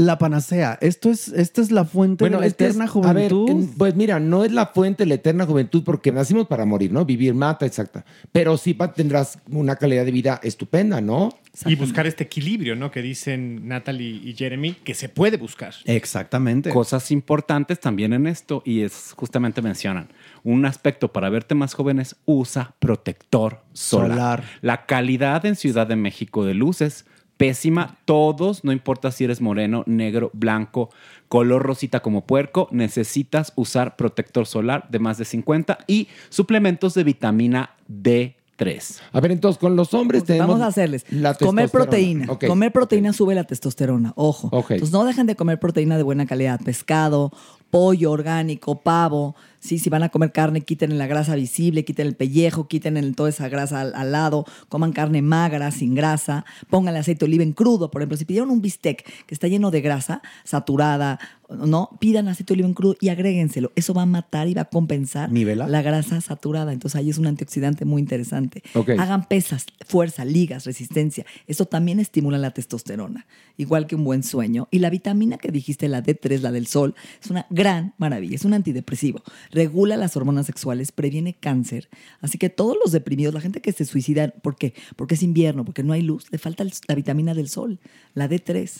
la 0.00 0.18
panacea. 0.18 0.78
Esto 0.80 1.10
es, 1.10 1.28
esta 1.28 1.60
es 1.60 1.70
la 1.70 1.84
fuente 1.84 2.24
de 2.24 2.30
la 2.30 2.46
es- 2.46 2.52
eterna 2.52 2.84
a 3.04 3.12
ver, 3.12 3.30
juventud. 3.32 3.68
pues 3.76 3.94
mira, 3.94 4.18
no 4.20 4.44
es 4.44 4.52
la 4.52 4.66
fuente 4.66 5.04
de 5.04 5.08
la 5.08 5.14
eterna 5.14 5.46
juventud 5.46 5.82
porque 5.84 6.10
nacimos 6.12 6.46
para 6.46 6.64
morir, 6.64 6.90
¿no? 6.92 7.04
Vivir 7.04 7.34
mata, 7.34 7.66
exacta. 7.66 8.04
Pero 8.32 8.56
sí 8.56 8.76
tendrás 8.94 9.38
una 9.50 9.76
calidad 9.76 10.04
de 10.04 10.10
vida 10.12 10.40
estupenda, 10.42 11.00
¿no? 11.00 11.30
Y 11.66 11.74
buscar 11.74 12.06
este 12.06 12.24
equilibrio, 12.24 12.76
¿no? 12.76 12.90
Que 12.90 13.02
dicen 13.02 13.66
Natalie 13.68 14.20
y 14.24 14.34
Jeremy, 14.34 14.72
que 14.84 14.94
se 14.94 15.08
puede 15.08 15.36
buscar. 15.36 15.74
Exactamente. 15.84 16.70
Cosas 16.70 17.10
importantes 17.10 17.80
también 17.80 18.12
en 18.12 18.26
esto 18.26 18.62
y 18.64 18.82
es 18.82 19.12
justamente 19.16 19.60
mencionan 19.62 20.08
un 20.42 20.64
aspecto 20.64 21.12
para 21.12 21.28
verte 21.28 21.54
más 21.54 21.74
joven 21.74 21.98
es 22.00 22.16
usa 22.24 22.74
protector 22.78 23.60
solar. 23.72 24.10
Solar. 24.10 24.44
La 24.62 24.86
calidad 24.86 25.44
en 25.44 25.56
Ciudad 25.56 25.86
de 25.86 25.96
México 25.96 26.44
de 26.44 26.54
luces 26.54 27.04
pésima. 27.40 27.96
Todos, 28.04 28.64
no 28.64 28.70
importa 28.70 29.10
si 29.10 29.24
eres 29.24 29.40
moreno, 29.40 29.82
negro, 29.86 30.30
blanco, 30.34 30.90
color 31.28 31.62
rosita 31.62 32.00
como 32.00 32.26
puerco, 32.26 32.68
necesitas 32.70 33.54
usar 33.56 33.96
protector 33.96 34.46
solar 34.46 34.86
de 34.90 34.98
más 34.98 35.16
de 35.16 35.24
50 35.24 35.78
y 35.86 36.08
suplementos 36.28 36.92
de 36.92 37.02
vitamina 37.02 37.70
D3. 37.88 39.00
A 39.14 39.20
ver, 39.20 39.32
entonces 39.32 39.58
con 39.58 39.74
los 39.74 39.94
hombres 39.94 40.24
tenemos. 40.24 40.48
Vamos 40.48 40.60
a 40.62 40.66
hacerles. 40.66 41.06
la 41.10 41.32
comer 41.32 41.70
proteína. 41.70 42.26
Comer 42.26 42.72
proteína 42.72 43.14
sube 43.14 43.34
la 43.34 43.44
testosterona. 43.44 44.12
Ojo. 44.16 44.50
Ok. 44.52 44.72
Entonces 44.72 44.92
no 44.92 45.06
dejen 45.06 45.26
de 45.26 45.34
comer 45.34 45.58
proteína 45.58 45.96
de 45.96 46.02
buena 46.02 46.26
calidad. 46.26 46.60
Pescado, 46.62 47.32
pollo 47.70 48.10
orgánico, 48.10 48.82
pavo. 48.82 49.34
Sí, 49.60 49.78
si 49.78 49.90
van 49.90 50.02
a 50.02 50.08
comer 50.08 50.32
carne, 50.32 50.62
quiten 50.62 50.96
la 50.98 51.06
grasa 51.06 51.34
visible, 51.36 51.84
quiten 51.84 52.06
el 52.08 52.16
pellejo, 52.16 52.66
quiten 52.66 52.96
el- 52.96 53.14
toda 53.14 53.28
esa 53.28 53.48
grasa 53.48 53.80
al, 53.82 53.94
al 53.94 54.10
lado, 54.10 54.46
coman 54.68 54.92
carne 54.92 55.20
magra, 55.22 55.70
sin 55.70 55.94
grasa, 55.94 56.44
pónganle 56.70 56.98
aceite 57.00 57.20
de 57.20 57.26
oliva 57.26 57.42
en 57.44 57.52
crudo. 57.52 57.90
Por 57.90 58.00
ejemplo, 58.00 58.16
si 58.16 58.24
pidieron 58.24 58.50
un 58.50 58.62
bistec 58.62 59.04
que 59.26 59.34
está 59.34 59.48
lleno 59.48 59.70
de 59.70 59.80
grasa 59.82 60.22
saturada, 60.44 61.18
¿no? 61.48 61.90
Pidan 61.98 62.28
aceite 62.28 62.52
de 62.54 62.58
oliva 62.58 62.68
en 62.68 62.74
crudo 62.74 62.96
y 63.00 63.08
agréguenselo. 63.08 63.72
Eso 63.74 63.92
va 63.94 64.02
a 64.02 64.06
matar 64.06 64.46
y 64.48 64.54
va 64.54 64.62
a 64.62 64.64
compensar 64.66 65.30
¿Nivela? 65.32 65.66
la 65.66 65.82
grasa 65.82 66.20
saturada. 66.20 66.72
Entonces 66.72 66.98
ahí 66.98 67.10
es 67.10 67.18
un 67.18 67.26
antioxidante 67.26 67.84
muy 67.84 68.00
interesante. 68.00 68.62
Ok. 68.74 68.90
Hagan 68.98 69.26
pesas, 69.28 69.66
fuerza, 69.86 70.24
ligas, 70.24 70.64
resistencia. 70.64 71.24
Eso 71.46 71.66
también 71.66 71.98
estimula 72.00 72.38
la 72.38 72.52
testosterona, 72.52 73.26
igual 73.56 73.86
que 73.86 73.94
un 73.96 74.04
buen 74.04 74.22
sueño. 74.22 74.68
Y 74.70 74.78
la 74.78 74.90
vitamina 74.90 75.38
que 75.38 75.50
dijiste, 75.50 75.88
la 75.88 76.02
D3, 76.02 76.40
la 76.40 76.52
del 76.52 76.66
sol, 76.66 76.94
es 77.22 77.30
una 77.30 77.46
gran 77.50 77.94
maravilla. 77.98 78.36
Es 78.36 78.44
un 78.44 78.54
antidepresivo. 78.54 79.22
Regula 79.50 79.96
las 79.96 80.16
hormonas 80.16 80.46
sexuales, 80.46 80.92
previene 80.92 81.34
cáncer. 81.34 81.88
Así 82.20 82.38
que 82.38 82.50
todos 82.50 82.76
los 82.82 82.92
deprimidos, 82.92 83.34
la 83.34 83.40
gente 83.40 83.60
que 83.60 83.72
se 83.72 83.84
suicida, 83.84 84.28
¿por 84.28 84.56
qué? 84.56 84.74
Porque 84.96 85.14
es 85.14 85.22
invierno, 85.22 85.64
porque 85.64 85.82
no 85.82 85.92
hay 85.92 86.02
luz, 86.02 86.26
le 86.30 86.38
falta 86.38 86.64
la 86.88 86.94
vitamina 86.94 87.34
del 87.34 87.48
sol, 87.48 87.78
la 88.14 88.28
D3. 88.28 88.70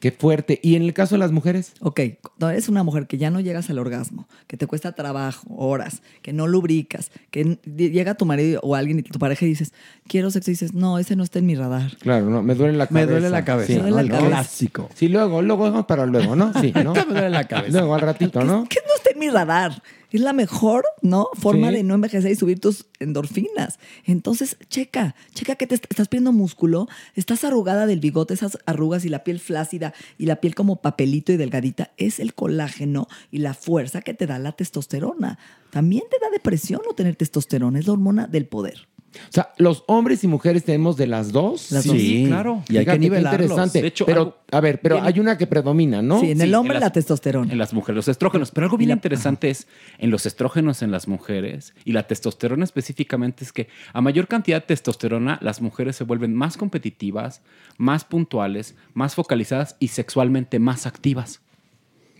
Qué 0.00 0.10
fuerte. 0.10 0.58
¿Y 0.64 0.74
en 0.74 0.82
el 0.82 0.94
caso 0.94 1.14
de 1.14 1.20
las 1.20 1.30
mujeres? 1.30 1.74
Ok, 1.80 2.00
cuando 2.20 2.50
eres 2.50 2.68
una 2.68 2.82
mujer 2.82 3.06
que 3.06 3.18
ya 3.18 3.30
no 3.30 3.38
llegas 3.38 3.70
al 3.70 3.78
orgasmo, 3.78 4.26
que 4.48 4.56
te 4.56 4.66
cuesta 4.66 4.90
trabajo, 4.96 5.46
horas, 5.54 6.02
que 6.22 6.32
no 6.32 6.48
lubricas, 6.48 7.12
que 7.30 7.60
llega 7.76 8.14
tu 8.16 8.24
marido 8.26 8.58
o 8.64 8.74
alguien 8.74 8.98
y 8.98 9.02
tu 9.04 9.20
pareja 9.20 9.44
y 9.44 9.50
dices, 9.50 9.72
quiero 10.08 10.32
sexo, 10.32 10.50
y 10.50 10.54
dices, 10.54 10.74
no, 10.74 10.98
ese 10.98 11.14
no 11.14 11.22
está 11.22 11.38
en 11.38 11.46
mi 11.46 11.54
radar. 11.54 11.96
Claro, 12.00 12.28
no, 12.30 12.42
me 12.42 12.56
duele 12.56 12.76
la 12.76 12.88
cabeza. 12.88 13.06
Me 13.06 13.12
duele 13.12 13.30
la 13.30 13.44
cabeza, 13.44 13.66
Sí, 13.68 13.78
Me 13.80 13.90
duele 13.90 13.90
¿no? 13.92 13.96
la 13.96 14.02
El 14.02 14.08
cabeza. 14.10 14.28
clásico. 14.28 14.90
Sí, 14.92 15.06
luego, 15.06 15.40
luego 15.40 15.62
vamos 15.70 15.86
para 15.86 16.04
luego, 16.04 16.34
¿no? 16.34 16.52
Sí, 16.60 16.72
¿no? 16.82 16.94
Me 16.94 17.04
duele 17.04 17.30
la 17.30 17.44
cabeza. 17.46 17.78
Luego 17.78 17.94
al 17.94 18.00
ratito, 18.00 18.42
¿no? 18.42 18.64
Que 18.68 18.80
no 18.84 18.94
está 18.96 19.10
en 19.12 19.18
mi 19.20 19.30
radar. 19.30 19.80
Es 20.12 20.20
la 20.20 20.32
mejor, 20.32 20.84
¿no? 21.00 21.28
Forma 21.34 21.70
Sí. 21.70 21.76
de 21.76 21.82
no 21.82 21.94
envejecer 21.94 22.30
y 22.30 22.36
subir 22.36 22.60
tus 22.60 22.86
endorfinas. 23.00 23.78
Entonces, 24.04 24.56
checa, 24.68 25.14
checa 25.34 25.56
que 25.56 25.66
te 25.66 25.74
est- 25.74 25.86
estás 25.90 26.08
perdiendo 26.08 26.32
músculo, 26.32 26.86
estás 27.16 27.44
arrugada 27.44 27.86
del 27.86 28.00
bigote, 28.00 28.34
esas 28.34 28.58
arrugas 28.66 29.04
y 29.04 29.08
la 29.08 29.24
piel 29.24 29.40
flácida 29.40 29.94
y 30.18 30.26
la 30.26 30.36
piel 30.36 30.54
como 30.54 30.76
papelito 30.76 31.32
y 31.32 31.36
delgadita. 31.38 31.92
Es 31.96 32.20
el 32.20 32.34
colágeno 32.34 33.08
y 33.30 33.38
la 33.38 33.54
fuerza 33.54 34.02
que 34.02 34.14
te 34.14 34.26
da 34.26 34.38
la 34.38 34.52
testosterona. 34.52 35.38
También 35.70 36.02
te 36.10 36.18
da 36.20 36.30
depresión 36.30 36.82
no 36.86 36.92
tener 36.94 37.16
testosterona, 37.16 37.78
es 37.78 37.86
la 37.86 37.94
hormona 37.94 38.26
del 38.26 38.46
poder. 38.46 38.88
O 39.14 39.32
sea, 39.32 39.52
los 39.58 39.84
hombres 39.88 40.24
y 40.24 40.26
mujeres 40.28 40.64
tenemos 40.64 40.96
de 40.96 41.06
las 41.06 41.32
dos. 41.32 41.70
Las 41.70 41.84
Sí, 41.84 42.20
dos. 42.22 42.28
claro. 42.28 42.62
Y 42.68 42.76
hay 42.76 42.84
Fíjate 42.84 42.98
que 42.98 43.00
nivelarlos. 43.00 43.40
interesante. 43.42 43.82
De 43.82 43.88
hecho, 43.88 44.06
pero, 44.06 44.20
algo- 44.20 44.36
a 44.50 44.60
ver, 44.60 44.80
pero 44.80 44.96
Bien. 44.96 45.06
hay 45.06 45.20
una 45.20 45.36
que 45.38 45.46
predomina, 45.46 46.00
¿no? 46.02 46.20
Sí, 46.20 46.30
en 46.30 46.40
el 46.40 46.48
Sí, 46.48 46.54
hombre 46.54 46.76
en 46.76 46.80
la 46.80 46.90
testosterona. 46.92 47.52
En 47.52 47.58
las 47.58 47.72
mujeres, 47.74 47.96
los 47.96 48.08
estrógenos. 48.08 48.50
Pero 48.50 48.64
algo 48.66 48.76
bien 48.78 48.90
interesante 48.90 49.50
es 49.50 49.66
en 49.98 50.10
los 50.10 50.24
estrógenos 50.26 50.82
en 50.82 50.90
las 50.90 51.08
mujeres 51.08 51.74
y 51.84 51.92
la 51.92 52.06
testosterona 52.06 52.64
específicamente 52.64 53.44
es 53.44 53.52
que 53.52 53.68
a 53.92 54.00
mayor 54.00 54.28
cantidad 54.28 54.60
de 54.60 54.66
testosterona 54.66 55.38
las 55.42 55.60
mujeres 55.60 55.96
se 55.96 56.04
vuelven 56.04 56.34
más 56.34 56.56
competitivas, 56.56 57.42
más 57.78 58.04
puntuales, 58.04 58.74
más 58.94 59.14
focalizadas 59.14 59.76
y 59.78 59.88
sexualmente 59.88 60.58
más 60.58 60.86
activas. 60.86 61.40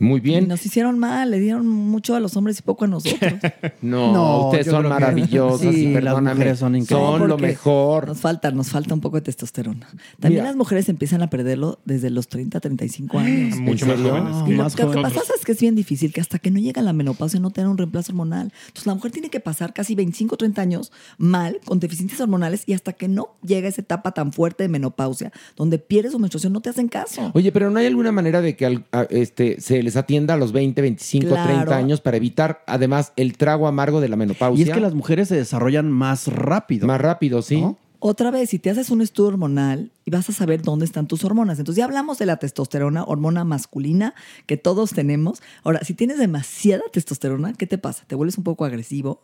Muy 0.02 0.18
Y 0.18 0.20
bien. 0.20 0.48
nos 0.48 0.66
hicieron 0.66 0.98
mal, 0.98 1.30
le 1.30 1.38
dieron 1.38 1.68
mucho 1.68 2.14
a 2.16 2.20
los 2.20 2.36
hombres 2.36 2.58
y 2.58 2.62
poco 2.62 2.84
a 2.84 2.88
nosotros. 2.88 3.32
No, 3.82 4.12
No, 4.12 4.46
ustedes 4.48 4.66
son 4.66 4.88
maravillosas 4.88 5.60
Sí, 5.74 5.80
y 5.86 5.92
las 5.92 6.02
perdóname. 6.02 6.34
mujeres 6.34 6.58
son 6.58 6.76
increíbles. 6.76 7.18
Son 7.18 7.28
lo 7.28 7.38
mejor. 7.38 8.08
Nos 8.08 8.18
falta, 8.20 8.50
nos 8.50 8.68
falta 8.70 8.94
un 8.94 9.00
poco 9.00 9.16
de 9.16 9.22
testosterona. 9.22 9.86
También 10.20 10.42
Mira. 10.42 10.44
las 10.44 10.56
mujeres 10.56 10.88
empiezan 10.88 11.22
a 11.22 11.30
perderlo 11.30 11.78
desde 11.84 12.10
los 12.10 12.28
30, 12.28 12.60
35 12.60 13.18
años. 13.18 13.58
Mucho 13.58 13.84
¿En 13.86 13.90
más 13.92 14.00
jóvenes. 14.00 14.30
Ah, 14.34 14.44
Y 14.48 14.52
lo, 14.52 14.62
más 14.64 14.74
que- 14.76 14.82
lo 14.84 14.90
que 14.92 15.00
pasa 15.02 15.20
es 15.38 15.44
que 15.44 15.52
es 15.52 15.60
bien 15.60 15.74
difícil 15.74 16.12
que 16.12 16.20
hasta 16.20 16.38
que 16.38 16.50
no 16.50 16.58
llega 16.58 16.82
la 16.82 16.92
menopausia 16.92 17.38
no 17.40 17.50
tenga 17.50 17.68
un 17.70 17.78
reemplazo 17.78 18.12
hormonal. 18.12 18.52
Entonces 18.66 18.86
la 18.86 18.94
mujer 18.94 19.12
tiene 19.12 19.30
que 19.30 19.40
pasar 19.40 19.72
casi 19.72 19.94
25, 19.94 20.36
30 20.36 20.62
años 20.62 20.92
mal, 21.18 21.60
con 21.64 21.78
deficiencias 21.80 22.20
hormonales, 22.20 22.64
y 22.66 22.72
hasta 22.74 22.92
que 22.92 23.08
no 23.08 23.34
llega 23.44 23.68
esa 23.68 23.80
etapa 23.80 24.12
tan 24.12 24.32
fuerte 24.32 24.64
de 24.64 24.68
menopausia, 24.68 25.32
donde 25.56 25.78
pierdes 25.78 26.12
su 26.12 26.18
menstruación, 26.18 26.52
no 26.52 26.60
te 26.60 26.70
hacen 26.70 26.88
caso. 26.88 27.30
Oye, 27.34 27.52
pero 27.52 27.70
¿no 27.70 27.78
hay 27.78 27.86
alguna 27.86 28.10
manera 28.12 28.40
de 28.40 28.56
que 28.56 28.80
este, 29.10 29.60
se 29.60 29.82
les 29.82 29.91
atienda 29.96 30.34
a 30.34 30.36
los 30.36 30.52
20, 30.52 30.80
25, 30.80 31.28
Claro. 31.28 31.52
30 31.52 31.76
años 31.76 32.00
para 32.00 32.16
evitar, 32.16 32.62
además, 32.66 33.12
el 33.16 33.36
trago 33.36 33.66
amargo 33.66 34.00
de 34.00 34.08
la 34.08 34.16
menopausia? 34.16 34.64
Y 34.64 34.68
es 34.68 34.74
que 34.74 34.80
las 34.80 34.94
mujeres 34.94 35.28
se 35.28 35.36
desarrollan 35.36 35.90
más 35.90 36.28
rápido. 36.28 36.86
Más 36.86 37.00
rápido, 37.00 37.42
sí. 37.42 37.60
¿No? 37.60 37.78
Otra 38.04 38.32
vez, 38.32 38.50
si 38.50 38.58
te 38.58 38.68
haces 38.68 38.90
un 38.90 39.00
estudio 39.00 39.28
hormonal 39.28 39.92
y 40.04 40.10
vas 40.10 40.28
a 40.28 40.32
saber 40.32 40.62
dónde 40.62 40.84
están 40.84 41.06
tus 41.06 41.24
hormonas. 41.24 41.60
Entonces 41.60 41.78
ya 41.78 41.84
hablamos 41.84 42.18
de 42.18 42.26
la 42.26 42.36
testosterona, 42.36 43.04
hormona 43.04 43.44
masculina 43.44 44.14
que 44.46 44.56
todos 44.56 44.90
tenemos. 44.90 45.40
Ahora, 45.62 45.84
si 45.84 45.94
tienes 45.94 46.18
demasiada 46.18 46.82
testosterona, 46.92 47.52
¿qué 47.52 47.68
te 47.68 47.78
pasa? 47.78 48.02
Te 48.08 48.16
vuelves 48.16 48.36
un 48.38 48.42
poco 48.42 48.64
agresivo, 48.64 49.22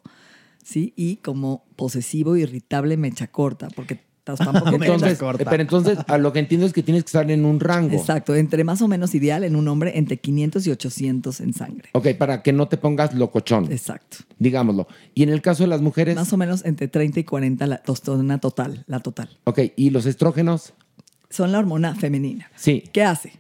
¿sí? 0.63 0.93
Y 0.95 1.17
como 1.17 1.65
posesivo, 1.75 2.37
irritable, 2.37 2.97
mecha 2.97 3.27
corta, 3.27 3.67
porque 3.75 3.99
tampoco 4.37 4.77
Entonces, 4.77 5.19
pero 5.49 5.63
entonces, 5.63 5.99
a 6.07 6.19
lo 6.19 6.33
que 6.33 6.39
entiendo 6.41 6.67
es 6.67 6.73
que 6.73 6.83
tienes 6.83 7.05
que 7.05 7.09
estar 7.09 7.31
en 7.31 7.45
un 7.45 7.61
rango. 7.61 7.95
Exacto, 7.97 8.35
entre 8.35 8.65
más 8.65 8.83
o 8.83 8.89
menos 8.89 9.15
ideal 9.15 9.45
en 9.45 9.57
un 9.57 9.69
hombre, 9.69 9.97
entre 9.99 10.19
500 10.19 10.67
y 10.67 10.71
800 10.71 11.41
en 11.41 11.53
sangre. 11.55 11.89
Ok, 11.93 12.09
para 12.19 12.43
que 12.43 12.53
no 12.53 12.69
te 12.69 12.77
pongas 12.77 13.15
locochón, 13.15 13.71
Exacto. 13.73 14.19
digámoslo. 14.39 14.89
Y 15.15 15.23
en 15.23 15.31
el 15.31 15.41
caso 15.43 15.63
de 15.63 15.69
las 15.69 15.81
mujeres, 15.81 16.17
Más 16.17 16.33
o 16.33 16.37
menos 16.37 16.65
entre 16.65 16.89
30 16.89 17.21
y 17.21 17.25
40 17.25 17.67
la 17.67 17.77
testosterona 17.79 18.39
total, 18.39 18.85
la 18.87 19.01
total. 19.01 19.29
ok, 19.45 19.61
¿y 19.77 19.91
los 19.91 20.07
estrógenos? 20.07 20.75
Son 21.31 21.53
la 21.53 21.59
hormona 21.59 21.95
femenina. 21.95 22.51
Sí. 22.57 22.85
¿Qué 22.93 23.03
hace? 23.03 23.33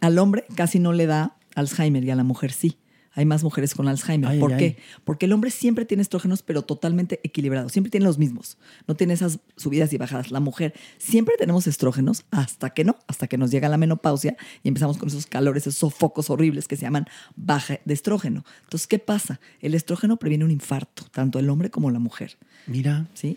Al 0.00 0.18
hombre 0.18 0.44
casi 0.56 0.78
no 0.80 0.92
le 0.92 1.06
da 1.06 1.36
Alzheimer 1.54 2.02
y 2.04 2.10
a 2.10 2.16
la 2.16 2.24
mujer 2.24 2.52
sí. 2.52 2.76
Hay 3.20 3.26
más 3.26 3.44
mujeres 3.44 3.74
con 3.74 3.86
Alzheimer. 3.86 4.30
Ay, 4.30 4.40
¿Por 4.40 4.54
ay, 4.54 4.58
qué? 4.58 4.64
ay. 4.64 4.84
Porque 5.04 5.26
el 5.26 5.34
hombre 5.34 5.50
siempre 5.50 5.84
tiene 5.84 6.02
estrógenos, 6.02 6.42
pero 6.42 6.62
totalmente 6.62 7.20
equilibrados. 7.22 7.70
Siempre 7.70 7.90
tiene 7.90 8.06
los 8.06 8.16
mismos. 8.16 8.56
No 8.88 8.96
tiene 8.96 9.12
esas 9.12 9.40
subidas 9.58 9.92
y 9.92 9.98
bajadas. 9.98 10.30
La 10.30 10.40
mujer 10.40 10.72
siempre 10.96 11.34
tenemos 11.38 11.66
estrógenos 11.66 12.24
hasta 12.30 12.70
que 12.70 12.82
no, 12.82 12.96
hasta 13.08 13.26
que 13.26 13.36
nos 13.36 13.50
llega 13.50 13.68
la 13.68 13.76
menopausia 13.76 14.38
y 14.62 14.68
empezamos 14.68 14.96
con 14.96 15.10
esos 15.10 15.26
calores, 15.26 15.66
esos 15.66 15.74
sofocos 15.74 16.30
horribles 16.30 16.66
que 16.66 16.76
se 16.76 16.82
llaman 16.82 17.04
baja 17.36 17.78
de 17.84 17.92
estrógeno. 17.92 18.42
Entonces, 18.64 18.86
¿qué 18.86 18.98
pasa? 18.98 19.38
El 19.60 19.74
estrógeno 19.74 20.16
previene 20.16 20.46
un 20.46 20.50
infarto, 20.50 21.04
tanto 21.10 21.38
el 21.38 21.50
hombre 21.50 21.68
como 21.68 21.90
la 21.90 21.98
mujer. 21.98 22.38
Mira. 22.66 23.06
¿sí? 23.12 23.36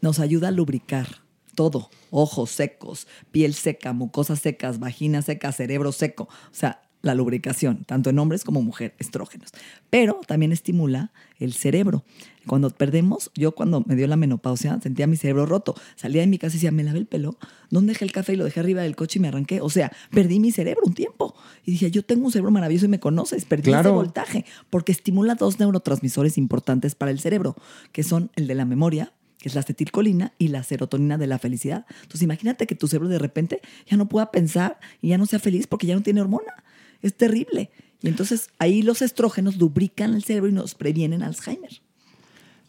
Nos 0.00 0.20
ayuda 0.20 0.48
a 0.48 0.52
lubricar 0.52 1.20
todo. 1.54 1.90
Ojos 2.10 2.50
secos, 2.50 3.06
piel 3.30 3.52
seca, 3.52 3.92
mucosas 3.92 4.38
secas, 4.38 4.78
vagina 4.78 5.20
seca, 5.20 5.52
cerebro 5.52 5.92
seco. 5.92 6.24
O 6.24 6.54
sea, 6.54 6.80
la 7.06 7.14
lubricación, 7.14 7.84
tanto 7.84 8.10
en 8.10 8.18
hombres 8.18 8.44
como 8.44 8.60
mujer, 8.62 8.94
estrógenos. 8.98 9.50
Pero 9.90 10.20
también 10.26 10.52
estimula 10.52 11.12
el 11.38 11.52
cerebro. 11.54 12.04
Cuando 12.46 12.70
perdemos, 12.70 13.30
yo 13.34 13.52
cuando 13.52 13.82
me 13.86 13.96
dio 13.96 14.06
la 14.06 14.16
menopausia 14.16 14.78
sentía 14.80 15.06
mi 15.06 15.16
cerebro 15.16 15.46
roto. 15.46 15.74
Salía 15.96 16.20
de 16.20 16.26
mi 16.26 16.38
casa 16.38 16.54
y 16.54 16.58
decía, 16.58 16.70
me 16.70 16.84
lavé 16.84 16.98
el 16.98 17.06
pelo, 17.06 17.36
¿dónde 17.70 17.92
dejé 17.92 18.04
el 18.04 18.12
café? 18.12 18.34
Y 18.34 18.36
lo 18.36 18.44
dejé 18.44 18.60
arriba 18.60 18.82
del 18.82 18.94
coche 18.94 19.18
y 19.18 19.22
me 19.22 19.28
arranqué. 19.28 19.60
O 19.60 19.70
sea, 19.70 19.90
perdí 20.10 20.38
mi 20.38 20.52
cerebro 20.52 20.82
un 20.84 20.94
tiempo. 20.94 21.34
Y 21.64 21.72
dije, 21.72 21.90
yo 21.90 22.02
tengo 22.04 22.26
un 22.26 22.32
cerebro 22.32 22.50
maravilloso 22.52 22.86
y 22.86 22.88
me 22.88 23.00
conoces. 23.00 23.44
Perdí 23.46 23.70
Claro. 23.70 23.90
ese 23.90 23.94
voltaje 23.96 24.44
porque 24.70 24.92
estimula 24.92 25.34
dos 25.34 25.58
neurotransmisores 25.58 26.38
importantes 26.38 26.94
para 26.94 27.10
el 27.10 27.18
cerebro, 27.20 27.56
que 27.92 28.02
son 28.02 28.30
el 28.36 28.46
de 28.46 28.54
la 28.54 28.64
memoria 28.64 29.12
que 29.38 29.50
es 29.50 29.54
la 29.54 29.60
acetilcolina 29.60 30.32
y 30.38 30.48
la 30.48 30.62
serotonina 30.64 31.18
de 31.18 31.26
la 31.26 31.38
felicidad. 31.38 31.84
Entonces 32.02 32.22
imagínate 32.22 32.66
que 32.66 32.74
tu 32.74 32.88
cerebro 32.88 33.08
de 33.08 33.18
repente 33.18 33.60
ya 33.86 33.96
no 33.98 34.08
pueda 34.08 34.30
pensar 34.30 34.80
y 35.02 35.08
ya 35.08 35.18
no 35.18 35.26
sea 35.26 35.38
feliz 35.38 35.66
porque 35.66 35.86
ya 35.86 35.94
no 35.94 36.02
tiene 36.02 36.22
hormona. 36.22 36.64
Es 37.02 37.14
terrible. 37.14 37.70
Y 38.02 38.08
entonces 38.08 38.50
ahí 38.58 38.82
los 38.82 39.02
estrógenos 39.02 39.56
lubrican 39.56 40.14
el 40.14 40.22
cerebro 40.24 40.48
y 40.50 40.52
nos 40.52 40.74
previenen 40.74 41.22
Alzheimer. 41.22 41.80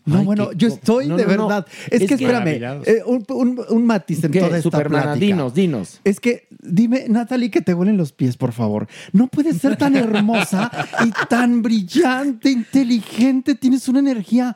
No, 0.05 0.19
Ay, 0.19 0.25
bueno, 0.25 0.53
yo 0.53 0.69
estoy 0.69 1.07
no, 1.07 1.17
de 1.17 1.25
no, 1.25 1.35
no. 1.35 1.47
verdad. 1.47 1.67
Es, 1.91 2.01
Es 2.03 2.07
que 2.07 2.13
espérame, 2.13 2.81
eh, 2.85 3.03
un, 3.05 3.25
un- 3.27 3.59
un 3.69 3.85
matiz 3.85 4.23
en 4.23 4.31
¿Qué? 4.31 4.39
toda 4.39 4.57
esta 4.57 4.81
plática. 4.85 5.15
dinos, 5.15 5.53
dinos. 5.53 5.99
Es 6.05 6.21
que, 6.21 6.47
dime, 6.61 7.07
Natalie, 7.09 7.51
que 7.51 7.61
te 7.61 7.73
huelen 7.73 7.97
los 7.97 8.13
pies, 8.13 8.37
por 8.37 8.53
favor. 8.53 8.87
No 9.11 9.27
puedes 9.27 9.57
ser 9.57 9.75
tan 9.75 9.97
hermosa 9.97 10.71
y 11.05 11.11
tan 11.27 11.61
brillante, 11.61 12.49
inteligente. 12.49 13.55
Tienes 13.55 13.89
una 13.89 13.99
energía. 13.99 14.55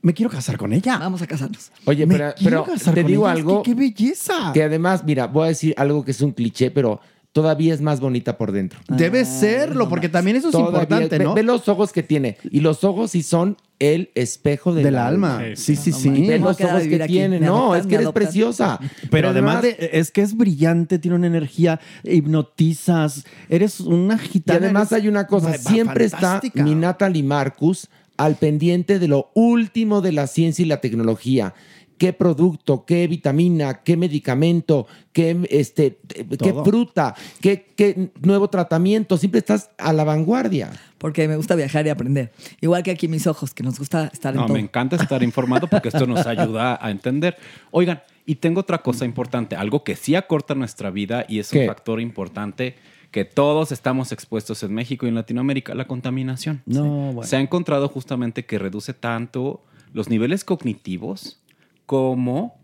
Me 0.00 0.14
quiero 0.14 0.30
casar 0.30 0.56
con 0.56 0.72
ella. 0.72 0.96
Vamos 0.96 1.20
a 1.20 1.26
casarnos. 1.26 1.70
Oye, 1.84 2.06
Me 2.06 2.14
pero, 2.16 2.34
quiero 2.38 2.64
pero 2.64 2.74
casar 2.78 2.94
te 2.94 3.02
con 3.02 3.10
digo 3.10 3.24
ella. 3.26 3.34
Es 3.34 3.38
algo 3.40 3.62
que 3.62 3.70
¡Qué 3.72 3.74
belleza! 3.78 4.52
que 4.54 4.62
además, 4.62 5.04
mira, 5.04 5.26
voy 5.26 5.44
a 5.44 5.48
decir 5.48 5.74
algo 5.76 6.02
que 6.02 6.12
es 6.12 6.22
un 6.22 6.32
cliché, 6.32 6.70
pero 6.70 6.98
todavía 7.42 7.72
es 7.72 7.80
más 7.80 8.00
bonita 8.00 8.36
por 8.36 8.50
dentro. 8.52 8.80
Debe 8.88 9.24
serlo, 9.24 9.88
porque 9.88 10.08
también 10.08 10.36
eso 10.36 10.48
es 10.48 10.52
Todavía- 10.52 10.80
importante, 10.82 11.18
ve- 11.18 11.24
¿no? 11.24 11.34
Ve, 11.34 11.42
los 11.44 11.68
ojos 11.68 11.92
que 11.92 12.02
tiene. 12.02 12.36
Y 12.50 12.60
los 12.60 12.82
ojos 12.82 13.12
sí 13.12 13.22
son 13.22 13.56
el 13.78 14.10
espejo 14.16 14.74
del, 14.74 14.82
Del 14.84 14.96
alma. 14.96 15.40
Sí, 15.54 15.76
sí, 15.76 15.92
sí. 15.92 16.10
Ve 16.10 16.18
Me 16.18 16.26
voy 16.26 16.34
a 16.34 16.38
los 16.38 16.60
ojos 16.60 16.82
que 16.82 17.00
aquí. 17.02 17.12
tiene. 17.12 17.38
Me 17.38 17.46
No, 17.46 17.56
adoptan, 17.72 17.80
es 17.80 17.86
que 17.86 17.94
eres 17.94 18.08
preciosa. 18.10 18.80
Pero 19.10 19.28
además 19.28 19.62
de- 19.62 19.90
es 19.92 20.10
que 20.10 20.22
es 20.22 20.36
brillante, 20.36 20.98
tiene 20.98 21.16
una 21.16 21.28
energía, 21.28 21.78
hipnotizas, 22.02 23.24
eres 23.48 23.80
una 23.80 24.14
Y 24.16 24.28
gitana. 24.28 24.58
además 24.58 24.90
eres 24.92 25.02
hay 25.04 25.08
una 25.08 25.26
cosa, 25.26 25.54
siempre 25.54 26.04
está 26.06 26.40
mi 26.54 26.74
Natalie 26.74 27.22
Marcus 27.22 27.88
al 28.16 28.34
pendiente 28.34 28.98
de 28.98 29.06
lo 29.08 29.30
último 29.34 30.00
de 30.00 30.10
la 30.12 30.26
ciencia 30.26 30.64
y 30.64 30.66
la 30.68 30.80
tecnología. 30.80 31.54
¿Qué 31.98 32.12
producto, 32.12 32.84
qué 32.84 33.06
vitamina, 33.08 33.82
qué 33.82 33.96
medicamento, 33.96 34.86
qué, 35.12 35.36
este, 35.50 35.98
qué 36.38 36.54
fruta, 36.64 37.14
qué, 37.40 37.66
qué 37.76 38.10
nuevo 38.22 38.48
tratamiento? 38.48 39.16
Siempre 39.18 39.40
estás 39.40 39.70
a 39.78 39.92
la 39.92 40.04
vanguardia. 40.04 40.70
Porque 40.98 41.28
me 41.28 41.36
gusta 41.36 41.54
viajar 41.54 41.86
y 41.86 41.90
aprender. 41.90 42.32
Igual 42.60 42.82
que 42.82 42.92
aquí 42.92 43.08
mis 43.08 43.26
ojos, 43.26 43.52
que 43.52 43.62
nos 43.62 43.78
gusta 43.78 44.10
estar 44.12 44.32
en 44.34 44.40
No, 44.40 44.46
todo. 44.46 44.54
me 44.54 44.60
encanta 44.60 44.96
estar 44.96 45.22
informado 45.22 45.66
porque 45.68 45.88
esto 45.88 46.06
nos 46.06 46.26
ayuda 46.26 46.78
a 46.80 46.90
entender. 46.90 47.36
Oigan, 47.70 48.00
y 48.26 48.36
tengo 48.36 48.60
otra 48.60 48.78
cosa 48.78 49.04
importante, 49.04 49.56
algo 49.56 49.84
que 49.84 49.96
sí 49.96 50.14
acorta 50.14 50.54
nuestra 50.54 50.90
vida 50.90 51.24
y 51.28 51.38
es 51.38 51.52
un 51.52 51.66
factor 51.66 52.00
importante 52.00 52.76
que 53.10 53.24
todos 53.24 53.72
estamos 53.72 54.12
expuestos 54.12 54.62
en 54.62 54.74
México 54.74 55.06
y 55.06 55.08
en 55.08 55.14
Latinoamérica, 55.14 55.74
la 55.74 55.86
contaminación. 55.86 56.62
No, 56.66 57.12
bueno. 57.12 57.22
Se 57.22 57.36
ha 57.36 57.40
encontrado 57.40 57.88
justamente 57.88 58.44
que 58.44 58.58
reduce 58.58 58.92
tanto 58.92 59.62
los 59.94 60.10
niveles 60.10 60.44
cognitivos 60.44 61.40
como 61.88 62.60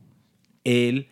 el, 0.64 1.08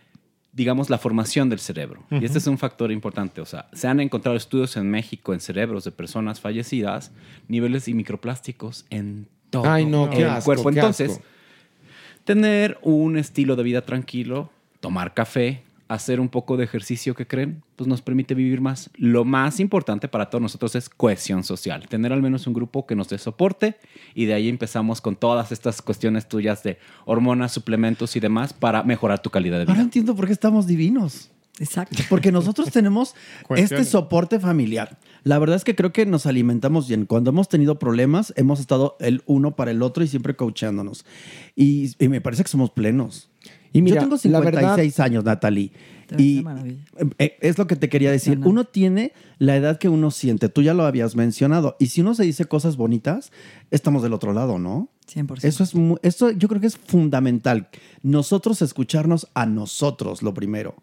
digamos, 0.52 0.90
la 0.90 0.98
formación 0.98 1.48
del 1.48 1.60
cerebro. 1.60 2.04
Y 2.10 2.26
este 2.26 2.36
es 2.36 2.46
un 2.46 2.58
factor 2.58 2.92
importante. 2.92 3.40
O 3.40 3.46
sea, 3.46 3.70
se 3.72 3.88
han 3.88 4.00
encontrado 4.00 4.36
estudios 4.36 4.76
en 4.76 4.90
México 4.90 5.32
en 5.32 5.40
cerebros 5.40 5.84
de 5.84 5.92
personas 5.92 6.38
fallecidas, 6.38 7.10
niveles 7.48 7.86
de 7.86 7.94
microplásticos 7.94 8.84
en 8.90 9.28
todo 9.48 9.64
Ay, 9.64 9.86
no, 9.86 10.10
qué 10.10 10.24
el 10.24 10.28
asco, 10.28 10.44
cuerpo. 10.44 10.68
Entonces, 10.68 11.22
tener 12.24 12.78
un 12.82 13.16
estilo 13.16 13.56
de 13.56 13.62
vida 13.62 13.80
tranquilo, 13.80 14.50
tomar 14.80 15.14
café, 15.14 15.62
hacer 15.92 16.20
un 16.20 16.28
poco 16.28 16.56
de 16.56 16.64
ejercicio 16.64 17.14
que 17.14 17.26
creen, 17.26 17.62
pues 17.76 17.86
nos 17.86 18.00
permite 18.00 18.34
vivir 18.34 18.60
más. 18.60 18.90
Lo 18.96 19.24
más 19.24 19.60
importante 19.60 20.08
para 20.08 20.30
todos 20.30 20.40
nosotros 20.40 20.74
es 20.74 20.88
cohesión 20.88 21.44
social, 21.44 21.86
tener 21.88 22.12
al 22.12 22.22
menos 22.22 22.46
un 22.46 22.54
grupo 22.54 22.86
que 22.86 22.94
nos 22.94 23.08
dé 23.08 23.18
soporte 23.18 23.76
y 24.14 24.24
de 24.24 24.34
ahí 24.34 24.48
empezamos 24.48 25.00
con 25.00 25.16
todas 25.16 25.52
estas 25.52 25.82
cuestiones 25.82 26.28
tuyas 26.28 26.62
de 26.62 26.78
hormonas, 27.04 27.52
suplementos 27.52 28.16
y 28.16 28.20
demás 28.20 28.52
para 28.52 28.82
mejorar 28.82 29.20
tu 29.20 29.30
calidad 29.30 29.58
de 29.58 29.64
vida. 29.64 29.72
Ahora 29.72 29.82
entiendo 29.82 30.16
por 30.16 30.26
qué 30.26 30.32
estamos 30.32 30.66
divinos. 30.66 31.30
Exacto. 31.58 32.02
Porque 32.08 32.32
nosotros 32.32 32.70
tenemos 32.72 33.14
este 33.54 33.84
soporte 33.84 34.40
familiar. 34.40 34.98
La 35.24 35.38
verdad 35.38 35.56
es 35.56 35.64
que 35.64 35.76
creo 35.76 35.92
que 35.92 36.06
nos 36.06 36.26
alimentamos 36.26 36.88
bien. 36.88 37.04
Cuando 37.04 37.30
hemos 37.30 37.48
tenido 37.48 37.78
problemas, 37.78 38.32
hemos 38.36 38.60
estado 38.60 38.96
el 38.98 39.22
uno 39.26 39.54
para 39.54 39.70
el 39.70 39.82
otro 39.82 40.02
y 40.02 40.08
siempre 40.08 40.34
coachándonos. 40.34 41.04
Y, 41.54 41.92
y 42.02 42.08
me 42.08 42.20
parece 42.20 42.42
que 42.42 42.48
somos 42.48 42.70
plenos. 42.70 43.28
Y 43.72 43.82
mira, 43.82 43.96
Yo 43.96 44.00
tengo 44.02 44.14
la 44.16 44.18
56 44.20 44.76
verdad- 44.96 45.04
años, 45.06 45.24
Natalie. 45.24 45.72
Y 46.18 46.42
maravilla. 46.42 46.76
eh, 47.18 47.38
es 47.40 47.56
lo 47.56 47.66
que 47.66 47.74
te 47.74 47.88
quería 47.88 48.10
decir. 48.10 48.38
Uno 48.44 48.64
tiene 48.64 49.12
la 49.38 49.56
edad 49.56 49.78
que 49.78 49.88
uno 49.88 50.10
siente. 50.10 50.50
Tú 50.50 50.60
ya 50.60 50.74
lo 50.74 50.84
habías 50.84 51.16
mencionado. 51.16 51.74
Y 51.78 51.86
si 51.86 52.02
uno 52.02 52.14
se 52.14 52.24
dice 52.24 52.44
cosas 52.44 52.76
bonitas, 52.76 53.32
estamos 53.70 54.02
del 54.02 54.12
otro 54.12 54.34
lado, 54.34 54.58
¿no? 54.58 54.90
100%. 55.06 55.48
Eso 55.48 55.64
es 55.64 55.74
mu- 55.74 55.96
eso 56.02 56.30
yo 56.30 56.48
creo 56.48 56.60
que 56.60 56.66
es 56.66 56.76
fundamental. 56.76 57.68
Nosotros 58.02 58.60
escucharnos 58.60 59.28
a 59.32 59.46
nosotros, 59.46 60.22
lo 60.22 60.34
primero. 60.34 60.74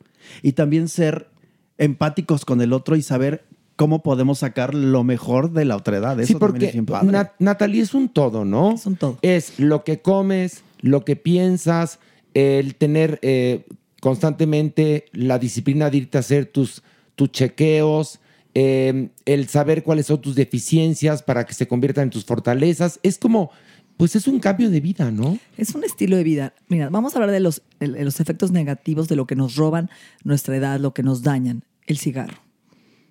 Y 0.42 0.54
también 0.54 0.88
ser 0.88 1.30
empáticos 1.78 2.44
con 2.44 2.60
el 2.62 2.74
otro 2.74 2.96
y 2.96 3.04
saber 3.04 3.46
cómo 3.76 4.02
podemos 4.04 4.40
sacar 4.40 4.74
lo 4.74 5.04
mejor 5.04 5.52
de 5.54 5.66
la 5.66 5.76
otra 5.78 5.98
edad. 5.98 6.20
Eso 6.20 6.28
Sí, 6.28 6.36
porque 6.36 6.66
es 6.68 6.74
bien 6.74 6.86
padre. 6.88 7.30
Natalie 7.40 7.82
es 7.82 7.94
un 7.94 8.10
todo, 8.10 8.46
¿no? 8.46 8.74
Es 8.74 8.86
un 8.86 8.96
todo. 8.96 9.20
Es 9.22 9.60
lo 9.60 9.84
que 9.84 10.02
comes, 10.02 10.64
lo 10.82 11.06
que 11.06 11.16
piensas, 11.16 12.00
el 12.34 12.76
tener 12.76 13.20
eh, 13.22 13.66
constantemente 14.02 15.06
la 15.12 15.40
disciplina 15.40 15.90
de 15.90 15.98
irte 15.98 16.18
a 16.18 16.22
hacer 16.22 16.46
tus, 16.46 16.84
tus 17.16 17.32
chequeos, 17.32 18.20
eh, 18.56 19.10
el 19.26 19.48
saber 19.48 19.84
cuáles 19.84 20.08
son 20.08 20.22
tus 20.22 20.36
deficiencias 20.36 21.24
para 21.24 21.46
que 21.46 21.54
se 21.54 21.68
conviertan 21.68 22.06
en 22.06 22.10
tus 22.10 22.26
fortalezas. 22.26 23.00
Es 23.04 23.18
como, 23.18 23.52
pues 23.98 24.16
es 24.16 24.28
un 24.28 24.40
cambio 24.40 24.70
de 24.70 24.80
vida, 24.80 25.12
¿no? 25.12 25.38
Es 25.58 25.76
un 25.76 25.84
estilo 25.84 26.18
de 26.18 26.24
vida. 26.24 26.54
Mira, 26.68 26.90
vamos 26.90 27.14
a 27.14 27.18
hablar 27.18 27.32
de 27.32 27.40
los, 27.40 27.62
de 27.80 28.04
los 28.04 28.20
efectos 28.20 28.52
negativos 28.52 29.08
de 29.08 29.16
lo 29.16 29.28
que 29.28 29.36
nos 29.36 29.56
roban 29.56 29.90
nuestra 30.24 30.56
edad, 30.56 30.80
lo 30.80 30.94
que 30.94 31.04
nos 31.04 31.22
dañan. 31.22 31.64
El 31.86 31.98
cigarro. 31.98 32.38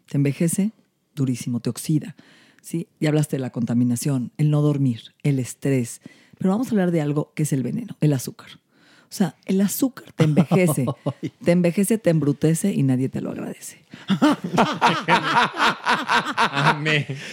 Te 0.07 0.17
envejece 0.17 0.73
durísimo, 1.15 1.61
te 1.61 1.69
oxida. 1.71 2.17
¿sí? 2.63 2.89
Ya 3.01 3.11
hablaste 3.11 3.37
de 3.37 3.41
la 3.41 3.51
contaminación, 3.51 4.33
el 4.37 4.51
no 4.51 4.63
dormir, 4.63 5.15
el 5.23 5.39
estrés. 5.39 6.01
Pero 6.39 6.51
vamos 6.51 6.69
a 6.69 6.71
hablar 6.71 6.91
de 6.91 7.01
algo 7.01 7.33
que 7.35 7.43
es 7.43 7.53
el 7.53 7.63
veneno, 7.63 7.97
el 8.01 8.13
azúcar. 8.13 8.49
O 9.11 9.15
sea, 9.15 9.35
el 9.47 9.61
azúcar 9.63 10.13
te 10.15 10.25
envejece, 10.25 10.85
te 11.45 11.53
envejece, 11.53 11.97
te 11.97 12.11
embrutece 12.11 12.73
y 12.75 12.83
nadie 12.83 13.09
te 13.09 13.21
lo 13.23 13.31
agradece. 13.31 13.79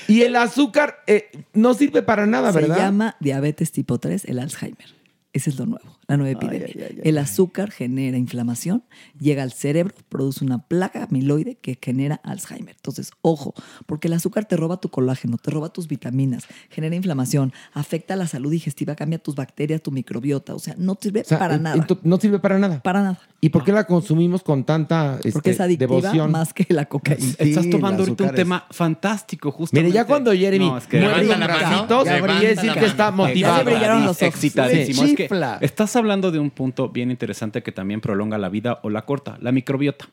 Y 0.08 0.22
el 0.22 0.36
azúcar 0.36 1.04
eh, 1.08 1.30
no 1.54 1.74
sirve 1.74 2.02
para 2.02 2.26
nada, 2.26 2.54
Se 2.54 2.62
¿verdad? 2.62 2.78
llama 2.78 3.16
diabetes 3.20 3.72
tipo 3.72 3.98
3, 4.00 4.26
el 4.26 4.40
Alzheimer. 4.40 4.96
Ese 5.34 5.50
es 5.50 5.58
lo 5.60 5.66
nuevo, 5.66 5.95
la 6.08 6.18
nueva 6.18 6.32
epidemia. 6.40 6.88
el 7.04 7.18
azúcar 7.18 7.72
genera 7.72 8.18
inflamación, 8.18 8.84
llega 9.20 9.44
al 9.44 9.52
cerebro, 9.52 9.94
produce 10.10 10.44
una 10.46 10.60
placa 10.68 11.04
amiloide 11.04 11.56
que 11.56 11.78
genera 11.82 12.22
Alzheimer. 12.24 12.76
Entonces, 12.76 13.12
ojo, 13.22 13.54
porque 13.86 14.08
el 14.08 14.14
azúcar 14.14 14.46
te 14.46 14.56
roba 14.58 14.78
tu 14.78 14.90
colágeno, 14.90 15.38
te 15.38 15.52
roba 15.52 15.70
tus 15.70 15.88
vitaminas, 15.88 16.44
genera 16.70 16.96
inflamación, 16.96 17.54
afecta 17.74 18.16
la 18.16 18.28
salud 18.28 18.52
digestiva, 18.52 18.96
cambia 18.96 19.20
tus 19.20 19.36
bacterias, 19.36 19.82
tu 19.82 19.92
microbiota. 19.92 20.54
O 20.56 20.60
sea, 20.60 20.76
no 20.78 20.98
sirve 21.00 21.22
O 21.22 21.24
sea, 21.26 21.40
para 21.40 21.56
en- 21.56 21.64
nada. 21.64 21.88
no 22.04 22.18
sirve 22.18 22.40
para 22.40 22.60
nada. 22.60 22.82
Para 22.82 23.02
nada. 23.02 23.20
¿Y 23.42 23.50
por 23.50 23.64
qué 23.64 23.72
la 23.72 23.86
consumimos 23.86 24.42
con 24.42 24.64
tanta 24.64 25.18
este, 25.18 25.32
Porque 25.32 25.52
es 25.52 25.60
adictiva 25.60 25.96
devoción? 26.02 26.32
más 26.32 26.52
que 26.54 26.66
la 26.74 26.86
cocaína. 26.86 27.34
Estás 27.38 27.70
tomando 27.70 28.04
ahorita 28.04 28.24
un 28.24 28.34
tema 28.36 28.66
fantástico, 28.72 29.52
justamente. 29.52 29.88
Mire, 29.88 29.96
ya 29.96 30.06
cuando 30.06 30.32
Jeremy 30.34 30.68
No, 30.70 30.78
es 30.78 30.88
que 30.88 31.00
la 31.00 31.10
mano, 31.10 32.04
quiere 32.40 32.56
decir 32.56 32.66
la 32.66 32.74
que 32.76 32.86
está 32.86 33.12
motivado. 33.12 33.58
Ya 33.58 33.64
brillaron 33.64 34.00
los 34.06 34.22
ojos. 34.22 34.36
Sí. 34.40 34.48
Excitadísimo. 34.48 35.04
Es 35.04 35.16
que 35.16 35.24
Chifla. 35.24 35.60
Estás 35.96 36.04
hablando 36.04 36.30
de 36.30 36.40
un 36.40 36.52
punto 36.52 36.90
bien 36.90 37.10
interesante 37.10 37.64
que 37.64 37.72
también 37.72 38.02
prolonga 38.02 38.38
la 38.38 38.50
vida 38.50 38.82
o 38.84 38.90
la 38.90 39.06
corta, 39.06 39.38
la 39.40 39.54
microbiota. 39.54 40.10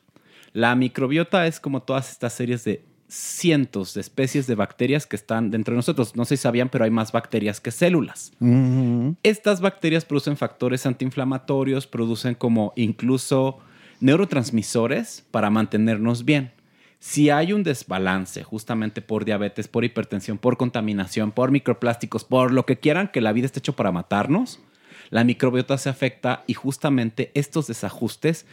La 0.53 0.75
microbiota 0.75 1.45
es 1.45 1.59
como 1.59 1.83
todas 1.83 2.09
estas 2.09 2.31
series 2.31 2.63
de 2.63 2.85
cientos 3.09 3.93
de 3.93 3.99
especies 3.99 4.47
de 4.47 4.55
bacterias 4.55 5.05
que 5.05 5.17
están 5.17 5.51
dentro 5.51 5.73
de 5.73 5.79
nosotros. 5.79 6.15
No 6.15 6.23
sé 6.23 6.37
si 6.37 6.43
sabían, 6.43 6.69
pero 6.69 6.85
hay 6.85 6.89
más 6.89 7.11
bacterias 7.11 7.59
que 7.59 7.71
células. 7.71 8.31
Estas 9.23 9.59
bacterias 9.59 10.05
producen 10.05 10.37
factores 10.37 10.85
antiinflamatorios, 10.85 11.85
producen 11.85 12.35
como 12.35 12.71
incluso 12.77 13.57
neurotransmisores 13.99 15.25
para 15.31 15.49
mantenernos 15.49 16.23
bien. 16.23 16.53
Si 16.99 17.29
hay 17.29 17.51
un 17.51 17.63
desbalance 17.63 18.41
justamente 18.43 19.01
por 19.01 19.25
diabetes, 19.25 19.67
por 19.67 19.83
hipertensión, 19.83 20.37
por 20.37 20.55
contaminación, 20.55 21.33
por 21.33 21.51
microplásticos, 21.51 22.23
por 22.23 22.53
lo 22.53 22.65
que 22.65 22.79
quieran 22.79 23.09
que 23.09 23.19
la 23.19 23.33
vida 23.33 23.47
esté 23.47 23.59
hecho 23.59 23.75
para 23.75 23.91
matarnos, 23.91 24.61
la 25.13 25.23
microbiota 25.23 25.77
se 25.77 25.89
afecta 25.89 26.43
y 26.47 26.55
justamente 26.55 27.29
estos 27.35 27.67
desajustes 27.67 28.47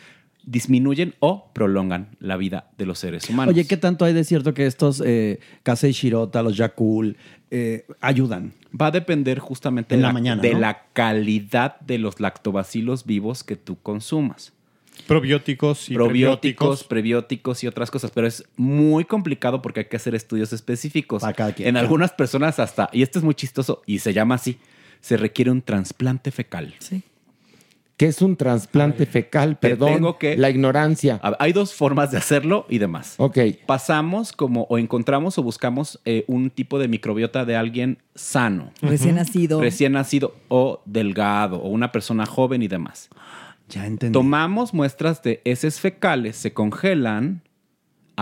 disminuyen 0.45 1.15
o 1.19 1.51
prolongan 1.55 2.09
la 2.21 2.37
vida 2.37 2.69
de 2.77 2.85
los 2.85 2.99
seres 2.99 3.31
humanos. 3.31 3.55
Oye, 3.55 3.67
¿qué 3.67 3.79
tanto 3.79 4.05
hay 4.05 4.13
de 4.13 4.25
cierto 4.25 4.53
que 4.53 4.67
estos 4.67 5.03
eh, 5.05 5.41
Kasei 5.63 5.93
Shirota, 5.93 6.43
los 6.43 6.59
Yakul, 6.59 7.17
eh, 7.51 7.87
ayudan? 8.03 8.53
Va 8.79 8.89
a 8.89 8.91
depender 8.91 9.39
justamente 9.39 9.95
En 9.95 10.03
de 10.03 10.07
la 10.07 10.13
mañana, 10.13 10.43
de 10.43 10.53
¿no? 10.53 10.59
la 10.59 10.85
calidad 10.93 11.81
de 11.81 11.97
los 11.97 12.21
lactobacilos 12.21 13.07
vivos 13.07 13.43
que 13.43 13.57
tú 13.57 13.79
consumas. 13.81 14.53
Probióticos 15.07 15.89
y 15.89 15.95
probióticos, 15.95 16.85
prebióticos 16.85 17.65
y 17.65 17.69
otras 17.69 17.91
cosas, 17.91 18.11
pero 18.11 18.27
es 18.27 18.45
muy 18.57 19.07
complicado 19.07 19.63
porque 19.63 19.81
hay 19.81 19.87
que 19.87 19.97
hacer 19.97 20.15
estudios 20.15 20.53
específicos. 20.53 21.23
quien. 21.57 21.69
En 21.69 21.79
algunas 21.79 22.13
personas 22.13 22.59
hasta, 22.59 22.91
y 22.93 23.01
esto 23.01 23.19
es 23.19 23.25
muy 23.25 23.35
chistoso 23.35 23.81
y 23.87 24.01
se 24.01 24.13
llama 24.13 24.35
así, 24.35 24.59
se 25.01 25.17
requiere 25.17 25.51
un 25.51 25.63
trasplante 25.63 26.31
fecal. 26.31 26.75
Sí. 26.79 27.03
¿Qué 27.97 28.07
es 28.07 28.23
un 28.23 28.35
trasplante 28.37 29.05
fecal? 29.05 29.59
Perdón, 29.59 29.93
tengo 29.93 30.19
que- 30.19 30.35
la 30.39 30.49
ignorancia. 30.49 31.21
Hay 31.39 31.53
dos 31.53 31.75
formas 31.75 32.11
de 32.11 32.17
hacerlo 32.17 32.65
y 32.71 32.79
demás. 32.79 33.15
Ok. 33.19 33.37
Pasamos 33.67 34.33
como 34.33 34.63
o 34.71 34.79
encontramos 34.79 35.37
o 35.37 35.43
buscamos 35.43 36.01
eh, 36.07 36.25
un 36.27 36.49
tipo 36.49 36.79
de 36.79 36.89
microbiota 36.89 37.45
de 37.45 37.57
alguien 37.57 37.99
sano. 38.15 38.73
Recién 38.81 39.17
nacido. 39.17 39.61
Recién 39.61 39.93
nacido 39.93 40.35
o 40.49 40.81
delgado 40.87 41.59
o 41.59 41.69
una 41.69 41.93
persona 41.93 42.25
joven 42.25 42.63
y 42.63 42.69
demás. 42.69 43.11
Ya 43.69 43.87
entendí. 43.87 44.15
Tomamos 44.15 44.73
muestras 44.73 45.23
de 45.23 45.43
heces 45.45 45.79
fecales, 45.79 46.37
se 46.37 46.55
congelan 46.55 47.43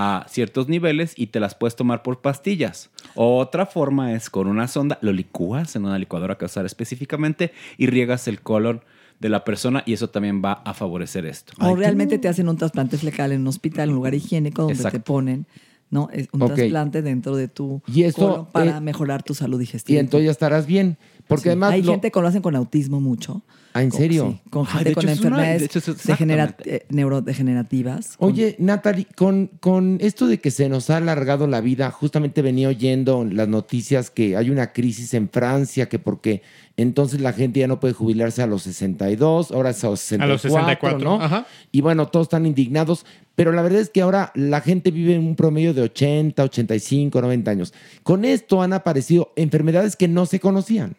a 0.01 0.25
ciertos 0.29 0.69
niveles 0.69 1.13
y 1.17 1.27
te 1.29 1.41
las 1.41 1.57
puedes 1.57 1.75
tomar 1.75 2.05
por 2.05 2.21
pastillas. 2.21 2.89
Otra 3.17 3.67
forma 3.67 4.13
es 4.13 4.31
con 4.31 4.47
una 4.47 4.69
sonda, 4.69 4.97
lo 5.03 5.13
licúas 5.13 5.75
en 5.75 5.85
una 5.87 5.99
licuadora 5.99 6.37
que 6.39 6.45
usar 6.45 6.65
específicamente 6.67 7.53
y 7.79 7.87
riegas 7.89 8.29
el 8.29 8.41
colon 8.41 8.83
de 9.19 9.29
la 9.29 9.43
persona 9.45 9.83
y 9.87 9.95
eso 9.95 10.09
también 10.11 10.41
va 10.41 10.53
a 10.65 10.73
favorecer 10.73 11.27
esto. 11.27 11.53
O 11.61 11.75
realmente 11.75 12.19
te 12.19 12.29
hacen 12.29 12.49
un 12.49 12.57
trasplante 12.57 12.97
flecal 12.97 13.33
en 13.33 13.41
un 13.41 13.49
hospital, 13.49 13.85
en 13.85 13.91
un 13.91 13.97
lugar 13.97 14.15
higiénico 14.15 14.63
donde 14.63 14.75
Exacto. 14.75 14.99
te 14.99 15.05
ponen 15.05 15.47
¿no? 15.91 16.11
Es 16.13 16.29
un 16.33 16.41
trasplante 16.47 17.01
dentro 17.01 17.35
de 17.35 17.49
tu 17.49 17.81
Y 17.87 18.13
colon 18.13 18.47
para 18.53 18.77
eh, 18.77 18.81
mejorar 18.83 19.23
tu 19.23 19.33
salud 19.35 19.57
Y 19.57 19.61
digestiva. 19.61 19.99
entonces 20.01 20.27
ya 20.27 20.31
estarás 20.33 20.67
bien. 20.67 20.99
Porque 21.27 21.45
Sí. 21.45 21.49
además. 21.49 21.73
Hay 21.73 21.83
lo- 21.83 21.93
gente 21.93 22.11
que 22.11 22.21
lo 22.21 22.29
hacen 22.29 22.43
con 22.43 22.55
autismo 22.55 23.01
mucho. 23.01 23.41
Ah, 23.75 23.83
¿en 23.83 23.91
Con- 23.91 23.99
serio? 24.01 24.39
sí, 24.43 24.51
con 24.51 24.67
Ay, 24.67 24.73
gente 24.73 24.95
con 24.95 25.05
hecho, 25.05 25.13
es 25.13 25.21
una- 25.21 25.29
enfermedades 25.29 25.61
de 25.61 25.67
hecho, 25.67 25.79
es 25.79 25.87
degenera- 26.07 26.45
exactamente. 26.45 26.77
eh, 26.77 26.87
neurodegenerativas. 26.91 28.17
con- 28.17 28.29
Oye, 28.33 28.57
Natalie, 28.59 29.07
con, 29.17 29.49
con 29.61 29.99
esto 30.01 30.27
de 30.27 30.39
que 30.41 30.51
se 30.51 30.69
nos 30.69 30.91
ha 30.91 30.97
alargado 30.97 31.47
la 31.47 31.61
vida, 31.61 31.91
justamente 31.91 32.43
venía 32.43 32.69
oyendo 32.69 33.25
las 33.25 33.49
noticias 33.49 34.11
que 34.11 34.37
hay 34.37 34.51
una 34.51 34.73
crisis 34.73 35.15
en 35.15 35.29
Francia, 35.29 35.89
que 35.89 35.99
porque 35.99 36.43
entonces 36.77 37.21
la 37.21 37.33
gente 37.33 37.61
ya 37.61 37.69
no 37.69 37.81
puede 37.81 37.95
jubilarse 37.95 38.43
a 38.43 38.47
los 38.47 38.63
62, 38.63 39.51
ahora 39.53 39.71
es 39.71 39.85
a 39.85 39.89
los 39.91 40.01
64, 40.01 40.25
A 40.25 40.33
los 40.33 40.43
64, 40.43 40.99
¿no? 40.99 41.23
ajá. 41.23 41.47
Y 41.73 41.81
bueno, 41.81 42.09
todos 42.09 42.27
están 42.27 42.47
indignados, 42.47 43.05
pero 43.35 43.53
la 43.53 43.63
verdad 43.63 43.81
es 43.81 43.91
que 43.91 44.01
ahora 44.03 44.33
la 44.35 44.61
gente 44.61 44.91
vive 44.91 45.15
en 45.15 45.27
un 45.27 45.37
promedio 45.37 45.75
de 45.75 45.83
80, 45.83 46.43
85, 46.43 47.21
90 47.21 47.51
años. 47.51 47.73
Con 48.03 48.25
esto 48.25 48.63
han 48.63 48.73
aparecido 48.73 49.33
enfermedades 49.37 49.95
que 49.97 50.09
no 50.09 50.27
se 50.27 50.41
conocían. 50.41 50.97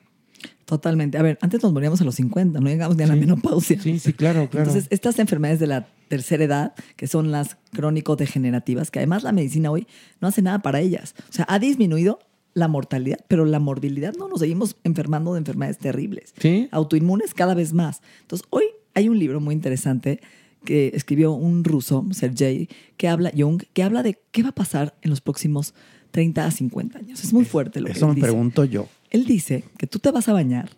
Totalmente. 0.69 1.17
A 1.17 1.23
ver, 1.23 1.39
antes 1.41 1.63
nos 1.63 1.73
moríamos 1.73 1.99
a 1.99 2.03
los 2.03 2.13
50, 2.13 2.59
no 2.59 2.69
llegamos 2.69 2.95
ni 2.95 3.01
a 3.01 3.07
la 3.07 3.15
menopausia. 3.15 3.81
Sí, 3.81 3.97
sí, 3.97 4.13
claro, 4.13 4.47
claro. 4.51 4.67
Entonces, 4.67 4.87
estas 4.91 5.17
enfermedades 5.17 5.59
de 5.59 5.65
la 5.65 5.87
tercera 6.09 6.43
edad, 6.43 6.75
que 6.95 7.07
son 7.07 7.31
las 7.31 7.57
crónico-degenerativas, 7.73 8.91
que 8.91 8.99
además 8.99 9.23
la 9.23 9.31
medicina 9.31 9.71
hoy 9.71 9.87
no 10.21 10.27
hace 10.27 10.43
nada 10.43 10.59
para 10.59 10.79
ellas. 10.79 11.15
O 11.27 11.33
sea, 11.33 11.47
ha 11.49 11.57
disminuido 11.57 12.19
la 12.53 12.67
mortalidad, 12.67 13.17
pero 13.27 13.45
la 13.45 13.57
morbilidad 13.57 14.13
no, 14.13 14.27
nos 14.27 14.41
seguimos 14.41 14.75
enfermando 14.83 15.33
de 15.33 15.39
enfermedades 15.39 15.79
terribles. 15.79 16.35
Sí. 16.39 16.69
Autoinmunes 16.71 17.33
cada 17.33 17.55
vez 17.55 17.73
más. 17.73 18.03
Entonces, 18.21 18.45
hoy 18.51 18.65
hay 18.93 19.09
un 19.09 19.17
libro 19.17 19.41
muy 19.41 19.55
interesante 19.55 20.19
que 20.65 20.91
escribió 20.93 21.31
un 21.31 21.63
ruso, 21.63 22.05
Sergei, 22.11 22.69
que 22.95 23.07
habla, 23.07 23.31
Jung, 23.35 23.63
que 23.73 23.81
habla 23.81 24.03
de 24.03 24.19
qué 24.31 24.43
va 24.43 24.49
a 24.49 24.55
pasar 24.55 24.95
en 25.01 25.09
los 25.09 25.21
próximos 25.21 25.73
30 26.11 26.45
a 26.45 26.51
50 26.51 26.99
años. 26.99 27.23
Es 27.23 27.33
muy 27.33 27.45
fuerte 27.45 27.81
lo 27.81 27.87
que 27.87 27.93
Eso 27.93 28.07
me 28.07 28.13
dice. 28.13 28.27
pregunto 28.27 28.65
yo. 28.65 28.87
Él 29.09 29.25
dice 29.25 29.63
que 29.77 29.87
tú 29.87 29.99
te 29.99 30.11
vas 30.11 30.27
a 30.29 30.33
bañar. 30.33 30.69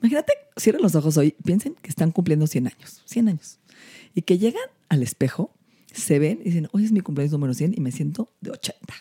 Imagínate, 0.00 0.32
cierren 0.58 0.82
los 0.82 0.94
ojos 0.94 1.16
hoy, 1.16 1.34
piensen 1.44 1.74
que 1.80 1.88
están 1.88 2.10
cumpliendo 2.10 2.46
100 2.46 2.66
años, 2.66 3.02
100 3.06 3.28
años. 3.28 3.58
Y 4.14 4.22
que 4.22 4.38
llegan 4.38 4.62
al 4.88 5.02
espejo, 5.02 5.50
se 5.92 6.18
ven 6.18 6.40
y 6.42 6.44
dicen, 6.44 6.68
hoy 6.72 6.84
es 6.84 6.92
mi 6.92 7.00
cumpleaños 7.00 7.32
número 7.32 7.54
100 7.54 7.74
y 7.76 7.80
me 7.80 7.92
siento 7.92 8.28
de 8.40 8.50
80 8.50 8.94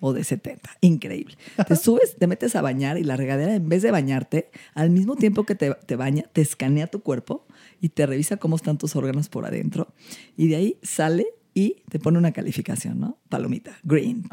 o 0.00 0.12
de 0.12 0.24
70. 0.24 0.70
Increíble. 0.80 1.36
Te 1.66 1.76
subes, 1.76 2.16
te 2.16 2.26
metes 2.26 2.56
a 2.56 2.62
bañar 2.62 2.98
y 2.98 3.04
la 3.04 3.16
regadera, 3.16 3.54
en 3.54 3.68
vez 3.68 3.82
de 3.82 3.90
bañarte, 3.90 4.50
al 4.74 4.90
mismo 4.90 5.16
tiempo 5.16 5.44
que 5.44 5.54
te, 5.54 5.74
te 5.74 5.96
baña, 5.96 6.24
te 6.32 6.40
escanea 6.40 6.86
tu 6.86 7.00
cuerpo 7.00 7.46
y 7.80 7.90
te 7.90 8.06
revisa 8.06 8.36
cómo 8.36 8.56
están 8.56 8.78
tus 8.78 8.96
órganos 8.96 9.28
por 9.28 9.46
adentro. 9.46 9.88
Y 10.36 10.48
de 10.48 10.56
ahí 10.56 10.78
sale 10.82 11.26
y 11.56 11.82
te 11.88 11.98
pone 11.98 12.18
una 12.18 12.32
calificación, 12.32 13.00
¿no? 13.00 13.16
Palomita, 13.30 13.78
green. 13.82 14.28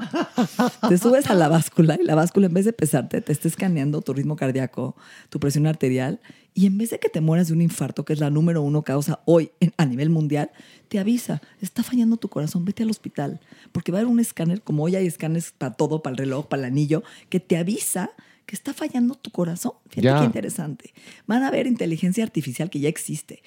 Te 0.90 0.98
subes 0.98 1.28
a 1.28 1.34
la 1.34 1.48
báscula 1.48 1.98
y 2.00 2.04
la 2.04 2.16
báscula 2.16 2.48
en 2.48 2.54
vez 2.54 2.66
de 2.66 2.74
pesarte 2.74 3.22
te 3.22 3.32
está 3.32 3.48
escaneando 3.48 4.02
tu 4.02 4.12
ritmo 4.14 4.36
cardíaco, 4.36 4.98
tu 5.30 5.40
presión 5.40 5.66
arterial 5.66 6.20
y 6.54 6.66
en 6.66 6.78
vez 6.78 6.90
de 6.90 7.00
que 7.00 7.08
te 7.08 7.22
mueras 7.22 7.48
de 7.48 7.54
un 7.54 7.62
infarto, 7.62 8.04
que 8.04 8.12
es 8.12 8.20
la 8.20 8.30
número 8.30 8.62
uno 8.62 8.84
causa 8.84 9.22
hoy 9.24 9.52
en- 9.62 9.72
a 9.78 9.86
nivel 9.86 10.10
mundial, 10.10 10.52
te 10.90 11.00
avisa, 11.00 11.42
está 11.62 11.82
fallando 11.82 12.18
tu 12.18 12.28
corazón, 12.28 12.66
vete 12.66 12.84
al 12.84 12.90
hospital, 12.90 13.40
porque 13.72 13.94
va 13.94 14.00
a 14.00 14.02
haber 14.02 14.12
un 14.12 14.20
escáner, 14.20 14.62
como 14.62 14.84
hoy 14.84 14.98
hay 14.98 15.08
escáneres 15.08 15.54
para 15.58 15.76
todo, 15.76 16.04
para 16.04 16.12
el 16.16 16.18
reloj, 16.18 16.48
para 16.48 16.64
el 16.64 16.66
anillo, 16.74 17.04
que 17.30 17.40
te 17.40 17.56
avisa 17.56 18.12
que 18.46 18.56
está 18.56 18.74
fallando 18.74 19.16
tu 19.16 19.32
corazón. 19.32 19.74
Fíjate 19.90 20.02
Ya. 20.06 20.20
qué 20.20 20.26
interesante. 20.26 20.94
Van 21.28 21.44
a 21.44 21.52
ver 21.52 21.66
inteligencia 21.68 22.24
artificial 22.24 22.70
que 22.70 22.80
ya 22.80 22.90
existe. 22.90 23.42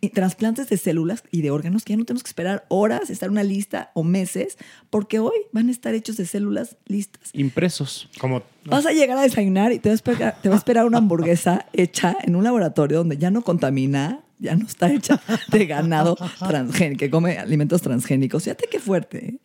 Y 0.00 0.10
trasplantes 0.10 0.68
de 0.68 0.76
células 0.76 1.22
y 1.30 1.42
de 1.42 1.50
órganos 1.50 1.84
que 1.84 1.92
ya 1.92 1.96
no 1.96 2.04
tenemos 2.04 2.22
que 2.22 2.28
esperar 2.30 2.64
horas, 2.68 3.10
estar 3.10 3.28
en 3.28 3.32
una 3.32 3.44
lista 3.44 3.90
o 3.94 4.02
meses, 4.04 4.58
porque 4.90 5.18
hoy 5.18 5.36
van 5.52 5.68
a 5.68 5.70
estar 5.70 5.94
hechos 5.94 6.16
de 6.16 6.26
células 6.26 6.76
listas. 6.86 7.30
Impresos. 7.32 8.08
Como 8.18 8.42
Vas 8.66 8.84
a 8.86 8.92
llegar 8.92 9.16
a 9.18 9.22
desayunar 9.22 9.72
y 9.72 9.78
te 9.78 9.88
va 9.88 9.92
a 9.92 9.94
esperar, 9.94 10.36
te 10.42 10.48
va 10.48 10.54
a 10.56 10.58
esperar 10.58 10.84
una 10.86 10.98
hamburguesa 10.98 11.66
hecha 11.72 12.16
en 12.22 12.36
un 12.36 12.44
laboratorio 12.44 12.98
donde 12.98 13.16
ya 13.16 13.30
no 13.30 13.42
contamina, 13.42 14.20
ya 14.38 14.54
no 14.56 14.66
está 14.66 14.92
hecha 14.92 15.20
de 15.50 15.66
ganado 15.66 16.16
transgénico, 16.38 16.98
que 16.98 17.10
come 17.10 17.38
alimentos 17.38 17.80
transgénicos. 17.82 18.44
Fíjate 18.44 18.66
qué 18.70 18.78
fuerte. 18.80 19.26
¿eh? 19.26 19.38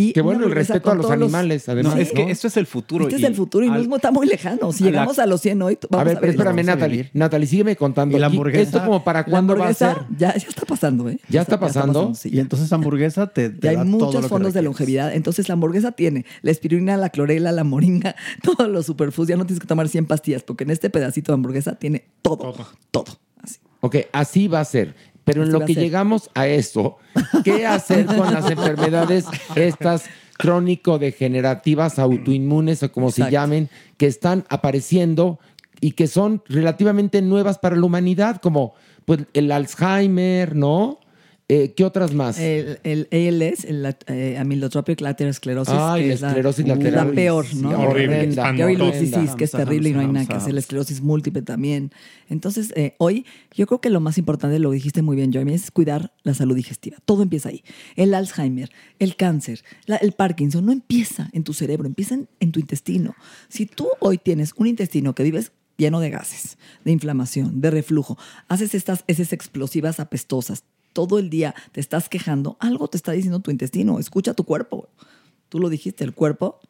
Y 0.00 0.12
Qué 0.12 0.20
una 0.20 0.26
bueno 0.32 0.46
el 0.46 0.52
respeto 0.52 0.90
a 0.90 0.94
los 0.94 1.10
animales, 1.10 1.68
además. 1.68 1.94
No, 1.94 2.00
es 2.00 2.12
que 2.12 2.24
¿no? 2.24 2.30
esto 2.30 2.46
es 2.48 2.56
el 2.56 2.66
futuro. 2.66 3.04
Este 3.04 3.16
es 3.16 3.24
el 3.24 3.34
futuro 3.34 3.64
y 3.64 3.68
no 3.68 3.74
al- 3.74 3.82
es 3.82 3.88
muy- 3.88 3.96
está 3.96 4.10
muy 4.10 4.26
lejano. 4.26 4.72
Si 4.72 4.82
a 4.82 4.86
la- 4.86 4.90
llegamos 4.92 5.18
a 5.18 5.26
los 5.26 5.40
100 5.40 5.60
hoy, 5.62 5.78
vamos 5.90 6.00
a 6.00 6.04
ver, 6.08 6.16
a 6.16 6.20
pero 6.20 6.32
ver. 6.32 6.40
espérame, 6.40 6.64
Natalie. 6.66 7.10
Natalie, 7.12 7.46
sígueme 7.46 7.76
contando. 7.76 8.16
¿Y 8.16 8.20
la 8.20 8.26
hamburguesa? 8.26 8.62
¿Esto 8.62 8.84
como 8.84 9.04
para 9.04 9.20
La 9.20 9.24
cuándo 9.26 9.54
va 9.56 9.66
a 9.66 9.68
hamburguesa 9.68 9.94
ser? 9.94 10.16
ya, 10.16 10.34
ya 10.36 10.48
está 10.48 10.64
pasando, 10.66 11.08
¿eh? 11.08 11.18
¿Ya 11.28 11.42
está 11.42 11.54
está 11.56 11.60
pasando? 11.66 12.14
sí, 12.14 12.30
Y 12.32 12.40
entonces 12.40 12.72
hamburguesa 12.72 13.26
te, 13.26 13.50
te 13.50 13.60
Ya 13.66 13.70
hay 13.70 13.76
da 13.76 13.82
todo 13.84 13.90
lo 13.98 14.06
muchos 14.06 14.22
que 14.22 14.28
fondos 14.28 14.54
de 14.54 14.62
longevidad. 14.62 15.14
Entonces 15.14 15.48
la 15.48 15.54
hamburguesa 15.54 15.92
tiene 15.92 16.24
la 16.42 16.50
espirulina, 16.50 16.96
la 16.96 17.10
clorela, 17.10 17.52
la 17.52 17.64
moringa, 17.64 18.14
todos 18.42 18.68
los 18.68 18.86
superfoods. 18.86 19.28
Ya 19.28 19.36
no 19.36 19.44
tienes 19.46 19.60
que 19.60 19.66
tomar 19.66 19.88
100 19.88 20.06
pastillas 20.06 20.42
porque 20.42 20.64
en 20.64 20.70
este 20.70 20.88
pedacito 20.90 21.32
de 21.32 21.34
hamburguesa 21.34 21.74
tiene 21.74 22.04
todo, 22.22 22.54
todo. 22.90 23.04
Así. 23.42 23.56
Ok, 23.80 23.96
así 24.12 24.48
va 24.48 24.60
a 24.60 24.64
ser. 24.64 24.94
Pero 25.32 25.44
en 25.44 25.52
lo 25.52 25.64
que 25.64 25.74
llegamos 25.74 26.30
a 26.34 26.46
eso, 26.46 26.98
¿qué 27.44 27.66
hacer 27.66 28.06
con 28.06 28.32
las 28.32 28.50
enfermedades 28.50 29.26
estas 29.54 30.04
crónico-degenerativas, 30.38 31.98
autoinmunes 31.98 32.82
o 32.82 32.90
como 32.90 33.10
se 33.10 33.30
llamen, 33.30 33.68
que 33.98 34.06
están 34.06 34.44
apareciendo 34.48 35.38
y 35.80 35.92
que 35.92 36.06
son 36.06 36.42
relativamente 36.48 37.20
nuevas 37.22 37.58
para 37.58 37.76
la 37.76 37.84
humanidad, 37.84 38.40
como 38.40 38.74
pues, 39.04 39.20
el 39.34 39.52
Alzheimer, 39.52 40.56
¿no? 40.56 40.98
Eh, 41.52 41.72
¿Qué 41.74 41.84
otras 41.84 42.14
más? 42.14 42.38
El, 42.38 42.78
el 42.84 43.08
ALS, 43.10 43.64
el 43.64 43.96
eh, 44.06 44.36
amilotropic 44.38 45.00
lateral 45.00 45.34
sclerosis, 45.34 45.74
Ay, 45.76 46.02
que 46.02 46.08
la 46.08 46.14
es 46.14 46.22
esclerosis 46.22 46.66
la, 46.68 46.76
lateral. 46.76 47.08
la 47.08 47.12
peor, 47.14 47.44
Sí, 47.46 47.56
¿no? 47.56 47.70
horrible, 47.70 48.26
Lux 48.28 48.38
Horrenda. 48.38 49.00
disease, 49.00 49.36
que 49.36 49.44
es 49.44 49.50
terrible 49.50 49.88
y 49.88 49.92
no 49.92 50.00
hay 50.00 50.06
nada 50.06 50.26
que 50.26 50.34
hacer. 50.34 50.54
La 50.54 50.60
esclerosis 50.60 51.00
múltiple 51.02 51.42
también. 51.42 51.90
Entonces, 52.28 52.72
eh, 52.76 52.94
hoy 52.98 53.26
yo 53.52 53.66
creo 53.66 53.80
que 53.80 53.90
lo 53.90 53.98
más 54.00 54.16
importante, 54.16 54.58
lo 54.60 54.70
dijiste 54.70 55.02
muy 55.02 55.16
bien, 55.16 55.32
Jeremy, 55.32 55.54
es 55.54 55.70
cuidar 55.72 56.12
la 56.22 56.34
salud 56.34 56.54
digestiva. 56.54 56.98
Todo 57.04 57.22
empieza 57.24 57.48
ahí. 57.48 57.64
El 57.96 58.14
Alzheimer, 58.14 58.70
el 59.00 59.16
cáncer, 59.16 59.64
la- 59.86 59.96
el 59.96 60.12
Parkinson, 60.12 60.64
no 60.64 60.70
empieza 60.72 61.30
en 61.32 61.42
tu 61.42 61.52
cerebro, 61.52 61.88
empieza 61.88 62.14
en, 62.14 62.28
en 62.38 62.52
tu 62.52 62.60
intestino. 62.60 63.16
Si 63.48 63.66
tú 63.66 63.88
hoy 63.98 64.18
tienes 64.18 64.52
un 64.56 64.68
intestino 64.68 65.14
que 65.16 65.24
vives 65.24 65.50
lleno 65.76 65.98
de 65.98 66.10
gases, 66.10 66.58
de 66.84 66.92
inflamación, 66.92 67.60
de 67.60 67.70
reflujo, 67.70 68.16
haces 68.46 68.74
estas 68.74 69.02
heces 69.08 69.32
explosivas 69.32 69.98
apestosas, 69.98 70.62
todo 70.92 71.18
el 71.18 71.30
día 71.30 71.54
te 71.72 71.80
estás 71.80 72.08
quejando, 72.08 72.56
algo 72.60 72.88
te 72.88 72.96
está 72.96 73.12
diciendo 73.12 73.40
tu 73.40 73.50
intestino, 73.50 73.98
escucha 73.98 74.34
tu 74.34 74.44
cuerpo. 74.44 74.88
Tú 75.48 75.58
lo 75.58 75.68
dijiste, 75.68 76.04
el 76.04 76.12
cuerpo 76.14 76.60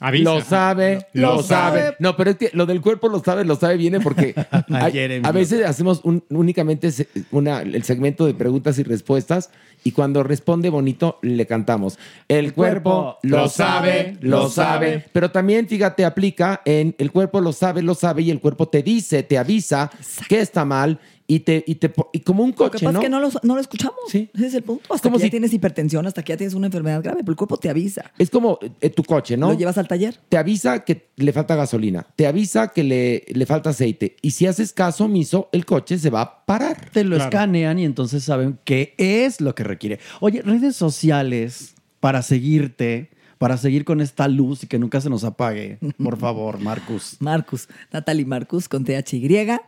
avisa. 0.00 0.32
Lo 0.34 0.40
sabe, 0.40 1.06
lo, 1.12 1.36
Lo 1.36 1.42
sabe. 1.42 1.80
sabe. 1.80 1.96
No, 1.98 2.16
pero 2.16 2.30
es 2.30 2.36
que 2.36 2.50
lo 2.52 2.66
del 2.66 2.80
cuerpo 2.80 3.08
lo 3.08 3.18
sabe, 3.22 3.44
lo 3.44 3.56
sabe 3.56 3.76
viene 3.76 3.98
porque 4.00 4.32
hay- 4.70 5.20
a 5.24 5.32
veces 5.32 5.64
hacemos 5.66 6.00
un- 6.04 6.22
únicamente 6.30 6.88
una, 7.32 7.62
el 7.62 7.82
segmento 7.82 8.24
de 8.26 8.34
preguntas 8.34 8.78
y 8.78 8.84
respuestas 8.84 9.50
y 9.82 9.90
cuando 9.92 10.22
responde 10.22 10.70
bonito 10.70 11.18
le 11.22 11.46
cantamos. 11.46 11.98
El, 12.28 12.52
cuerpo, 12.52 13.18
cuerpo 13.22 13.36
lo 13.38 13.48
sabe, 13.48 14.16
lo 14.20 14.48
sabe. 14.48 15.04
Pero 15.12 15.30
también, 15.32 15.66
fíjate, 15.66 16.04
aplica 16.04 16.62
en 16.64 16.94
el 16.98 17.10
cuerpo 17.10 17.40
lo 17.40 17.52
sabe, 17.52 17.82
lo 17.82 17.94
sabe 17.94 18.22
y 18.22 18.30
el 18.30 18.40
cuerpo 18.40 18.68
te 18.68 18.82
dice, 18.84 19.24
te 19.24 19.36
avisa 19.38 19.90
que 20.28 20.40
está 20.40 20.64
mal 20.64 21.00
y 21.30 21.40
te 21.40 21.62
y 21.66 21.74
te 21.74 21.92
y 22.14 22.20
como 22.20 22.42
un 22.42 22.50
Lo 22.50 22.56
que 22.56 22.58
coche, 22.70 22.84
pasa 22.86 22.92
¿no? 22.92 22.98
es 23.00 23.04
que 23.04 23.10
no 23.10 23.20
lo, 23.20 23.28
no 23.42 23.54
lo 23.54 23.60
escuchamos. 23.60 23.94
Sí. 24.08 24.30
Ese 24.34 24.46
es 24.46 24.54
el 24.54 24.62
punto. 24.62 24.82
Hasta 24.92 25.02
Como 25.08 25.16
que 25.18 25.24
ya 25.24 25.26
si- 25.26 25.30
tienes 25.30 25.52
hipertensión, 25.52 26.06
hasta 26.06 26.22
que 26.22 26.32
ya 26.32 26.36
tienes 26.38 26.54
una 26.54 26.66
enfermedad 26.66 27.02
grave, 27.02 27.18
pero 27.20 27.32
el 27.32 27.36
cuerpo 27.36 27.58
te 27.58 27.68
avisa. 27.68 28.10
Es 28.18 28.30
como 28.30 28.58
eh, 28.80 28.88
tu 28.90 29.04
coche, 29.04 29.36
¿no? 29.36 29.48
Lo 29.48 29.58
llevas 29.58 29.76
al 29.76 29.86
taller. 29.86 30.18
te 30.30 30.38
avisa 30.38 30.84
que 30.84 31.10
le 31.16 31.32
falta 31.34 31.54
gasolina, 31.54 32.06
te 32.16 32.26
avisa 32.26 32.68
que 32.68 32.82
le, 32.82 33.24
le 33.28 33.44
falta 33.46 33.70
aceite. 33.70 34.16
Y 34.22 34.30
si 34.30 34.46
haces 34.46 34.72
caso 34.72 35.04
omiso, 35.04 35.50
el 35.52 35.66
coche 35.66 35.98
se 35.98 36.08
va 36.10 36.22
a 36.22 36.46
parar. 36.46 36.88
Te 36.92 37.04
lo 37.04 37.16
Claro. 37.16 37.28
escanean 37.30 37.78
y 37.78 37.84
entonces 37.84 38.24
saben 38.24 38.58
qué 38.64 38.94
es 38.96 39.40
lo 39.42 39.54
que 39.54 39.64
requiere. 39.64 39.98
Oye, 40.20 40.40
redes 40.40 40.76
sociales 40.76 41.74
para 42.00 42.22
seguirte, 42.22 43.10
para 43.36 43.56
seguir 43.58 43.84
con 43.84 44.00
esta 44.00 44.28
luz 44.28 44.64
y 44.64 44.66
que 44.66 44.78
nunca 44.78 45.00
se 45.02 45.10
nos 45.10 45.24
apague. 45.24 45.78
Por 46.02 46.16
favor, 46.18 46.58
Marcus. 46.58 47.16
Marcus, 47.20 47.68
Natalie 47.92 48.24
Marcus 48.24 48.66
con 48.68 48.84
THY 48.84 49.58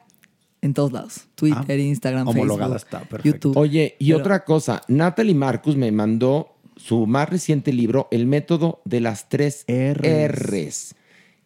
en 0.62 0.74
todos 0.74 0.92
lados. 0.92 1.26
Twitter, 1.34 1.64
Ah, 1.68 1.74
Instagram, 1.74 2.28
homologada 2.28 2.78
Facebook, 2.78 3.06
está. 3.12 3.22
YouTube. 3.22 3.56
Oye, 3.56 3.96
y 3.98 4.06
Pero- 4.08 4.18
otra 4.18 4.44
cosa, 4.44 4.82
Natalie 4.88 5.34
Marcus 5.34 5.76
me 5.76 5.90
mandó 5.92 6.54
su 6.76 7.06
más 7.06 7.28
reciente 7.28 7.72
libro, 7.72 8.08
El 8.10 8.26
método 8.26 8.80
de 8.84 9.00
las 9.00 9.28
tres 9.28 9.64
Rs. 9.68 10.28
Rs, 10.30 10.94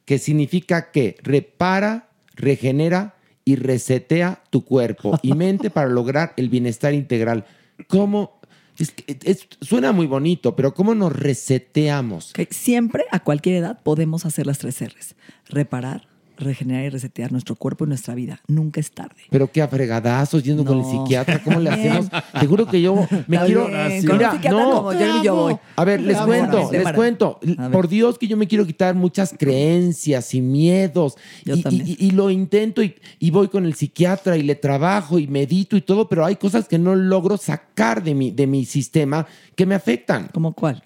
que 0.05 0.19
significa 0.19 0.91
que 0.93 1.17
repara, 1.23 2.09
regenera 2.35 3.15
y 3.45 3.57
resetea 3.57 4.43
tu 4.51 4.65
cuerpo 4.65 5.19
y 5.23 5.33
mente 5.35 5.71
para 5.71 5.89
lograr 5.89 6.33
el 6.37 6.49
bienestar 6.49 6.95
integral. 6.95 7.45
¿Cómo? 7.89 8.41
Es 8.79 8.91
que- 8.91 9.19
es- 9.25 9.47
suena 9.61 9.93
muy 9.93 10.07
bonito, 10.07 10.57
pero 10.57 10.75
¿cómo 10.75 10.95
nos 10.95 11.13
reseteamos? 11.13 12.33
Siempre, 12.51 13.05
a 13.13 13.21
cualquier 13.21 13.57
edad, 13.57 13.81
podemos 13.83 14.27
hacer 14.27 14.47
las 14.47 14.59
tres 14.59 14.81
R's. 14.83 15.15
Reparar, 15.49 16.09
regenerar 16.37 16.85
y 16.85 16.89
resetear 16.89 17.31
nuestro 17.33 17.55
cuerpo 17.57 17.85
y 17.85 17.89
nuestra 17.89 18.15
vida. 18.15 18.41
Nunca 18.49 18.81
es 18.81 18.91
tarde. 18.91 19.15
Pero 19.31 19.51
qué 19.51 19.63
afregadazos 19.63 20.43
yendo 20.43 20.65
con 20.65 20.79
el 20.79 20.85
psiquiatra, 20.85 21.43
¿cómo 21.43 21.61
le 21.61 21.71
hacemos? 21.71 22.09
Te 22.39 22.47
juro 22.47 22.67
que 22.67 22.81
yo 22.83 22.95
me 23.27 23.37
Está 23.37 23.47
quiero. 23.47 23.67
bien, 23.69 24.03
Mira, 24.03 24.07
con 24.07 24.25
un 24.27 24.31
psiquiatra 24.33 24.51
no, 24.65 24.71
como 24.83 24.93
yo 25.23 25.35
voy. 25.35 25.57
A 25.77 25.85
ver, 25.85 26.01
les 26.01 26.19
cuento, 26.19 26.71
les 26.73 26.93
cuento. 26.93 27.41
Por 27.73 27.89
Dios 27.89 28.19
que 28.19 28.27
yo 28.27 28.37
me 28.37 28.47
quiero 28.49 28.67
quitar 28.67 28.95
muchas 28.95 29.35
creencias 29.39 30.35
y 30.35 30.41
miedos. 30.41 31.17
Yo 31.45 31.57
y, 31.57 31.63
también. 31.63 31.87
y- 31.89 31.97
y 32.07 32.11
lo 32.11 32.31
intento 32.31 32.83
y, 32.83 32.95
y 33.19 33.31
voy 33.31 33.49
con 33.49 33.65
el 33.65 33.75
psiquiatra 33.75 34.37
y 34.37 34.43
le 34.43 34.55
trabajo 34.55 35.19
y 35.19 35.27
medito 35.27 35.77
y 35.77 35.81
todo, 35.83 36.09
pero 36.09 36.25
hay 36.25 36.37
cosas 36.37 36.69
que 36.69 36.79
no 36.79 36.95
logro 36.95 37.37
sacar 37.37 38.03
de 38.03 38.15
mi, 38.15 38.31
de 38.31 38.47
mi 38.47 38.65
sistema 38.65 39.27
que 39.55 39.67
me 39.67 39.75
afectan. 39.75 40.29
¿Cómo 40.33 40.53
cuál? 40.53 40.83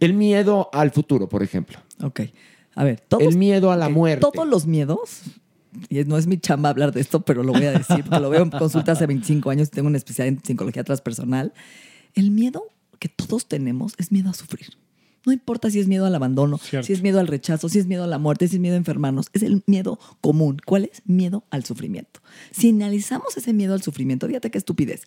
El 0.00 0.14
miedo 0.14 0.70
al 0.72 0.90
futuro, 0.90 1.28
por 1.28 1.42
ejemplo. 1.42 1.78
Ok. 2.02 2.20
A 2.74 2.84
ver, 2.84 3.00
todos, 3.00 3.22
El 3.24 3.36
miedo 3.36 3.70
a 3.72 3.76
la 3.76 3.88
muerte. 3.88 4.20
todos 4.20 4.46
los 4.48 4.66
miedos, 4.66 5.22
y 5.88 6.02
no 6.04 6.16
es 6.18 6.26
mi 6.26 6.38
chamba 6.38 6.68
hablar 6.70 6.92
de 6.92 7.00
esto, 7.00 7.20
pero 7.20 7.42
lo 7.42 7.52
voy 7.52 7.64
a 7.64 7.72
decir, 7.72 8.02
porque 8.04 8.20
lo 8.20 8.30
veo 8.30 8.42
en 8.42 8.50
consulta 8.50 8.92
hace 8.92 9.06
25 9.06 9.50
años, 9.50 9.70
tengo 9.70 9.88
una 9.88 9.96
especialidad 9.98 10.38
en 10.38 10.44
psicología 10.44 10.84
transpersonal. 10.84 11.52
El 12.14 12.30
miedo 12.30 12.64
que 12.98 13.08
todos 13.08 13.46
tenemos 13.46 13.94
es 13.98 14.12
miedo 14.12 14.30
a 14.30 14.34
sufrir. 14.34 14.68
No 15.26 15.32
importa 15.32 15.70
si 15.70 15.78
es 15.80 15.86
miedo 15.86 16.06
al 16.06 16.14
abandono, 16.14 16.56
Cierto. 16.58 16.86
si 16.86 16.94
es 16.94 17.02
miedo 17.02 17.20
al 17.20 17.26
rechazo, 17.26 17.68
si 17.68 17.78
es 17.78 17.86
miedo 17.86 18.04
a 18.04 18.06
la 18.06 18.18
muerte, 18.18 18.48
si 18.48 18.56
es 18.56 18.60
miedo 18.60 18.74
a 18.74 18.78
enfermarnos, 18.78 19.26
es 19.34 19.42
el 19.42 19.62
miedo 19.66 19.98
común. 20.22 20.56
¿Cuál 20.64 20.84
es? 20.84 21.02
Miedo 21.04 21.44
al 21.50 21.64
sufrimiento. 21.64 22.20
Si 22.52 22.70
analizamos 22.70 23.36
ese 23.36 23.52
miedo 23.52 23.74
al 23.74 23.82
sufrimiento, 23.82 24.26
fíjate 24.26 24.50
qué 24.50 24.56
estupidez. 24.56 25.02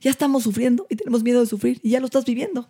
Ya 0.00 0.10
estamos 0.10 0.44
sufriendo 0.44 0.86
y 0.88 0.96
tenemos 0.96 1.22
miedo 1.22 1.40
de 1.40 1.46
sufrir 1.46 1.80
y 1.82 1.90
ya 1.90 2.00
lo 2.00 2.06
estás 2.06 2.24
viviendo. 2.24 2.66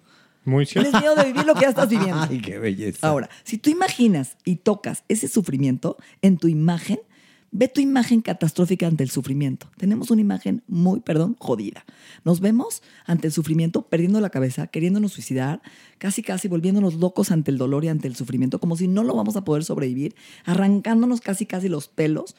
Muy 0.49 0.65
Tienes 0.65 0.93
miedo 0.93 1.15
de 1.15 1.25
vivir 1.25 1.45
lo 1.45 1.55
que 1.55 1.63
ya 1.63 1.69
estás 1.69 1.89
viviendo. 1.89 2.23
Ay, 2.31 2.41
qué 2.41 2.59
belleza. 2.59 3.07
Ahora, 3.07 3.29
si 3.45 3.59
tú 3.59 3.69
imaginas 3.69 4.37
y 4.45 4.57
tocas 4.57 5.05
ese 5.09 5.29
sufrimiento 5.29 5.99
en 6.23 6.39
tu 6.39 6.49
imagen, 6.49 6.99
ve 7.51 7.69
tu 7.69 7.83
imagen 7.83 8.23
catastrófica 8.23 8.87
ante 8.87 9.05
el 9.05 9.11
sufrimiento. 9.11 9.71
Tenemos 9.77 10.11
una 10.11 10.23
imagen 10.23 10.63
muy, 10.67 11.01
perdón, 11.01 11.37
jodida. 11.39 11.85
Nos 12.25 12.41
vemos 12.41 12.83
ante 13.05 13.27
el 13.27 13.33
sufrimiento 13.33 13.83
perdiendo 13.83 14.21
la 14.21 14.31
cabeza, 14.31 14.67
queriéndonos 14.69 15.13
suicidar, 15.13 15.61
casi 15.99 16.23
casi 16.23 16.49
volviéndonos 16.49 16.95
locos 16.95 17.31
ante 17.31 17.51
el 17.51 17.59
dolor 17.59 17.85
y 17.85 17.89
ante 17.89 18.09
el 18.09 18.17
sufrimiento, 18.17 18.59
como 18.59 18.77
si 18.77 18.89
no 18.89 19.03
lo 19.03 19.15
vamos 19.15 19.37
a 19.37 19.45
poder 19.45 19.65
sobrevivir, 19.65 20.15
arrancándonos 20.47 21.21
casi 21.21 21.45
casi 21.45 21.69
los 21.69 21.89
pelos, 21.89 22.37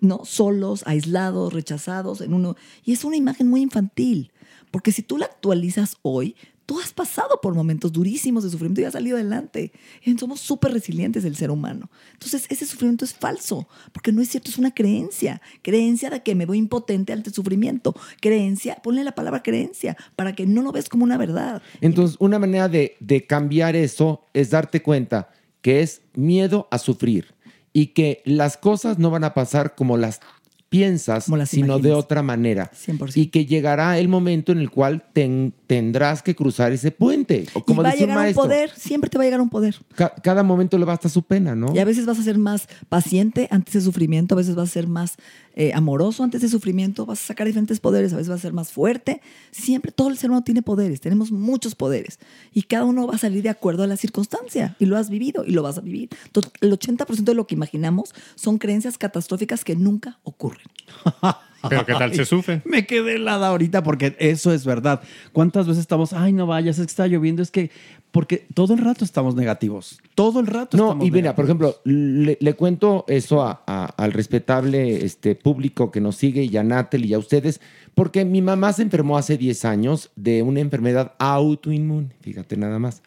no 0.00 0.24
solos, 0.24 0.82
aislados, 0.86 1.54
rechazados 1.54 2.20
en 2.20 2.34
uno. 2.34 2.56
Y 2.84 2.92
es 2.92 3.04
una 3.04 3.16
imagen 3.16 3.48
muy 3.48 3.62
infantil, 3.62 4.32
porque 4.70 4.92
si 4.92 5.02
tú 5.02 5.16
la 5.16 5.26
actualizas 5.26 5.96
hoy, 6.02 6.36
tú 6.68 6.78
has 6.78 6.92
pasado 6.92 7.40
por 7.40 7.54
momentos 7.54 7.90
durísimos 7.94 8.44
de 8.44 8.50
sufrimiento 8.50 8.82
y 8.82 8.84
has 8.84 8.92
salido 8.92 9.16
adelante. 9.16 9.72
Somos 10.20 10.40
súper 10.40 10.70
resilientes 10.70 11.24
el 11.24 11.34
ser 11.34 11.50
humano. 11.50 11.88
Entonces, 12.12 12.44
ese 12.50 12.66
sufrimiento 12.66 13.06
es 13.06 13.14
falso, 13.14 13.66
porque 13.90 14.12
no 14.12 14.20
es 14.20 14.28
cierto, 14.28 14.50
es 14.50 14.58
una 14.58 14.74
creencia. 14.74 15.40
Creencia 15.62 16.10
de 16.10 16.22
que 16.22 16.34
me 16.34 16.44
voy 16.44 16.58
impotente 16.58 17.14
ante 17.14 17.30
el 17.30 17.34
sufrimiento. 17.34 17.94
Creencia, 18.20 18.76
ponle 18.82 19.02
la 19.02 19.12
palabra 19.12 19.42
creencia, 19.42 19.96
para 20.14 20.34
que 20.34 20.44
no 20.44 20.60
lo 20.60 20.70
ves 20.70 20.90
como 20.90 21.04
una 21.04 21.16
verdad. 21.16 21.62
Entonces, 21.80 22.18
una 22.20 22.38
manera 22.38 22.68
de, 22.68 22.96
de 23.00 23.26
cambiar 23.26 23.74
eso 23.74 24.26
es 24.34 24.50
darte 24.50 24.82
cuenta 24.82 25.30
que 25.62 25.80
es 25.80 26.02
miedo 26.12 26.68
a 26.70 26.76
sufrir 26.76 27.34
y 27.72 27.88
que 27.88 28.20
las 28.26 28.58
cosas 28.58 28.98
no 28.98 29.08
van 29.08 29.24
a 29.24 29.32
pasar 29.32 29.74
como 29.74 29.96
las 29.96 30.20
piensas, 30.68 31.28
sino 31.50 31.78
de 31.78 31.92
otra 31.94 32.22
manera. 32.22 32.70
100%. 32.74 33.16
Y 33.16 33.26
que 33.28 33.46
llegará 33.46 33.98
el 33.98 34.08
momento 34.08 34.52
en 34.52 34.58
el 34.58 34.70
cual 34.70 35.04
ten- 35.12 35.54
tendrás 35.66 36.22
que 36.22 36.34
cruzar 36.34 36.72
ese 36.72 36.90
puente. 36.90 37.17
O 37.54 37.64
como 37.64 37.82
y 37.82 37.84
va 37.84 37.90
a 37.90 37.92
un 37.92 37.98
llegar 37.98 38.28
un 38.28 38.34
poder, 38.34 38.70
siempre 38.76 39.10
te 39.10 39.18
va 39.18 39.24
a 39.24 39.26
llegar 39.26 39.40
un 39.40 39.50
poder. 39.50 39.76
ca- 39.94 40.14
cada 40.22 40.42
momento 40.42 40.78
le 40.78 40.84
basta 40.84 41.08
su 41.08 41.22
pena, 41.22 41.54
¿no? 41.54 41.74
Y 41.74 41.78
a 41.78 41.84
veces 41.84 42.06
vas 42.06 42.18
a 42.18 42.22
ser 42.22 42.38
más 42.38 42.68
paciente 42.88 43.48
ante 43.50 43.70
ese 43.70 43.80
sufrimiento, 43.80 44.34
a 44.34 44.38
veces 44.38 44.54
vas 44.54 44.68
a 44.70 44.72
ser 44.72 44.86
más 44.88 45.16
eh, 45.54 45.72
amoroso 45.74 46.22
ante 46.24 46.36
ese 46.38 46.48
sufrimiento, 46.48 47.04
vas 47.06 47.22
a 47.22 47.26
sacar 47.26 47.46
diferentes 47.46 47.80
poderes, 47.80 48.12
a 48.12 48.16
veces 48.16 48.28
vas 48.30 48.38
a 48.38 48.42
ser 48.42 48.52
más 48.52 48.70
fuerte. 48.72 49.20
Siempre, 49.50 49.92
todo 49.92 50.08
el 50.08 50.16
ser 50.16 50.30
humano 50.30 50.44
tiene 50.44 50.62
poderes, 50.62 51.00
tenemos 51.00 51.32
muchos 51.32 51.74
poderes. 51.74 52.18
Y 52.54 52.62
cada 52.62 52.84
uno 52.84 53.06
va 53.06 53.14
a 53.14 53.18
salir 53.18 53.42
de 53.42 53.48
acuerdo 53.48 53.82
a 53.82 53.86
la 53.86 53.96
circunstancia. 53.96 54.76
Y 54.78 54.86
lo 54.86 54.96
has 54.96 55.10
vivido 55.10 55.44
y 55.44 55.50
lo 55.52 55.62
vas 55.62 55.78
a 55.78 55.80
vivir. 55.80 56.08
Entonces, 56.26 56.52
el 56.60 56.72
80% 56.72 57.24
de 57.24 57.34
lo 57.34 57.46
que 57.46 57.54
imaginamos 57.54 58.14
son 58.36 58.58
creencias 58.58 58.98
catastróficas 58.98 59.64
que 59.64 59.74
nunca 59.76 60.18
ocurren. 60.22 60.66
Pero 61.68 61.84
¿qué 61.84 61.92
tal 61.94 62.14
se 62.14 62.24
sufren? 62.24 62.62
Me 62.64 62.86
quedé 62.86 63.16
helada 63.16 63.48
ahorita 63.48 63.82
porque 63.82 64.14
eso 64.20 64.52
es 64.52 64.64
verdad. 64.64 65.00
¿Cuántas 65.32 65.66
veces 65.66 65.80
estamos, 65.80 66.12
ay, 66.12 66.32
no 66.32 66.46
vayas, 66.46 66.78
es 66.78 66.86
que 66.86 66.90
está 66.90 67.06
lloviendo? 67.08 67.42
Es 67.42 67.50
que, 67.50 67.70
porque 68.12 68.46
todo 68.54 68.74
el 68.74 68.80
rato 68.80 69.04
estamos 69.04 69.34
negativos. 69.34 69.98
Todo 70.14 70.38
el 70.40 70.46
rato 70.46 70.76
No, 70.76 70.84
estamos 70.84 71.06
y 71.06 71.10
mira, 71.10 71.32
negativos. 71.32 71.34
por 71.34 71.44
ejemplo, 71.44 71.80
le, 71.84 72.38
le 72.40 72.54
cuento 72.54 73.04
eso 73.08 73.42
a- 73.42 73.62
a- 73.66 73.86
al 73.86 74.12
respetable 74.12 75.04
este, 75.04 75.34
público 75.34 75.90
que 75.90 76.00
nos 76.00 76.14
sigue 76.16 76.44
y 76.44 76.56
a 76.56 76.62
Natel 76.62 77.04
y 77.06 77.14
a 77.14 77.18
ustedes, 77.18 77.60
porque 77.94 78.24
mi 78.24 78.40
mamá 78.40 78.72
se 78.72 78.82
enfermó 78.82 79.18
hace 79.18 79.36
10 79.36 79.64
años 79.64 80.10
de 80.14 80.42
una 80.42 80.60
enfermedad 80.60 81.14
autoinmune, 81.18 82.10
fíjate 82.20 82.56
nada 82.56 82.78
más, 82.78 83.02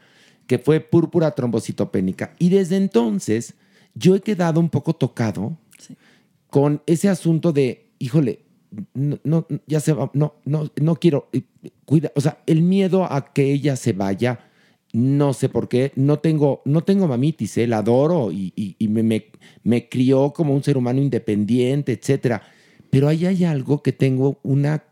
que 0.45 0.59
fue 0.59 0.81
púrpura 0.81 1.31
trombocitopénica. 1.31 2.33
Y 2.37 2.49
desde 2.49 2.75
entonces 2.75 3.53
yo 3.95 4.13
he 4.15 4.19
quedado 4.19 4.59
un 4.59 4.69
poco 4.69 4.93
tocado 4.93 5.57
con 6.49 6.81
ese 6.85 7.07
asunto 7.07 7.53
de, 7.53 7.87
híjole, 8.01 8.39
no, 8.93 9.47
ya 9.67 9.79
se 9.79 9.93
va, 9.93 10.09
no, 10.13 10.35
no, 10.45 10.69
no 10.81 10.95
quiero, 10.95 11.29
eh, 11.33 11.43
cuida, 11.85 12.11
o 12.15 12.21
sea, 12.21 12.41
el 12.47 12.61
miedo 12.61 13.03
a 13.03 13.31
que 13.31 13.51
ella 13.51 13.75
se 13.75 13.93
vaya, 13.93 14.39
no 14.93 15.33
sé 15.33 15.49
por 15.49 15.69
qué, 15.69 15.91
no 15.95 16.19
tengo, 16.19 16.61
no 16.65 16.81
tengo 16.81 17.07
mamitis, 17.07 17.57
eh, 17.57 17.67
la 17.67 17.77
adoro 17.79 18.31
y, 18.31 18.53
y- 18.55 18.87
me, 18.87 19.03
me, 19.63 19.89
crió 19.89 20.33
como 20.33 20.53
un 20.53 20.63
ser 20.63 20.77
humano 20.77 20.99
independiente, 21.01 21.91
etcétera, 21.93 22.41
pero 22.89 23.07
ahí 23.07 23.25
hay 23.25 23.45
algo 23.45 23.83
que 23.83 23.93
tengo 23.93 24.39
una, 24.43 24.83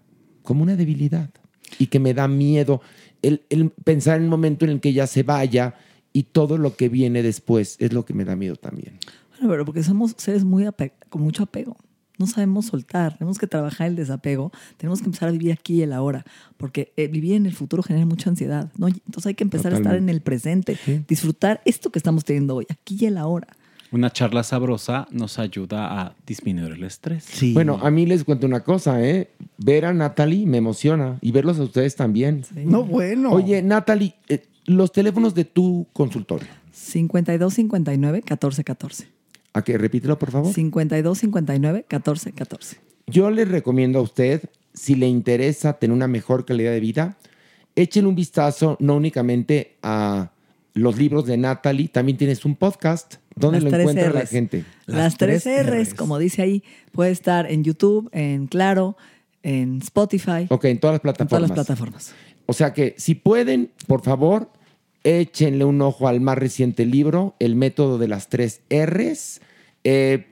como 0.44 0.64
una 0.64 0.76
debilidad 0.76 1.32
y 1.80 1.88
que 1.88 2.00
me 2.00 2.14
da 2.14 2.28
miedo 2.28 2.82
el, 3.22 3.42
el 3.50 3.72
pensar 3.72 4.18
en 4.18 4.24
el 4.24 4.30
momento 4.30 4.66
en 4.66 4.72
el 4.72 4.80
que 4.80 4.90
ella 4.90 5.08
se 5.08 5.24
vaya 5.24 5.76
y 6.14 6.24
todo 6.24 6.58
lo 6.58 6.76
que 6.76 6.90
viene 6.90 7.24
después 7.24 7.76
es 7.80 7.92
lo 7.92 8.06
que 8.06 8.14
me 8.14 8.24
da 8.24 8.36
miedo 8.36 8.56
también. 8.56 9.00
Bueno, 9.32 9.50
pero 9.50 9.66
porque 9.66 9.84
somos 9.84 10.16
seres 10.18 10.44
muy 10.44 10.66
con 11.10 11.22
mucho 11.22 11.44
apego. 11.44 11.78
No 12.20 12.28
sabemos 12.28 12.68
soltar, 12.68 13.18
tenemos 13.18 13.40
que 13.40 13.48
trabajar 13.48 13.88
el 13.88 13.96
desapego, 13.96 14.52
tenemos 14.78 15.00
que 15.00 15.06
empezar 15.06 15.30
a 15.30 15.32
vivir 15.32 15.54
aquí 15.54 15.76
y 15.76 15.82
el 15.82 15.94
ahora, 15.94 16.26
porque 16.58 16.94
eh, 16.98 17.08
vivir 17.08 17.34
en 17.34 17.46
el 17.46 17.54
futuro 17.54 17.82
genera 17.82 18.06
mucha 18.06 18.30
ansiedad. 18.30 18.70
¿no? 18.78 18.88
Entonces 18.88 19.26
hay 19.26 19.36
que 19.36 19.44
empezar 19.46 19.74
a 19.74 19.78
estar 19.78 19.96
en 19.96 20.10
el 20.10 20.22
presente, 20.22 20.78
disfrutar 21.08 21.62
esto 21.66 21.92
que 21.92 21.98
estamos 21.98 22.26
teniendo 22.26 22.58
hoy, 22.58 22.68
aquí 22.70 22.98
y 23.00 23.06
el 23.06 23.18
ahora. 23.18 23.48
Una 23.92 24.12
charla 24.12 24.44
sabrosa 24.44 25.08
nos 25.10 25.40
ayuda 25.40 26.00
a 26.00 26.16
disminuir 26.28 26.74
el 26.74 26.84
estrés. 26.84 27.26
Bueno, 27.54 27.80
a 27.82 27.90
mí 27.90 28.06
les 28.06 28.24
cuento 28.24 28.46
una 28.46 28.60
cosa, 28.60 29.04
¿eh? 29.04 29.32
Ver 29.58 29.86
a 29.86 29.94
Natalie 29.94 30.46
me 30.46 30.58
emociona 30.58 31.18
y 31.22 31.32
verlos 31.32 31.58
a 31.58 31.64
ustedes 31.64 31.96
también. 31.96 32.44
No, 32.54 32.84
bueno. 32.84 33.32
Oye, 33.32 33.64
Natalie, 33.64 34.14
eh, 34.28 34.46
los 34.66 34.92
teléfonos 34.92 35.34
de 35.34 35.46
tu 35.46 35.88
consultorio. 35.92 36.48
52 36.72 37.54
59 37.54 38.22
14 38.22 38.64
14. 38.64 39.19
¿A 39.54 39.64
qué? 39.64 39.78
Repítelo, 39.78 40.18
por 40.20 40.32
favor. 40.32 40.54
52 40.54 41.18
59 41.18 41.86
14 41.88 42.32
14. 42.34 42.78
Yo 43.08 43.30
les 43.32 43.48
recomiendo 43.48 44.00
a 44.00 44.02
usted, 44.04 44.44
si 44.74 44.96
le 44.96 45.08
interesa 45.08 45.74
tener 45.74 45.96
una 45.96 46.08
mejor 46.08 46.46
calidad 46.46 46.72
de 46.72 46.80
vida, 46.80 47.18
échenle 47.76 48.10
un 48.10 48.16
vistazo 48.16 48.78
no 48.80 48.96
únicamente 48.96 49.78
a 49.82 50.32
los 50.76 50.98
libros 50.98 51.26
de 51.26 51.38
Natalie, 51.38 51.88
también 51.88 52.18
tienes 52.18 52.46
un 52.46 52.56
podcast. 52.56 53.16
¿Dónde 53.36 53.62
Las 53.62 53.72
lo 53.72 53.80
encuentra 53.80 54.12
la 54.14 54.22
Rs. 54.22 54.30
gente? 54.30 54.66
Las, 54.86 55.18
tres 55.18 55.46
R's, 55.46 55.94
como 55.94 56.20
dice 56.20 56.42
ahí, 56.42 56.64
puede 56.92 57.12
estar 57.12 57.50
en 57.50 57.64
YouTube, 57.64 58.10
en 58.12 58.48
Claro, 58.48 58.98
en 59.44 59.78
Spotify, 59.82 60.46
Ok, 60.50 60.66
en 60.66 60.80
todas 60.80 61.00
las 61.04 61.20
en 61.20 61.28
todas 61.28 61.42
plataformas. 61.42 61.50
las 61.50 61.52
plataformas. 61.66 62.14
O 62.46 62.54
sea 62.54 62.74
que 62.74 62.96
si 62.98 63.16
pueden, 63.16 63.72
por 63.88 64.02
favor, 64.02 64.52
échenle 65.04 65.66
un 65.66 65.82
ojo 65.82 66.08
al 66.08 66.22
más 66.22 66.38
reciente 66.38 66.86
libro, 66.86 67.36
El 67.40 67.56
método 67.56 67.98
de 67.98 68.08
las 68.08 68.30
tres 68.30 68.62
R's. 68.70 69.42
Eh, 69.84 70.28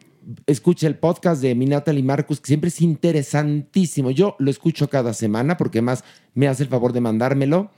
escucha 0.45 0.87
el 0.87 0.95
podcast 0.95 1.41
de 1.41 1.55
mi 1.55 1.65
Natalie 1.65 2.03
Marcus, 2.03 2.39
que 2.39 2.47
siempre 2.47 2.69
es 2.69 2.81
interesantísimo. 2.81 4.11
Yo 4.11 4.35
lo 4.39 4.51
escucho 4.51 4.89
cada 4.89 5.13
semana 5.13 5.57
porque 5.57 5.81
más 5.81 6.03
me 6.33 6.47
hace 6.47 6.63
el 6.63 6.69
favor 6.69 6.93
de 6.93 7.01
mandármelo. 7.01 7.71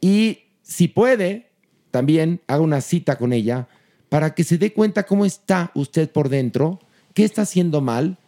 Y 0.00 0.40
si 0.62 0.88
puede, 0.88 1.50
también 1.90 2.40
haga 2.46 2.60
una 2.60 2.80
cita 2.80 3.16
con 3.16 3.32
ella 3.32 3.68
para 4.08 4.34
que 4.34 4.44
se 4.44 4.58
dé 4.58 4.72
cuenta 4.72 5.04
cómo 5.04 5.24
está 5.24 5.70
usted 5.74 6.10
por 6.10 6.28
dentro, 6.28 6.78
qué 7.14 7.24
está 7.24 7.42
haciendo 7.42 7.80
mal. 7.80 8.18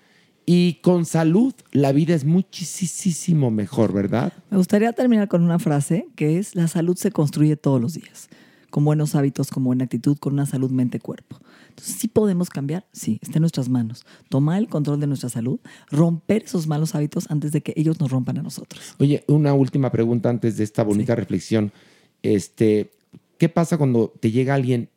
Y 0.47 0.75
con 0.83 1.05
salud 1.05 1.55
la 1.73 1.93
vida 1.93 2.15
es 2.15 2.25
muchísimo 2.25 3.51
mejor, 3.51 3.93
¿verdad? 3.93 4.33
Me 4.51 4.57
gustaría 4.57 4.93
terminar 4.93 5.29
con 5.29 5.43
una 5.43 5.59
frase 5.59 6.09
que 6.17 6.39
es, 6.39 6.55
la 6.55 6.67
salud 6.69 6.97
se 6.97 7.13
construye 7.13 7.57
todos 7.57 7.81
los 7.81 7.95
días, 7.95 8.29
con 8.71 8.85
buenos 8.85 9.15
hábitos, 9.15 9.51
con 9.51 9.65
buena 9.65 9.85
actitud, 9.85 10.17
con 10.19 10.33
una 10.33 10.47
salud 10.47 10.71
mente-cuerpo. 10.71 11.39
Entonces, 11.69 11.97
¿sí 11.97 12.09
podemos 12.09 12.51
cambiar? 12.51 12.85
Sí, 12.93 13.19
está 13.23 13.39
en 13.39 13.43
nuestras 13.43 13.69
manos. 13.69 14.05
Tomar 14.29 14.59
el 14.59 14.69
control 14.69 14.99
de 14.99 15.07
nuestra 15.07 15.29
salud, 15.29 15.61
romper 15.91 16.45
esos 16.45 16.67
malos 16.67 16.95
hábitos 16.95 17.31
antes 17.31 17.53
de 17.53 17.61
que 17.61 17.73
ellos 17.77 18.01
nos 18.01 18.11
rompan 18.11 18.39
a 18.39 18.43
nosotros. 18.43 18.97
Oye, 18.99 19.25
una 19.29 19.55
última 19.55 19.93
pregunta 19.93 20.31
antes 20.31 20.57
de 20.57 20.65
esta 20.65 20.83
bonita 20.83 21.15
reflexión. 21.15 21.73
Este, 22.23 22.91
¿qué 23.39 23.49
pasa 23.49 23.79
cuando 23.79 24.13
te 24.21 24.31
llega 24.31 24.55
alguien 24.55 24.89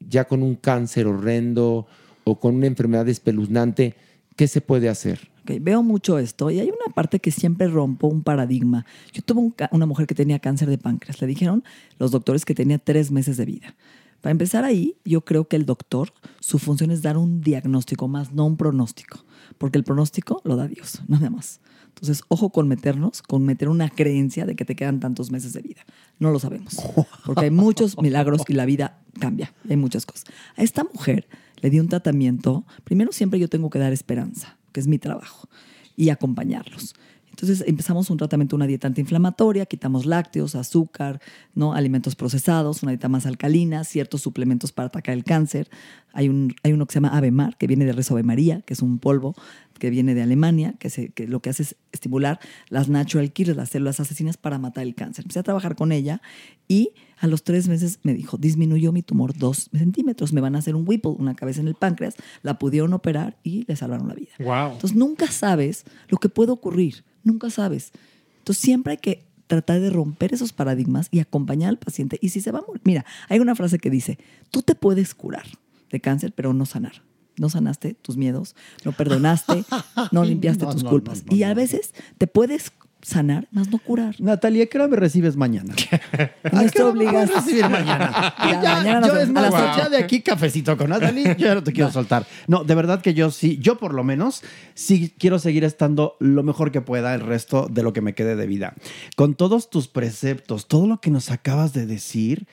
ya 0.00 0.26
con 0.26 0.42
un 0.42 0.56
cáncer 0.56 1.06
horrendo 1.06 1.86
o 2.24 2.38
con 2.38 2.56
una 2.56 2.66
enfermedad 2.66 3.08
espeluznante, 3.08 3.94
¿qué 4.40 4.48
se 4.48 4.62
puede 4.62 4.88
hacer? 4.88 5.28
Ok, 5.42 5.58
Veo 5.60 5.82
mucho 5.82 6.18
esto 6.18 6.50
y 6.50 6.60
hay 6.60 6.68
una 6.68 6.94
parte 6.94 7.20
que 7.20 7.30
siempre 7.30 7.68
rompo 7.68 8.06
un 8.06 8.22
paradigma. 8.22 8.86
Yo 9.12 9.20
tuve 9.20 9.40
un 9.42 9.54
una 9.70 9.84
mujer 9.84 10.06
que 10.06 10.14
tenía 10.14 10.38
cáncer 10.38 10.70
de 10.70 10.78
páncreas. 10.78 11.20
Le 11.20 11.26
dijeron 11.26 11.62
los 11.98 12.10
doctores 12.10 12.46
que 12.46 12.54
tenía 12.54 12.78
tres 12.78 13.10
meses 13.10 13.36
de 13.36 13.44
vida. 13.44 13.76
Para 14.22 14.30
empezar 14.30 14.64
ahí, 14.64 14.96
yo 15.04 15.26
creo 15.26 15.46
que 15.46 15.56
el 15.56 15.66
doctor, 15.66 16.14
su 16.40 16.58
función 16.58 16.90
es 16.90 17.02
dar 17.02 17.18
un 17.18 17.42
diagnóstico 17.42 18.08
más, 18.08 18.32
no 18.32 18.46
un 18.46 18.56
pronóstico. 18.56 19.26
Porque 19.58 19.76
el 19.76 19.84
pronóstico 19.84 20.40
lo 20.44 20.56
da 20.56 20.68
Dios, 20.68 21.02
nada 21.08 21.28
más. 21.28 21.60
Entonces, 21.88 22.22
ojo 22.28 22.48
con 22.48 22.66
meternos, 22.66 23.20
con 23.20 23.44
meter 23.44 23.68
una 23.68 23.90
creencia 23.90 24.46
de 24.46 24.56
que 24.56 24.64
te 24.64 24.74
quedan 24.74 25.00
tantos 25.00 25.30
meses 25.30 25.52
de 25.52 25.60
vida. 25.60 25.82
No 26.18 26.30
lo 26.30 26.38
sabemos. 26.38 26.78
Porque 27.26 27.44
hay 27.44 27.50
muchos 27.50 27.98
milagros 28.00 28.40
y 28.48 28.54
la 28.54 28.64
vida 28.64 29.02
cambia. 29.18 29.52
Hay 29.68 29.76
muchas 29.76 30.06
cosas. 30.06 30.24
A 30.56 30.62
esta 30.62 30.84
mujer 30.84 31.28
le 31.60 31.70
di 31.70 31.80
un 31.80 31.88
tratamiento. 31.88 32.64
Primero, 32.84 33.12
siempre 33.12 33.38
yo 33.38 33.48
tengo 33.48 33.70
que 33.70 33.78
dar 33.78 33.92
esperanza, 33.92 34.58
que 34.72 34.80
es 34.80 34.86
mi 34.86 34.98
trabajo, 34.98 35.48
y 35.96 36.10
acompañarlos. 36.10 36.94
Entonces 37.30 37.64
empezamos 37.66 38.10
un 38.10 38.18
tratamiento, 38.18 38.54
una 38.54 38.66
dieta 38.66 38.86
antiinflamatoria, 38.86 39.64
quitamos 39.64 40.04
lácteos, 40.04 40.54
azúcar, 40.54 41.20
¿no? 41.54 41.72
alimentos 41.72 42.14
procesados, 42.14 42.82
una 42.82 42.92
dieta 42.92 43.08
más 43.08 43.24
alcalina, 43.24 43.84
ciertos 43.84 44.20
suplementos 44.20 44.72
para 44.72 44.88
atacar 44.88 45.14
el 45.14 45.24
cáncer. 45.24 45.70
Hay, 46.12 46.28
un, 46.28 46.54
hay 46.62 46.72
uno 46.72 46.86
que 46.86 46.92
se 46.92 46.96
llama 46.96 47.16
Avemar, 47.16 47.56
que 47.56 47.66
viene 47.66 47.84
de 47.84 47.92
Rezo 47.92 48.14
Ave 48.14 48.22
María, 48.22 48.62
que 48.62 48.74
es 48.74 48.82
un 48.82 48.98
polvo 48.98 49.34
que 49.80 49.90
viene 49.90 50.14
de 50.14 50.22
Alemania, 50.22 50.74
que, 50.78 50.90
se, 50.90 51.08
que 51.08 51.26
lo 51.26 51.40
que 51.40 51.50
hace 51.50 51.64
es 51.64 51.76
estimular 51.90 52.38
las 52.68 52.88
natural 52.88 53.32
killers, 53.32 53.56
las 53.56 53.70
células 53.70 53.98
asesinas 53.98 54.36
para 54.36 54.58
matar 54.58 54.84
el 54.84 54.94
cáncer. 54.94 55.24
Empecé 55.24 55.40
a 55.40 55.42
trabajar 55.42 55.74
con 55.74 55.90
ella 55.90 56.20
y 56.68 56.92
a 57.18 57.26
los 57.26 57.42
tres 57.42 57.66
meses 57.66 57.98
me 58.02 58.14
dijo, 58.14 58.36
disminuyó 58.36 58.92
mi 58.92 59.02
tumor 59.02 59.36
dos 59.36 59.70
centímetros, 59.72 60.32
me 60.32 60.40
van 60.40 60.54
a 60.54 60.58
hacer 60.58 60.76
un 60.76 60.86
Whipple, 60.86 61.12
una 61.18 61.34
cabeza 61.34 61.60
en 61.60 61.68
el 61.68 61.74
páncreas, 61.74 62.14
la 62.42 62.58
pudieron 62.58 62.92
operar 62.92 63.38
y 63.42 63.64
le 63.66 63.74
salvaron 63.74 64.06
la 64.06 64.14
vida. 64.14 64.32
Wow. 64.38 64.72
Entonces 64.74 64.96
nunca 64.96 65.26
sabes 65.28 65.84
lo 66.08 66.18
que 66.18 66.28
puede 66.28 66.52
ocurrir, 66.52 67.02
nunca 67.24 67.50
sabes. 67.50 67.92
Entonces 68.38 68.62
siempre 68.62 68.92
hay 68.92 68.98
que 68.98 69.24
tratar 69.46 69.80
de 69.80 69.90
romper 69.90 70.32
esos 70.32 70.52
paradigmas 70.52 71.08
y 71.10 71.18
acompañar 71.18 71.70
al 71.70 71.78
paciente. 71.78 72.18
Y 72.22 72.28
si 72.28 72.40
se 72.40 72.52
va 72.52 72.60
a 72.60 72.62
morir, 72.66 72.82
mira, 72.84 73.04
hay 73.28 73.40
una 73.40 73.56
frase 73.56 73.78
que 73.78 73.90
dice, 73.90 74.18
tú 74.50 74.62
te 74.62 74.74
puedes 74.74 75.14
curar 75.14 75.44
de 75.90 76.00
cáncer, 76.00 76.32
pero 76.34 76.52
no 76.52 76.66
sanar. 76.66 77.02
No 77.36 77.48
sanaste 77.48 77.94
tus 77.94 78.16
miedos, 78.18 78.54
no 78.84 78.92
perdonaste, 78.92 79.64
no 80.12 80.24
limpiaste 80.24 80.64
No, 80.66 80.72
tus 80.72 80.84
no, 80.84 80.90
culpas. 80.90 81.24
no, 81.24 81.30
no, 81.30 81.36
y 81.36 81.42
a 81.42 81.54
veces 81.54 81.94
te 82.18 82.26
puedes 82.26 82.72
sanar, 83.02 83.48
más 83.50 83.70
no 83.70 83.78
curar. 83.78 84.14
Natalia, 84.18 84.66
¿qué 84.66 84.76
hora 84.76 84.86
me 84.86 84.96
recibes 84.96 85.34
mañana? 85.36 85.74
Nuestra 86.52 86.86
obligación. 86.86 87.30
recibir 87.42 87.62
mañana? 87.70 88.34
Ya, 88.38 88.62
Ya, 88.62 88.74
mañana 88.76 89.06
yo, 89.06 89.16
es 89.16 89.28
A 89.30 89.32
más, 89.32 89.50
ya 89.78 89.88
de 89.88 89.96
aquí 89.96 90.20
cafecito 90.20 90.76
con 90.76 90.90
Natalie, 90.90 91.34
yo 91.38 91.46
ya 91.46 91.54
no 91.54 91.62
te 91.64 91.72
quiero 91.72 91.90
soltar. 91.90 92.26
No, 92.46 92.62
de 92.62 92.74
verdad 92.74 93.00
que 93.00 93.14
yo 93.14 93.30
sí, 93.30 93.56
yo 93.58 93.78
por 93.78 93.94
lo 93.94 94.04
menos 94.04 94.42
sí 94.74 95.14
quiero 95.18 95.38
seguir 95.38 95.64
estando 95.64 96.16
lo 96.20 96.42
mejor 96.42 96.72
que 96.72 96.82
pueda 96.82 97.14
el 97.14 97.22
resto 97.22 97.68
de 97.70 97.82
lo 97.82 97.94
que 97.94 98.02
me 98.02 98.14
quede 98.14 98.36
de 98.36 98.46
vida. 98.46 98.74
Con 99.16 99.34
todos 99.34 99.70
tus 99.70 99.88
preceptos, 99.88 100.68
todo 100.68 100.86
lo 100.86 101.00
que 101.00 101.10
nos 101.10 101.30
acabas 101.30 101.72
de 101.72 101.86
decir, 101.86 102.46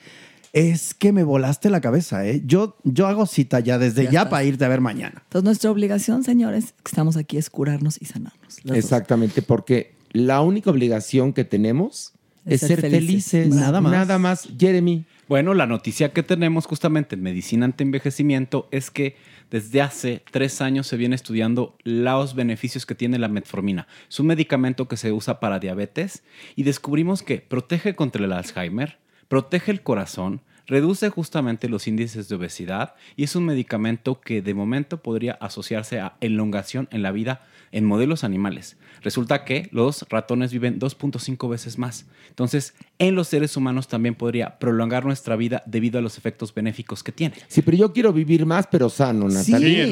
es 0.52 0.94
que 0.94 1.12
me 1.12 1.24
volaste 1.24 1.70
la 1.70 1.80
cabeza, 1.80 2.26
¿eh? 2.26 2.42
Yo, 2.44 2.76
yo 2.84 3.06
hago 3.06 3.26
cita 3.26 3.60
ya 3.60 3.78
desde 3.78 4.10
Ya 4.10 4.28
para 4.28 4.44
irte 4.44 4.64
a 4.64 4.68
ver 4.68 4.80
mañana. 4.80 5.22
Entonces 5.24 5.44
nuestra 5.44 5.70
obligación, 5.70 6.24
señores, 6.24 6.74
que 6.82 6.90
estamos 6.90 7.16
aquí 7.16 7.36
es 7.36 7.50
curarnos 7.50 8.00
y 8.00 8.06
sanarnos. 8.06 8.58
dos. 8.64 8.76
Exactamente, 8.76 9.42
porque 9.42 9.94
la 10.12 10.40
única 10.40 10.70
obligación 10.70 11.32
que 11.32 11.44
tenemos 11.44 12.12
es, 12.44 12.60
ser 12.60 12.80
felices. 12.80 13.48
Nada 13.48 13.80
más. 13.80 13.92
Nada 13.92 14.18
más. 14.18 14.48
Jeremy. 14.58 15.04
Bueno, 15.28 15.52
la 15.52 15.66
noticia 15.66 16.12
que 16.12 16.22
tenemos 16.22 16.64
justamente 16.66 17.14
en 17.14 17.22
medicina 17.22 17.66
anti-envejecimiento 17.66 18.66
es 18.70 18.90
que 18.90 19.16
desde 19.50 19.82
hace 19.82 20.22
tres 20.30 20.62
años 20.62 20.86
se 20.86 20.96
viene 20.96 21.14
estudiando 21.14 21.76
los 21.84 22.34
beneficios 22.34 22.86
que 22.86 22.94
tiene 22.94 23.18
la 23.18 23.28
metformina. 23.28 23.86
Es 24.08 24.18
un 24.20 24.26
medicamento 24.26 24.88
que 24.88 24.96
se 24.96 25.12
usa 25.12 25.40
para 25.40 25.58
diabetes 25.58 26.22
y 26.56 26.62
descubrimos 26.62 27.22
que 27.22 27.38
protege 27.38 27.94
contra 27.94 28.24
el 28.24 28.32
Alzheimer, 28.32 28.98
protege 29.28 29.70
el 29.72 29.82
corazón, 29.82 30.40
reduce 30.66 31.08
justamente 31.08 31.68
los 31.68 31.86
índices 31.88 32.28
de 32.28 32.34
obesidad 32.36 32.94
y 33.16 33.24
es 33.24 33.34
un 33.36 33.44
medicamento 33.46 34.20
que 34.20 34.42
de 34.42 34.52
momento 34.54 35.02
podría 35.02 35.32
asociarse 35.40 35.98
a 36.00 36.16
elongación 36.20 36.88
en 36.90 37.02
la 37.02 37.10
vida 37.12 37.40
en 37.70 37.84
modelos 37.84 38.24
animales. 38.24 38.76
Resulta 39.02 39.44
que 39.44 39.68
los 39.72 40.06
ratones 40.08 40.52
viven 40.52 40.78
2.5 40.80 41.48
veces 41.50 41.76
más. 41.78 42.06
Entonces, 42.30 42.74
en 42.98 43.14
los 43.14 43.28
seres 43.28 43.56
humanos 43.58 43.88
también 43.88 44.14
podría 44.14 44.58
prolongar 44.58 45.04
nuestra 45.04 45.36
vida 45.36 45.62
debido 45.66 45.98
a 45.98 46.02
los 46.02 46.16
efectos 46.18 46.52
benéficos 46.54 47.02
que 47.02 47.12
tiene. 47.12 47.36
Sí, 47.46 47.60
pero 47.62 47.76
yo 47.76 47.92
quiero 47.92 48.12
vivir 48.12 48.44
más, 48.46 48.66
pero 48.70 48.88
sano, 48.88 49.28
Natalia. 49.28 49.86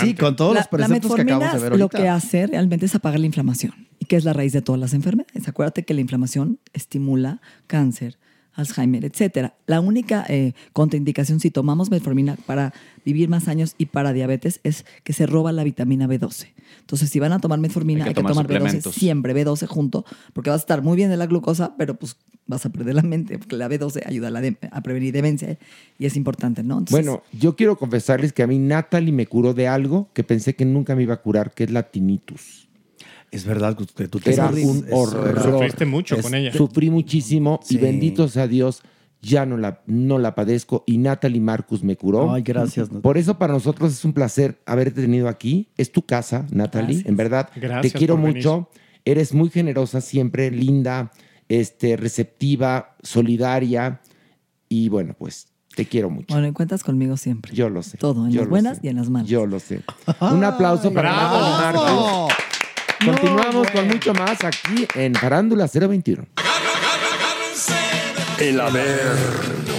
Sí, 0.00 0.14
con 0.14 0.36
todos 0.36 0.54
La- 0.54 0.60
los 0.60 0.68
preceptos 0.68 1.14
que 1.14 1.22
acabamos 1.22 1.54
de 1.54 1.58
ver 1.70 1.78
lo 1.78 1.84
ahorita. 1.84 1.98
que 2.02 2.08
hace 2.08 2.46
realmente 2.46 2.86
es 2.86 2.94
apagar 2.94 3.18
la 3.18 3.26
inflamación 3.26 3.72
y 3.98 4.04
que 4.04 4.16
es 4.16 4.24
la 4.24 4.32
raíz 4.34 4.52
de 4.52 4.60
todas 4.62 4.80
las 4.80 4.92
enfermedades. 4.94 5.48
Acuérdate 5.48 5.84
que 5.84 5.94
la 5.94 6.02
inflamación 6.02 6.58
estimula 6.74 7.40
cáncer, 7.66 8.18
Alzheimer, 8.56 9.04
etcétera. 9.04 9.54
La 9.66 9.80
única 9.80 10.24
eh, 10.28 10.54
contraindicación 10.72 11.40
si 11.40 11.50
tomamos 11.50 11.90
metformina 11.90 12.36
para 12.46 12.72
vivir 13.04 13.28
más 13.28 13.48
años 13.48 13.74
y 13.78 13.86
para 13.86 14.12
diabetes 14.12 14.60
es 14.64 14.84
que 15.04 15.12
se 15.12 15.26
roba 15.26 15.52
la 15.52 15.62
vitamina 15.64 16.06
B12. 16.08 16.48
Entonces, 16.80 17.10
si 17.10 17.20
van 17.20 17.32
a 17.32 17.38
tomar 17.38 17.58
metformina, 17.60 18.04
Hay 18.04 18.08
hay 18.08 18.14
que 18.14 18.20
que, 18.22 18.26
tomar 18.28 18.32
tomar 18.32 18.46
B12 18.46 18.58
suplementos. 18.64 18.94
siempre, 18.94 19.34
B12 19.34 19.66
junto, 19.66 20.04
porque 20.32 20.50
vas 20.50 20.60
a 20.60 20.64
estar 20.64 20.82
muy 20.82 20.96
bien 20.96 21.10
de 21.10 21.16
la 21.16 21.26
glucosa, 21.26 21.76
pero 21.76 21.94
pues 21.96 22.16
vas 22.48 22.64
a 22.64 22.70
perder 22.70 22.94
la 22.94 23.02
mente, 23.02 23.38
porque 23.38 23.56
la 23.56 23.68
B12 23.68 24.02
ayuda 24.06 24.28
a, 24.28 24.30
la 24.30 24.40
de- 24.40 24.56
a 24.70 24.80
prevenir 24.82 25.12
demencia 25.12 25.50
eh, 25.50 25.58
y 25.98 26.06
es 26.06 26.16
importante, 26.16 26.62
¿no? 26.62 26.78
Entonces, 26.78 26.92
Bueno, 27.04 27.22
yo 27.32 27.56
quiero 27.56 27.76
confesarles 27.76 28.32
que 28.32 28.42
a 28.42 28.46
mí 28.46 28.58
Natalie 28.58 29.12
me 29.12 29.26
curó 29.26 29.52
de 29.54 29.68
algo 29.68 30.08
que 30.12 30.22
pensé 30.24 30.54
que 30.54 30.64
nunca 30.64 30.94
me 30.96 31.02
iba 31.02 31.14
a 31.14 31.22
curar, 31.22 31.52
que 31.52 31.64
es 31.64 31.70
la 31.70 31.84
tinnitus. 31.90 32.65
Es 33.30 33.44
verdad 33.44 33.76
que 33.76 34.08
tú 34.08 34.18
te 34.20 34.32
Era 34.32 34.46
sabes. 34.48 34.64
un 34.64 34.86
horror. 34.92 35.42
Sufriste 35.42 35.84
mucho 35.86 36.16
Es- 36.16 36.22
con 36.22 36.34
ella. 36.34 36.52
Sufrí 36.52 36.90
muchísimo 36.90 37.60
y 37.68 37.76
bendito 37.76 38.28
sea 38.28 38.46
Dios, 38.46 38.82
ya 39.22 39.44
no 39.46 39.56
la, 39.56 39.82
no 39.86 40.18
la 40.18 40.34
padezco 40.34 40.84
y 40.86 40.98
Natalie 40.98 41.40
Marcus 41.40 41.82
me 41.82 41.96
curó. 41.96 42.32
Ay, 42.32 42.42
gracias, 42.42 42.90
Nat- 42.92 43.00
Por 43.00 43.18
eso 43.18 43.38
para 43.38 43.52
nosotros 43.54 43.92
es 43.92 44.04
un 44.04 44.12
placer 44.12 44.60
haberte 44.66 45.00
tenido 45.02 45.28
aquí. 45.28 45.68
Es 45.76 45.90
tu 45.92 46.02
casa, 46.02 46.46
Natalie. 46.52 46.86
Gracias. 46.94 47.06
En 47.08 47.16
verdad, 47.16 47.50
Gracias 47.56 47.92
te 47.92 47.98
quiero 47.98 48.16
venir. 48.16 48.36
mucho. 48.36 48.68
Eres 49.04 49.32
muy 49.34 49.50
generosa 49.50 50.00
siempre, 50.00 50.50
linda, 50.50 51.10
este, 51.48 51.96
receptiva, 51.96 52.96
solidaria 53.02 54.00
y 54.68 54.88
bueno, 54.88 55.14
pues 55.18 55.48
te 55.76 55.84
quiero 55.86 56.08
mucho. 56.10 56.32
bueno, 56.34 56.48
y 56.48 56.52
cuentas 56.52 56.82
conmigo 56.82 57.16
siempre. 57.16 57.54
Yo 57.54 57.68
lo 57.68 57.82
sé. 57.82 57.98
Todo, 57.98 58.26
en 58.26 58.32
yo 58.32 58.40
las 58.42 58.48
buenas 58.50 58.76
sé. 58.78 58.86
y 58.86 58.88
en 58.88 58.96
las 58.96 59.10
malas. 59.10 59.28
Yo 59.28 59.46
lo 59.46 59.60
sé. 59.60 59.82
Un 60.20 60.42
aplauso 60.44 60.92
para 60.92 61.10
¡Bravo! 61.12 61.38
Natalie 61.38 61.80
Marcus. 61.82 62.34
Continuamos 63.04 63.70
con 63.70 63.88
mucho 63.88 64.14
más 64.14 64.42
aquí 64.44 64.86
en 64.94 65.14
Farándula 65.14 65.68
021. 65.72 66.24
El 68.38 68.60
haber. 68.60 69.75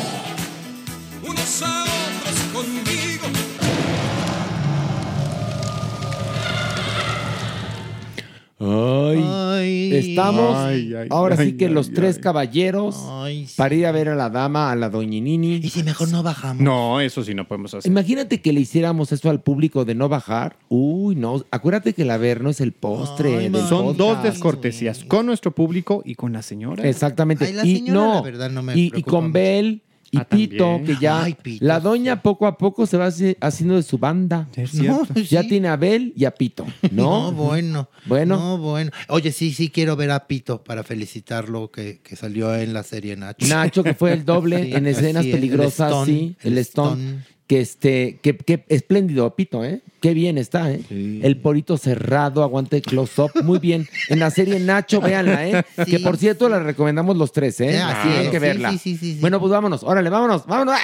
Ay, 8.59 9.23
Ay. 9.23 9.93
estamos 9.93 10.55
Ay, 10.55 10.93
ay, 10.95 11.07
ahora 11.11 11.35
ay, 11.37 11.51
sí 11.51 11.57
que 11.57 11.65
ay, 11.67 11.73
los 11.73 11.93
tres 11.93 12.15
ay. 12.15 12.21
caballeros 12.23 13.05
Ay, 13.07 13.45
sí. 13.45 13.53
para 13.55 13.75
ir 13.75 13.85
a 13.85 13.91
ver 13.91 14.09
a 14.09 14.15
la 14.15 14.31
dama, 14.31 14.71
a 14.71 14.75
la 14.75 14.89
doña 14.89 15.17
¿Y 15.17 15.69
si 15.69 15.83
mejor 15.83 16.09
no 16.09 16.23
bajamos? 16.23 16.63
No, 16.63 16.99
eso 16.99 17.23
sí 17.23 17.35
no 17.35 17.47
podemos 17.47 17.73
hacer. 17.75 17.91
Imagínate 17.91 18.41
que 18.41 18.51
le 18.53 18.61
hiciéramos 18.61 19.11
eso 19.11 19.29
al 19.29 19.41
público 19.41 19.85
de 19.85 19.93
no 19.93 20.09
bajar. 20.09 20.57
Uy, 20.69 21.15
no. 21.15 21.45
Acuérdate 21.51 21.93
que 21.93 22.01
el 22.01 22.09
haber 22.09 22.41
no 22.41 22.49
es 22.49 22.59
el 22.59 22.71
postre. 22.71 23.37
Ay, 23.37 23.49
del. 23.49 23.61
Son 23.67 23.95
dos 23.95 24.15
podcast. 24.15 24.23
descortesías 24.23 25.03
con 25.05 25.27
nuestro 25.27 25.51
público 25.51 26.01
y 26.03 26.15
con 26.15 26.33
la 26.33 26.41
señora. 26.41 26.87
Exactamente. 26.87 27.45
Ay, 27.45 27.53
la 27.53 27.65
y 27.65 27.75
señora, 27.77 27.99
no, 27.99 28.13
la 28.15 28.21
verdad, 28.21 28.49
no 28.49 28.63
me 28.63 28.75
y, 28.75 28.91
y 28.95 29.03
con. 29.03 29.31
Bel 29.31 29.81
y 30.11 30.17
Ah, 30.19 30.23
Pito, 30.25 30.57
también. 30.65 30.85
que 30.97 31.01
ya 31.03 31.23
Ay, 31.23 31.33
Pito, 31.41 31.65
la 31.65 31.79
doña 31.79 32.21
poco 32.21 32.47
a 32.47 32.57
poco 32.57 32.85
se 32.85 32.97
va 32.97 33.07
haci- 33.07 33.35
haciendo 33.41 33.75
de 33.75 33.83
su 33.83 33.97
banda. 33.97 34.47
Es 34.55 34.71
cierto. 34.71 35.05
No, 35.13 35.21
Ya 35.21 35.41
sí. 35.43 35.49
tiene 35.49 35.67
a 35.67 35.75
Bel 35.75 36.13
y 36.15 36.25
a 36.25 36.31
Pito, 36.31 36.65
No, 36.91 37.31
¿no? 37.31 37.31
bueno. 37.33 37.89
Bueno. 38.05 38.37
No, 38.37 38.57
bueno. 38.57 38.91
Oye, 39.09 39.31
sí, 39.31 39.51
sí 39.53 39.69
quiero 39.69 39.95
ver 39.95 40.11
a 40.11 40.27
Pito 40.27 40.63
para 40.63 40.83
felicitarlo 40.83 41.71
que, 41.71 41.99
que 42.01 42.15
salió 42.15 42.55
en 42.55 42.73
la 42.73 42.83
serie 42.83 43.15
Nacho. 43.17 43.47
Nacho, 43.47 43.83
que 43.83 43.93
fue 43.93 44.13
el 44.13 44.23
doble 44.25 44.63
Sí, 44.65 44.73
en 44.73 44.87
escenas 44.87 45.25
el 45.25 45.31
peligrosas, 45.31 45.89
Stone, 45.91 46.05
sí, 46.05 46.35
el, 46.41 46.53
el 46.53 46.57
Stone. 46.59 47.03
Stone. 47.03 47.36
Que 47.47 47.61
este, 47.61 48.19
que, 48.21 48.35
que 48.35 48.65
espléndido, 48.67 49.33
Pito, 49.35 49.63
¿eh? 49.63 49.81
Qué 50.01 50.13
bien 50.13 50.37
está, 50.37 50.69
¿eh? 50.69 50.81
Sí. 50.89 51.21
El 51.23 51.37
porito 51.39 51.77
cerrado, 51.77 52.43
aguanta 52.43 52.75
el 52.75 52.81
close-up, 52.81 53.31
muy 53.43 53.57
bien. 53.59 53.87
En 54.09 54.19
la 54.19 54.29
serie 54.31 54.59
Nacho, 54.59 54.99
véanla, 54.99 55.47
¿eh? 55.47 55.63
Sí, 55.85 55.91
que 55.91 55.99
por 55.99 56.17
cierto 56.17 56.49
la 56.49 56.59
recomendamos 56.59 57.15
los 57.15 57.31
tres, 57.31 57.59
¿eh? 57.61 57.79
Ah, 57.81 58.01
Tienen 58.03 58.29
que 58.31 58.39
verla. 58.39 58.71
sí, 58.71 58.77
sí, 58.77 58.97
sí, 58.97 59.13
sí. 59.13 59.21
Bueno, 59.21 59.39
pues 59.39 59.49
vámonos, 59.51 59.81
órale, 59.83 60.09
vámonos, 60.09 60.45
vámonos. 60.45 60.75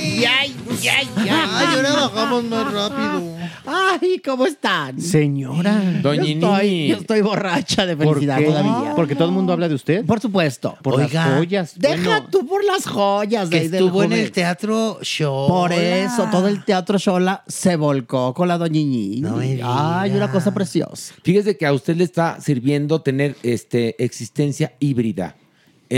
hagamos 2.04 2.44
más 2.46 2.74
rápido. 2.74 3.24
Ay, 3.66 4.22
¿cómo 4.24 4.46
están? 4.46 5.00
Señora. 5.00 5.82
Doña 6.02 6.24
yo 6.24 6.30
estoy, 6.34 6.70
Nini. 6.70 6.88
yo 6.90 6.98
estoy 6.98 7.22
borracha 7.22 7.86
de 7.86 7.96
¿Por 7.96 8.16
felicidad 8.16 8.38
qué? 8.40 8.46
todavía. 8.46 8.96
Porque 8.96 9.16
todo 9.16 9.28
el 9.28 9.34
mundo 9.34 9.54
habla 9.54 9.70
de 9.70 9.76
usted. 9.76 10.06
Por 10.06 10.20
supuesto. 10.20 10.78
Por 10.82 11.00
las 11.00 11.12
joyas. 11.36 11.74
Deja 11.78 11.96
Bueno, 12.04 12.28
tú 12.30 12.46
por 12.46 12.64
las 12.64 12.86
joyas. 12.86 13.50
Que 13.50 13.66
estuvo 13.66 14.04
en 14.04 14.14
el 14.14 14.32
teatro 14.32 15.00
show. 15.02 15.48
Por 15.48 15.72
eso, 15.72 16.28
todo 16.32 16.48
el 16.48 16.64
teatro 16.66 16.98
Shola 16.98 17.44
se 17.48 17.76
volcó 17.76 18.34
con 18.34 18.48
la 18.48 18.58
doñiñi. 18.58 19.22
No 19.22 19.40
Ay, 19.64 20.12
una 20.12 20.30
cosa 20.32 20.54
preciosa. 20.54 21.14
Fíjese 21.24 21.58
que 21.58 21.66
a 21.66 21.74
usted 21.74 21.96
le 21.96 22.04
está 22.04 22.40
sirviendo 22.42 23.02
tener 23.02 23.36
este, 23.44 24.04
existencia 24.04 24.74
híbrida 24.80 25.36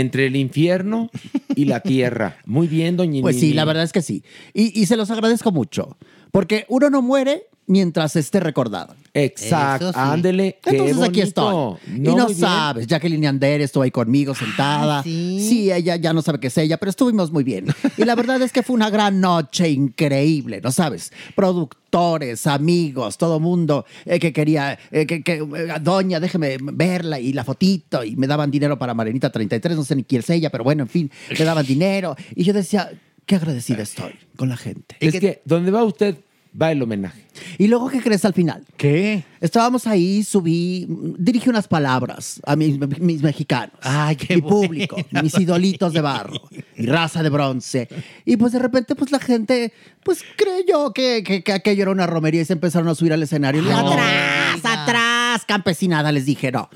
entre 0.00 0.26
el 0.26 0.36
infierno 0.36 1.10
y 1.54 1.64
la 1.64 1.80
tierra. 1.80 2.36
Muy 2.44 2.66
bien, 2.66 2.96
doña 2.96 3.22
Pues 3.22 3.40
sí, 3.40 3.54
la 3.54 3.64
verdad 3.64 3.84
es 3.84 3.92
que 3.92 4.02
sí. 4.02 4.22
Y, 4.52 4.78
y 4.78 4.86
se 4.86 4.96
los 4.96 5.10
agradezco 5.10 5.52
mucho. 5.52 5.96
Porque 6.32 6.66
uno 6.68 6.90
no 6.90 7.02
muere 7.02 7.46
mientras 7.66 8.16
esté 8.16 8.40
recordado. 8.40 8.94
Exacto, 9.12 9.92
sí. 9.92 9.98
ándele. 9.98 10.58
qué 10.62 10.70
Entonces 10.76 11.02
aquí 11.02 11.20
estoy. 11.20 11.76
y 11.86 12.00
no 12.00 12.12
muy 12.12 12.34
bien. 12.34 12.38
sabes, 12.38 12.86
Jacqueline 12.86 13.26
Ander 13.26 13.60
estuvo 13.60 13.82
ahí 13.82 13.90
conmigo 13.90 14.34
sentada. 14.34 15.02
¿sí? 15.02 15.70
ella 15.72 15.96
ya 15.96 16.12
no 16.12 16.22
sabe 16.22 16.38
qué 16.40 16.48
es 16.48 16.58
ella, 16.58 16.76
pero 16.76 16.90
estuvimos 16.90 17.32
muy 17.32 17.44
bien. 17.44 17.66
Y 17.96 18.04
la 18.04 18.14
verdad 18.14 18.40
es 18.42 18.52
que 18.52 18.62
fue 18.62 18.74
una 18.74 18.90
gran 18.90 19.20
noche 19.20 19.68
increíble, 19.70 20.60
¿no 20.62 20.70
sabes? 20.70 21.12
Productores, 21.34 22.46
amigos, 22.46 23.16
todo 23.16 23.40
mundo 23.40 23.86
eh, 24.04 24.18
que 24.18 24.32
quería, 24.32 24.78
eh, 24.90 25.06
que, 25.06 25.22
que, 25.22 25.34
eh, 25.36 25.74
doña, 25.80 26.20
déjeme 26.20 26.58
verla 26.60 27.18
y 27.18 27.32
la 27.32 27.44
fotito. 27.44 28.04
Y 28.04 28.16
me 28.16 28.26
daban 28.26 28.50
dinero 28.50 28.78
para 28.78 28.94
Marenita 28.94 29.30
33, 29.30 29.76
no 29.76 29.84
sé 29.84 29.96
ni 29.96 30.04
quién 30.04 30.20
es 30.20 30.30
ella, 30.30 30.50
pero 30.50 30.64
bueno, 30.64 30.82
en 30.82 30.88
fin, 30.88 31.10
me 31.36 31.44
daban 31.44 31.66
dinero. 31.66 32.16
Y 32.34 32.44
yo 32.44 32.52
decía, 32.52 32.90
qué 33.26 33.36
agradecida 33.36 33.82
estoy 33.82 34.14
con 34.36 34.48
la 34.48 34.56
gente. 34.56 34.96
Es 35.00 35.18
que 35.18 35.42
donde 35.44 35.70
va 35.70 35.84
usted, 35.84 36.16
va 36.60 36.72
el 36.72 36.82
homenaje. 36.82 37.26
Y 37.58 37.68
luego, 37.68 37.88
¿qué 37.88 38.00
crees 38.00 38.24
al 38.24 38.32
final? 38.32 38.64
¿Qué? 38.76 39.24
Estábamos 39.40 39.86
ahí, 39.86 40.22
subí, 40.24 40.86
dirigí 41.18 41.48
unas 41.50 41.68
palabras 41.68 42.40
a 42.44 42.56
mis, 42.56 42.78
mis 42.98 43.22
mexicanos, 43.22 43.76
Ay, 43.82 44.16
qué 44.16 44.36
mi 44.36 44.40
bueno. 44.40 44.56
público, 44.56 44.96
mis 45.22 45.38
idolitos 45.38 45.92
de 45.92 46.00
barro, 46.00 46.40
mi 46.76 46.86
raza 46.86 47.22
de 47.22 47.28
bronce. 47.28 47.88
Y 48.24 48.36
pues 48.36 48.52
de 48.52 48.58
repente, 48.58 48.94
pues 48.94 49.12
la 49.12 49.18
gente, 49.18 49.72
pues 50.02 50.24
creyó 50.36 50.92
que, 50.92 51.22
que, 51.24 51.42
que 51.42 51.52
aquello 51.52 51.82
era 51.82 51.90
una 51.90 52.06
romería 52.06 52.42
y 52.42 52.44
se 52.44 52.54
empezaron 52.54 52.88
a 52.88 52.94
subir 52.94 53.12
al 53.12 53.22
escenario. 53.22 53.62
Atrás, 53.62 54.60
atrás, 54.64 55.44
campesinada, 55.46 56.10
les 56.12 56.26
dije, 56.26 56.50
no. 56.50 56.68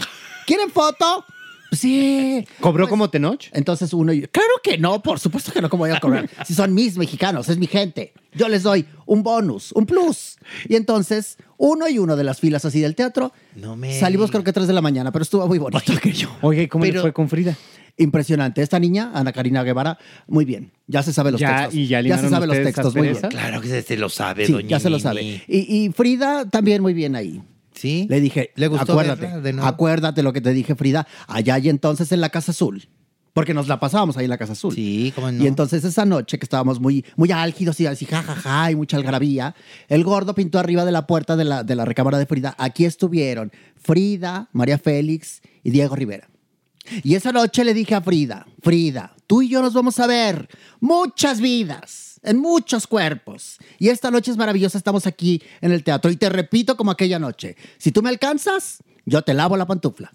¿Quieren 0.47 0.70
foto? 0.70 1.24
Sí. 1.72 2.44
¿Cobró 2.60 2.88
como 2.88 3.10
Tenoch? 3.10 3.44
Entonces 3.52 3.92
uno, 3.92 4.12
y- 4.12 4.22
claro 4.22 4.48
que 4.62 4.76
no, 4.78 5.02
por 5.02 5.18
supuesto 5.20 5.52
que 5.52 5.60
no, 5.60 5.68
¿cómo 5.70 5.84
voy 5.84 5.90
a 5.92 6.01
cobrar? 6.01 6.28
Si 6.47 6.55
son 6.55 6.74
mis 6.74 6.97
mexicanos, 6.97 7.48
es 7.48 7.59
mi 7.59 7.66
gente. 7.66 8.12
Yo 8.34 8.48
les 8.48 8.62
doy 8.62 8.84
un 9.06 9.22
bonus, 9.22 9.72
un 9.72 9.86
plus. 9.86 10.36
Y 10.68 10.76
entonces, 10.76 11.36
uno 11.59 11.88
y 11.88 11.98
uno 11.98 12.16
de 12.16 12.24
las 12.24 12.40
filas 12.40 12.64
así 12.64 12.80
del 12.80 12.94
teatro, 12.94 13.32
No 13.56 13.76
me- 13.76 13.98
salimos 13.98 14.30
creo 14.30 14.44
que 14.44 14.52
tres 14.52 14.66
de 14.66 14.72
la 14.72 14.80
mañana, 14.80 15.12
pero 15.12 15.22
estuvo 15.22 15.47
muy 15.48 15.59
bonito. 15.59 15.82
Oye, 16.42 16.62
¿y 16.62 16.68
¿cómo 16.68 16.84
le 16.84 16.90
Pero- 16.90 17.02
fue 17.02 17.12
con 17.12 17.28
Frida? 17.28 17.56
Impresionante. 17.97 18.62
Esta 18.62 18.78
niña, 18.78 19.10
Ana 19.12 19.30
Karina 19.32 19.62
Guevara, 19.62 19.98
muy 20.26 20.44
bien. 20.47 20.72
Ya 20.86 21.02
se 21.02 21.12
sabe 21.12 21.32
los 21.32 21.40
Ya, 21.40 21.62
textos. 21.64 21.74
y 21.74 21.86
ya 21.86 22.02
se 22.18 22.30
sabe 22.30 22.47
los 22.47 22.56
textos, 22.62 22.94
muy 22.97 23.09
bien. 23.09 23.20
Claro 23.28 23.60
que 23.60 23.68
se, 23.68 23.82
se 23.82 23.97
lo 23.98 24.09
sabe, 24.09 24.47
Sí, 24.47 24.52
doña 24.52 24.68
ya 24.68 24.80
se 24.80 24.88
lo 24.88 24.98
sabe. 24.98 25.22
Y, 25.22 25.42
y 25.48 25.90
Frida 25.92 26.48
también 26.48 26.80
muy 26.82 26.94
bien 26.94 27.14
ahí. 27.14 27.42
¿Sí? 27.81 28.07
Le 28.11 28.20
dije, 28.20 28.51
¿Le 28.57 28.69
gustó 28.69 28.93
acuérdate, 28.93 29.40
de 29.40 29.61
acuérdate 29.62 30.23
lo 30.23 30.35
que 30.35 30.43
te 30.43 30.52
dije, 30.52 30.74
Frida, 30.74 31.07
allá 31.27 31.59
y 31.59 31.70
entonces 31.70 32.12
en 32.12 32.20
la 32.20 32.28
Casa 32.28 32.52
Azul. 32.52 32.86
Porque 33.32 33.55
nos 33.55 33.69
la 33.69 33.81
pasábamos 33.81 34.19
ahí 34.19 34.24
en 34.24 34.31
la 34.31 34.36
Casa 34.36 34.52
Azul. 34.52 34.74
Sí, 34.74 35.12
cómo 35.15 35.32
no. 35.32 35.43
Y 35.43 35.47
entonces 35.47 35.82
esa 35.85 36.05
noche 36.05 36.39
que 36.39 36.44
estábamos 36.44 36.78
muy, 36.78 37.07
muy 37.16 37.32
álgidos 37.32 37.81
y 37.81 37.86
así, 37.86 38.05
jajaja, 38.05 38.70
y 38.70 38.77
mucha 38.77 38.98
algarabía, 38.98 39.55
el 39.89 40.05
gordo 40.05 40.35
pintó 40.35 40.59
arriba 40.59 40.85
de 40.85 40.93
la 40.93 41.07
puerta 41.07 41.36
de 41.36 41.44
la, 41.44 41.65
de 41.65 41.74
la 41.74 41.86
recámara 41.86 42.19
de 42.19 42.27
Frida. 42.27 42.55
Aquí 42.59 42.85
estuvieron 42.85 43.51
Frida, 43.77 44.51
María 44.52 44.78
Félix 44.78 45.40
y 45.62 45.70
Diego 45.70 45.97
Rivera. 45.97 46.28
Y 47.02 47.15
esa 47.15 47.32
noche 47.32 47.65
le 47.65 47.73
dije 47.73 47.94
a 47.94 48.01
Frida, 48.01 48.47
Frida, 48.62 49.15
tú 49.27 49.43
y 49.43 49.48
yo 49.48 49.62
nos 49.62 49.74
vamos 49.74 49.98
a 50.01 50.07
ver 50.07 50.48
muchas 50.81 51.40
vidas, 51.40 52.09
en 52.22 52.38
muchos 52.38 52.86
cuerpos. 52.86 53.59
Y 53.78 53.88
esta 53.88 54.10
noche 54.10 54.30
es 54.30 54.36
maravillosa, 54.36 54.78
estamos 54.78 55.06
aquí 55.06 55.42
en 55.60 55.72
el 55.72 55.82
teatro. 55.84 56.10
Y 56.10 56.16
te 56.16 56.28
repito 56.28 56.76
como 56.76 56.90
aquella 56.90 57.18
noche, 57.18 57.56
si 57.78 57.92
tú 57.92 58.02
me 58.02 58.09
alcanzas, 58.09 58.82
yo 59.06 59.22
te 59.22 59.34
lavo 59.34 59.56
la 59.56 59.66
pantufla. 59.66 60.10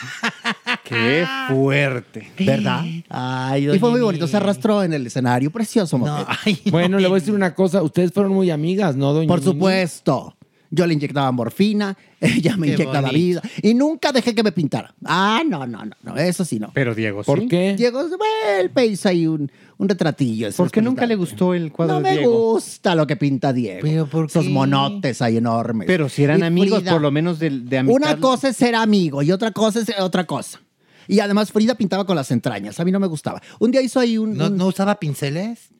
Qué 0.84 1.26
fuerte. 1.48 2.32
¿Verdad? 2.38 2.84
Ay, 3.08 3.70
Y 3.70 3.78
fue 3.78 3.90
muy 3.90 4.00
bonito, 4.00 4.26
se 4.26 4.36
arrastró 4.36 4.82
en 4.82 4.92
el 4.92 5.06
escenario, 5.06 5.50
precioso 5.50 5.98
No, 5.98 6.26
ay, 6.44 6.60
Bueno, 6.70 6.98
le 6.98 7.06
voy 7.06 7.18
a 7.18 7.20
decir 7.20 7.34
una 7.34 7.54
cosa. 7.54 7.82
Ustedes 7.82 8.12
fueron 8.12 8.32
muy 8.32 8.50
amigas, 8.50 8.96
¿no, 8.96 9.12
doña 9.12 9.28
Por 9.28 9.40
Nini? 9.40 9.52
supuesto. 9.52 10.36
Yo 10.72 10.86
le 10.86 10.94
inyectaba 10.94 11.32
morfina, 11.32 11.96
ella 12.20 12.56
me 12.56 12.68
Qué 12.68 12.72
inyectaba 12.74 13.08
bonito. 13.08 13.40
vida 13.40 13.42
y 13.62 13.74
nunca 13.74 14.12
dejé 14.12 14.34
que 14.36 14.42
me 14.44 14.52
pintara. 14.52 14.94
Ah, 15.04 15.42
no, 15.44 15.66
no, 15.66 15.84
no, 15.84 15.96
no, 16.02 16.16
eso 16.16 16.44
sí 16.44 16.60
no. 16.60 16.70
Pero 16.72 16.94
Diego, 16.94 17.24
¿Por 17.24 17.40
¿sí? 17.40 17.48
qué? 17.48 17.74
Diego, 17.76 18.00
bueno, 18.08 18.24
él 18.60 18.70
ahí 19.04 19.26
un, 19.26 19.50
un 19.78 19.88
retratillo. 19.88 20.46
eso 20.46 20.58
¿Por 20.58 20.66
es 20.66 20.72
qué 20.72 20.80
nunca 20.80 21.06
le 21.06 21.16
pintar. 21.16 21.28
gustó 21.30 21.54
el 21.54 21.72
cuadro 21.72 21.94
No 21.94 22.00
de 22.02 22.10
me 22.10 22.16
Diego? 22.18 22.52
gusta 22.52 22.94
lo 22.94 23.04
que 23.06 23.16
pinta 23.16 23.52
Diego. 23.52 23.80
¿Pero 23.82 24.06
por 24.06 24.26
Esos 24.26 24.44
qué? 24.44 24.50
monotes 24.50 25.20
ahí 25.22 25.38
enormes. 25.38 25.86
Pero 25.88 26.08
si 26.08 26.22
eran 26.22 26.38
Y 26.38 26.42
amigos, 26.44 26.78
Frida, 26.78 26.92
por 26.92 27.00
lo 27.02 27.10
menos 27.10 27.40
de, 27.40 27.50
de 27.50 27.78
amistad. 27.78 27.96
Una 28.12 28.20
cosa 28.20 28.48
es 28.50 28.56
ser 28.56 28.76
amigo 28.76 29.22
y 29.22 29.32
otra 29.32 29.50
cosa 29.50 29.80
es 29.80 29.90
otra 29.98 30.24
cosa. 30.24 30.60
Y 31.08 31.18
además 31.18 31.50
Frida 31.50 31.74
pintaba 31.74 32.04
con 32.06 32.14
las 32.14 32.30
entrañas. 32.30 32.78
A 32.78 32.84
mí 32.84 32.92
no 32.92 33.00
me 33.00 33.08
gustaba. 33.08 33.42
Un 33.58 33.72
día 33.72 33.82
hizo 33.82 33.98
ahí 33.98 34.16
un... 34.18 34.36
¿No, 34.36 34.46
un- 34.46 34.56
¿No 34.56 34.66
usaba 34.68 35.00
pinceles? 35.00 35.70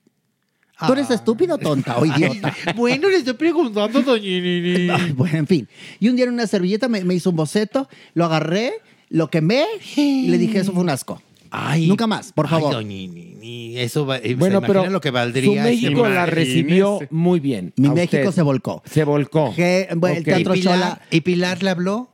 ¿Tú 0.87 0.93
eres 0.93 1.09
estúpido 1.11 1.55
o 1.55 1.57
tonta 1.57 1.97
o 1.97 2.05
idiota? 2.05 2.55
Bueno, 2.75 3.09
le 3.09 3.17
estoy 3.17 3.33
preguntando, 3.33 4.01
doña 4.01 4.23
Nini. 4.23 4.89
Ay, 4.89 5.11
bueno, 5.11 5.37
en 5.39 5.47
fin. 5.47 5.67
Y 5.99 6.09
un 6.09 6.15
día 6.15 6.25
en 6.25 6.33
una 6.33 6.47
servilleta 6.47 6.87
me, 6.87 7.03
me 7.03 7.13
hizo 7.15 7.29
un 7.29 7.35
boceto, 7.35 7.87
lo 8.13 8.25
agarré, 8.25 8.73
lo 9.09 9.29
quemé 9.29 9.65
y 9.95 10.27
le 10.27 10.37
dije, 10.37 10.59
eso 10.59 10.71
fue 10.71 10.81
un 10.83 10.89
asco. 10.89 11.21
Ay, 11.53 11.87
Nunca 11.87 12.07
más, 12.07 12.31
por 12.31 12.45
ay, 12.45 12.51
favor. 12.51 12.73
doña 12.75 12.87
Nini, 12.87 13.77
eso 13.77 14.05
va, 14.05 14.17
eh, 14.19 14.35
Bueno, 14.35 14.61
¿se 14.61 14.67
pero 14.67 14.87
lo 14.89 15.01
que 15.01 15.09
su 15.09 15.13
valdría. 15.13 15.63
México 15.63 16.05
ese- 16.05 16.15
la 16.15 16.25
recibió 16.25 16.99
muy 17.09 17.39
bien. 17.41 17.73
Mi 17.75 17.89
México 17.89 18.17
usted. 18.29 18.31
se 18.31 18.41
volcó. 18.41 18.81
Se 18.85 19.03
volcó. 19.03 19.53
Que, 19.53 19.89
bueno, 19.97 20.17
el 20.17 20.23
teatro 20.23 20.55
¿Y 20.55 20.59
Pilar, 20.59 20.75
Chola- 20.79 21.01
¿Y 21.11 21.21
Pilar 21.21 21.61
le 21.61 21.69
habló? 21.71 22.09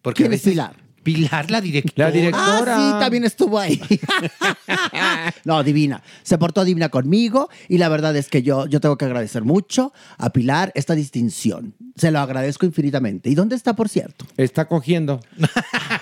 Porque 0.00 0.22
a 0.22 0.26
¿Quién 0.26 0.32
es 0.32 0.42
Pilar? 0.42 0.74
Pilar, 1.02 1.50
la 1.50 1.60
directora. 1.60 2.06
La 2.06 2.10
directora. 2.12 2.76
Ah, 2.76 2.92
sí, 2.92 3.00
también 3.00 3.24
estuvo 3.24 3.58
ahí. 3.58 3.80
no, 5.44 5.62
divina. 5.64 6.02
Se 6.22 6.38
portó 6.38 6.64
divina 6.64 6.88
conmigo 6.88 7.48
y 7.68 7.78
la 7.78 7.88
verdad 7.88 8.14
es 8.16 8.28
que 8.28 8.42
yo, 8.42 8.66
yo 8.66 8.80
tengo 8.80 8.96
que 8.96 9.04
agradecer 9.04 9.42
mucho 9.44 9.92
a 10.18 10.30
Pilar 10.30 10.72
esta 10.74 10.94
distinción. 10.94 11.74
Se 11.96 12.10
lo 12.10 12.20
agradezco 12.20 12.66
infinitamente. 12.66 13.30
¿Y 13.30 13.34
dónde 13.34 13.56
está, 13.56 13.74
por 13.74 13.88
cierto? 13.88 14.26
Está 14.36 14.66
cogiendo. 14.66 15.20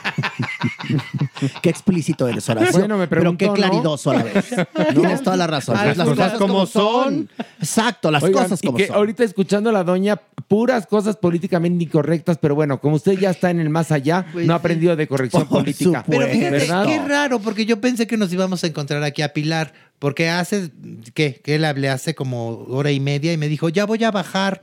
Qué 1.62 1.70
explícito 1.70 2.28
eres, 2.28 2.48
Horacio. 2.48 2.78
Bueno, 2.78 2.96
me 2.98 3.06
Pero 3.08 3.22
qué 3.36 3.46
preguntó, 3.46 3.46
¿no? 3.46 3.54
claridoso 3.54 4.10
a 4.10 4.14
la 4.16 4.22
vez. 4.24 4.54
Tienes 4.94 5.22
toda 5.22 5.36
la 5.36 5.46
razón. 5.46 5.74
Las 5.76 5.96
las 5.96 6.08
cosas 6.08 6.24
cosas 6.32 6.38
como 6.38 6.66
son. 6.66 7.28
Exacto, 7.58 8.10
las 8.10 8.22
Oigan, 8.22 8.42
cosas 8.44 8.60
y 8.62 8.66
como 8.66 8.78
que 8.78 8.86
son. 8.86 8.96
ahorita 8.96 9.24
escuchando 9.24 9.70
a 9.70 9.72
la 9.72 9.84
doña, 9.84 10.20
puras 10.48 10.86
cosas 10.86 11.16
políticamente 11.16 11.84
incorrectas, 11.84 12.38
pero 12.38 12.54
bueno, 12.54 12.80
como 12.80 12.96
usted 12.96 13.12
ya 13.18 13.30
está 13.30 13.50
en 13.50 13.60
el 13.60 13.70
más 13.70 13.92
allá, 13.92 14.26
Pues 14.32 14.46
no 14.46 14.54
ha 14.54 14.56
sí. 14.56 14.60
aprendido 14.60 14.96
de 14.96 15.06
corrección 15.06 15.46
Por 15.46 15.58
política. 15.60 16.04
Pero 16.08 16.26
fíjate, 16.26 16.50
¿verdad? 16.50 16.86
qué 16.86 16.98
raro, 17.00 17.38
porque 17.40 17.64
yo 17.66 17.80
pensé 17.80 18.06
que 18.06 18.16
nos 18.16 18.32
íbamos 18.32 18.62
a 18.64 18.66
encontrar 18.66 19.02
aquí 19.02 19.22
a 19.22 19.32
Pilar, 19.32 19.72
porque 20.00 20.30
hace, 20.30 20.70
¿qué? 21.12 21.42
Que 21.44 21.56
él 21.56 21.66
le 21.76 21.90
hace 21.90 22.14
como 22.14 22.64
hora 22.70 22.90
y 22.90 22.98
media 22.98 23.34
y 23.34 23.36
me 23.36 23.48
dijo, 23.48 23.68
ya 23.68 23.84
voy 23.84 24.02
a 24.02 24.10
bajar. 24.10 24.62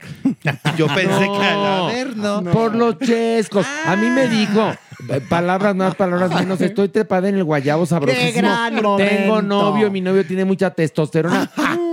Yo 0.76 0.88
pensé 0.88 1.26
que 1.38 1.46
a 1.46 1.86
ver, 1.86 2.16
no. 2.16 2.42
Por 2.50 2.74
los 2.74 2.98
chescos. 2.98 3.64
A 3.86 3.94
mí 3.94 4.08
me 4.08 4.26
dijo, 4.26 4.72
eh, 5.08 5.20
palabras 5.28 5.76
más, 5.76 5.94
palabras 5.94 6.34
menos, 6.34 6.60
estoy 6.60 6.88
trepada 6.88 7.28
en 7.28 7.36
el 7.36 7.44
guayabo 7.44 7.86
sabrosísimo. 7.86 8.32
gran 8.32 8.74
Tengo 8.96 9.40
novio, 9.40 9.92
mi 9.92 10.00
novio 10.00 10.26
tiene 10.26 10.44
mucha 10.44 10.70
testosterona. 10.70 11.48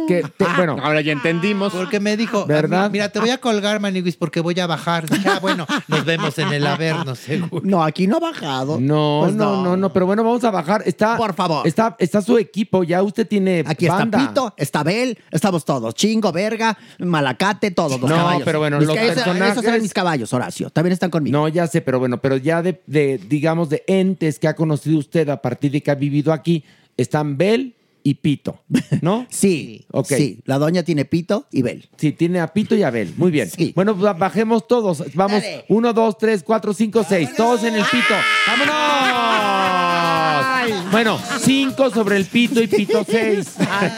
Que 0.07 0.23
te- 0.37 0.45
bueno, 0.55 0.77
Ahora 0.81 1.01
ya 1.01 1.11
entendimos. 1.11 1.73
Porque 1.73 1.99
me 1.99 2.15
dijo, 2.17 2.45
¿Verdad? 2.45 2.89
mira, 2.91 3.09
te 3.09 3.19
voy 3.19 3.29
a 3.29 3.37
colgar, 3.39 3.79
Maniguis, 3.79 4.15
porque 4.15 4.39
voy 4.39 4.59
a 4.59 4.67
bajar. 4.67 5.09
Dije, 5.09 5.27
ah, 5.29 5.39
bueno, 5.41 5.65
nos 5.87 6.05
vemos 6.05 6.37
en 6.39 6.51
el 6.53 6.65
Averno, 6.67 7.15
seguro. 7.15 7.61
No, 7.65 7.83
aquí 7.83 8.07
no 8.07 8.17
ha 8.17 8.19
bajado. 8.19 8.79
no, 8.79 9.21
Pues 9.23 9.35
no, 9.35 9.63
no, 9.63 9.77
no, 9.77 9.91
pero 9.93 10.05
bueno, 10.05 10.23
vamos 10.23 10.43
a 10.43 10.51
bajar. 10.51 10.83
Está, 10.85 11.17
Por 11.17 11.33
favor. 11.33 11.67
Está, 11.67 11.95
está 11.99 12.21
su 12.21 12.37
equipo, 12.37 12.83
ya 12.83 13.01
usted 13.03 13.27
tiene 13.27 13.63
Aquí 13.65 13.87
banda. 13.87 14.17
está 14.19 14.29
Pito, 14.29 14.53
está 14.57 14.83
Bel, 14.83 15.17
estamos 15.31 15.63
todos. 15.65 15.93
Chingo, 15.95 16.31
verga, 16.31 16.77
malacate, 16.99 17.71
todos 17.71 17.99
los 17.99 18.09
No, 18.09 18.15
caballos. 18.15 18.41
pero 18.45 18.59
bueno, 18.59 18.77
Mis 18.79 18.87
los 18.87 18.95
ca- 18.95 19.01
personajes- 19.03 19.51
Esos 19.53 19.63
eran 19.65 19.81
mis 19.81 19.93
caballos, 19.93 20.33
Horacio. 20.33 20.69
También 20.69 20.93
están 20.93 21.09
conmigo. 21.09 21.37
No, 21.37 21.47
ya 21.47 21.67
sé, 21.67 21.81
pero 21.81 21.99
bueno, 21.99 22.19
pero 22.19 22.37
ya 22.37 22.61
de, 22.61 22.81
de, 22.87 23.17
digamos, 23.17 23.69
de 23.69 23.83
entes 23.87 24.39
que 24.39 24.47
ha 24.47 24.55
conocido 24.55 24.97
usted 24.99 25.27
a 25.29 25.41
partir 25.41 25.71
de 25.71 25.81
que 25.81 25.91
ha 25.91 25.95
vivido 25.95 26.33
aquí, 26.33 26.63
están 26.97 27.37
Bel 27.37 27.75
y 28.07 28.13
Pito, 28.13 28.59
¿no? 29.01 29.25
Sí, 29.31 29.87
Ok. 29.91 30.05
sí. 30.15 30.39
La 30.45 30.59
doña 30.59 30.83
tiene 30.83 31.05
Pito 31.05 31.47
y 31.51 31.63
Bel. 31.63 31.89
Sí, 31.97 32.11
tiene 32.11 32.39
a 32.39 32.53
Pito 32.53 32.75
y 32.75 32.83
a 32.83 32.91
Bel. 32.91 33.11
Muy 33.17 33.31
bien. 33.31 33.49
Sí. 33.49 33.71
Bueno, 33.75 33.97
pues 33.97 34.15
bajemos 34.19 34.67
todos. 34.67 35.03
Vamos, 35.15 35.41
Dale. 35.41 35.65
uno, 35.69 35.91
dos, 35.91 36.15
tres, 36.19 36.43
cuatro, 36.43 36.71
cinco, 36.75 37.03
seis. 37.03 37.31
Todos 37.35 37.63
en 37.63 37.73
el 37.73 37.83
Pito. 37.83 38.13
¡Vámonos! 38.47 40.54
Bueno, 40.91 41.19
cinco 41.41 41.89
sobre 41.89 42.17
el 42.17 42.25
pito 42.25 42.61
y 42.61 42.67
pito 42.67 43.03
seis. 43.09 43.55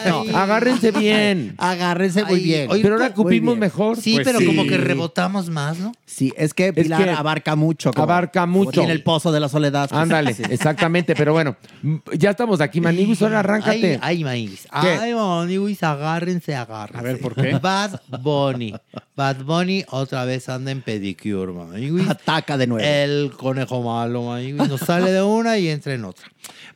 No, 0.07 0.21
agárrense 0.37 0.91
bien. 0.91 1.55
Agárrense 1.57 2.23
muy 2.25 2.39
bien. 2.41 2.69
Pero 2.81 2.95
ahora 2.95 3.13
cupimos 3.13 3.57
mejor. 3.57 3.97
Sí, 3.97 4.13
Pues 4.15 4.25
pero 4.27 4.39
sí. 4.39 4.45
como 4.45 4.65
que 4.65 4.77
rebotamos 4.77 5.49
más, 5.49 5.77
¿no? 5.79 5.91
Sí, 6.05 6.33
es 6.37 6.53
que 6.53 6.73
Pilar 6.73 7.03
que 7.03 7.09
abarca 7.11 7.55
mucho. 7.55 7.91
como- 7.91 8.03
abarca 8.03 8.45
mucho. 8.45 8.71
Tiene 8.71 8.91
el 8.93 9.03
pozo 9.03 9.31
de 9.31 9.39
la 9.39 9.49
soledad. 9.49 9.89
pues, 9.89 10.01
Ándale, 10.01 10.35
exactamente. 10.49 11.15
Pero 11.15 11.33
bueno, 11.33 11.55
m- 11.83 12.01
ya 12.17 12.31
estamos 12.31 12.61
aquí, 12.61 12.81
Maniguis. 12.81 13.21
Ahora 13.21 13.39
arráncate. 13.39 13.99
Ay, 14.01 14.17
ay, 14.17 14.23
Maniguis. 14.23 14.67
¿Qué? 14.81 14.87
Ay, 14.89 15.13
Maniguis, 15.13 15.83
agárrense, 15.83 16.55
agárrense. 16.55 16.99
A 16.99 17.01
ver, 17.01 17.19
¿por 17.19 17.35
qué? 17.35 17.57
Bad 17.61 18.01
Bunny. 18.21 18.73
Bad 19.15 19.43
Bunny 19.43 19.83
otra 19.89 20.25
vez 20.25 20.47
anda 20.49 20.71
en 20.71 20.81
pedicure, 20.81 21.51
Maniguis. 21.51 22.09
Ataca 22.09 22.57
de 22.57 22.67
nuevo. 22.67 22.87
El 22.87 23.31
conejo 23.37 23.81
malo, 23.83 24.23
Maniguis. 24.23 24.67
Nos 24.67 24.79
sale 24.81 25.11
de 25.11 25.21
una 25.21 25.57
y 25.57 25.67
entra 25.69 25.93
en 25.93 26.05
otra. 26.05 26.25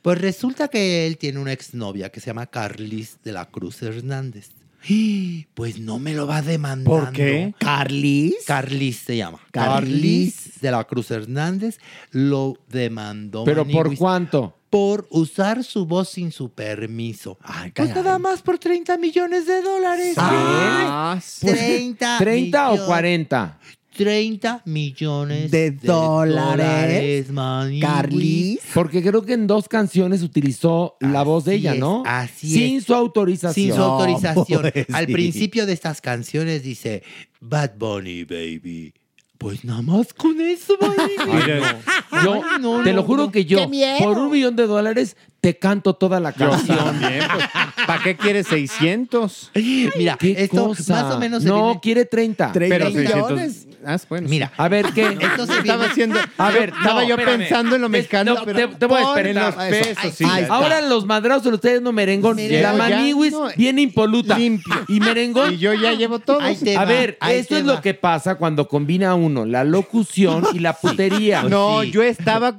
Pues 0.02 0.20
resulta 0.20 0.68
que 0.68 1.06
él 1.08 1.18
tiene 1.18 1.40
una 1.40 1.54
exnovia 1.54 2.10
que 2.12 2.20
se 2.20 2.28
llama 2.28 2.48
Carlis 2.48 3.18
de 3.24 3.32
la 3.34 3.46
Cruz 3.46 3.82
Hernández. 3.82 4.50
Pues 5.54 5.80
no 5.80 6.00
me 6.00 6.14
lo 6.16 6.26
va 6.26 6.42
demandando. 6.42 6.90
¿Por 7.06 7.12
qué? 7.14 7.54
¿Carlis? 7.60 8.34
Carlis 8.48 8.98
se 8.98 9.16
llama. 9.18 9.40
Carlis. 9.52 10.60
De 10.60 10.72
la 10.72 10.84
Cruz 10.86 11.12
Hernández 11.12 11.78
lo 12.12 12.58
demandó. 12.68 13.44
¿Pero 13.44 13.66
por 13.68 13.96
cuánto? 13.96 14.58
Por 14.72 15.06
usar 15.12 15.64
su 15.64 15.86
voz 15.86 16.10
sin 16.10 16.32
su 16.32 16.50
permiso. 16.50 17.38
Ay, 17.44 17.72
Pues 17.76 17.94
nada 17.94 18.18
más 18.18 18.42
por 18.42 18.58
30 18.58 18.98
millones 18.98 19.46
de 19.46 19.62
dólares. 19.62 20.16
Ah, 20.18 21.20
sí. 21.22 21.46
30 21.48 22.18
¿30 22.20 22.70
o 22.70 22.72
millones- 22.72 22.82
40? 22.88 23.60
30 23.96 24.62
millones 24.66 25.52
De 25.52 25.72
dólares. 25.72 27.30
Maniguis. 27.32 27.84
Carlis. 27.84 28.60
Porque 28.74 29.02
creo 29.02 29.24
que 29.24 29.34
en 29.34 29.48
dos 29.48 29.68
canciones 29.68 30.24
utilizó 30.24 30.96
la 31.00 31.24
voz 31.24 31.46
de 31.46 31.56
ella, 31.56 31.74
es, 31.74 31.80
¿no? 31.80 32.04
así 32.06 32.50
Sin 32.50 32.78
es. 32.78 32.86
su 32.86 32.94
autorización. 32.94 33.54
Sin 33.54 33.74
su 33.76 33.82
autorización. 33.82 34.62
pues, 34.74 34.88
Al 34.94 35.08
sí. 35.08 35.14
principio 35.14 35.66
de 35.66 35.74
estas 35.74 36.02
canciones 36.02 36.64
dice 36.64 37.04
Bad 37.40 37.72
Bunny, 37.78 38.24
baby. 38.24 38.94
Pues 39.38 39.66
nada 39.66 39.82
más 39.82 40.14
con 40.14 40.40
eso, 40.40 40.78
Yo 40.80 42.34
Ay, 42.34 42.62
no, 42.62 42.84
te 42.84 42.92
no, 42.92 42.98
lo 42.98 43.04
juro 43.04 43.24
no. 43.26 43.32
que 43.32 43.46
yo, 43.46 43.68
por 44.00 44.18
un 44.20 44.32
millón 44.32 44.56
de 44.56 44.68
dólares, 44.68 45.18
te 45.42 45.58
canto 45.58 45.96
toda 45.96 46.20
la 46.20 46.34
yo 46.36 46.52
canción. 46.52 47.00
pues, 47.00 47.46
¿Para 47.88 48.04
qué 48.04 48.16
quieres 48.16 48.46
600? 48.48 49.52
Mira, 49.98 50.16
¿Qué 50.20 50.36
esto 50.44 50.68
cosa? 50.68 51.04
más 51.04 51.16
o 51.16 51.20
menos 51.20 51.42
se 51.44 51.50
No, 51.50 51.66
viene- 51.66 51.80
quiere 51.82 52.06
30. 52.06 52.52
30 52.52 52.76
Pero 52.78 52.90
millones. 52.92 53.54
600. 53.54 53.72
Ah, 53.84 53.98
bueno. 54.08 54.30
Mira, 54.30 54.52
A 54.58 54.68
ver, 54.68 54.86
¿qué? 54.94 55.18
esto 55.20 55.48
se 55.48 55.54
Estaba 55.58 55.62
viene- 55.64 55.86
haciendo. 55.86 56.20
A 56.38 56.52
ver, 56.52 56.70
estaba 56.70 57.04
yo 57.04 57.16
espérame. 57.16 57.40
pensando 57.40 57.76
en 57.76 57.82
lo 57.82 57.90
mexicano. 57.90 58.36
no, 58.36 58.46
pero 58.46 58.70
te- 58.70 58.76
te 58.76 58.86
voy 58.86 59.02
a 59.02 59.06
pon 59.06 59.18
en 59.18 59.26
esperar. 59.30 59.56
los 59.56 59.64
Eso. 59.66 59.96
pesos. 59.96 60.14
sí, 60.16 60.26
Ahí. 60.30 60.46
Ahora 60.48 60.82
los 60.82 61.06
madrazos 61.08 61.46
de 61.46 61.56
ustedes 61.56 61.82
no 61.82 61.92
merengón. 61.92 62.36
Merengón. 62.36 62.62
La 62.78 62.90
Ya, 62.90 62.96
maniguis 62.98 63.32
no, 63.32 63.48
bien 63.58 63.80
impoluta. 63.80 64.38
limpio. 64.38 64.76
Y 64.88 65.00
merengón. 65.00 65.54
Y 65.54 65.58
yo 65.58 65.74
ya 65.74 65.94
llevo 65.94 66.20
todo. 66.20 66.40
Ahí 66.42 66.56
A 66.78 66.86
ver, 66.86 67.18
ahí 67.20 67.40
esto 67.40 67.58
es 67.58 67.64
va. 67.68 67.74
lo 67.74 67.82
que 67.82 67.96
pasa 67.96 68.36
cuando 68.36 68.68
combina 68.68 69.16
uno 69.16 69.46
la 69.46 69.64
locución 69.64 70.46
y 70.54 70.60
la 70.60 70.74
putería. 70.74 71.42
No, 71.50 71.82
Sí. 71.82 71.90
yo 71.90 72.04
estaba 72.04 72.56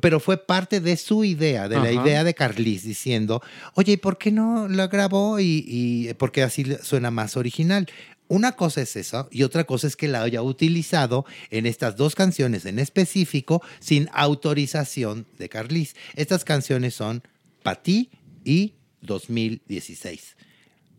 pero 0.00 0.18
fue 0.18 0.38
parte 0.38 0.80
de 0.80 0.96
su 0.96 1.24
idea, 1.24 1.68
de 1.68 1.78
la 1.78 1.92
idea 1.92 2.24
de 2.24 2.32
Carlis, 2.32 2.84
diciendo, 2.84 3.42
oye, 3.74 3.92
¿y 3.92 3.96
por 3.98 4.16
qué 4.16 4.32
no 4.32 4.66
la 4.66 4.86
grabó? 4.86 5.38
Y, 5.38 5.62
y 5.66 6.14
porque 6.14 6.42
así 6.42 6.64
suena 6.82 7.10
más 7.10 7.36
original. 7.36 7.86
Una 8.28 8.52
cosa 8.52 8.80
es 8.80 8.96
eso 8.96 9.28
y 9.30 9.42
otra 9.42 9.64
cosa 9.64 9.86
es 9.86 9.94
que 9.94 10.08
la 10.08 10.22
haya 10.22 10.40
utilizado 10.40 11.26
en 11.50 11.66
estas 11.66 11.96
dos 11.96 12.14
canciones 12.14 12.64
en 12.64 12.78
específico 12.78 13.62
sin 13.78 14.08
autorización 14.14 15.26
de 15.38 15.50
Carlis. 15.50 15.94
Estas 16.16 16.42
canciones 16.42 16.94
son 16.94 17.22
Patí 17.62 18.10
y 18.42 18.72
2016. 19.02 20.36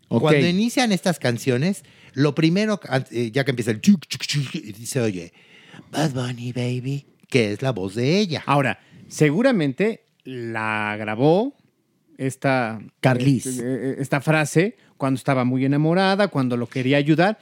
Ok. 0.09 0.21
Cuando 0.21 0.47
inician 0.47 0.91
estas 0.91 1.17
canciones, 1.17 1.83
lo 2.13 2.35
primero, 2.35 2.79
eh, 3.09 3.31
ya 3.31 3.43
que 3.43 3.51
empieza 3.51 3.71
el 3.71 3.81
chuc, 3.81 4.05
chuc, 4.05 4.53
y 4.53 4.71
dice, 4.73 5.01
oye, 5.01 5.33
Bad 5.93 6.11
Bunny, 6.11 6.51
baby, 6.51 7.05
que 7.29 7.53
es 7.53 7.61
la 7.61 7.71
voz 7.71 7.95
de 7.95 8.17
ella. 8.19 8.43
Ahora, 8.45 8.79
seguramente 9.07 10.03
la 10.23 10.95
grabó 10.97 11.53
esta... 12.17 12.79
Carlis. 12.99 13.45
eh, 13.45 13.61
eh, 13.63 13.95
Esta 13.99 14.21
frase 14.21 14.75
cuando 14.97 15.17
estaba 15.17 15.43
muy 15.43 15.65
enamorada, 15.65 16.27
cuando 16.29 16.55
lo 16.57 16.67
quería 16.67 16.97
ayudar, 16.97 17.37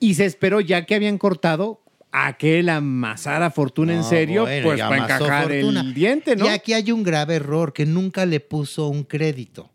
y 0.00 0.14
se 0.14 0.24
esperó 0.26 0.60
ya 0.60 0.84
que 0.84 0.94
habían 0.94 1.18
cortado 1.18 1.82
a 2.12 2.36
que 2.36 2.58
él 2.58 2.68
amasara 2.68 3.50
fortuna 3.50 3.92
en 3.92 3.98
No, 4.00 4.08
serio, 4.08 4.42
bueno, 4.42 4.66
pues 4.68 4.80
para 4.80 4.96
encajar 5.04 5.48
fortuna. 5.48 5.80
el 5.80 5.94
diente, 5.94 6.36
¿no? 6.36 6.46
Y 6.46 6.48
aquí 6.48 6.72
hay 6.72 6.90
un 6.92 7.02
grave 7.02 7.36
error, 7.36 7.72
que 7.72 7.86
nunca 7.86 8.26
le 8.26 8.40
puso 8.40 8.88
un 8.88 9.04
crédito. 9.04 9.70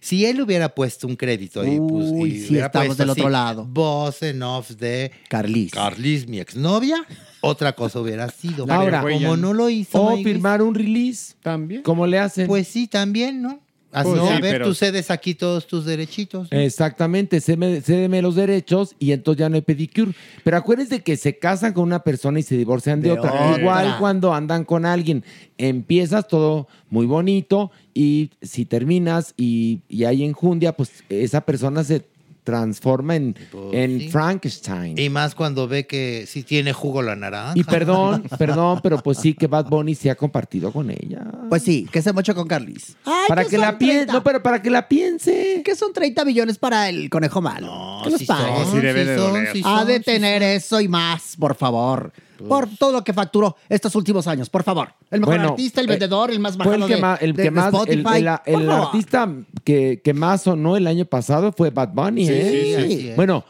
Si 0.00 0.24
él 0.26 0.40
hubiera 0.40 0.68
puesto 0.74 1.06
un 1.06 1.16
crédito 1.16 1.64
y, 1.64 1.78
pues, 1.78 2.06
Uy, 2.10 2.30
y 2.30 2.40
sí, 2.40 2.50
hubiera 2.50 2.66
estamos 2.66 2.86
puesto 2.88 3.02
del 3.02 3.10
así, 3.10 3.20
otro 3.20 3.30
lado. 3.30 3.64
Voz 3.64 4.22
en 4.22 4.42
off 4.42 4.70
de 4.72 5.10
Carlis. 5.28 5.72
Carlis, 5.72 6.28
mi 6.28 6.38
exnovia, 6.40 7.04
otra 7.40 7.74
cosa 7.74 8.00
hubiera 8.00 8.28
sido. 8.30 8.66
Ahora, 8.68 9.02
como 9.02 9.36
no 9.36 9.52
lo 9.54 9.68
hizo, 9.70 10.02
O 10.02 10.16
firmar 10.18 10.62
un 10.62 10.74
release. 10.74 11.34
También. 11.42 11.82
¿Cómo 11.82 12.06
le 12.06 12.18
hacen? 12.18 12.46
pues 12.46 12.68
sí, 12.68 12.86
también, 12.86 13.42
¿no? 13.42 13.60
Así, 13.92 14.10
Pues 14.10 14.20
a 14.30 14.36
sí, 14.36 14.42
ver, 14.42 14.52
pero- 14.56 14.66
tú 14.66 14.74
cedes 14.74 15.10
aquí 15.10 15.34
todos 15.34 15.66
tus 15.66 15.86
derechitos. 15.86 16.52
¿no? 16.52 16.58
Exactamente, 16.58 17.40
cédeme, 17.40 17.80
cédeme 17.80 18.20
los 18.20 18.34
derechos 18.34 18.94
y 18.98 19.12
entonces 19.12 19.38
ya 19.40 19.48
no 19.48 19.54
hay 19.54 19.62
pedicure. 19.62 20.12
Pero 20.44 20.56
acuérdense 20.58 21.02
que 21.02 21.16
se 21.16 21.38
casan 21.38 21.72
con 21.72 21.84
una 21.84 22.00
persona 22.00 22.38
y 22.38 22.42
se 22.42 22.58
divorcian 22.58 23.00
de, 23.00 23.08
De 23.10 23.18
otra. 23.18 23.32
otra. 23.32 23.58
Igual 23.58 23.96
cuando 23.98 24.34
andan 24.34 24.64
con 24.66 24.84
alguien, 24.84 25.24
empiezas 25.56 26.28
todo 26.28 26.68
muy 26.90 27.06
bonito 27.06 27.70
y 27.98 28.30
si 28.42 28.64
terminas 28.66 29.32
y, 29.36 29.80
y 29.88 30.04
hay 30.04 30.22
enjundia, 30.24 30.76
pues 30.76 30.90
esa 31.08 31.40
persona 31.40 31.82
se 31.82 32.04
transforma 32.44 33.16
en, 33.16 33.34
Pues 33.50 33.74
en 33.74 33.98
sí. 33.98 34.08
Frankenstein. 34.08 34.96
Y 34.96 35.08
más 35.08 35.34
cuando 35.34 35.66
ve 35.66 35.88
que 35.88 36.26
sí 36.28 36.44
tiene 36.44 36.72
jugo 36.72 37.02
la 37.02 37.16
naranja. 37.16 37.54
Y 37.56 37.64
perdón, 37.64 38.22
perdón, 38.38 38.78
pero 38.84 39.02
pues 39.02 39.18
sí 39.18 39.34
que 39.34 39.48
Bad 39.48 39.66
Bunny 39.68 39.96
se 39.96 40.10
ha 40.10 40.14
compartido 40.14 40.70
con 40.72 40.88
ella. 40.90 41.24
Pues 41.48 41.62
sí, 41.64 41.88
que 41.90 42.00
se 42.02 42.12
mocha 42.12 42.34
con 42.34 42.46
Carlis. 42.46 42.96
Ay, 43.04 43.14
para 43.26 43.44
que 43.46 43.58
la 43.58 43.76
piense, 43.76 43.96
30. 44.04 44.12
no, 44.12 44.22
pero 44.22 44.42
para 44.44 44.62
que 44.62 44.70
la 44.70 44.86
piense. 44.86 45.62
Que 45.64 45.74
son 45.74 45.92
30 45.92 46.24
millones 46.24 46.56
para 46.58 46.88
el 46.88 47.10
conejo 47.10 47.42
malo. 47.42 47.66
No, 47.66 48.02
los 48.10 48.20
sí 48.20 48.26
pague. 48.26 48.64
son, 48.64 48.72
Sí 48.74 48.78
debe 48.78 49.04
de 49.04 49.16
son, 49.18 49.32
doler. 49.32 49.52
sí 49.52 49.62
Ha 49.64 49.78
son, 49.78 49.88
de 49.88 49.98
sí 49.98 50.04
tener 50.04 50.42
eso 50.44 50.80
y 50.80 50.86
más, 50.86 51.34
por 51.36 51.56
favor. 51.56 52.12
Por 52.48 52.68
todo 52.78 52.92
lo 52.92 53.04
que 53.04 53.12
facturó 53.12 53.56
estos 53.68 53.94
últimos 53.94 54.26
años, 54.26 54.48
por 54.50 54.62
favor. 54.62 54.88
El 55.10 55.20
mejor 55.20 55.36
Bueno, 55.36 55.50
artista, 55.50 55.80
el 55.80 55.86
eh, 55.86 55.90
vendedor, 55.90 56.30
el 56.30 56.40
más 56.40 56.56
bajado 56.56 56.76
el 56.76 56.86
que 56.86 56.94
de, 56.96 57.00
más, 57.00 57.22
el 57.22 57.32
de- 57.32 57.36
que 57.36 57.42
de 57.44 57.50
más, 57.50 57.66
el, 57.86 57.98
Spotify. 58.00 58.26
el- 58.46 58.70
artista 58.70 59.28
que, 59.64 60.00
que 60.04 60.14
más 60.14 60.42
sonó 60.42 60.76
el 60.76 60.86
año 60.86 61.04
pasado 61.04 61.52
fue 61.52 61.70
Bad 61.70 61.90
Bunny, 61.94 62.26
Sí, 62.26 62.32
¿eh? 62.34 62.86
sí. 62.88 63.12
Bueno, 63.16 63.44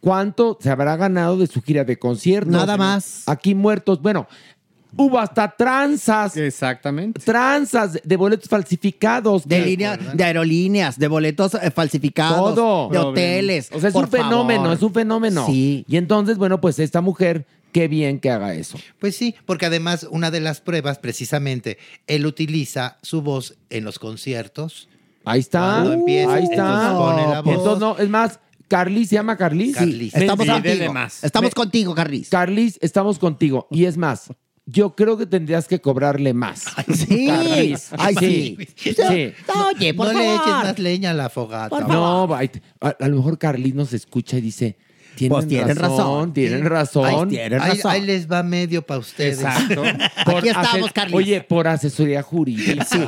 ¿cuánto 0.00 0.58
se 0.60 0.70
habrá 0.70 0.96
ganado 0.96 1.38
de 1.38 1.46
su 1.46 1.62
gira 1.62 1.84
de 1.84 1.98
conciertos? 1.98 2.52
Nada 2.52 2.76
más. 2.76 3.22
Aquí 3.26 3.54
muertos. 3.54 4.00
Bueno, 4.02 4.26
Hubo 4.98 5.18
hasta 5.18 5.54
tranzas. 5.54 6.38
Exactamente. 6.38 7.20
Tranzas 7.20 8.00
de 8.02 8.16
boletos 8.16 8.48
falsificados. 8.48 9.46
De, 9.46 9.60
línea, 9.60 9.94
de 9.98 10.24
aerolíneas, 10.24 10.98
de 10.98 11.06
boletos 11.06 11.52
eh, 11.54 11.70
falsificados, 11.70 12.54
Todo. 12.54 12.88
de 12.88 12.98
hoteles. 12.98 13.68
O 13.74 13.78
sea, 13.80 13.88
es 13.88 13.92
por 13.92 14.04
un 14.04 14.10
fenómeno, 14.10 14.62
favor. 14.62 14.76
es 14.78 14.82
un 14.82 14.94
fenómeno. 14.94 15.44
Sí. 15.46 15.84
Y 15.86 15.98
entonces, 15.98 16.38
bueno, 16.38 16.62
pues 16.62 16.78
esta 16.78 17.02
mujer, 17.02 17.44
qué 17.72 17.88
bien 17.88 18.20
que 18.20 18.30
haga 18.30 18.54
eso. 18.54 18.78
Pues 18.98 19.16
sí, 19.16 19.34
porque 19.46 19.66
además 19.66 20.06
una 20.10 20.30
de 20.30 20.40
las 20.40 20.60
pruebas, 20.60 20.98
precisamente, 20.98 21.78
él 22.06 22.26
utiliza 22.26 22.98
su 23.02 23.22
voz 23.22 23.56
en 23.70 23.84
los 23.84 23.98
conciertos. 23.98 24.88
Ahí 25.24 25.40
está. 25.40 25.60
Cuando 25.82 25.92
empieza, 25.94 26.34
ahí 26.34 26.44
está. 26.44 26.54
entonces 26.54 26.90
pone 26.92 27.22
la 27.28 27.40
voz. 27.42 27.54
Entonces, 27.54 27.80
no, 27.80 27.98
es 27.98 28.08
más, 28.08 28.40
Carlis, 28.68 29.08
¿se 29.10 29.14
llama 29.16 29.36
Carlis? 29.36 29.74
Carlis. 29.76 30.14
Me- 30.14 30.20
Estamos 30.20 30.46
me- 30.46 30.52
contigo. 30.52 30.94
Estamos 31.22 31.54
contigo, 31.54 31.94
Carlis. 31.94 32.28
Carlis, 32.30 32.78
estamos 32.80 33.18
contigo. 33.18 33.66
Y 33.70 33.84
es 33.84 33.96
más, 33.96 34.28
yo 34.64 34.96
creo 34.96 35.16
que 35.16 35.26
tendrías 35.26 35.68
que 35.68 35.80
cobrarle 35.80 36.32
más. 36.34 36.64
Sí. 36.94 37.26
Carlis. 37.28 37.90
Ay, 37.98 38.14
sí. 38.18 38.58
sí. 38.76 38.96
Oye, 39.76 39.94
por 39.94 40.06
no 40.12 40.18
le 40.18 40.24
favor. 40.26 40.40
eches 40.42 40.54
más 40.64 40.78
leña 40.78 41.10
a 41.10 41.14
la 41.14 41.28
fogata. 41.28 41.78
No, 41.80 42.28
a, 42.34 42.88
a 42.88 43.08
lo 43.08 43.16
mejor 43.16 43.38
Carlis 43.38 43.74
nos 43.74 43.92
escucha 43.92 44.38
y 44.38 44.40
dice, 44.40 44.76
tienen, 45.16 45.34
Pues 45.36 45.48
tienen 45.48 45.76
razón, 45.76 45.96
razón. 45.98 46.32
tienen 46.32 46.64
razón. 46.64 47.28
Tienen 47.28 47.60
Ahí, 47.60 47.70
razón. 47.70 47.90
ahí 47.90 48.00
les 48.02 48.30
va 48.30 48.42
medio 48.42 48.82
para 48.82 49.00
ustedes. 49.00 49.40
Exacto. 49.40 49.82
Aquí 50.36 50.48
estamos, 50.48 50.92
Carlis. 50.92 51.14
Oye, 51.16 51.40
por 51.40 51.66
asesoría 51.66 52.22
jurídica. 52.22 52.84
Sí, 52.84 53.00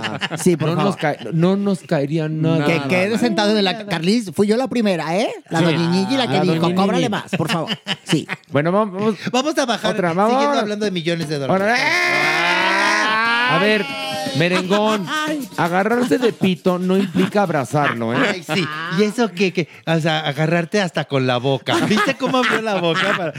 sí, 0.43 0.57
por 0.57 0.71
no, 0.71 0.75
favor. 0.77 0.85
Nos 0.91 0.97
cae- 0.97 1.19
no 1.33 1.57
nos 1.57 1.79
caería 1.81 2.29
nada. 2.29 2.65
Que 2.67 2.81
quede 2.89 3.19
sentado 3.19 3.57
en 3.57 3.65
la... 3.65 3.87
Carlis, 3.87 4.31
fui 4.35 4.47
yo 4.47 4.57
la 4.57 4.69
primera, 4.69 5.17
¿eh? 5.17 5.29
La 5.51 5.59
Sí. 5.61 5.65
doñiñi 5.67 6.17
la 6.17 6.27
que 6.27 6.33
La 6.45 6.53
dijo, 6.53 6.75
cóbrale 6.75 7.09
más, 7.09 7.31
por 7.37 7.51
favor. 7.51 7.71
Sí. 8.05 8.27
Bueno, 8.51 8.73
vamos. 8.73 9.15
Vamos 9.31 9.57
a 9.59 9.67
bajar, 9.67 9.93
Otra, 9.95 10.13
vamos. 10.15 10.33
siguiendo 10.33 10.59
hablando 10.61 10.85
de 10.85 10.91
millones 10.91 11.29
de 11.29 11.39
dólares. 11.39 11.79
A 13.51 13.59
ver, 13.61 13.85
merengón, 14.37 15.07
agarrarse 15.57 16.19
de 16.19 16.33
pito 16.33 16.79
no 16.79 16.97
implica 16.97 17.43
abrazarlo, 17.43 18.13
¿eh? 18.15 18.17
Ay, 18.29 18.43
sí. 18.43 18.65
Y 18.99 19.03
eso 19.05 19.31
que, 19.33 19.53
que, 19.53 19.69
o 19.87 20.01
sea, 20.01 20.21
agarrarte 20.21 20.81
hasta 20.81 21.05
con 21.07 21.27
la 21.27 21.39
boca. 21.39 21.77
¿Viste 21.87 22.17
cómo 22.17 22.39
abrió 22.39 22.61
la 22.63 22.81
boca? 22.81 23.15
para- 23.17 23.33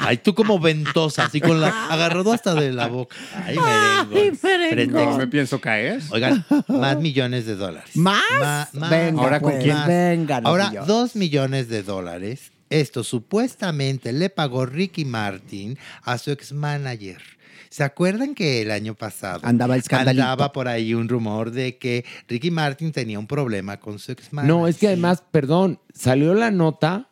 Ay, 0.00 0.18
tú 0.18 0.34
como 0.34 0.58
ventosa, 0.58 1.24
así 1.24 1.40
con 1.40 1.60
la. 1.60 1.88
Agarrado 1.88 2.32
hasta 2.32 2.54
de 2.54 2.72
la 2.72 2.86
boca. 2.86 3.16
Ay, 3.44 3.56
merengón. 3.58 4.38
Pretexto. 4.40 5.04
No 5.10 5.16
me 5.18 5.26
pienso 5.26 5.60
caer. 5.60 6.00
Oigan, 6.10 6.44
más 6.68 6.98
millones 6.98 7.46
de 7.46 7.56
dólares. 7.56 7.90
¿Más? 7.94 8.22
Ma- 8.40 8.68
más. 8.72 8.90
Venga, 8.90 9.22
¿Ahora 9.22 9.40
con 9.40 9.52
pues, 9.52 9.64
quién? 9.64 9.76
Venga, 9.86 10.40
Ahora, 10.44 10.70
dos 10.86 11.16
millones 11.16 11.68
de 11.68 11.82
dólares. 11.82 12.52
Esto 12.70 13.02
supuestamente 13.02 14.12
le 14.12 14.28
pagó 14.28 14.66
Ricky 14.66 15.04
Martin 15.06 15.78
a 16.02 16.18
su 16.18 16.30
ex 16.30 16.52
manager. 16.52 17.22
¿Se 17.70 17.84
acuerdan 17.84 18.34
que 18.34 18.62
el 18.62 18.70
año 18.70 18.94
pasado 18.94 19.40
Andaba 19.42 19.76
el 19.76 19.82
andaba 19.90 20.52
por 20.52 20.68
ahí 20.68 20.94
un 20.94 21.08
rumor 21.08 21.50
de 21.50 21.76
que 21.76 22.04
Ricky 22.28 22.50
Martin 22.50 22.92
tenía 22.92 23.18
un 23.18 23.26
problema 23.26 23.78
con 23.78 23.98
su 23.98 24.12
ex 24.12 24.32
manager? 24.32 24.56
No, 24.56 24.68
es 24.68 24.78
que 24.78 24.88
además, 24.88 25.22
perdón, 25.30 25.80
salió 25.92 26.34
la 26.34 26.50
nota 26.50 27.10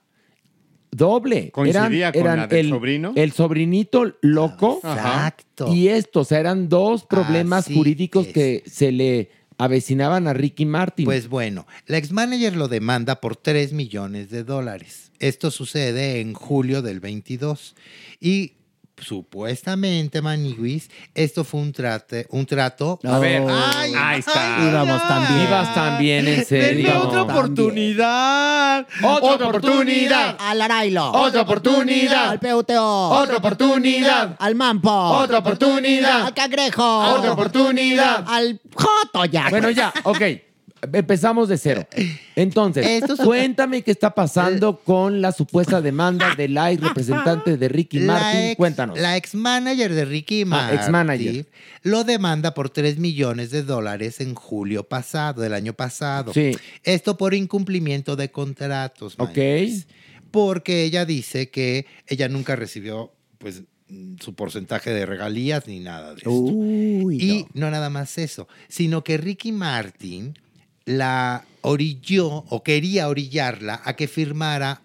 doble. 0.91 1.51
¿Coincidía 1.51 2.13
con 2.13 2.25
la 2.25 2.47
del 2.47 2.67
el, 2.67 2.71
sobrino? 2.71 3.13
El 3.15 3.33
sobrinito 3.33 4.17
loco 4.23 4.81
Exacto. 4.83 5.73
y 5.73 5.89
esto, 5.89 6.21
o 6.21 6.25
sea, 6.25 6.41
eran 6.41 6.69
dos 6.69 7.05
problemas 7.05 7.67
Así 7.67 7.75
jurídicos 7.75 8.29
es. 8.29 8.33
que 8.33 8.63
se 8.67 8.93
le 8.93 9.31
avecinaban 9.59 10.29
a 10.29 10.33
Ricky 10.33 10.67
Martin. 10.67 11.05
Pues 11.05 11.29
bueno, 11.29 11.67
la 11.87 11.99
ex 11.99 12.13
manager 12.13 12.57
lo 12.57 12.69
demanda 12.69 13.21
por 13.21 13.37
3 13.37 13.73
millones 13.73 14.31
de 14.31 14.45
dólares. 14.45 15.13
Esto 15.19 15.51
sucede 15.51 16.21
en 16.21 16.35
julio 16.35 16.83
del 16.83 17.01
22. 17.01 17.75
Y 18.21 18.53
supuestamente, 18.99 20.23
Maniguis, 20.23 20.91
esto 21.15 21.45
fue 21.45 21.61
un, 21.61 21.73
trate, 21.73 22.27
un 22.31 22.47
trato. 22.47 22.99
A 23.05 23.19
ver, 23.19 23.43
Ay, 23.49 23.93
ahí 23.97 24.19
está. 24.21 24.57
ay, 24.59 24.69
Íbamos 24.69 25.01
ay. 25.03 25.09
tan 25.09 25.35
bien. 25.35 25.47
Ibas 25.49 25.75
también, 25.75 26.29
en 26.29 26.45
serio. 26.45 26.69
Tenía 26.91 27.01
otra 27.01 27.23
oportunidad. 27.23 28.87
Otra 29.03 29.49
oportunidad. 29.49 30.37
Al 30.39 30.61
Arailo. 30.63 31.13
Otra 31.13 31.43
oportunidad. 31.43 32.31
Al 32.31 32.41
PUTO. 32.41 33.09
Otra 33.11 33.37
oportunidad. 33.37 34.37
Al 34.39 34.55
Mampo. 34.55 34.91
Otra 34.91 35.39
oportunidad. 35.39 36.27
Al 36.27 36.35
Cangrejo. 36.35 36.99
Otra 37.15 37.33
oportunidad. 37.33 38.25
Al 38.27 38.61
Joto 38.75 39.25
ya. 39.27 39.49
Bueno, 39.51 39.71
ya, 39.71 39.93
ok. 40.05 40.21
Empezamos 40.93 41.49
de 41.49 41.59
cero. 41.59 41.87
Entonces, 42.37 42.87
Esto 43.03 43.17
cuéntame 43.17 43.83
qué 43.83 43.91
está 43.91 44.15
pasando 44.15 44.79
con 44.81 45.21
la 45.21 45.33
supuesta 45.33 45.81
demanda 45.81 46.35
del 46.37 46.57
ex 46.57 46.81
representante 46.81 47.57
de 47.57 47.69
Ricky 47.69 48.01
La 48.01 48.13
Martin. 48.15 48.41
ex- 48.43 48.57
Cuéntanos. 48.57 48.99
La 48.99 49.17
ex 49.17 49.35
manager 49.35 49.93
de 49.95 50.05
Ricky 50.05 50.43
Ah, 50.43 50.47
Martin 50.47 50.79
ex-manager. 50.79 51.47
lo 51.83 52.05
demanda 52.05 52.55
por 52.55 52.71
3 52.71 52.99
millones 52.99 53.51
de 53.51 53.63
dólares 53.63 54.21
en 54.21 54.35
julio 54.35 54.85
pasado, 54.85 55.43
del 55.43 55.55
año 55.55 55.73
pasado. 55.73 56.33
Sí. 56.33 56.53
Esto 56.83 57.17
por 57.17 57.35
incumplimiento 57.35 58.15
de 58.17 58.31
contratos. 58.31 59.15
Ok. 59.19 59.39
Porque 60.31 60.85
ella 60.85 61.05
dice 61.07 61.51
que 61.51 61.87
ella 62.07 62.29
nunca 62.29 62.57
recibió 62.57 63.13
pues 63.39 63.63
su 64.21 64.35
porcentaje 64.35 64.91
de 64.91 65.07
regalías 65.07 65.67
ni 65.69 65.79
nada 65.81 66.11
de 66.11 66.17
esto. 66.19 66.31
Uy, 66.31 67.17
Y 67.23 67.47
no 67.55 67.71
nada 67.71 67.89
más 67.89 68.19
eso, 68.19 68.49
sino 68.69 69.05
que 69.05 69.17
Ricky 69.17 69.53
Martin 69.53 70.37
la 70.87 71.45
orilló 71.61 72.29
o 72.49 72.63
quería 72.63 73.09
orillarla 73.09 73.83
a 73.85 73.95
que 73.97 74.09
firmara 74.09 74.81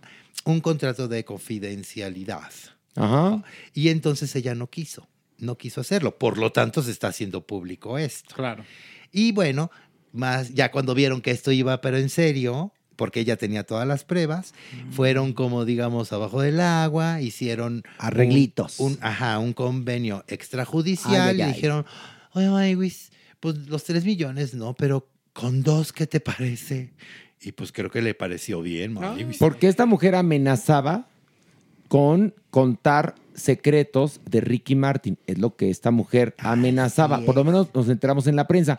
un 0.45 0.59
contrato 0.59 1.07
de 1.07 1.23
confidencialidad. 1.23 2.49
Ajá. 2.95 3.43
Y 3.73 3.89
entonces 3.89 4.35
ella 4.35 4.55
no 4.55 4.67
quiso, 4.67 5.07
no 5.37 5.57
quiso 5.57 5.79
hacerlo. 5.79 6.17
Por 6.17 6.37
lo 6.37 6.51
tanto, 6.51 6.81
se 6.83 6.91
está 6.91 7.07
haciendo 7.07 7.41
público 7.45 7.97
esto. 7.97 8.35
Claro. 8.35 8.65
Y 9.11 9.31
bueno, 9.31 9.71
más 10.11 10.53
ya 10.53 10.71
cuando 10.71 10.93
vieron 10.93 11.21
que 11.21 11.31
esto 11.31 11.51
iba, 11.51 11.79
pero 11.81 11.97
en 11.97 12.09
serio, 12.09 12.73
porque 12.95 13.19
ella 13.21 13.37
tenía 13.37 13.63
todas 13.63 13.87
las 13.87 14.03
pruebas, 14.03 14.53
Mm. 14.73 14.91
fueron 14.91 15.33
como, 15.33 15.65
digamos, 15.65 16.11
abajo 16.11 16.41
del 16.41 16.59
agua, 16.59 17.21
hicieron 17.21 17.73
un- 17.75 17.83
Arreglitos. 17.99 18.79
Un, 18.79 18.97
ajá, 19.01 19.37
un 19.39 19.53
convenio 19.53 20.23
extrajudicial 20.27 21.29
Ay, 21.29 21.29
ay, 21.29 21.37
y 21.37 21.41
ay. 21.43 21.53
dijeron, 21.53 21.85
oye, 22.33 22.49
Maywis, 22.49 23.11
pues 23.39 23.55
los 23.67 23.83
tres 23.83 24.03
millones 24.05 24.53
no, 24.53 24.73
pero 24.75 25.07
con 25.33 25.63
dos, 25.63 25.93
¿qué 25.93 26.07
te 26.07 26.19
parece? 26.19 26.91
Y 27.41 27.53
pues 27.53 27.71
creo 27.71 27.89
que 27.89 28.01
le 28.01 28.13
pareció 28.13 28.61
bien, 28.61 28.93
Maywis. 28.93 29.37
Porque 29.37 29.67
esta 29.67 29.85
mujer 29.85 30.15
amenazaba 30.15 31.07
con 31.87 32.33
contar 32.49 33.15
secretos 33.33 34.21
de 34.29 34.41
Ricky 34.41 34.75
Martin. 34.75 35.17
Es 35.25 35.39
lo 35.39 35.55
que 35.55 35.69
esta 35.69 35.91
mujer 35.91 36.35
amenazaba. 36.37 37.21
Por 37.21 37.35
lo 37.35 37.43
menos 37.43 37.67
nos 37.73 37.89
enteramos 37.89 38.27
en 38.27 38.35
la 38.35 38.47
prensa. 38.47 38.77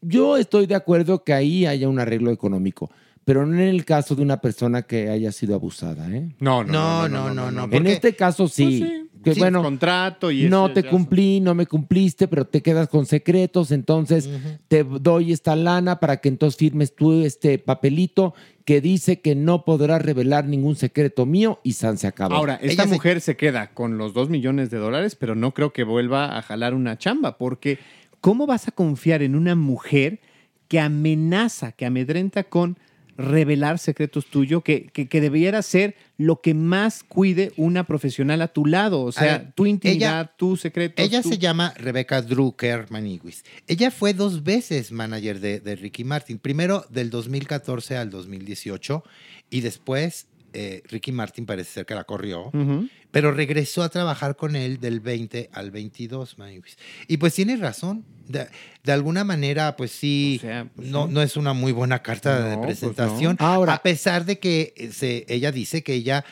Yo 0.00 0.36
estoy 0.36 0.66
de 0.66 0.74
acuerdo 0.74 1.24
que 1.24 1.32
ahí 1.32 1.64
haya 1.64 1.88
un 1.88 1.98
arreglo 1.98 2.30
económico, 2.30 2.90
pero 3.24 3.46
no 3.46 3.54
en 3.54 3.68
el 3.68 3.84
caso 3.84 4.14
de 4.14 4.22
una 4.22 4.40
persona 4.40 4.82
que 4.82 5.08
haya 5.10 5.32
sido 5.32 5.54
abusada. 5.54 6.08
¿eh? 6.14 6.34
No, 6.40 6.62
no, 6.64 7.08
No, 7.08 7.30
no, 7.30 7.34
no, 7.34 7.50
no. 7.50 7.64
En 7.64 7.70
porque- 7.70 7.92
este 7.92 8.14
caso 8.16 8.48
sí. 8.48 8.64
Pues 8.80 8.90
sí. 8.90 9.00
Que 9.24 9.32
Sí, 9.32 9.40
bueno, 9.40 9.62
contrato 9.62 10.30
y 10.30 10.50
no 10.50 10.66
ese 10.66 10.82
te 10.82 10.88
cumplí, 10.90 11.40
no 11.40 11.54
me 11.54 11.64
cumpliste, 11.64 12.28
pero 12.28 12.46
te 12.46 12.60
quedas 12.60 12.88
con 12.90 13.06
secretos, 13.06 13.70
entonces 13.70 14.28
te 14.68 14.84
doy 14.84 15.32
esta 15.32 15.56
lana 15.56 15.98
para 15.98 16.18
que 16.18 16.28
entonces 16.28 16.58
firmes 16.58 16.94
tú 16.94 17.22
este 17.24 17.58
papelito 17.58 18.34
que 18.66 18.82
dice 18.82 19.22
que 19.22 19.34
no 19.34 19.64
podrás 19.64 20.02
revelar 20.02 20.44
ningún 20.44 20.76
secreto 20.76 21.24
mío 21.24 21.58
y 21.64 21.72
San 21.72 21.96
se 21.96 22.06
acabó. 22.06 22.34
Ahora, 22.34 22.56
esta 22.56 22.82
Ella 22.82 22.84
se- 22.84 22.94
mujer 22.96 23.22
se... 23.22 23.34
queda 23.38 23.70
con 23.72 23.96
los 23.96 24.12
dos 24.12 24.28
millones 24.28 24.68
de 24.68 24.76
dólares, 24.76 25.16
pero 25.16 25.34
no 25.34 25.52
creo 25.54 25.72
que 25.72 25.84
vuelva 25.84 26.36
a 26.36 26.42
jalar 26.42 26.74
una 26.74 26.98
chamba, 26.98 27.38
porque 27.38 27.78
¿cómo 28.20 28.46
vas 28.46 28.68
a 28.68 28.72
confiar 28.72 29.22
en 29.22 29.36
una 29.36 29.54
mujer 29.54 30.20
que 30.68 30.80
amenaza, 30.80 31.72
que 31.72 31.86
amedrenta 31.86 32.44
con 32.44 32.78
revelar 33.16 33.78
secretos 33.78 34.26
tuyos, 34.26 34.62
que, 34.62 34.86
que, 34.86 35.08
que 35.08 35.20
debiera 35.20 35.62
ser 35.62 35.94
lo 36.18 36.40
que 36.40 36.54
más 36.54 37.02
cuide 37.04 37.52
una 37.56 37.84
profesional 37.84 38.42
a 38.42 38.48
tu 38.48 38.66
lado? 38.66 39.02
O 39.02 39.12
sea, 39.12 39.38
ver, 39.38 39.52
tu 39.54 39.66
intimidad, 39.66 40.20
ella- 40.22 40.32
tus 40.36 40.60
secretos. 40.60 41.04
Ella 41.04 41.22
tu- 41.22 41.28
se 41.28 41.38
llama 41.38 41.72
Rebecca 41.76 42.22
Drucker 42.22 42.86
Maniguis. 42.90 43.44
Ella 43.66 43.90
fue 43.90 44.14
dos 44.14 44.42
veces 44.42 44.92
manager 44.92 45.40
de, 45.40 45.60
de 45.60 45.76
Ricky 45.76 46.04
Martin. 46.04 46.38
Primero 46.38 46.84
del 46.90 47.10
2014 47.10 47.96
al 47.96 48.10
2018 48.10 49.04
y 49.50 49.60
después 49.60 50.26
eh, 50.52 50.82
Ricky 50.88 51.10
Martin 51.12 51.46
parece 51.46 51.72
ser 51.72 51.86
que 51.86 51.94
la 51.94 52.04
corrió. 52.04 52.50
Pero 53.14 53.32
regresó 53.32 53.82
a 53.82 53.88
trabajar 53.88 54.36
con 54.36 54.56
él 54.56 54.78
del 54.80 55.00
20 55.00 55.48
al 55.52 55.70
22, 55.70 56.36
Maniguis. 56.36 56.76
Y 57.08 57.16
pues 57.16 57.32
tiene 57.34 57.56
razón. 57.56 58.04
De, 58.28 58.46
de 58.82 58.92
alguna 58.92 59.22
manera, 59.22 59.76
pues 59.76 59.90
sí, 59.92 60.36
O 60.38 60.40
sea, 60.42 60.66
pues 60.74 60.88
no, 60.88 61.06
sí. 61.06 61.12
no 61.14 61.22
es 61.22 61.36
una 61.36 61.52
muy 61.52 61.72
buena 61.72 62.02
carta 62.02 62.42
de 62.48 62.56
pues 62.56 62.66
presentación. 62.80 63.36
no. 63.38 63.46
Ahora- 63.46 63.74
a 63.74 63.82
pesar 63.82 64.24
de 64.24 64.38
que 64.38 64.74
eh, 64.76 64.90
se- 64.92 65.24
ella 65.28 65.52
dice 65.52 65.82
que 65.82 65.94
ella 65.94 66.24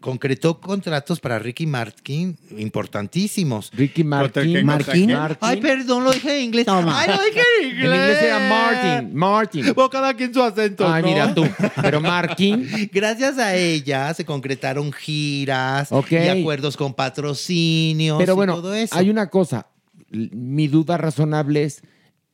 concretó 0.00 0.60
contratos 0.60 1.18
para 1.20 1.38
Ricky 1.38 1.66
Martin 1.66 2.36
importantísimos. 2.56 3.70
Ricky 3.74 4.04
Martin. 4.04 4.64
Martin. 4.64 5.12
Ay, 5.40 5.60
perdón, 5.60 6.04
lo 6.04 6.12
dije 6.12 6.38
en 6.38 6.44
inglés. 6.44 6.66
Toma. 6.66 7.00
Ay, 7.00 7.08
lo 7.08 7.22
dije 7.24 7.40
en 7.62 7.64
En 7.70 7.74
inglés. 7.76 8.00
inglés 8.00 8.22
era 8.22 8.38
Martin. 8.48 9.14
Martin. 9.14 9.74
Bueno, 9.74 9.90
cada 9.90 10.14
quien 10.14 10.32
su 10.32 10.42
acento. 10.42 10.88
Ay, 10.88 11.02
¿no? 11.02 11.08
mira 11.08 11.34
tú. 11.34 11.44
Pero 11.82 12.00
Martin. 12.00 12.68
Gracias 12.92 13.38
a 13.38 13.54
ella 13.56 14.14
se 14.14 14.24
concretaron 14.24 14.92
giras 14.92 15.90
Ok. 15.90 16.12
y 16.12 16.28
acuerdos 16.28 16.76
con 16.76 16.94
patrocinios 16.94 18.18
Pero 18.18 18.32
y 18.34 18.36
bueno, 18.36 18.54
todo 18.56 18.74
eso. 18.74 18.96
hay 18.96 19.10
una 19.10 19.28
cosa. 19.28 19.66
Mi 20.10 20.68
duda 20.68 20.96
razonable 20.96 21.64
es, 21.64 21.82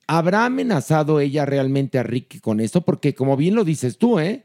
¿habrá 0.07 0.45
amenazado 0.45 1.19
ella 1.19 1.45
realmente 1.47 1.99
a 1.99 2.03
Ricky 2.03 2.41
con 2.41 2.61
eso? 2.61 2.82
Porque 2.82 3.15
como 3.15 3.36
bien 3.36 3.55
lo 3.55 3.65
dices 3.65 3.99
tú, 3.99 4.19
¿eh? 4.20 4.45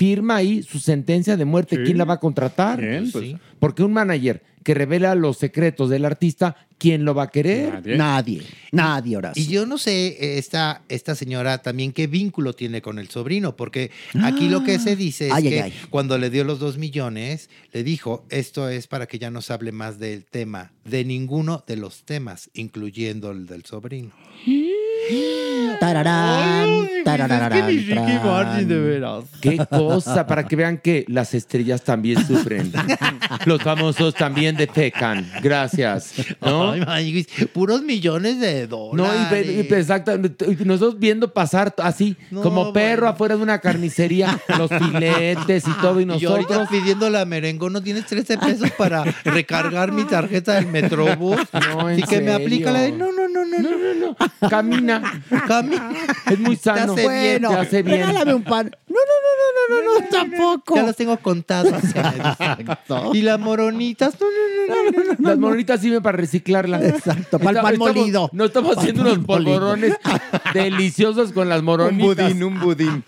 Firma 0.00 0.36
ahí 0.36 0.62
su 0.62 0.78
sentencia 0.78 1.36
de 1.36 1.44
muerte. 1.44 1.76
Sí. 1.76 1.82
¿Quién 1.84 1.98
la 1.98 2.06
va 2.06 2.14
a 2.14 2.20
contratar? 2.20 2.78
¿Quién? 2.78 3.12
Pues- 3.12 3.34
Porque 3.58 3.82
un 3.82 3.92
manager 3.92 4.42
que 4.64 4.72
revela 4.72 5.14
los 5.14 5.36
secretos 5.36 5.90
del 5.90 6.06
artista, 6.06 6.56
¿quién 6.78 7.04
lo 7.04 7.14
va 7.14 7.24
a 7.24 7.30
querer? 7.30 7.74
Nadie. 7.74 7.96
Nadie. 7.98 8.42
Nadie, 8.72 9.16
Horacio. 9.18 9.42
Y 9.42 9.46
yo 9.46 9.66
no 9.66 9.76
sé, 9.76 10.08
eh, 10.08 10.38
esta, 10.38 10.80
esta 10.88 11.14
señora 11.14 11.58
también 11.58 11.92
qué 11.92 12.06
vínculo 12.06 12.54
tiene 12.54 12.80
con 12.80 12.98
el 12.98 13.08
sobrino, 13.10 13.56
porque 13.56 13.90
aquí 14.22 14.48
lo 14.48 14.64
que 14.64 14.78
se 14.78 14.96
dice 14.96 15.26
es 15.28 15.32
Ay, 15.34 15.46
ay, 15.48 15.52
que 15.52 15.62
ay. 15.62 15.72
cuando 15.90 16.16
le 16.16 16.30
dio 16.30 16.44
los 16.44 16.58
dos 16.60 16.78
millones, 16.78 17.50
le 17.74 17.82
dijo, 17.84 18.24
esto 18.30 18.70
es 18.70 18.86
para 18.86 19.06
que 19.06 19.18
ya 19.18 19.30
no 19.30 19.42
se 19.42 19.52
hable 19.52 19.70
más 19.72 19.98
del 19.98 20.24
tema, 20.24 20.72
de 20.86 21.04
ninguno 21.04 21.62
de 21.66 21.76
los 21.76 22.04
temas, 22.04 22.48
incluyendo 22.54 23.32
el 23.32 23.46
del 23.46 23.64
sobrino. 23.66 24.12
Tararán, 25.80 26.88
tarararán, 27.04 27.48
tran. 27.50 28.68
veras. 28.68 29.24
Qué 29.40 29.56
cosa, 29.68 30.26
para 30.26 30.46
que 30.46 30.56
vean 30.56 30.78
que 30.78 31.04
las 31.08 31.32
estrellas 31.34 31.82
también 31.82 32.24
sufren. 32.26 32.72
Los 33.46 33.62
famosos 33.62 34.14
también 34.14 34.56
defecan. 34.56 35.30
Gracias. 35.42 36.12
¿No? 36.42 36.72
Ay, 36.86 37.26
puros 37.52 37.82
millones 37.82 38.38
de 38.40 38.62
No, 38.68 38.92
dólares. 38.92 39.46
y, 39.46 39.52
ve- 39.62 39.66
y 40.48 40.60
y 40.62 40.64
Nosotros 40.64 40.98
viendo 40.98 41.32
pasar 41.32 41.74
así, 41.78 42.16
No, 42.30 42.42
como 42.42 42.72
perro 42.72 43.02
bueno. 43.02 43.14
afuera 43.14 43.36
de 43.36 43.42
una 43.42 43.58
carnicería, 43.60 44.38
los 44.58 44.70
filetes 44.70 45.64
y 45.66 45.72
todo, 45.80 46.00
y 46.00 46.04
Y 46.04 46.18
yo 46.18 46.30
ahorita 46.32 46.54
nosotros. 46.58 46.68
pidiendo 46.80 47.08
la 47.08 47.24
merengo, 47.24 47.70
¿no 47.70 47.82
tienes 47.82 48.04
13 48.06 48.36
pesos 48.38 48.70
para 48.72 49.04
recargar 49.24 49.92
mi 49.92 50.04
tarjeta 50.04 50.54
del 50.54 50.66
Metrobús? 50.66 51.38
No, 51.52 51.88
en 51.88 52.02
Así 52.02 52.02
que 52.02 52.20
me 52.20 52.32
aplica 52.32 52.70
la 52.70 52.80
de, 52.82 52.92
no, 52.92 53.10
no, 53.12 53.28
no, 53.28 53.44
no, 53.46 53.58
no, 53.58 53.70
No, 53.70 53.70
no, 53.70 53.89
camina. 54.48 55.22
Camina. 55.46 55.90
Es 56.30 56.38
muy 56.38 56.56
sano. 56.56 56.92
hace 56.92 57.08
bien, 57.08 57.42
te 57.42 57.46
hace 57.54 57.82
bien. 57.82 57.98
Regálame 57.98 58.34
un 58.34 58.42
pan. 58.44 58.70
No, 58.88 58.96
no, 58.96 59.76
no, 59.76 59.82
no, 59.82 59.94
no, 59.94 60.00
no, 60.00 60.08
tampoco. 60.08 60.76
Ya 60.76 60.82
los 60.82 60.96
tengo 60.96 61.16
contados. 61.18 61.72
Exacto. 61.72 63.10
y 63.14 63.22
las 63.22 63.38
moronitas, 63.38 64.14
no, 64.20 64.26
no, 64.26 64.90
no, 64.90 65.04
no, 65.04 65.14
no. 65.18 65.28
Las 65.28 65.38
moronitas 65.38 65.80
sirven 65.80 66.02
para 66.02 66.16
reciclarlas. 66.18 66.82
Exacto, 66.82 67.38
para 67.38 67.58
el 67.58 67.62
pan 67.62 67.72
Estamos- 67.74 67.96
molido. 67.96 68.30
No 68.32 68.44
estamos 68.44 68.76
haciendo 68.78 69.02
unos 69.02 69.18
polvorones 69.24 69.96
deliciosos 70.54 71.32
con 71.32 71.48
las 71.48 71.62
moronitas. 71.62 72.32
un 72.34 72.60
budín. 72.60 73.04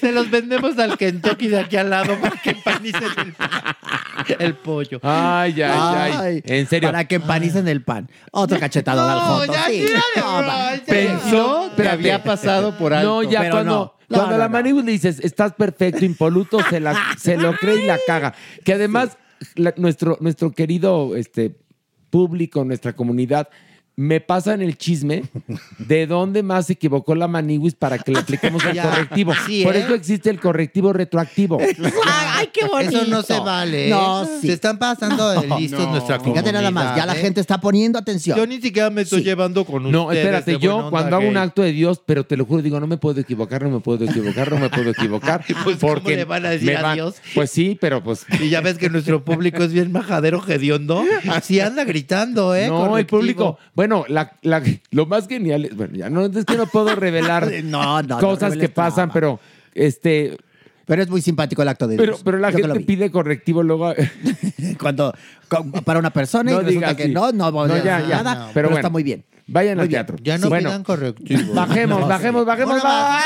Se 0.00 0.12
los 0.12 0.30
vendemos 0.30 0.78
al 0.78 0.96
Kentucky 0.96 1.48
de 1.48 1.60
aquí 1.60 1.76
al 1.76 1.90
lado 1.90 2.18
para 2.20 2.36
que 2.40 2.50
empanicen 2.50 3.02
el, 3.18 4.36
el 4.38 4.54
pollo. 4.54 5.00
Ay, 5.02 5.60
ay, 5.62 6.12
ay, 6.16 6.42
En 6.44 6.66
serio. 6.66 6.88
Para 6.90 7.06
que 7.06 7.16
empanicen 7.16 7.66
el 7.68 7.82
pan. 7.82 8.08
Otro 8.30 8.58
cachetado 8.58 9.00
al 9.08 9.20
joto. 9.20 9.52
ya, 9.52 9.64
sí. 9.66 9.72
tírale, 9.80 10.02
No, 10.16 10.38
bro, 10.38 10.46
va. 10.48 10.74
ya. 10.76 10.84
Pensó 10.86 11.70
que 11.76 11.88
había 11.88 12.22
pasado 12.22 12.76
por 12.78 12.92
alto. 12.94 13.08
No, 13.08 13.22
ya 13.30 13.40
pero 13.40 13.52
cuando, 13.52 13.72
no. 13.72 13.94
No, 14.08 14.16
cuando 14.16 14.32
no, 14.32 14.38
la 14.38 14.48
no. 14.48 14.52
Maniguis 14.52 14.84
le 14.84 14.92
dices, 14.92 15.20
estás 15.20 15.52
perfecto, 15.54 16.04
impoluto, 16.04 16.58
se, 16.70 16.80
la, 16.80 16.96
se 17.18 17.36
lo 17.36 17.54
cree 17.56 17.84
y 17.84 17.86
la 17.86 17.98
caga. 18.06 18.34
Que 18.64 18.74
además, 18.74 19.18
la- 19.54 19.74
nuestro, 19.76 20.16
nuestro 20.20 20.52
querido 20.52 21.14
este, 21.16 21.56
público, 22.10 22.64
nuestra 22.64 22.94
comunidad, 22.94 23.48
me 24.00 24.20
pasa 24.20 24.54
en 24.54 24.62
el 24.62 24.78
chisme 24.78 25.24
de 25.78 26.06
dónde 26.06 26.44
más 26.44 26.66
se 26.66 26.74
equivocó 26.74 27.16
la 27.16 27.26
Maniguis 27.26 27.74
para 27.74 27.98
que 27.98 28.12
le 28.12 28.20
apliquemos 28.20 28.64
el 28.64 28.74
Ya. 28.74 28.82
correctivo. 28.84 29.32
Sí, 29.44 29.64
Por 29.64 29.74
¿eh? 29.74 29.80
eso 29.80 29.94
existe 29.94 30.30
el 30.30 30.38
correctivo 30.38 30.92
retroactivo. 30.92 31.58
Ay, 32.06 32.48
qué 32.52 32.64
bonito. 32.66 32.96
Eso 33.02 33.10
no 33.10 33.22
se 33.22 33.40
vale. 33.40 33.88
¿eh? 33.88 33.90
No, 33.90 34.24
sí. 34.24 34.46
Se 34.46 34.52
están 34.52 34.78
pasando 34.78 35.30
de 35.30 35.48
listos 35.58 35.80
No. 35.84 35.90
nuestra 35.90 36.18
comunidad. 36.18 36.42
Fíjate 36.44 36.52
nada 36.52 36.70
más, 36.70 36.96
ya 36.96 37.06
la 37.06 37.14
¿eh? 37.16 37.20
gente 37.20 37.40
está 37.40 37.60
poniendo 37.60 37.98
atención. 37.98 38.38
Yo 38.38 38.46
ni 38.46 38.60
siquiera 38.60 38.88
me 38.90 39.02
estoy 39.02 39.18
Sí. 39.18 39.24
llevando 39.24 39.64
con 39.64 39.86
ustedes. 39.86 39.92
No, 39.92 40.12
espérate, 40.12 40.58
yo 40.60 40.76
onda 40.76 40.90
cuando 40.90 41.16
hago 41.16 41.28
un 41.28 41.36
acto 41.36 41.62
de 41.62 41.72
Dios, 41.72 42.00
pero 42.06 42.24
te 42.24 42.36
lo 42.36 42.44
juro, 42.46 42.62
digo, 42.62 42.78
no 42.78 42.86
me 42.86 42.98
puedo 42.98 43.20
equivocar, 43.20 43.64
no 43.64 43.70
me 43.70 43.80
puedo 43.80 44.04
equivocar, 44.04 44.52
no 44.52 44.58
me 44.60 44.70
puedo 44.70 44.90
equivocar. 44.90 45.44
Pues, 45.64 45.78
¿cómo 45.80 46.00
le 46.08 46.24
van 46.24 46.46
a 46.46 46.50
decir 46.50 46.68
me 46.68 46.74
van- 46.76 46.84
adiós? 46.92 47.16
Pues 47.34 47.50
sí, 47.50 47.76
pero 47.80 48.00
pues 48.02 48.24
Y 48.40 48.48
ya 48.48 48.60
ves 48.60 48.78
que 48.78 48.88
nuestro 48.90 49.24
público 49.24 49.64
es 49.64 49.72
bien 49.72 49.90
majadero, 49.90 50.40
hediondo. 50.46 51.02
Así 51.28 51.58
anda 51.58 51.82
gritando, 51.84 52.54
¿eh? 52.54 52.68
No, 52.68 52.96
el 52.96 53.06
público. 53.06 53.58
Bueno, 53.74 53.87
la, 54.08 54.32
la- 54.42 54.62
lo 54.90 55.06
más 55.06 55.26
genial 55.28 55.64
es, 55.66 55.76
bueno, 55.76 55.96
ya 55.96 56.10
no 56.10 56.26
es 56.26 56.44
que 56.44 56.56
no 56.56 56.66
puedo 56.66 56.94
revelar 56.94 57.50
No, 57.64 58.02
no, 58.02 58.16
no 58.16 58.18
cosas 58.20 58.56
que 58.56 58.68
pasan, 58.68 59.08
nada. 59.08 59.12
pero 59.14 59.40
este, 59.74 60.36
Pero 60.86 61.02
es 61.02 61.08
muy 61.10 61.20
simpático 61.22 61.62
el 61.62 61.68
acto 61.68 61.86
de 61.88 61.96
pero, 61.96 62.12
Dios. 62.12 62.22
pero 62.24 62.38
la 62.38 62.50
Yo 62.50 62.58
gente 62.58 62.80
pide 62.80 63.10
correctivo 63.10 63.62
luego. 63.62 63.92
Cuando, 64.80 65.12
para 65.84 65.98
una 65.98 66.10
persona 66.10 66.50
No 66.50 66.60
y 66.60 66.64
resulta 66.64 66.88
digas 66.92 66.94
que 66.96 67.08
no, 67.08 67.32
no, 67.32 67.50
No, 67.50 67.66
ya, 67.78 68.00
ya. 68.06 68.22
nada, 68.22 68.34
No. 68.34 68.40
pero, 68.40 68.52
Pero 68.54 68.68
bueno. 68.68 68.78
está 68.78 68.90
muy 68.90 69.02
bien. 69.02 69.24
Vayan 69.50 69.76
Muy 69.76 69.82
al 69.82 69.88
bien. 69.88 69.98
teatro. 70.06 70.16
Ya 70.22 70.36
no 70.36 70.42
Sí. 70.44 70.48
Bueno, 70.50 70.68
pidan 70.68 70.84
correctivo. 70.84 71.54
bajemos, 71.54 72.06
bajemos, 72.08 72.44
bajemos. 72.46 72.84
Ahora 72.84 73.18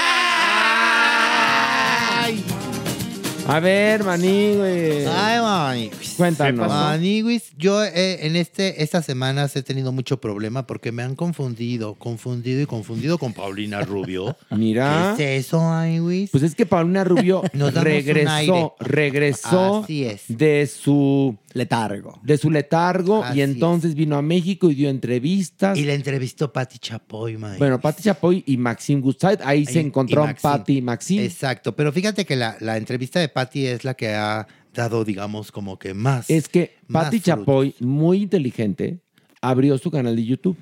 A 3.52 3.60
ver, 3.60 4.02
maní, 4.02 4.56
güey. 4.56 5.04
Ay, 5.06 5.38
mani. 5.42 5.90
Cuéntanos. 6.16 6.66
Maniguis, 6.66 7.52
yo 7.58 7.84
eh, 7.84 8.24
en 8.26 8.36
este, 8.36 8.82
estas 8.82 9.04
semanas 9.04 9.54
he 9.56 9.62
tenido 9.62 9.92
mucho 9.92 10.18
problema 10.18 10.66
porque 10.66 10.90
me 10.90 11.02
han 11.02 11.14
confundido, 11.16 11.94
confundido 11.96 12.62
y 12.62 12.66
confundido 12.66 13.18
con 13.18 13.34
Paulina 13.34 13.82
Rubio. 13.82 14.38
Mira. 14.50 15.12
¿Qué 15.18 15.36
es 15.36 15.48
eso, 15.48 15.60
Maniguis? 15.60 16.30
Pues 16.30 16.44
es 16.44 16.54
que 16.54 16.64
Paulina 16.64 17.04
Rubio 17.04 17.42
regresó, 17.52 18.74
regresó 18.80 19.82
Así 19.84 20.04
es. 20.06 20.22
de 20.28 20.66
su 20.66 21.36
Letargo. 21.54 22.20
de 22.22 22.38
su 22.38 22.50
letargo 22.50 23.22
Así 23.22 23.38
y 23.38 23.42
entonces 23.42 23.94
vino 23.94 24.16
a 24.16 24.22
México 24.22 24.70
y 24.70 24.74
dio 24.74 24.88
entrevistas. 24.88 25.78
Y 25.78 25.84
la 25.84 25.94
entrevistó 25.94 26.52
Pati 26.52 26.78
Chapoy, 26.78 27.36
Maniguis. 27.36 27.58
Bueno, 27.58 27.80
Pati 27.80 28.02
Chapoy 28.02 28.42
y 28.46 28.56
Maxim 28.56 29.00
Gustave, 29.00 29.38
ahí 29.44 29.66
se 29.66 29.80
encontró. 29.80 30.26
Pati 30.40 30.78
y 30.78 30.82
Maxim. 30.82 31.20
Exacto, 31.20 31.74
pero 31.74 31.92
fíjate 31.92 32.24
que 32.24 32.36
la, 32.36 32.56
la 32.60 32.76
entrevista 32.76 33.20
de 33.20 33.28
Pati 33.28 33.66
es 33.66 33.84
la 33.84 33.94
que 33.94 34.08
ha 34.14 34.46
dado, 34.72 35.04
digamos, 35.04 35.52
como 35.52 35.78
que 35.78 35.94
más. 35.94 36.30
Es 36.30 36.48
que 36.48 36.76
frutos. 36.86 37.22
Chapoy, 37.22 37.74
muy 37.80 38.22
inteligente, 38.22 39.00
abrió 39.40 39.78
su 39.78 39.90
canal 39.90 40.16
de 40.16 40.24
YouTube. 40.24 40.56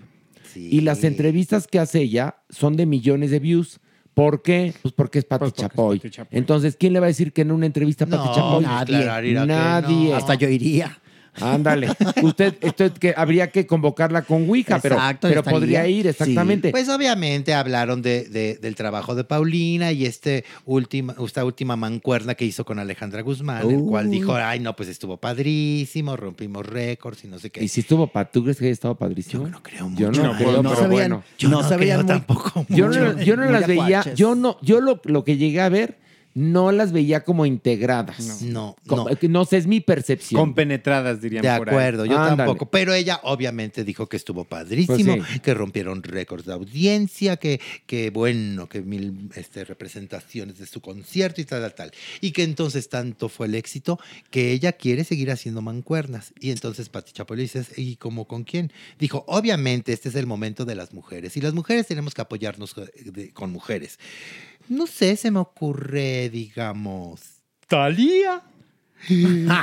Sí. 0.53 0.69
Y 0.71 0.81
las 0.81 1.05
entrevistas 1.05 1.67
que 1.67 1.79
hace 1.79 2.01
ella 2.01 2.37
son 2.49 2.77
de 2.77 2.87
millones 2.87 3.31
de 3.31 3.39
views. 3.39 3.81
¿Por 4.21 4.43
qué? 4.43 4.75
Pues 4.83 4.93
porque 4.93 5.19
es 5.21 5.25
Pati 5.25 5.39
Pues 5.41 5.53
porque 5.53 5.63
es 5.65 5.69
Chapoy. 5.71 5.99
Pati 5.99 6.11
Chapoy. 6.11 6.39
Entonces, 6.39 6.77
¿quién 6.79 6.93
le 6.93 7.01
va 7.01 7.07
a 7.07 7.09
decir 7.09 7.33
que 7.33 7.41
en 7.41 7.53
una 7.53 7.65
entrevista 7.65 8.05
a 8.05 8.09
Pati 8.09 8.29
No, 8.29 8.35
Chapoy? 8.35 8.65
nadie. 8.65 9.01
Claro, 9.03 9.47
Nadie. 9.47 10.11
no. 10.11 10.15
Hasta 10.17 10.35
yo 10.35 10.47
iría. 10.47 11.00
Ándale. 11.41 11.89
Usted, 12.23 12.55
esto 12.61 12.85
es 12.85 12.93
que 12.93 13.15
habría 13.17 13.51
que 13.51 13.67
convocarla 13.67 14.23
con 14.23 14.49
Ouija, 14.49 14.79
pero, 14.81 14.97
Exacto, 14.97 15.29
pero 15.29 15.43
podría 15.43 15.87
ir, 15.87 16.07
exactamente. 16.07 16.71
Pues 16.71 16.89
obviamente 16.89 17.55
hablaron 17.55 18.03
de, 18.03 18.25
de- 18.29 18.57
del 18.57 18.75
trabajo 18.75 19.15
de 19.15 19.25
Paulina 19.25 19.93
y 19.93 20.07
este 20.07 20.45
última, 20.65 21.15
esta 21.25 21.45
última 21.45 21.77
mancuerna 21.77 22.35
que 22.35 22.45
hizo 22.45 22.65
con 22.65 22.79
Alejandra 22.79 23.23
Guzmán, 23.23 23.69
el 23.71 23.81
cual 23.81 24.07
Uh. 24.09 24.11
dijo, 24.11 24.35
ay, 24.35 24.61
no, 24.61 24.75
pues 24.75 24.89
estuvo 24.89 25.17
padrísimo, 25.19 26.17
rompimos 26.17 26.67
récords 26.67 27.25
y 27.25 27.29
no 27.29 27.39
sé 27.39 27.51
qué. 27.51 27.63
y 27.65 27.69
si 27.69 27.81
estuvo, 27.81 28.07
pa- 28.07 28.25
¿tú 28.31 28.43
crees 28.43 28.59
que 28.59 28.65
haya 28.65 28.73
estado 28.73 28.95
padrísimo? 28.97 29.45
Yo 29.45 29.51
no 29.51 29.63
creo 29.63 29.91
Yo 29.97 30.09
mucho. 30.09 30.23
no, 30.23 30.37
creo, 30.37 30.63
no 30.63 30.71
pero 30.75 30.89
bueno. 30.89 31.23
Yo 31.39 31.49
no 31.49 31.63
muy- 31.63 32.07
tampoco 32.07 32.67
Yo 32.69 32.87
mucho, 32.89 33.01
no, 33.15 33.23
yo 33.23 33.37
no 33.37 33.45
las 33.51 33.67
veía, 33.67 34.05
yo 34.15 34.35
no, 34.35 34.57
yo 34.63 34.81
lo, 34.81 35.01
lo 35.05 35.25
que 35.25 35.37
llegué 35.37 35.61
a 35.61 35.69
ver, 35.69 35.99
no 36.35 36.71
las 36.73 36.93
veía 36.93 37.25
como 37.25 37.45
integradas. 37.47 38.43
No, 38.43 38.77
Como- 38.87 39.09
no. 39.29 39.45
sé, 39.45 39.57
es 39.57 39.67
mi 39.67 39.81
percepción. 39.81 40.41
Compenetradas, 40.41 41.21
dirían 41.21 41.43
De 41.43 41.57
por 41.59 41.69
ahí. 41.69 41.75
acuerdo, 41.75 42.05
yo 42.07 42.19
Ándale. 42.19 42.37
tampoco. 42.37 42.71
Pero 42.71 42.95
ella 42.95 43.21
obviamente 43.25 43.85
dijo 43.85 44.09
que 44.09 44.17
estuvo 44.17 44.45
padrísimo, 44.45 45.17
Pues 45.17 45.29
sí. 45.33 45.41
que 45.41 45.55
rompieron 45.55 46.03
récords 46.03 46.45
de 46.47 46.53
audiencia, 46.53 47.37
que, 47.37 47.61
que 47.87 48.11
bueno, 48.11 48.69
que 48.69 48.81
mil 48.83 49.31
este, 49.35 49.65
representaciones 49.65 50.59
de 50.59 50.67
su 50.67 50.81
concierto 50.81 51.41
y 51.41 51.45
tal, 51.45 51.63
tal, 51.63 51.75
tal. 51.75 51.91
Y 52.21 52.31
que 52.33 52.43
entonces 52.45 52.89
tanto 52.89 53.29
fue 53.29 53.47
el 53.47 53.55
éxito 53.55 53.99
que 54.31 54.53
ella 54.53 54.73
quiere 54.73 55.05
seguir 55.05 55.31
haciendo 55.31 55.63
mancuernas. 55.63 56.33
Y 56.41 56.51
entonces 56.51 56.89
Pati 56.89 57.13
Chapoy 57.13 57.37
le 57.39 57.43
dice, 57.45 57.65
¿y 57.77 57.97
cómo 57.97 58.27
con 58.27 58.45
quién? 58.45 58.73
Dijo, 58.99 59.25
obviamente 59.27 59.93
este 59.93 60.09
es 60.09 60.15
el 60.15 60.27
momento 60.27 60.65
de 60.65 60.75
las 60.75 60.93
mujeres 60.95 61.37
y 61.37 61.41
las 61.41 61.55
mujeres 61.55 61.87
tenemos 61.87 62.15
que 62.15 62.23
apoyarnos 62.23 62.75
de- 63.05 63.31
con 63.33 63.51
mujeres. 63.51 63.99
No 64.71 64.87
sé, 64.87 65.17
se 65.17 65.33
me 65.33 65.41
ocurre, 65.41 66.31
digamos, 66.31 67.21
Talía. 67.67 68.41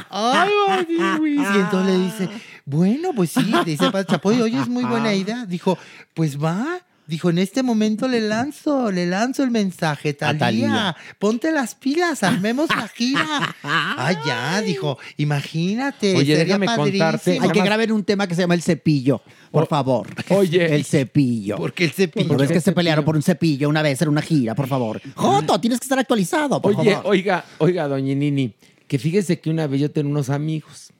Ay. 0.09 0.85
Y 0.89 1.37
entonces 1.37 1.85
le 1.85 1.97
dice, 2.03 2.29
bueno, 2.65 3.13
pues 3.15 3.31
sí, 3.31 3.43
le 3.43 3.63
dice 3.63 3.89
Chapoy, 4.05 4.41
oye, 4.41 4.59
es 4.59 4.67
muy 4.67 4.83
buena 4.83 5.13
idea. 5.13 5.45
Dijo, 5.45 5.77
pues 6.13 6.37
va. 6.37 6.81
Dijo, 7.07 7.29
en 7.29 7.37
este 7.37 7.63
momento 7.63 8.09
le 8.09 8.19
lanzo, 8.19 8.91
le 8.91 9.05
lanzo 9.05 9.41
el 9.41 9.49
mensaje, 9.49 10.13
Talía. 10.13 10.93
Ponte 11.19 11.53
las 11.53 11.73
pilas, 11.73 12.21
armemos 12.21 12.69
la 12.69 12.89
gira. 12.89 13.55
ah, 13.63 14.13
ya, 14.25 14.61
dijo, 14.61 14.97
imagínate. 15.15 16.17
Oye, 16.17 16.35
sería 16.35 16.43
déjame 16.57 16.65
padrísimo. 16.65 17.05
contarte. 17.05 17.39
Hay 17.41 17.49
que 17.49 17.61
grabar 17.61 17.91
un 17.93 18.03
tema 18.03 18.27
que 18.27 18.35
se 18.35 18.41
llama 18.41 18.55
El 18.55 18.61
Cepillo, 18.61 19.21
por 19.51 19.67
favor. 19.67 20.07
Oye. 20.29 20.75
El 20.75 20.83
Cepillo. 20.83 21.55
¿Por 21.55 21.73
qué 21.73 21.85
el 21.85 21.91
cepillo? 21.91 22.27
¿No 22.27 22.37
ves 22.37 22.51
que 22.51 22.59
se 22.59 22.73
pelearon 22.73 23.05
por 23.05 23.15
un 23.15 23.23
cepillo 23.23 23.69
una 23.69 23.81
vez 23.81 24.01
en 24.01 24.09
una 24.09 24.21
gira, 24.21 24.53
por 24.53 24.67
favor? 24.67 25.01
Joto, 25.15 25.61
tienes 25.61 25.79
que 25.79 25.85
estar 25.85 25.99
actualizado, 25.99 26.61
por 26.61 26.75
Oye, 26.75 26.93
favor. 26.95 27.11
oiga, 27.11 27.45
oiga, 27.59 27.87
doña 27.87 28.15
Nini, 28.15 28.53
que 28.85 28.99
fíjese 28.99 29.39
que 29.39 29.49
una 29.49 29.65
vez 29.67 29.79
yo 29.79 29.91
tenía 29.91 30.11
unos 30.11 30.29
amigos, 30.29 30.91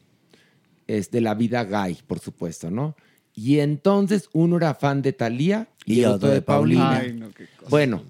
es 0.88 1.12
de 1.12 1.20
la 1.20 1.34
vida 1.34 1.66
gay, 1.66 1.98
por 2.08 2.20
supuesto, 2.20 2.72
¿no? 2.72 2.96
Y 3.38 3.60
entonces 3.60 4.30
uno 4.34 4.58
era 4.58 4.74
fan 4.74 5.04
de 5.04 5.14
Thalía 5.14 5.68
y, 5.86 5.94
Y 5.94 6.00
el 6.00 6.06
otro 6.06 6.16
otro 6.16 6.30
de 6.30 6.34
de 6.36 6.42
Paulina. 6.42 6.90
Paulina. 6.90 7.00
Ay, 7.04 7.14
no, 7.14 7.30
qué 7.30 7.46
cosa. 7.56 7.70
Bueno, 7.70 8.04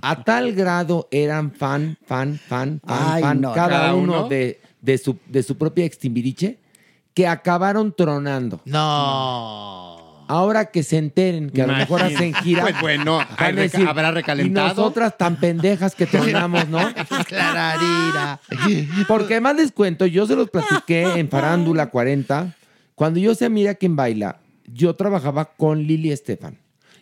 a 0.00 0.22
tal 0.22 0.52
grado 0.52 1.08
eran 1.10 1.50
fan, 1.50 1.98
fan, 2.06 2.38
fan, 2.38 2.80
fan, 2.86 2.98
Ay, 3.04 3.20
fan, 3.20 3.40
no, 3.40 3.52
cada, 3.52 3.68
¿cada 3.68 3.94
uno, 3.96 4.20
uno? 4.20 4.28
de, 4.28 4.60
de 4.80 4.96
su, 4.98 5.18
de 5.26 5.42
su 5.42 5.58
propia 5.58 5.84
extimbiriche, 5.84 6.58
que 7.14 7.26
acabaron 7.26 7.92
tronando. 7.96 8.60
No. 8.64 10.24
Ahora 10.28 10.66
que 10.66 10.84
se 10.84 10.98
enteren 10.98 11.50
que 11.50 11.60
a 11.60 11.66
lo 11.66 11.74
mejor 11.74 12.02
hacen 12.02 12.32
gira. 12.34 12.62
Pues 12.62 12.80
bueno, 12.80 13.18
van 13.18 13.58
a 13.58 13.60
decir, 13.60 13.86
habrá 13.88 14.12
recalentado. 14.12 14.68
Y 14.68 14.70
nosotras 14.70 15.18
tan 15.18 15.34
pendejas 15.36 15.96
que 15.96 16.06
tronamos, 16.06 16.68
¿no? 16.68 16.78
Clararira. 17.28 18.40
Porque 19.08 19.40
más 19.40 19.56
les 19.56 19.72
cuento, 19.72 20.06
yo 20.06 20.28
se 20.28 20.36
los 20.36 20.48
platiqué 20.48 21.18
en 21.18 21.28
Farándula 21.28 21.90
40. 21.90 22.54
Cuando 22.94 23.18
yo 23.18 23.34
sé 23.34 23.50
Mira 23.50 23.74
quién 23.74 23.96
baila, 23.96 24.38
yo 24.66 24.94
trabajaba 24.96 25.46
con 25.56 25.82
Lili 25.82 26.10
Estefan. 26.12 26.58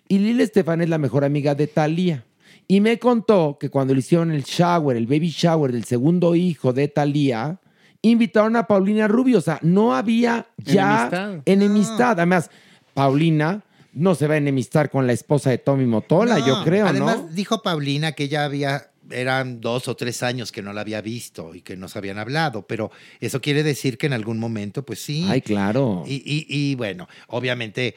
Y 0.09 0.19
Lili 0.19 0.43
Estefan 0.43 0.81
es 0.83 0.89
la 0.89 0.99
mejor 0.99 1.25
amiga 1.25 1.55
de 1.55 1.67
Thalía. 1.67 2.25
Y 2.69 2.81
me 2.81 2.99
contó 2.99 3.57
que 3.61 3.71
cuando 3.71 3.93
le 3.95 4.01
hicieron 4.01 4.31
el 4.31 4.45
shower, 4.45 4.97
el 4.97 5.07
baby 5.07 5.29
shower 5.31 5.73
del 5.73 5.85
segundo 5.85 6.35
hijo 6.35 6.73
de 6.73 6.89
Thalía, 6.89 7.59
invitaron 8.03 8.57
a 8.57 8.67
Paulina 8.67 9.09
Rubio. 9.09 9.39
O 9.39 9.43
sea, 9.43 9.59
no 9.63 9.95
había 9.95 10.47
ya 10.59 11.05
Enemistad. 11.07 11.43
enemistad. 11.47 12.11
Además, 12.13 12.51
Paulina 12.95 13.63
no 13.93 14.15
se 14.15 14.27
va 14.27 14.35
a 14.35 14.39
enemistar 14.39 14.91
con 14.91 15.07
la 15.07 15.13
esposa 15.13 15.51
de 15.51 15.59
Tommy 15.59 15.87
Motola, 15.87 16.39
No, 16.39 16.47
yo 16.47 16.65
creo, 16.65 16.87
Además, 16.87 17.19
¿no? 17.23 17.29
dijo 17.29 17.63
Paulina 17.63 18.13
que 18.13 18.29
ya 18.29 18.45
había, 18.45 18.91
eran 19.13 19.61
dos 19.61 19.89
o 19.89 19.95
tres 19.97 20.23
años 20.23 20.51
que 20.53 20.63
no 20.63 20.73
la 20.73 20.81
había 20.81 21.01
visto 21.01 21.55
y 21.55 21.61
que 21.63 21.77
no 21.77 21.89
se 21.89 21.99
habían 21.99 22.19
hablado, 22.19 22.67
pero 22.67 22.91
eso 23.21 23.41
quiere 23.41 23.63
decir 23.63 23.99
que 23.99 24.07
en 24.07 24.13
algún 24.15 24.39
momento, 24.39 24.85
pues 24.85 25.01
sí. 25.03 25.27
Ay, 25.29 25.41
claro. 25.43 26.05
Y, 26.07 26.15
y- 26.25 26.47
y, 26.49 26.75
bueno, 26.75 27.09
obviamente 27.29 27.95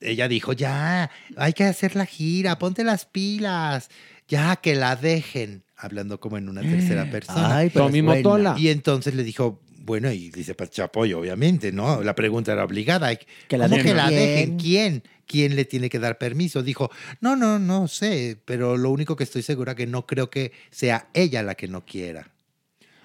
ella 0.00 0.28
dijo, 0.28 0.52
ya, 0.52 1.10
hay 1.36 1.52
que 1.52 1.64
hacer 1.64 1.96
la 1.96 2.06
gira, 2.06 2.58
ponte 2.58 2.84
las 2.84 3.04
pilas, 3.06 3.90
ya 4.28 4.56
que 4.56 4.74
la 4.74 4.96
dejen, 4.96 5.64
hablando 5.76 6.20
como 6.20 6.36
en 6.38 6.48
una 6.48 6.60
tercera 6.62 7.08
persona. 7.10 7.56
Ay, 7.56 7.70
pero 7.70 7.86
Tommy. 7.86 8.02
Motola. 8.02 8.54
Y 8.58 8.68
entonces 8.68 9.14
le 9.14 9.24
dijo, 9.24 9.60
bueno, 9.88 10.12
y 10.12 10.28
dice 10.28 10.54
Chapoy, 10.54 11.14
obviamente, 11.14 11.72
¿no? 11.72 12.02
La 12.02 12.14
pregunta 12.14 12.52
era 12.52 12.62
obligada. 12.62 13.08
Que 13.16 13.56
la 13.56 13.64
¿Cómo 13.64 13.76
dejen. 13.76 13.90
que 13.90 13.94
la 13.96 14.10
dejen? 14.10 14.58
¿Quién? 14.58 15.02
¿Quién 15.26 15.56
le 15.56 15.64
tiene 15.64 15.88
que 15.88 15.98
dar 15.98 16.18
permiso? 16.18 16.62
Dijo, 16.62 16.90
no, 17.22 17.36
no, 17.36 17.58
no 17.58 17.88
sé, 17.88 18.36
pero 18.44 18.76
lo 18.76 18.90
único 18.90 19.16
que 19.16 19.24
estoy 19.24 19.40
segura 19.40 19.74
que 19.74 19.86
no 19.86 20.06
creo 20.06 20.28
que 20.28 20.52
sea 20.70 21.08
ella 21.14 21.42
la 21.42 21.54
que 21.54 21.68
no 21.68 21.86
quiera. 21.86 22.30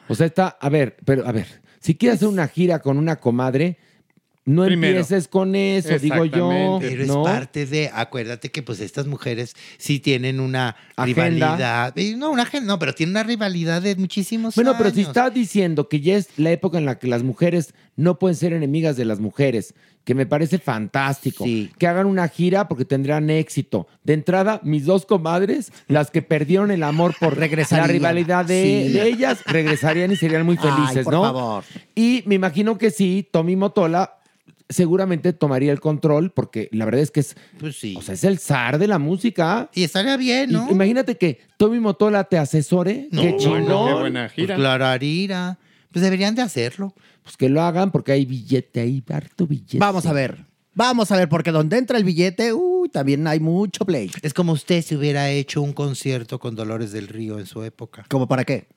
O 0.10 0.16
sea, 0.16 0.26
está, 0.26 0.58
a 0.60 0.68
ver, 0.68 0.98
pero 1.06 1.26
a 1.26 1.32
ver, 1.32 1.48
si 1.80 1.96
quieres 1.96 2.18
hacer 2.18 2.28
una 2.28 2.50
gira 2.50 2.80
con 2.80 2.98
una 2.98 3.16
comadre, 3.16 3.78
no 4.46 4.66
Primero. 4.66 4.98
empieces 5.00 5.28
con 5.30 5.56
eso, 5.56 5.98
digo 6.00 6.26
yo. 6.26 6.80
Pero 6.82 7.06
¿no? 7.06 7.22
es 7.26 7.32
parte 7.34 7.66
de, 7.66 7.90
acuérdate 7.94 8.52
que 8.52 8.62
pues 8.62 8.82
estas 8.82 9.08
mujeres 9.08 9.56
sí 9.78 10.00
tienen 10.00 10.40
una 10.42 10.76
Agenda. 10.98 11.56
rivalidad. 11.56 11.96
No, 12.18 12.30
una 12.32 12.44
agenda, 12.44 12.68
no, 12.74 12.80
pero 12.80 12.94
tienen 12.94 13.12
una 13.14 13.24
rivalidad 13.24 13.82
de 13.82 13.96
muchísimos 13.96 14.56
Bueno, 14.56 14.72
años. 14.72 14.82
pero 14.84 14.96
si 14.96 15.02
estás 15.02 15.34
diciendo 15.34 15.88
que 15.88 16.02
ya 16.02 16.18
es 16.18 16.28
la 16.38 16.52
época 16.52 16.78
en 16.78 16.86
la 16.86 17.00
que 17.00 17.08
las 17.08 17.24
mujeres 17.24 17.74
no 17.96 18.20
pueden 18.20 18.36
ser 18.36 18.52
enemigas 18.54 18.98
de 18.98 19.06
las 19.06 19.20
mujeres, 19.20 19.76
que 20.04 20.14
me 20.16 20.26
parece 20.26 20.60
fantástico, 20.60 21.46
Sí. 21.46 21.72
que 21.78 21.88
hagan 21.88 22.08
una 22.08 22.28
gira 22.28 22.68
porque 22.68 22.84
tendrán 22.84 23.30
éxito. 23.30 23.88
De 24.04 24.12
entrada, 24.14 24.60
mis 24.64 24.84
dos 24.86 25.06
comadres, 25.06 25.72
las 25.88 26.12
que 26.12 26.22
perdieron 26.22 26.70
el 26.72 26.84
amor 26.84 27.16
por 27.18 27.38
la 27.38 27.48
rivalidad 27.88 28.44
de, 28.44 28.84
Sí. 28.88 28.92
de 28.94 29.08
ellas, 29.08 29.40
regresarían 29.46 30.12
y 30.12 30.18
serían 30.18 30.46
muy 30.46 30.58
felices, 30.58 30.98
Ay, 30.98 31.04
por 31.06 31.14
¿no? 31.14 31.22
favor. 31.24 31.64
Y 31.96 32.24
me 32.26 32.36
imagino 32.36 32.78
que 32.78 32.92
sí, 32.92 33.26
Tommy 33.32 33.56
Motola 33.56 34.16
seguramente 34.70 35.34
tomaría 35.34 35.72
el 35.72 35.80
control 35.80 36.32
porque 36.32 36.70
la 36.72 36.86
verdad 36.86 37.02
es 37.02 37.12
que 37.12 37.20
es, 37.22 37.36
Pues 37.60 37.78
sí. 37.80 37.96
o 37.98 38.02
sea, 38.02 38.14
es 38.16 38.24
el 38.24 38.40
zar 38.40 38.78
de 38.80 38.88
la 38.88 39.00
música. 39.00 39.70
y 39.74 39.84
estaría 39.84 40.18
bien, 40.18 40.52
¿no? 40.52 40.68
Y- 40.70 40.74
imagínate 40.74 41.18
que 41.18 41.40
Tommy 41.58 41.80
Motola 41.80 42.24
te 42.26 42.38
asesore, 42.38 43.08
No, 43.12 43.22
qué 43.22 43.32
bueno, 43.32 43.40
chingón. 43.40 43.88
qué 43.88 43.94
buena 44.00 44.30
gira. 44.30 44.56
Pues 44.56 44.60
clararira. 44.60 45.60
Pues 45.92 46.02
deberían 46.04 46.34
de 46.34 46.42
hacerlo. 46.42 46.94
Pues 47.22 47.38
que 47.38 47.50
lo 47.50 47.62
hagan 47.62 47.92
porque 47.92 48.12
hay 48.14 48.26
billete 48.26 48.80
ahí, 48.82 49.04
harto 49.10 49.46
billete. 49.46 49.78
Vamos 49.78 50.06
a 50.06 50.14
ver. 50.14 50.38
Vamos 50.76 51.12
a 51.12 51.18
ver, 51.18 51.30
porque 51.30 51.52
donde 51.52 51.78
entra 51.78 52.00
el 52.00 52.04
billete, 52.04 52.52
uy, 52.52 52.90
también 52.90 53.28
hay 53.28 53.40
mucho 53.40 53.86
play. 53.86 54.10
Es 54.24 54.34
como 54.34 54.54
usted 54.54 54.82
si 54.82 54.96
hubiera 54.96 55.30
hecho 55.30 55.62
un 55.62 55.72
concierto 55.72 56.40
con 56.40 56.56
Dolores 56.56 56.92
del 56.92 57.08
Río 57.08 57.38
en 57.38 57.46
su 57.46 57.62
época. 57.62 58.06
¿Cómo 58.10 58.28
para 58.28 58.44
qué? 58.44 58.68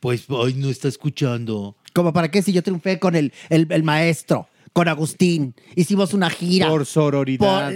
Pues 0.00 0.24
hoy 0.28 0.54
no 0.54 0.68
está 0.68 0.88
escuchando. 0.88 1.76
¿Cómo 1.94 2.12
para 2.12 2.30
qué 2.32 2.42
si 2.42 2.52
yo 2.52 2.64
triunfé 2.64 2.98
con 2.98 3.14
el, 3.14 3.32
el, 3.48 3.68
el 3.70 3.82
maestro, 3.84 4.48
con 4.76 4.88
Agustín? 4.88 5.54
Hicimos 5.74 6.12
una 6.12 6.28
gira. 6.28 6.68
Por 6.68 6.84
sororidad. 6.84 7.72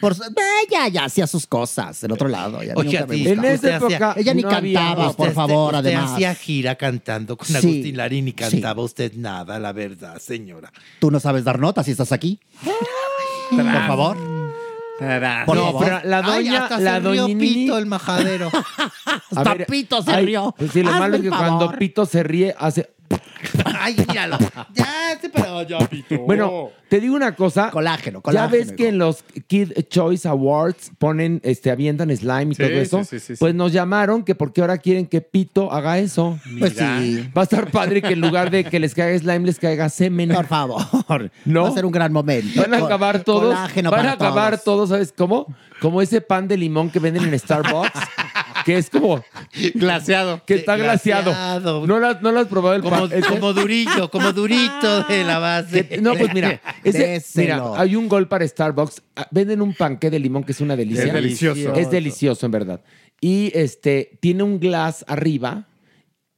Por, 0.00 0.16
por- 0.16 0.26
Eh, 0.26 0.90
ya, 0.90 1.04
hacía 1.04 1.28
sus 1.28 1.46
cosas 1.46 2.00
del 2.00 2.10
otro 2.10 2.26
lado. 2.26 2.60
Ya 2.64 2.74
Oye. 2.74 2.98
En 2.98 3.04
Usted 3.38 3.44
esa 3.44 3.76
hacía- 3.76 3.76
época 3.76 4.14
Ella 4.16 4.34
ni 4.34 4.42
no 4.42 4.50
había- 4.50 4.80
cantaba, 4.80 5.12
por 5.12 5.28
Usted- 5.28 5.34
favor, 5.36 5.74
usted 5.76 5.86
además. 5.90 6.10
hacía 6.12 6.34
gira 6.34 6.74
cantando 6.74 7.36
con 7.36 7.46
Sí. 7.46 7.54
Agustín 7.54 7.96
Larín 7.96 8.26
y 8.26 8.30
Sí. 8.32 8.34
cantaba 8.36 8.82
usted 8.82 9.12
nada, 9.14 9.60
la 9.60 9.72
verdad, 9.72 10.18
señora. 10.18 10.72
Tú 10.98 11.12
no 11.12 11.20
sabes 11.20 11.44
dar 11.44 11.60
notas 11.60 11.86
si 11.86 11.92
estás 11.92 12.10
aquí. 12.10 12.40
por 13.50 13.64
favor. 13.64 14.16
Por 15.46 15.56
No, 15.56 15.64
favor. 15.66 15.84
pero 15.84 16.00
la 16.04 16.18
Ay, 16.18 16.24
doña, 16.46 16.62
hasta 16.64 16.78
la 16.80 16.94
se 16.96 17.00
doña 17.00 17.38
Pito, 17.38 17.78
el 17.78 17.86
majadero. 17.86 18.50
Hasta 19.36 19.54
Pito 19.66 20.02
se 20.02 20.10
ay, 20.10 20.26
rió. 20.26 20.54
Pues 20.58 20.72
sí, 20.72 20.82
lo 20.82 20.88
Hazme 20.90 21.00
malo 21.00 21.16
es 21.16 21.22
que 21.22 21.28
cuando. 21.30 21.72
Pito 21.78 22.04
se 22.06 22.22
ríe, 22.24 22.54
hace. 22.58 22.90
Ay, 23.80 23.96
míralo. 24.08 24.38
Ya, 24.74 25.18
se 25.20 25.28
paró. 25.30 25.62
Ya, 25.62 25.78
Pito. 25.88 26.18
Bueno, 26.20 26.70
te 26.88 27.00
digo 27.00 27.14
una 27.16 27.34
cosa. 27.34 27.70
Colágeno, 27.70 28.18
Ya 28.18 28.22
colágeno. 28.22 28.50
ves 28.52 28.72
que 28.72 28.88
en 28.88 28.98
los 28.98 29.22
Kid 29.46 29.72
Choice 29.88 30.28
Awards 30.28 30.90
ponen, 30.98 31.40
este, 31.42 31.70
avientan 31.70 32.14
slime 32.16 32.52
y 32.52 32.54
Sí, 32.54 32.62
todo 32.62 32.72
eso. 32.72 33.04
sí, 33.04 33.18
sí, 33.18 33.34
sí, 33.34 33.40
pues 33.40 33.54
nos 33.54 33.72
llamaron 33.72 34.22
que 34.24 34.34
porque 34.34 34.60
ahora 34.60 34.78
quieren 34.78 35.06
que 35.06 35.20
Pito 35.20 35.72
haga 35.72 35.98
eso. 35.98 36.38
Pues 36.58 36.74
Mira. 36.74 36.98
sí. 37.00 37.30
Va 37.36 37.42
a 37.42 37.44
estar 37.44 37.70
padre 37.70 38.02
que 38.02 38.12
en 38.12 38.20
lugar 38.20 38.50
de 38.50 38.64
que 38.64 38.78
les 38.78 38.94
caiga 38.94 39.18
slime, 39.18 39.46
les 39.46 39.58
caiga 39.58 39.88
semen. 39.88 40.30
Por 40.34 40.46
favor. 40.46 41.30
¿No? 41.44 41.62
Va 41.64 41.68
a 41.68 41.72
ser 41.72 41.84
un 41.86 41.92
gran 41.92 42.12
momento. 42.12 42.60
Van 42.60 42.74
a 42.74 42.78
acabar 42.78 43.24
todos. 43.24 43.54
colágeno 43.54 43.90
Van 43.90 44.00
para 44.00 44.10
a 44.12 44.14
acabar 44.14 44.50
todos. 44.58 44.64
todos, 44.64 44.88
¿sabes 44.90 45.12
cómo? 45.16 45.46
Como 45.80 46.02
ese 46.02 46.20
pan 46.20 46.46
de 46.46 46.56
limón 46.58 46.90
que 46.90 46.98
venden 46.98 47.24
en 47.24 47.38
Starbucks, 47.38 47.90
que 48.64 48.76
es 48.78 48.90
como 48.90 49.22
Glaseado. 49.74 50.42
que 50.46 50.54
está 50.54 50.76
glaseado. 50.76 51.30
Glaseado. 51.30 51.86
¿No 51.86 51.98
lo, 51.98 52.06
has- 52.08 52.22
no 52.22 52.32
lo 52.32 52.40
has 52.40 52.46
probado 52.46 52.76
el 52.76 52.82
Como, 52.82 53.08
pan? 53.08 53.20
Como 53.28 53.52
durito, 53.52 54.10
como 54.10 54.32
durito 54.32 55.02
de 55.04 55.24
la 55.24 55.38
base. 55.38 55.86
que- 55.86 56.00
no, 56.00 56.14
pues 56.14 56.32
mira, 56.34 56.60
ese, 56.84 57.22
mira, 57.40 57.62
hay 57.76 57.96
un 57.96 58.08
gol 58.08 58.28
para 58.28 58.46
Starbucks. 58.46 59.02
Ah, 59.16 59.26
Venden 59.30 59.60
un 59.62 59.74
panqué 59.74 60.10
de 60.10 60.18
limón 60.18 60.44
que 60.44 60.52
es 60.52 60.60
una 60.60 60.76
delicia. 60.76 61.04
Es 61.04 61.12
delicioso. 61.12 61.74
Es 61.74 61.90
delicioso, 61.90 62.46
en 62.46 62.52
verdad. 62.52 62.80
Y 63.20 63.50
este 63.54 64.18
tiene 64.20 64.42
un 64.42 64.58
glass 64.58 65.04
arriba 65.06 65.66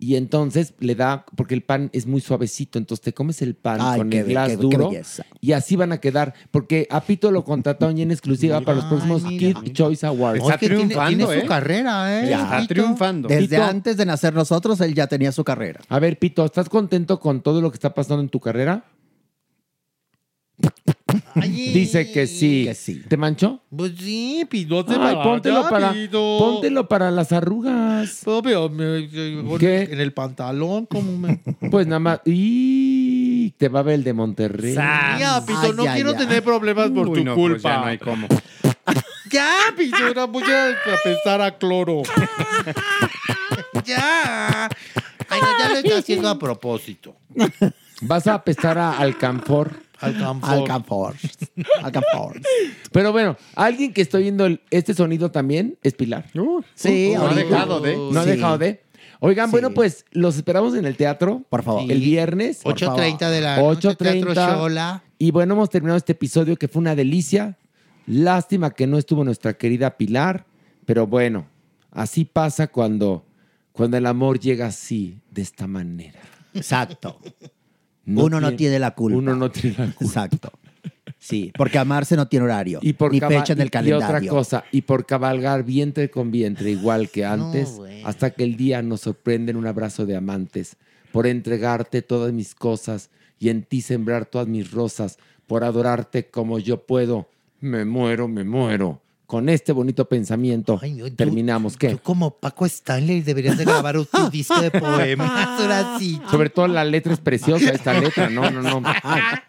y 0.05 0.17
entonces 0.17 0.75
le 0.81 0.97
da, 0.97 1.25
porque 1.37 1.55
el 1.55 1.63
pan 1.63 1.89
es 1.93 2.07
muy 2.07 2.21
suavecito, 2.21 2.77
entonces 2.79 3.03
te 3.05 3.13
comes 3.15 3.41
el 3.41 3.55
pan 3.55 3.79
Ay, 3.81 3.99
con 4.01 4.11
qué 4.11 4.19
el 4.19 4.25
be- 4.25 4.31
glass 4.33 4.49
qué- 4.49 4.57
qué 4.57 4.63
duro 4.63 4.89
belleza. 4.89 5.25
y 5.41 5.53
así 5.53 5.77
van 5.77 5.93
a 5.93 5.99
quedar, 5.99 6.35
porque 6.51 6.89
a 6.91 7.01
Pito 7.03 7.31
lo 7.31 7.45
contrataron 7.45 7.97
ya 7.97 8.03
en 8.03 8.11
exclusiva 8.11 8.61
para 8.63 8.79
los 8.79 8.85
próximos 8.87 9.23
mira. 9.23 9.61
Kid 9.61 9.73
Choice 9.73 10.05
Awards. 10.07 10.41
Está 10.41 10.55
Es 10.55 10.61
que 10.61 10.67
tiene- 10.69 10.85
triunfando, 10.87 11.27
tiene, 11.27 11.39
¿eh? 11.39 11.41
su 11.43 11.47
carrera, 11.47 12.21
¿eh? 12.25 12.29
Ya, 12.31 12.43
está 12.43 12.67
triunfando. 12.67 13.29
Desde 13.29 13.49
Pito. 13.57 13.63
antes 13.63 13.97
de 13.97 14.07
nacer 14.07 14.35
nosotros, 14.35 14.81
él 14.81 14.93
ya 14.95 15.07
tenía 15.07 15.31
su 15.31 15.45
carrera. 15.45 15.81
A 15.89 15.99
ver, 16.01 16.19
Pito, 16.19 16.45
¿estás 16.45 16.69
contento 16.69 17.21
con 17.21 17.41
todo 17.41 17.61
lo 17.61 17.71
que 17.71 17.77
está 17.77 17.95
pasando 17.95 18.23
en 18.23 18.29
tu 18.29 18.41
carrera? 18.41 18.85
Ay, 21.35 21.51
Dice 21.73 22.11
que 22.13 22.27
sí. 22.27 22.65
Que 22.67 22.75
sí. 22.75 23.03
¿Te 23.09 23.17
manchó? 23.17 23.61
Pues 23.75 23.93
sí, 23.99 24.45
Pito, 24.49 24.85
te 24.85 24.93
Ay, 24.95 25.15
va, 25.17 25.23
póntelo 25.23 25.69
para, 25.69 25.95
póntelo 26.13 26.89
para 26.89 27.11
las 27.11 27.33
arrugas. 27.33 28.23
Me- 28.45 28.69
me- 28.71 29.59
¿Qué? 29.59 29.83
En 29.91 30.01
el 30.01 30.13
pantalón, 30.13 30.87
como 30.87 31.17
me. 31.17 31.41
Pues 31.71 31.87
nada 31.87 32.01
más. 32.01 32.21
Y 32.25 33.51
te 33.53 33.69
va 33.69 33.81
a 33.81 33.83
ver 33.83 33.95
el 33.97 34.05
de 34.05 34.13
Monterrey. 34.13 34.75
Ya, 34.75 35.43
Pito, 35.47 35.59
Ay, 35.63 35.73
no 35.77 35.85
ya, 35.85 35.95
quiero 35.95 36.13
ya. 36.13 36.19
tener 36.19 36.43
problemas 36.43 36.91
por 36.91 37.09
Uy, 37.09 37.19
tu 37.21 37.25
no, 37.25 37.35
pues 37.35 37.53
culpa. 37.55 37.69
ya 37.71 37.79
no 37.79 37.87
hay 37.87 37.99
cómo. 37.99 38.27
Ya, 39.31 39.49
Pito, 39.75 39.97
ahora 39.97 40.25
voy 40.27 40.43
a 40.43 40.75
pensar 41.03 41.41
a 41.41 41.57
cloro. 41.57 42.03
ya. 43.87 44.69
Ay, 45.29 45.41
no, 45.41 45.59
ya 45.59 45.69
lo 45.71 45.75
estoy 45.77 45.93
haciendo 45.93 46.29
a 46.29 46.39
propósito. 46.39 47.17
Vas 48.03 48.27
a 48.27 48.35
apestar 48.35 48.77
a 48.79 48.99
alcanfor. 48.99 49.73
Alcanfor. 50.03 51.15
Alcanfor. 51.83 52.41
Pero 52.93 53.13
bueno, 53.13 53.37
alguien 53.55 53.93
que 53.93 54.03
estoy 54.03 54.23
viendo 54.25 54.47
el- 54.47 54.61
este 54.71 54.95
sonido 54.95 55.31
también 55.31 55.79
es 55.83 55.95
Pilar. 55.95 56.27
sí, 56.75 57.13
no 57.15 57.23
ha 57.23 57.29
ahorita. 57.29 57.43
dejado 57.49 57.81
de. 57.81 57.97
No 57.97 58.21
ha 58.21 58.25
Sí. 58.25 58.31
dejado 58.31 58.59
de. 58.59 58.83
Oigan, 59.21 59.47
Sí. 59.49 59.53
bueno, 59.53 59.71
pues 59.71 60.05
los 60.11 60.37
esperamos 60.37 60.75
en 60.75 60.85
el 60.85 60.97
teatro. 60.97 61.43
Por 61.49 61.63
favor. 61.63 61.83
El 61.91 62.01
viernes. 62.01 62.61
8:30 62.65 63.31
de 63.31 63.41
la 63.41 63.57
noche, 63.57 63.89
8:30. 63.89 64.35
Teatro 64.35 64.59
Xola. 64.59 65.05
Y 65.19 65.31
bueno, 65.31 65.55
hemos 65.55 65.71
terminado 65.71 65.97
este 65.97 66.13
episodio 66.13 66.57
que 66.57 66.67
fue 66.69 66.81
una 66.81 66.97
delicia. 66.97 67.57
Lástima 68.07 68.71
que 68.73 68.87
no 68.89 68.99
estuvo 68.99 69.23
nuestra 69.25 69.55
querida 69.55 69.97
Pilar. 69.97 70.45
Pero 70.85 71.07
bueno, 71.07 71.47
así 71.93 72.25
pasa 72.25 72.67
cuando, 72.67 73.25
cuando 73.71 73.97
el 73.97 74.07
amor 74.07 74.41
llega 74.41 74.67
así, 74.67 75.21
de 75.31 75.43
esta 75.43 75.69
manera. 75.69 76.19
Exacto. 76.53 77.21
Uno 78.07 78.41
no 78.41 78.55
tiene 78.55 78.79
la 78.79 78.93
culpa. 78.95 79.19
Uno 79.19 79.37
no 79.37 79.51
tiene 79.51 79.77
la 79.79 79.87
culpa. 79.93 80.05
Exacto. 80.05 80.53
Sí, 81.19 81.53
porque 81.57 81.79
amarse 81.79 82.17
no 82.17 82.27
tiene 82.27 82.45
horario. 82.47 82.81
Y 82.83 82.95
por 82.95 83.13
ni 83.13 83.21
fecha 83.21 83.53
en 83.53 83.61
el 83.61 83.69
y- 83.69 83.71
calendario. 83.71 84.25
Y 84.25 84.27
otra 84.27 84.29
cosa, 84.29 84.65
y 84.73 84.83
por 84.83 85.07
cabalgar 85.07 85.63
vientre 85.65 86.11
con 86.11 86.31
vientre, 86.33 86.71
igual 86.71 87.11
que 87.11 87.25
antes, 87.25 87.81
hasta 88.05 88.31
que 88.31 88.43
el 88.43 88.57
día 88.57 88.83
nos 88.83 89.03
sorprende 89.03 89.51
en 89.53 89.57
un 89.57 89.67
abrazo 89.67 90.05
de 90.07 90.17
amantes, 90.17 90.77
por 91.13 91.27
entregarte 91.27 92.03
todas 92.03 92.33
mis 92.33 92.55
cosas 92.55 93.11
y 93.39 93.51
en 93.51 93.63
ti 93.63 93.83
sembrar 93.83 94.27
todas 94.27 94.49
mis 94.49 94.71
rosas, 94.73 95.19
por 95.47 95.63
adorarte 95.63 96.27
como 96.29 96.59
yo 96.59 96.87
puedo. 96.87 97.29
Me 97.61 97.85
muero, 97.85 98.27
me 98.27 98.43
muero. 98.43 99.02
Con 99.33 99.49
este 99.49 99.73
bonito 99.73 100.07
pensamiento 100.07 100.79
terminamos. 101.17 101.79
¿Qué? 101.79 101.97
Como 101.97 102.33
Paco 102.33 102.67
Stanley 102.67 103.23
deberías 103.23 103.57
de 103.57 103.65
grabar 103.65 103.97
un 103.97 104.05
tu 104.13 104.29
disco 104.29 104.61
de 104.61 104.71
poemas. 104.71 105.59
Sobre 106.31 106.51
todo 106.51 106.69
la 106.69 106.85
letra 106.85 107.15
es 107.15 107.19
preciosa, 107.19 107.71
esta 107.71 107.95
letra. 107.99 108.29
No, 108.29 108.51
no, 108.51 108.61
no. 108.61 108.83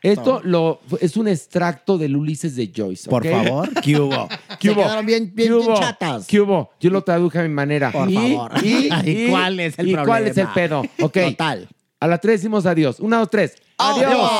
Esto 0.02 0.40
lo, 0.46 0.80
es 1.02 1.18
un 1.18 1.28
extracto 1.28 1.98
del 1.98 2.16
Ulises 2.16 2.56
de 2.56 2.72
Joyce. 2.74 3.10
Por 3.10 3.28
favor, 3.28 3.74
¿qué 3.84 4.00
hubo? 4.00 4.30
¿Qué 4.58 4.70
Se 4.70 4.74
hubo? 4.74 4.84
quedaron 4.84 5.06
bien, 5.06 5.32
bien 5.36 5.50
¿Qué 5.50 5.54
hubo? 5.54 5.78
chatas. 5.78 6.28
¿Qué 6.28 6.40
hubo? 6.40 6.72
Yo 6.80 6.90
lo 6.90 7.04
traduje 7.04 7.40
a 7.40 7.44
mi 7.44 7.50
manera. 7.50 7.92
Por 7.92 8.10
¿Y, 8.10 8.14
favor. 8.16 8.52
¿Y, 8.64 8.90
¿Y 9.04 9.30
cuál 9.32 9.60
es 9.60 9.78
el 9.78 9.90
¿y 9.90 9.96
cuál 9.98 10.28
es 10.28 10.38
el 10.38 10.48
pedo? 10.48 10.84
Ok. 11.02 11.18
Total. 11.32 11.68
A 12.00 12.08
la 12.08 12.20
tres 12.20 12.40
decimos 12.40 12.66
adiós. 12.66 13.02
Una, 13.02 13.18
dos, 13.18 13.30
tres. 13.30 13.56
¡Adiós! 13.78 14.32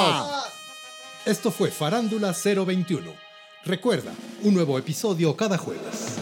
Esto 1.26 1.52
fue 1.52 1.70
Farándula 1.70 2.34
021. 2.34 3.23
Recuerda, 3.66 4.12
un 4.44 4.54
nuevo 4.54 4.78
episodio 4.78 5.38
cada 5.38 5.58
jueves. 5.58 6.18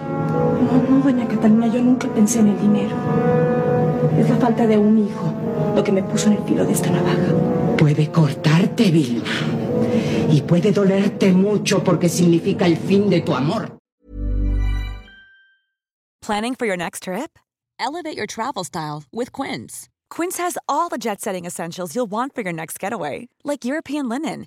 No, 0.00 0.82
no, 0.90 1.04
doña 1.04 1.28
Catalina, 1.28 1.68
yo 1.68 1.80
nunca 1.80 2.12
pensé 2.12 2.40
en 2.40 2.48
el 2.48 2.60
dinero. 2.60 2.96
Es 4.18 4.28
la 4.28 4.36
falta 4.36 4.66
de 4.66 4.76
un 4.76 5.06
hijo 5.06 5.32
lo 5.76 5.84
que 5.84 5.92
me 5.92 6.02
puso 6.02 6.26
en 6.26 6.38
el 6.38 6.44
filo 6.44 6.64
de 6.64 6.72
esta 6.72 6.90
navaja. 6.90 7.76
Puede 7.78 8.10
cortarte, 8.10 8.90
Vilma. 8.90 9.24
Y 10.32 10.42
puede 10.42 10.72
dolerte 10.72 11.30
mucho 11.32 11.84
porque 11.84 12.08
significa 12.08 12.66
el 12.66 12.76
fin 12.76 13.08
de 13.08 13.20
tu 13.20 13.32
amor. 13.32 13.78
Planning 16.22 16.56
for 16.56 16.66
your 16.66 16.76
next 16.76 17.04
trip? 17.04 17.38
Elevate 17.78 18.16
your 18.16 18.26
travel 18.26 18.64
style 18.64 19.04
with 19.12 19.30
Quince. 19.30 19.88
Quince 20.10 20.38
has 20.38 20.58
all 20.68 20.88
the 20.88 20.98
jet 20.98 21.20
setting 21.20 21.44
essentials 21.44 21.94
you'll 21.94 22.10
want 22.10 22.34
for 22.34 22.42
your 22.42 22.52
next 22.52 22.80
getaway, 22.80 23.28
like 23.44 23.64
European 23.64 24.08
linen, 24.08 24.46